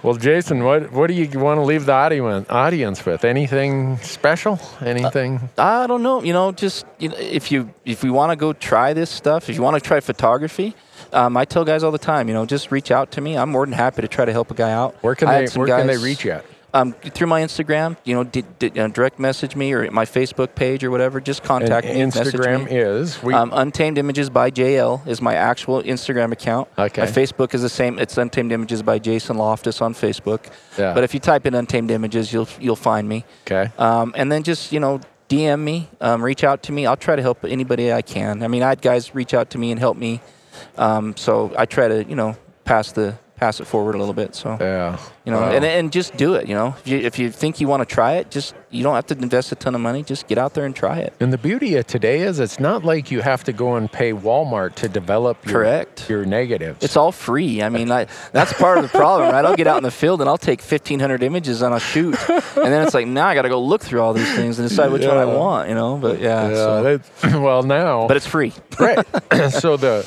Well, 0.03 0.16
Jason, 0.16 0.64
what 0.64 0.91
what 0.91 1.08
do 1.08 1.14
you 1.14 1.39
want 1.39 1.58
to 1.58 1.64
leave 1.64 1.86
the 1.86 1.93
audience 1.93 2.47
audience 2.49 3.05
with? 3.05 3.26
Anything 3.26 3.97
special? 3.97 4.60
Anything? 4.82 5.49
I 5.58 5.88
don't 5.88 6.03
know. 6.03 6.24
You 6.24 6.34
know, 6.34 6.51
just 6.51 6.86
you 6.99 7.10
know, 7.10 7.18
if 7.18 7.51
you 7.51 7.74
if 7.86 8.03
we 8.03 8.10
want 8.10 8.32
to 8.32 8.36
go 8.36 8.53
try 8.53 8.93
this 8.93 9.10
stuff, 9.10 9.49
if 9.49 9.55
you 9.55 9.62
want 9.62 9.76
to 9.76 9.82
try 9.82 9.99
photography, 9.99 10.76
um, 11.14 11.38
I 11.38 11.45
tell 11.45 11.66
guys 11.66 11.84
all 11.84 11.91
the 11.91 11.97
time, 11.97 12.28
you 12.28 12.34
know, 12.34 12.45
just 12.45 12.72
reach 12.72 12.91
out 12.91 13.12
to 13.12 13.22
me. 13.22 13.38
I'm 13.38 13.49
more 13.49 13.66
than 13.66 13.74
happy 13.74 14.01
to 14.01 14.08
try 14.08 14.26
to 14.26 14.32
help 14.32 14.51
a 14.51 14.53
guy 14.53 14.72
out. 14.72 14.95
where 15.01 15.16
can 15.16 15.28
I 15.28 15.45
they 15.45 15.60
where 15.60 15.68
can 15.68 15.88
they 15.88 15.97
reach 15.97 16.26
you 16.26 16.32
at? 16.32 16.45
Um, 16.74 16.91
through 16.93 17.28
my 17.28 17.41
Instagram, 17.41 17.95
you 18.03 18.13
know, 18.13 18.22
uh, 18.22 18.88
direct 18.89 19.20
message 19.20 19.55
me 19.55 19.72
or 19.72 19.89
my 19.89 20.03
Facebook 20.05 20.53
page 20.53 20.84
or 20.84 20.91
whatever. 20.91 21.22
Just 21.22 21.41
contact 21.41 21.88
And 21.88 21.97
me. 21.97 22.03
Instagram 22.03 22.65
me. 22.65 22.76
is 22.78 23.24
we 23.24 23.34
Um, 23.34 23.51
Untamed 23.53 23.97
Images 23.97 24.30
by 24.30 24.51
JL 24.51 25.07
is 25.07 25.22
my 25.22 25.34
actual 25.36 25.82
Instagram 25.82 26.34
account. 26.34 26.68
Okay. 26.78 27.01
My 27.01 27.07
Facebook 27.07 27.53
is 27.53 27.61
the 27.61 27.70
same. 27.70 27.97
It's 27.99 28.18
Untamed 28.18 28.51
Images 28.51 28.84
by 28.84 28.99
Jason 28.99 29.38
Loftus 29.38 29.82
on 29.82 29.93
Facebook. 29.93 30.41
Yeah. 30.78 30.93
But 30.93 31.03
if 31.05 31.13
you 31.13 31.22
type 31.22 31.45
in 31.45 31.55
Untamed 31.55 31.89
Images, 31.89 32.34
you'll 32.34 32.49
you'll 32.59 32.76
find 32.76 33.07
me. 33.07 33.24
okay. 33.45 33.72
Um, 33.78 34.13
and 34.18 34.30
then 34.32 34.43
just 34.43 34.72
you 34.74 34.82
know 34.82 34.99
DM 35.30 35.61
me, 35.61 35.89
um, 36.01 36.22
reach 36.24 36.43
out 36.43 36.63
to 36.63 36.72
me. 36.74 36.86
I'll 36.86 36.97
try 36.97 37.15
to 37.15 37.22
help 37.22 37.43
anybody 37.45 37.91
I 37.93 38.01
can. 38.01 38.43
I 38.43 38.47
mean, 38.49 38.61
I 38.61 38.70
had 38.70 38.82
guys 38.82 39.15
reach 39.15 39.34
out 39.34 39.49
to 39.51 39.57
me 39.57 39.72
and 39.72 39.80
help 39.80 39.95
me. 39.97 40.22
Um, 40.78 41.15
so 41.15 41.53
I 41.57 41.65
try 41.65 41.88
to 41.88 42.03
you 42.03 42.15
know 42.15 42.36
pass 42.65 42.91
the 42.91 43.15
pass 43.38 43.59
it 43.59 43.65
forward 43.65 43.95
a 43.95 43.97
little 43.99 44.13
bit. 44.13 44.35
So 44.35 44.57
Yeah. 44.59 44.97
you 45.25 45.31
know, 45.31 45.39
Wow. 45.41 45.51
and 45.51 45.63
and 45.63 45.91
just 45.91 46.17
do 46.17 46.33
it. 46.35 46.47
You 46.47 46.55
know, 46.55 46.75
if 46.79 46.88
you, 46.88 46.97
if 46.97 47.19
you 47.19 47.29
think 47.31 47.61
you 47.61 47.67
want 47.67 47.88
to 47.88 47.95
try 47.95 48.13
it, 48.13 48.29
just 48.31 48.53
you 48.69 48.83
don't 48.83 48.95
have 48.95 49.05
to 49.07 49.17
invest 49.17 49.51
a 49.51 49.55
ton 49.55 49.75
of 49.75 49.81
money. 49.81 50.03
Just 50.03 50.27
get 50.27 50.38
out 50.38 50.53
there 50.55 50.65
and 50.65 50.75
try 50.75 50.97
it. 50.97 51.13
And 51.19 51.31
the 51.31 51.38
beauty 51.38 51.75
of 51.77 51.88
today 51.88 52.21
is 52.21 52.39
it's 52.39 52.59
not 52.59 52.83
like 52.83 53.11
you 53.11 53.21
have 53.21 53.43
to 53.45 53.53
go 53.53 53.75
and 53.75 53.89
pay 53.91 54.11
Walmart 54.11 54.75
to 54.75 54.89
develop 54.89 55.45
your, 55.45 55.53
Correct. 55.53 56.09
your 56.09 56.25
negatives. 56.25 56.83
It's 56.83 56.97
all 56.97 57.11
free. 57.11 57.61
I 57.61 57.69
mean, 57.69 57.89
I, 57.91 58.07
that's 58.33 58.51
part 58.53 58.77
of 58.79 58.83
the 58.83 58.89
problem, 58.97 59.31
right? 59.31 59.45
I'll 59.45 59.55
get 59.55 59.67
out 59.67 59.77
in 59.77 59.83
the 59.83 59.91
field 59.91 60.19
and 60.19 60.29
I'll 60.29 60.38
take 60.38 60.59
1,500 60.61 61.23
images 61.23 61.61
on 61.63 61.73
a 61.73 61.79
shoot, 61.79 62.17
and 62.29 62.41
then 62.73 62.83
it's 62.85 62.93
like 62.93 63.07
now 63.07 63.27
I 63.27 63.35
got 63.35 63.43
to 63.43 63.49
go 63.49 63.61
look 63.61 63.81
through 63.81 64.01
all 64.01 64.13
these 64.13 64.33
things 64.35 64.59
and 64.59 64.67
decide 64.67 64.91
which 64.91 65.05
one 65.05 65.17
I 65.17 65.25
want. 65.25 65.69
You 65.69 65.75
know, 65.75 65.95
but 65.97 66.19
yeah. 66.19 66.49
yeah, 66.49 66.55
so- 66.55 67.39
well 67.41 67.63
now. 67.63 68.07
but 68.07 68.17
it's 68.17 68.27
free. 68.27 68.51
right. 68.79 69.05
so 69.51 69.77
the 69.77 70.05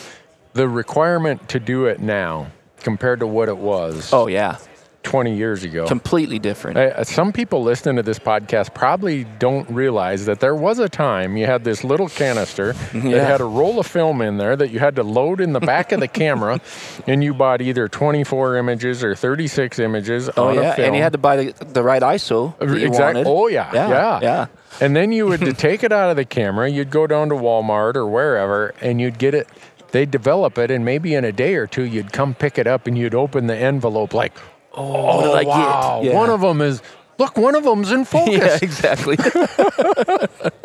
the 0.52 0.68
requirement 0.68 1.48
to 1.50 1.60
do 1.60 1.86
it 1.86 2.00
now 2.00 2.48
compared 2.80 3.20
to 3.20 3.26
what 3.26 3.48
it 3.48 3.56
was 3.58 4.12
Oh 4.12 4.26
yeah, 4.26 4.58
20 5.02 5.34
years 5.34 5.64
ago. 5.64 5.86
completely 5.86 6.38
different. 6.38 6.76
Uh, 6.76 7.02
some 7.04 7.32
people 7.32 7.62
listening 7.62 7.96
to 7.96 8.02
this 8.02 8.18
podcast 8.18 8.74
probably 8.74 9.24
don't 9.38 9.68
realize 9.70 10.26
that 10.26 10.40
there 10.40 10.54
was 10.54 10.78
a 10.78 10.90
time 10.90 11.38
you 11.38 11.46
had 11.46 11.64
this 11.64 11.82
little 11.84 12.08
canister 12.08 12.74
that 12.92 13.02
had 13.26 13.40
a 13.40 13.44
roll 13.44 13.80
of 13.80 13.86
film 13.86 14.20
in 14.20 14.36
there 14.36 14.56
that 14.56 14.70
you 14.70 14.78
had 14.78 14.96
to 14.96 15.02
load 15.02 15.40
in 15.40 15.54
the 15.54 15.60
back 15.60 15.92
of 15.92 16.00
the 16.00 16.08
camera, 16.22 16.60
and 17.06 17.24
you 17.24 17.32
bought 17.32 17.62
either 17.62 17.88
24 17.88 18.56
images 18.56 19.02
or 19.02 19.14
36 19.14 19.78
images 19.78 20.28
Oh 20.36 20.48
on 20.48 20.56
yeah, 20.56 20.72
a 20.72 20.76
film. 20.76 20.86
and 20.88 20.96
you 20.96 21.02
had 21.02 21.12
to 21.12 21.18
buy 21.18 21.36
the, 21.44 21.64
the 21.64 21.82
right 21.82 22.02
ISO. 22.02 22.52
Exactly. 22.60 23.24
Oh 23.26 23.46
yeah, 23.48 23.70
Yeah, 23.72 23.88
yeah, 23.88 24.18
yeah. 24.22 24.46
And 24.82 24.94
then 24.94 25.12
you 25.12 25.26
would 25.26 25.40
to 25.40 25.52
take 25.68 25.82
it 25.82 25.92
out 25.92 26.10
of 26.10 26.16
the 26.16 26.24
camera. 26.26 26.68
You'd 26.70 26.90
go 26.90 27.06
down 27.06 27.30
to 27.30 27.34
Walmart 27.34 27.96
or 27.96 28.06
wherever, 28.06 28.74
and 28.82 29.00
you'd 29.00 29.18
get 29.18 29.34
it. 29.34 29.48
They'd 29.92 30.10
develop 30.10 30.56
it, 30.58 30.70
and 30.70 30.84
maybe 30.84 31.14
in 31.14 31.24
a 31.24 31.32
day 31.32 31.54
or 31.54 31.66
two, 31.66 31.82
you'd 31.84 32.12
come 32.12 32.34
pick 32.34 32.58
it 32.58 32.66
up, 32.66 32.86
and 32.86 32.96
you'd 32.96 33.14
open 33.14 33.46
the 33.48 33.56
envelope 33.56 34.14
like, 34.14 34.32
"Oh, 34.72 35.16
what 35.16 35.22
did 35.24 35.34
I 35.34 35.44
get?" 35.44 35.48
wow! 35.48 36.00
Yeah. 36.04 36.14
One 36.14 36.30
of 36.30 36.40
them 36.40 36.60
is 36.60 36.80
look. 37.18 37.36
One 37.36 37.56
of 37.56 37.64
them's 37.64 37.90
in 37.90 38.04
focus. 38.16 38.36
Yeah, 38.38 38.58
exactly. 38.62 39.16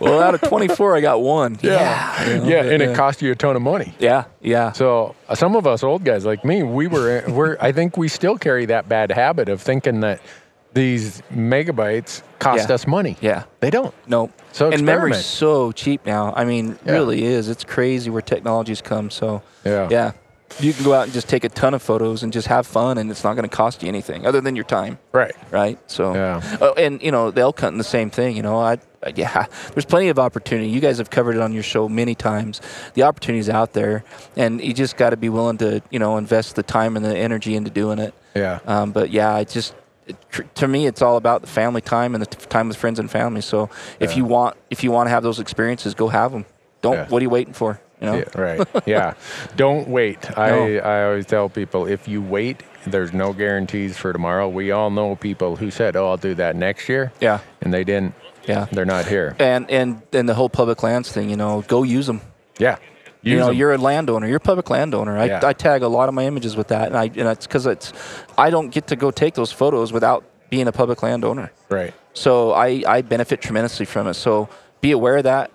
well, 0.00 0.22
out 0.22 0.34
of 0.34 0.40
24, 0.42 0.96
I 0.96 1.00
got 1.00 1.20
one. 1.20 1.58
Yeah, 1.62 2.28
you 2.28 2.36
know, 2.38 2.44
yeah, 2.48 2.64
and 2.64 2.82
uh, 2.82 2.86
it 2.90 2.96
cost 2.96 3.22
you 3.22 3.32
a 3.32 3.34
ton 3.34 3.56
of 3.56 3.62
money. 3.62 3.94
Yeah, 3.98 4.24
yeah. 4.40 4.72
So 4.72 5.14
uh, 5.28 5.34
some 5.34 5.56
of 5.56 5.66
us 5.66 5.82
old 5.82 6.04
guys 6.04 6.24
like 6.24 6.44
me, 6.44 6.62
we 6.62 6.86
were, 6.86 7.24
we're, 7.28 7.56
I 7.60 7.72
think 7.72 7.96
we 7.96 8.08
still 8.08 8.38
carry 8.38 8.66
that 8.66 8.88
bad 8.88 9.10
habit 9.10 9.48
of 9.48 9.60
thinking 9.62 10.00
that 10.00 10.20
these 10.72 11.22
megabytes 11.32 12.22
cost 12.38 12.68
Yeah. 12.68 12.74
us 12.74 12.86
money. 12.86 13.16
Yeah. 13.20 13.44
They 13.60 13.70
don't. 13.70 13.94
No. 14.06 14.30
So 14.52 14.70
and 14.70 14.84
memory's 14.84 15.24
so 15.24 15.72
cheap 15.72 16.04
now. 16.06 16.32
I 16.36 16.44
mean, 16.44 16.78
Yeah. 16.84 16.92
really 16.92 17.24
is. 17.24 17.48
It's 17.48 17.64
crazy 17.64 18.10
where 18.10 18.22
technology's 18.22 18.80
come. 18.80 19.10
So 19.10 19.42
Yeah. 19.64 19.88
yeah, 19.90 20.12
you 20.58 20.72
can 20.72 20.84
go 20.84 20.92
out 20.94 21.04
and 21.04 21.12
just 21.12 21.28
take 21.28 21.44
a 21.44 21.48
ton 21.48 21.74
of 21.74 21.82
photos 21.82 22.22
and 22.22 22.32
just 22.32 22.48
have 22.48 22.66
fun, 22.66 22.98
and 22.98 23.10
it's 23.10 23.22
not 23.22 23.34
going 23.36 23.48
to 23.48 23.56
cost 23.56 23.82
you 23.82 23.88
anything 23.88 24.26
other 24.26 24.40
than 24.40 24.56
your 24.56 24.64
time, 24.64 24.98
Right. 25.12 25.34
right? 25.50 25.78
So 25.86 26.14
Yeah. 26.14 26.40
Oh, 26.60 26.72
and 26.74 27.00
you 27.02 27.12
know 27.12 27.30
the 27.30 27.42
elk 27.42 27.60
hunting 27.60 27.78
the 27.78 27.84
same 27.84 28.10
thing. 28.10 28.36
You 28.36 28.42
know, 28.42 28.58
I, 28.58 28.78
I 29.04 29.12
yeah, 29.16 29.46
there's 29.74 29.84
plenty 29.86 30.08
of 30.08 30.18
opportunity. 30.18 30.68
You 30.68 30.80
guys 30.80 30.98
have 30.98 31.10
covered 31.10 31.36
it 31.36 31.40
on 31.42 31.52
your 31.52 31.62
show 31.62 31.88
many 31.88 32.14
times. 32.14 32.60
The 32.94 33.04
opportunity's 33.04 33.48
out 33.48 33.72
there, 33.72 34.02
and 34.36 34.60
you 34.60 34.74
just 34.74 34.96
got 34.96 35.10
to 35.10 35.16
be 35.16 35.28
willing 35.28 35.58
to 35.58 35.80
you 35.90 35.98
know 36.00 36.16
invest 36.18 36.56
the 36.56 36.62
time 36.64 36.96
and 36.96 37.04
the 37.04 37.16
energy 37.16 37.54
into 37.54 37.70
doing 37.70 37.98
it. 38.00 38.12
Yeah. 38.34 38.58
Um, 38.66 38.90
but 38.92 39.10
yeah, 39.10 39.32
I 39.34 39.44
just 39.44 39.74
to 40.54 40.68
me, 40.68 40.86
it's 40.86 41.02
all 41.02 41.16
about 41.16 41.40
the 41.42 41.46
family 41.46 41.80
time 41.80 42.14
and 42.14 42.22
the 42.22 42.26
time 42.26 42.68
with 42.68 42.76
friends 42.76 42.98
and 42.98 43.10
family. 43.10 43.40
So 43.40 43.68
if 43.98 44.10
Yeah. 44.10 44.16
you 44.18 44.24
want 44.24 44.56
if 44.70 44.82
you 44.84 44.90
want 44.92 45.06
to 45.06 45.10
have 45.10 45.22
those 45.22 45.38
experiences, 45.40 45.94
go 45.94 46.08
have 46.08 46.32
them. 46.32 46.44
Don't. 46.82 46.94
Yeah. 46.94 47.06
What 47.08 47.20
are 47.20 47.24
you 47.24 47.30
waiting 47.30 47.52
for? 47.54 47.80
You 48.00 48.06
know. 48.06 48.14
Yeah, 48.16 48.40
right. 48.40 48.68
Yeah. 48.86 49.14
Don't 49.56 49.88
wait. 49.88 50.36
I, 50.38 50.78
I 50.78 51.04
always 51.04 51.26
tell 51.26 51.48
people 51.50 51.86
if 51.86 52.08
you 52.08 52.22
wait, 52.22 52.62
there's 52.86 53.12
no 53.12 53.32
guarantees 53.34 53.98
for 53.98 54.12
tomorrow. 54.12 54.48
We 54.48 54.70
all 54.70 54.90
know 54.90 55.14
people 55.16 55.56
who 55.56 55.70
said, 55.70 55.96
"Oh, 55.96 56.08
I'll 56.08 56.16
do 56.16 56.34
that 56.36 56.56
next 56.56 56.88
year," 56.88 57.12
Yeah. 57.20 57.40
and 57.60 57.72
they 57.74 57.84
didn't. 57.84 58.14
Yeah. 58.46 58.66
They're 58.72 58.86
not 58.86 59.04
here. 59.06 59.36
And 59.38 59.70
and 59.70 60.00
and 60.14 60.26
the 60.28 60.34
whole 60.34 60.48
public 60.48 60.82
lands 60.82 61.12
thing. 61.12 61.28
You 61.28 61.36
know, 61.36 61.62
go 61.68 61.82
use 61.82 62.06
them. 62.06 62.22
Yeah. 62.58 62.76
You 63.22 63.36
know, 63.36 63.46
know, 63.46 63.50
'em. 63.50 63.56
you're 63.56 63.72
a 63.72 63.78
landowner. 63.78 64.26
You're 64.26 64.36
a 64.38 64.40
public 64.40 64.70
landowner. 64.70 65.18
I, 65.18 65.24
Yeah. 65.26 65.40
I 65.44 65.52
tag 65.52 65.82
a 65.82 65.88
lot 65.88 66.08
of 66.08 66.14
my 66.14 66.24
images 66.24 66.56
with 66.56 66.68
that, 66.68 66.88
and 66.88 66.96
I 66.96 67.04
and 67.04 67.28
it's 67.28 67.46
because 67.46 67.66
it's 67.66 67.92
I 68.38 68.50
don't 68.50 68.70
get 68.70 68.86
to 68.88 68.96
go 68.96 69.10
take 69.10 69.34
those 69.34 69.52
photos 69.52 69.92
without 69.92 70.24
being 70.48 70.66
a 70.68 70.72
public 70.72 71.02
landowner. 71.02 71.52
right. 71.68 71.94
So 72.14 72.52
I 72.52 72.82
I 72.86 73.02
benefit 73.02 73.40
tremendously 73.40 73.86
from 73.86 74.06
it. 74.08 74.14
So 74.14 74.48
be 74.80 74.90
aware 74.92 75.18
of 75.18 75.24
that, 75.24 75.50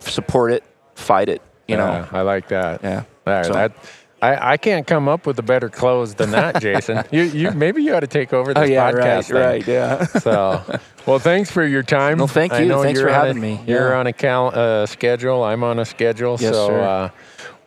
support 0.00 0.52
it, 0.52 0.62
fight 0.94 1.28
it. 1.28 1.42
You 1.66 1.76
know. 1.76 1.86
Yeah, 1.86 2.06
I 2.18 2.22
like 2.22 2.48
that. 2.48 2.80
Yeah. 2.82 3.02
There, 3.24 3.44
So- 3.44 3.52
that. 3.52 3.72
I, 4.20 4.52
I 4.52 4.56
can't 4.56 4.86
come 4.86 5.08
up 5.08 5.26
with 5.26 5.38
a 5.38 5.42
better 5.42 5.68
close 5.68 6.14
than 6.14 6.32
that, 6.32 6.60
Jason. 6.62 7.04
you, 7.12 7.22
you 7.22 7.50
maybe 7.52 7.82
you 7.82 7.94
ought 7.94 8.00
to 8.00 8.06
take 8.08 8.32
over 8.32 8.52
this 8.52 8.68
podcast. 8.70 9.26
thing. 9.28 9.36
Oh, 9.36 9.40
right, 9.40 9.66
yeah. 9.66 10.04
So, 10.20 10.80
well, 11.06 11.18
thanks 11.20 11.50
for 11.52 11.64
your 11.64 11.82
time. 11.84 12.18
Well, 12.18 12.26
thank 12.26 12.52
you. 12.58 12.68
Thanks 12.82 13.00
for 13.00 13.08
on 13.08 13.14
a- 13.14 13.18
having 13.26 13.40
me. 13.40 13.60
You're 13.66 13.90
Yeah. 13.90 13.98
on 13.98 14.06
a 14.08 14.12
cal- 14.12 14.50
uh, 14.52 14.86
schedule. 14.86 15.44
I'm 15.44 15.62
on 15.62 15.78
a 15.78 15.84
schedule. 15.84 16.36
Yes, 16.40 16.52
so 16.52 16.66
sir. 16.68 16.80
Uh, 16.80 17.10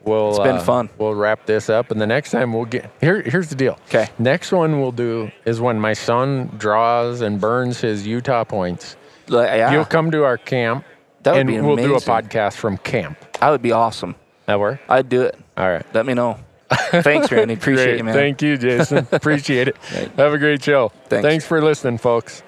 we'll. 0.04 0.30
It's 0.32 0.40
been 0.40 0.58
uh, 0.58 0.64
fun. 0.64 0.90
We'll 0.98 1.16
wrap 1.16 1.46
this 1.46 1.70
up, 1.70 1.90
and 1.90 2.02
the 2.02 2.08
next 2.08 2.32
time 2.32 2.52
we'll 2.52 2.66
get 2.66 2.92
here. 3.00 3.22
Here's 3.22 3.48
the 3.50 3.56
deal. 3.56 3.80
'Kay. 3.90 4.10
Next 4.20 4.52
one 4.52 4.82
we'll 4.82 4.92
do 4.92 5.32
is 5.46 5.62
when 5.62 5.80
my 5.80 5.94
son 5.94 6.52
draws 6.58 7.22
and 7.22 7.40
burns 7.40 7.80
his 7.80 8.06
Utah 8.06 8.44
points. 8.44 8.98
Like, 9.30 9.48
yeah, 9.58 9.72
You'll 9.72 9.86
come 9.86 10.12
to 10.12 10.26
our 10.26 10.38
camp, 10.38 10.84
That 11.24 11.32
would 11.32 11.40
and 11.40 11.48
be 11.48 11.62
we'll 11.62 11.78
do 11.78 11.96
a 11.96 12.00
podcast 12.00 12.56
from 12.56 12.76
camp. 12.78 13.18
that 13.40 13.50
would 13.50 13.62
be 13.62 13.72
awesome. 13.72 14.16
That 14.48 14.60
work? 14.60 14.82
I'd 14.90 15.08
do 15.08 15.22
it. 15.22 15.38
All 15.58 15.70
right. 15.70 15.86
Let 15.94 16.06
me 16.06 16.14
know. 16.14 16.38
Thanks, 16.72 17.32
Randy. 17.32 17.54
Appreciate 17.56 17.98
you, 17.98 18.04
man. 18.04 18.14
Thank 18.14 18.42
you, 18.42 18.58
Jason. 18.58 19.08
Appreciate 19.12 19.68
it. 19.68 19.78
Have 20.18 20.34
a 20.34 20.38
great 20.38 20.64
show. 20.64 20.90
Thanks. 21.10 21.28
Thanks 21.28 21.46
for 21.46 21.62
listening, 21.62 21.98
folks. 21.98 22.44